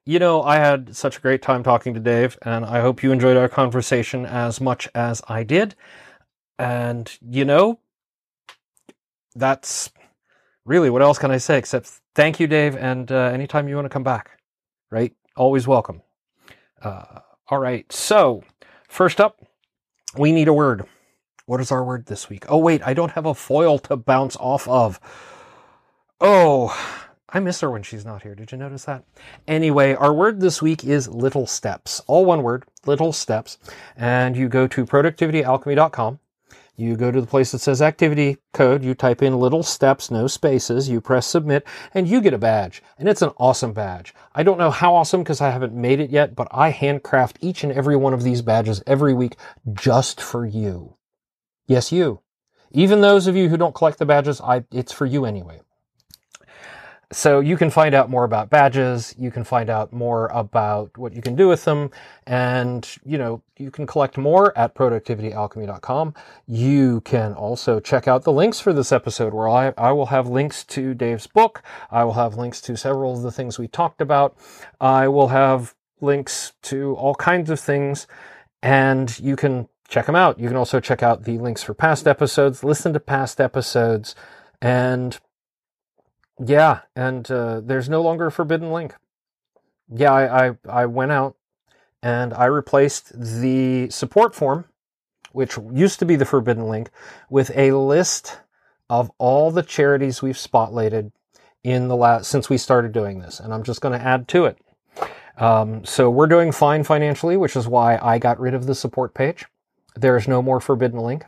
You 0.05 0.19
know, 0.19 0.43
I 0.43 0.57
had 0.57 0.95
such 0.95 1.17
a 1.17 1.19
great 1.19 1.41
time 1.41 1.63
talking 1.63 1.95
to 1.95 1.99
Dave, 1.99 2.37
and 2.43 2.63
I 2.63 2.81
hope 2.81 3.01
you 3.01 3.11
enjoyed 3.11 3.37
our 3.37 3.49
conversation 3.49 4.23
as 4.23 4.61
much 4.61 4.87
as 4.93 5.19
I 5.27 5.41
did. 5.41 5.73
And, 6.59 7.11
you 7.27 7.43
know, 7.43 7.79
that's 9.33 9.89
really 10.63 10.91
what 10.91 11.01
else 11.01 11.17
can 11.17 11.31
I 11.31 11.37
say 11.37 11.57
except 11.57 11.89
thank 12.13 12.39
you, 12.39 12.45
Dave, 12.45 12.75
and 12.75 13.11
uh, 13.11 13.31
anytime 13.33 13.67
you 13.67 13.73
want 13.73 13.85
to 13.85 13.89
come 13.89 14.03
back, 14.03 14.39
right? 14.91 15.11
Always 15.35 15.67
welcome. 15.67 16.03
Uh, 16.83 17.21
all 17.47 17.57
right, 17.57 17.91
so 17.91 18.43
first 18.87 19.19
up, 19.19 19.43
we 20.19 20.31
need 20.31 20.47
a 20.47 20.53
word. 20.53 20.85
What 21.47 21.61
is 21.61 21.71
our 21.71 21.83
word 21.83 22.05
this 22.05 22.29
week? 22.29 22.45
Oh, 22.47 22.59
wait, 22.59 22.83
I 22.85 22.93
don't 22.93 23.13
have 23.13 23.25
a 23.25 23.33
foil 23.33 23.79
to 23.79 23.97
bounce 23.97 24.35
off 24.35 24.67
of. 24.67 24.99
Oh, 26.23 26.71
I 27.29 27.39
miss 27.39 27.61
her 27.61 27.71
when 27.71 27.81
she's 27.81 28.05
not 28.05 28.21
here. 28.21 28.35
Did 28.35 28.51
you 28.51 28.57
notice 28.59 28.85
that? 28.85 29.03
Anyway, 29.47 29.95
our 29.95 30.13
word 30.13 30.39
this 30.39 30.61
week 30.61 30.83
is 30.83 31.07
little 31.07 31.47
steps. 31.47 31.99
All 32.05 32.25
one 32.25 32.43
word, 32.43 32.65
little 32.85 33.11
steps. 33.11 33.57
And 33.97 34.37
you 34.37 34.47
go 34.47 34.67
to 34.67 34.85
productivityalchemy.com. 34.85 36.19
You 36.75 36.95
go 36.95 37.09
to 37.09 37.21
the 37.21 37.25
place 37.27 37.51
that 37.51 37.59
says 37.59 37.81
activity 37.81 38.37
code. 38.53 38.83
You 38.83 38.93
type 38.93 39.23
in 39.23 39.39
little 39.39 39.63
steps, 39.63 40.11
no 40.11 40.27
spaces. 40.27 40.89
You 40.89 41.01
press 41.01 41.25
submit 41.25 41.65
and 41.95 42.07
you 42.07 42.21
get 42.21 42.35
a 42.35 42.37
badge. 42.37 42.83
And 42.99 43.09
it's 43.09 43.23
an 43.23 43.31
awesome 43.37 43.73
badge. 43.73 44.13
I 44.35 44.43
don't 44.43 44.59
know 44.59 44.71
how 44.71 44.93
awesome 44.93 45.23
because 45.23 45.41
I 45.41 45.49
haven't 45.49 45.73
made 45.73 45.99
it 45.99 46.11
yet, 46.11 46.35
but 46.35 46.47
I 46.51 46.69
handcraft 46.69 47.39
each 47.41 47.63
and 47.63 47.73
every 47.73 47.95
one 47.95 48.13
of 48.13 48.21
these 48.21 48.43
badges 48.43 48.83
every 48.85 49.15
week 49.15 49.37
just 49.73 50.21
for 50.21 50.45
you. 50.45 50.97
Yes, 51.65 51.91
you. 51.91 52.21
Even 52.71 53.01
those 53.01 53.25
of 53.25 53.35
you 53.35 53.49
who 53.49 53.57
don't 53.57 53.75
collect 53.75 53.97
the 53.97 54.05
badges, 54.05 54.39
I, 54.39 54.65
it's 54.71 54.91
for 54.91 55.07
you 55.07 55.25
anyway. 55.25 55.61
So 57.11 57.41
you 57.41 57.57
can 57.57 57.69
find 57.69 57.93
out 57.93 58.09
more 58.09 58.23
about 58.23 58.49
badges. 58.49 59.13
You 59.17 59.31
can 59.31 59.43
find 59.43 59.69
out 59.69 59.91
more 59.91 60.27
about 60.27 60.97
what 60.97 61.13
you 61.13 61.21
can 61.21 61.35
do 61.35 61.49
with 61.49 61.65
them. 61.65 61.91
And, 62.25 62.87
you 63.03 63.17
know, 63.17 63.41
you 63.57 63.69
can 63.69 63.85
collect 63.85 64.17
more 64.17 64.57
at 64.57 64.75
productivityalchemy.com. 64.75 66.13
You 66.47 67.01
can 67.01 67.33
also 67.33 67.81
check 67.81 68.07
out 68.07 68.23
the 68.23 68.31
links 68.31 68.61
for 68.61 68.71
this 68.71 68.93
episode 68.93 69.33
where 69.33 69.49
I, 69.49 69.73
I 69.77 69.91
will 69.91 70.05
have 70.05 70.27
links 70.27 70.63
to 70.65 70.93
Dave's 70.93 71.27
book. 71.27 71.61
I 71.89 72.05
will 72.05 72.13
have 72.13 72.37
links 72.37 72.61
to 72.61 72.77
several 72.77 73.13
of 73.13 73.23
the 73.23 73.31
things 73.31 73.59
we 73.59 73.67
talked 73.67 73.99
about. 73.99 74.37
I 74.79 75.09
will 75.09 75.27
have 75.27 75.75
links 75.99 76.53
to 76.63 76.95
all 76.95 77.15
kinds 77.15 77.49
of 77.49 77.59
things 77.59 78.07
and 78.63 79.19
you 79.19 79.35
can 79.35 79.67
check 79.89 80.05
them 80.05 80.15
out. 80.15 80.39
You 80.39 80.47
can 80.47 80.57
also 80.57 80.79
check 80.79 81.03
out 81.03 81.23
the 81.23 81.37
links 81.37 81.61
for 81.61 81.73
past 81.73 82.07
episodes, 82.07 82.63
listen 82.63 82.93
to 82.93 82.99
past 82.99 83.41
episodes, 83.41 84.15
and 84.61 85.19
yeah, 86.43 86.79
and 86.95 87.29
uh, 87.29 87.61
there's 87.61 87.89
no 87.89 88.01
longer 88.01 88.27
a 88.27 88.31
forbidden 88.31 88.71
link. 88.71 88.95
Yeah, 89.93 90.11
I, 90.11 90.47
I, 90.47 90.57
I 90.69 90.85
went 90.85 91.11
out 91.11 91.35
and 92.01 92.33
I 92.33 92.45
replaced 92.45 93.11
the 93.13 93.89
support 93.89 94.33
form, 94.33 94.65
which 95.33 95.57
used 95.71 95.99
to 95.99 96.05
be 96.05 96.15
the 96.15 96.25
forbidden 96.25 96.67
link, 96.67 96.89
with 97.29 97.51
a 97.55 97.71
list 97.73 98.39
of 98.89 99.11
all 99.17 99.51
the 99.51 99.63
charities 99.63 100.21
we've 100.21 100.35
spotlighted 100.35 101.11
in 101.63 101.87
the 101.87 101.95
last 101.95 102.29
since 102.29 102.49
we 102.49 102.57
started 102.57 102.91
doing 102.91 103.19
this, 103.19 103.39
and 103.39 103.53
I'm 103.53 103.63
just 103.63 103.81
going 103.81 103.97
to 103.97 104.05
add 104.05 104.27
to 104.29 104.45
it. 104.45 104.57
Um, 105.37 105.85
so 105.85 106.09
we're 106.09 106.27
doing 106.27 106.51
fine 106.51 106.83
financially, 106.83 107.37
which 107.37 107.55
is 107.55 107.67
why 107.67 107.97
I 107.97 108.17
got 108.17 108.39
rid 108.39 108.53
of 108.53 108.65
the 108.65 108.75
support 108.75 109.13
page. 109.13 109.45
There 109.95 110.17
is 110.17 110.27
no 110.27 110.41
more 110.41 110.59
forbidden 110.59 110.99
link, 110.99 111.25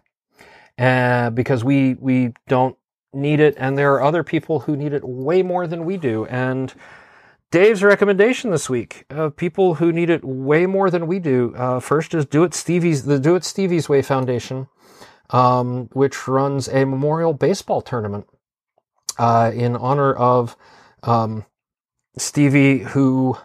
uh, 0.77 1.29
because 1.29 1.63
we 1.63 1.95
we 1.95 2.33
don't 2.47 2.77
need 3.13 3.39
it, 3.39 3.55
and 3.57 3.77
there 3.77 3.93
are 3.93 4.03
other 4.03 4.23
people 4.23 4.61
who 4.61 4.75
need 4.75 4.93
it 4.93 5.03
way 5.03 5.41
more 5.41 5.67
than 5.67 5.85
we 5.85 5.97
do. 5.97 6.25
And 6.25 6.73
Dave's 7.51 7.83
recommendation 7.83 8.51
this 8.51 8.69
week 8.69 9.05
of 9.09 9.35
people 9.35 9.75
who 9.75 9.91
need 9.91 10.09
it 10.09 10.23
way 10.23 10.65
more 10.65 10.89
than 10.89 11.07
we 11.07 11.19
do. 11.19 11.53
Uh, 11.55 11.79
first 11.79 12.13
is 12.13 12.25
Do 12.25 12.43
It 12.43 12.53
Stevie's 12.53 13.03
the 13.03 13.19
Do 13.19 13.35
It 13.35 13.43
Stevie's 13.43 13.87
Way 13.87 14.01
Foundation, 14.01 14.67
um, 15.29 15.89
which 15.93 16.27
runs 16.27 16.67
a 16.67 16.85
memorial 16.85 17.33
baseball 17.33 17.81
tournament 17.81 18.27
uh, 19.19 19.51
in 19.53 19.75
honor 19.75 20.13
of 20.13 20.57
um, 21.03 21.45
Stevie, 22.17 22.79
who 22.79 23.37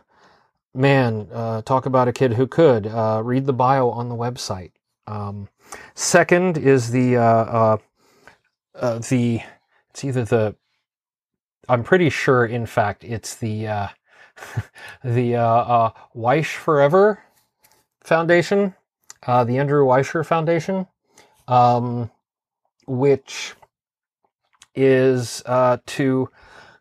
man, 0.74 1.28
uh, 1.32 1.62
talk 1.62 1.86
about 1.86 2.08
a 2.08 2.12
kid 2.12 2.34
who 2.34 2.46
could 2.46 2.86
uh, 2.86 3.20
read 3.24 3.46
the 3.46 3.52
bio 3.52 3.90
on 3.90 4.08
the 4.08 4.14
website. 4.14 4.72
Um, 5.06 5.48
second 5.94 6.56
is 6.56 6.90
the 6.90 7.16
uh, 7.16 7.22
uh, 7.22 7.76
uh, 8.74 8.98
the 9.00 9.40
it's 9.90 10.04
either 10.04 10.24
the 10.24 10.56
I'm 11.68 11.84
pretty 11.84 12.10
sure, 12.10 12.46
in 12.46 12.66
fact, 12.66 13.04
it's 13.04 13.36
the 13.36 13.68
uh, 13.68 13.88
the 15.04 15.36
uh, 15.36 15.42
uh, 15.42 15.90
Weish 16.16 16.54
Forever 16.56 17.22
Foundation, 18.02 18.74
uh, 19.26 19.44
the 19.44 19.58
Andrew 19.58 19.84
Weisher 19.84 20.24
Foundation, 20.24 20.86
um, 21.46 22.10
which 22.86 23.54
is 24.74 25.42
uh, 25.46 25.78
to 25.86 26.30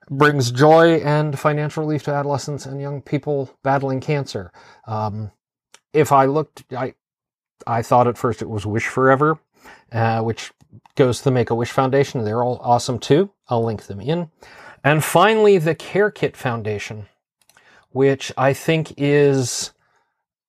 brings 0.09 0.51
joy 0.51 0.95
and 0.97 1.37
financial 1.37 1.83
relief 1.83 2.03
to 2.03 2.13
adolescents 2.13 2.65
and 2.65 2.79
young 2.79 3.01
people 3.01 3.51
battling 3.63 3.99
cancer. 3.99 4.51
Um, 4.85 5.31
if 5.93 6.11
I 6.11 6.25
looked, 6.25 6.63
I 6.71 6.93
I 7.65 7.81
thought 7.81 8.07
at 8.07 8.17
first 8.17 8.41
it 8.41 8.49
was 8.49 8.65
Wish 8.65 8.87
Forever, 8.87 9.39
uh, 9.91 10.21
which 10.21 10.51
goes 10.95 11.19
to 11.19 11.25
the 11.25 11.31
Make 11.31 11.49
a 11.49 11.55
Wish 11.55 11.71
Foundation. 11.71 12.23
They're 12.23 12.43
all 12.43 12.59
awesome 12.63 12.99
too. 12.99 13.31
I'll 13.49 13.63
link 13.63 13.83
them 13.83 14.01
in. 14.01 14.29
And 14.83 15.03
finally, 15.03 15.57
the 15.57 15.75
Care 15.75 16.11
Kit 16.11 16.37
Foundation, 16.37 17.07
which 17.89 18.31
I 18.37 18.53
think 18.53 18.93
is 18.97 19.71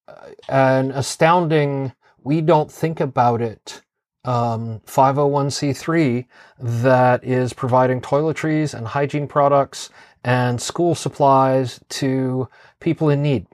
uh, 0.06 0.12
an 0.48 0.90
astounding, 0.92 1.92
we 2.22 2.40
don't 2.40 2.70
think 2.70 3.00
about 3.00 3.40
it, 3.40 3.82
um, 4.24 4.80
501c3 4.86 6.26
that 6.58 7.24
is 7.24 7.52
providing 7.52 8.00
toiletries 8.00 8.74
and 8.74 8.86
hygiene 8.86 9.26
products 9.26 9.90
and 10.24 10.60
school 10.60 10.94
supplies 10.94 11.80
to 11.88 12.48
people 12.80 13.08
in 13.08 13.22
need. 13.22 13.46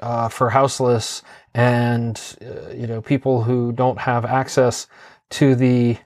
Uh, 0.00 0.28
for 0.28 0.50
houseless 0.50 1.22
and 1.54 2.36
uh, 2.44 2.70
you 2.72 2.88
know 2.88 3.00
people 3.00 3.44
who 3.44 3.70
don't 3.70 4.00
have 4.00 4.24
access 4.24 4.88
to 5.30 5.54
the 5.54 5.96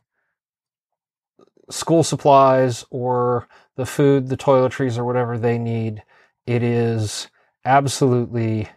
school 1.70 2.02
supplies 2.02 2.84
or 2.90 3.48
the 3.76 3.86
food, 3.86 4.28
the 4.28 4.36
toiletries, 4.36 4.98
or 4.98 5.04
whatever 5.04 5.38
they 5.38 5.58
need. 5.58 6.02
It 6.46 6.62
is 6.62 7.28
absolutely 7.64 8.68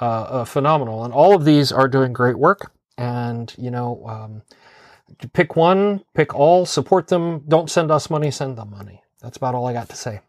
uh, 0.00 0.04
uh, 0.04 0.44
phenomenal, 0.44 1.04
and 1.04 1.12
all 1.12 1.34
of 1.34 1.44
these 1.44 1.72
are 1.72 1.88
doing 1.88 2.12
great 2.12 2.38
work. 2.38 2.72
And 2.96 3.54
you 3.58 3.70
know, 3.70 4.04
um, 4.06 4.42
pick 5.32 5.56
one, 5.56 6.04
pick 6.14 6.34
all, 6.34 6.66
support 6.66 7.08
them. 7.08 7.44
Don't 7.48 7.70
send 7.70 7.90
us 7.90 8.10
money, 8.10 8.30
send 8.30 8.58
them 8.58 8.70
money. 8.70 9.02
That's 9.20 9.36
about 9.36 9.54
all 9.54 9.66
I 9.66 9.72
got 9.72 9.88
to 9.88 9.96
say. 9.96 10.20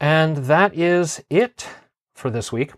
And 0.00 0.36
that 0.36 0.76
is 0.76 1.22
it 1.30 1.68
for 2.14 2.30
this 2.30 2.52
week. 2.52 2.72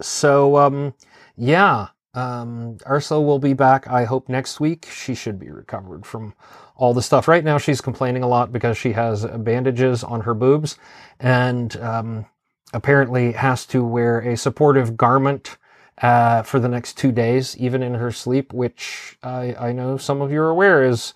So, 0.00 0.56
um, 0.56 0.94
yeah, 1.36 1.88
um, 2.14 2.78
Ursula 2.86 3.20
will 3.20 3.38
be 3.38 3.52
back, 3.52 3.88
I 3.88 4.04
hope, 4.04 4.28
next 4.28 4.60
week. 4.60 4.88
She 4.90 5.14
should 5.14 5.38
be 5.38 5.50
recovered 5.50 6.06
from 6.06 6.34
all 6.78 6.94
the 6.94 7.02
stuff. 7.02 7.28
Right 7.28 7.44
now, 7.44 7.58
she's 7.58 7.82
complaining 7.82 8.22
a 8.22 8.28
lot 8.28 8.52
because 8.52 8.78
she 8.78 8.92
has 8.92 9.26
bandages 9.26 10.04
on 10.04 10.22
her 10.22 10.34
boobs 10.34 10.78
and 11.20 11.76
um, 11.78 12.26
apparently 12.72 13.32
has 13.32 13.66
to 13.66 13.84
wear 13.84 14.20
a 14.20 14.36
supportive 14.36 14.96
garment 14.96 15.58
uh, 16.00 16.42
for 16.42 16.60
the 16.60 16.68
next 16.68 16.96
two 16.96 17.12
days, 17.12 17.56
even 17.58 17.82
in 17.82 17.94
her 17.94 18.12
sleep, 18.12 18.52
which 18.52 19.18
I, 19.22 19.54
I 19.58 19.72
know 19.72 19.96
some 19.98 20.22
of 20.22 20.32
you 20.32 20.40
are 20.40 20.50
aware 20.50 20.84
is 20.84 21.14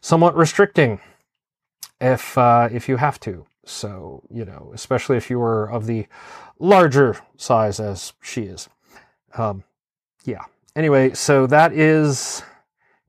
somewhat 0.00 0.36
restricting 0.36 1.00
if 2.00 2.38
uh, 2.38 2.68
if 2.72 2.88
you 2.88 2.96
have 2.96 3.20
to. 3.20 3.46
So 3.66 4.22
you 4.30 4.44
know, 4.46 4.70
especially 4.74 5.18
if 5.18 5.28
you 5.28 5.40
are 5.42 5.70
of 5.70 5.86
the 5.86 6.06
larger 6.58 7.18
size 7.36 7.80
as 7.80 8.14
she 8.22 8.42
is. 8.44 8.68
Um, 9.36 9.64
yeah. 10.24 10.44
Anyway, 10.74 11.14
so 11.14 11.46
that 11.48 11.72
is 11.72 12.42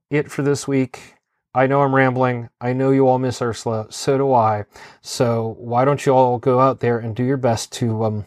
it 0.09 0.30
for 0.30 0.41
this 0.41 0.68
week. 0.68 1.16
I 1.57 1.65
know 1.65 1.81
I'm 1.81 1.95
rambling. 1.95 2.49
I 2.61 2.73
know 2.73 2.91
you 2.91 3.07
all 3.07 3.17
miss 3.17 3.41
Ursula. 3.41 3.88
So 3.89 4.15
do 4.15 4.31
I. 4.31 4.65
So 5.01 5.55
why 5.57 5.85
don't 5.85 6.05
you 6.05 6.13
all 6.13 6.38
go 6.38 6.59
out 6.59 6.81
there 6.81 6.99
and 6.99 7.15
do 7.15 7.23
your 7.23 7.35
best 7.35 7.71
to 7.73 8.03
um, 8.03 8.25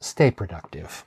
stay 0.00 0.30
productive? 0.30 1.04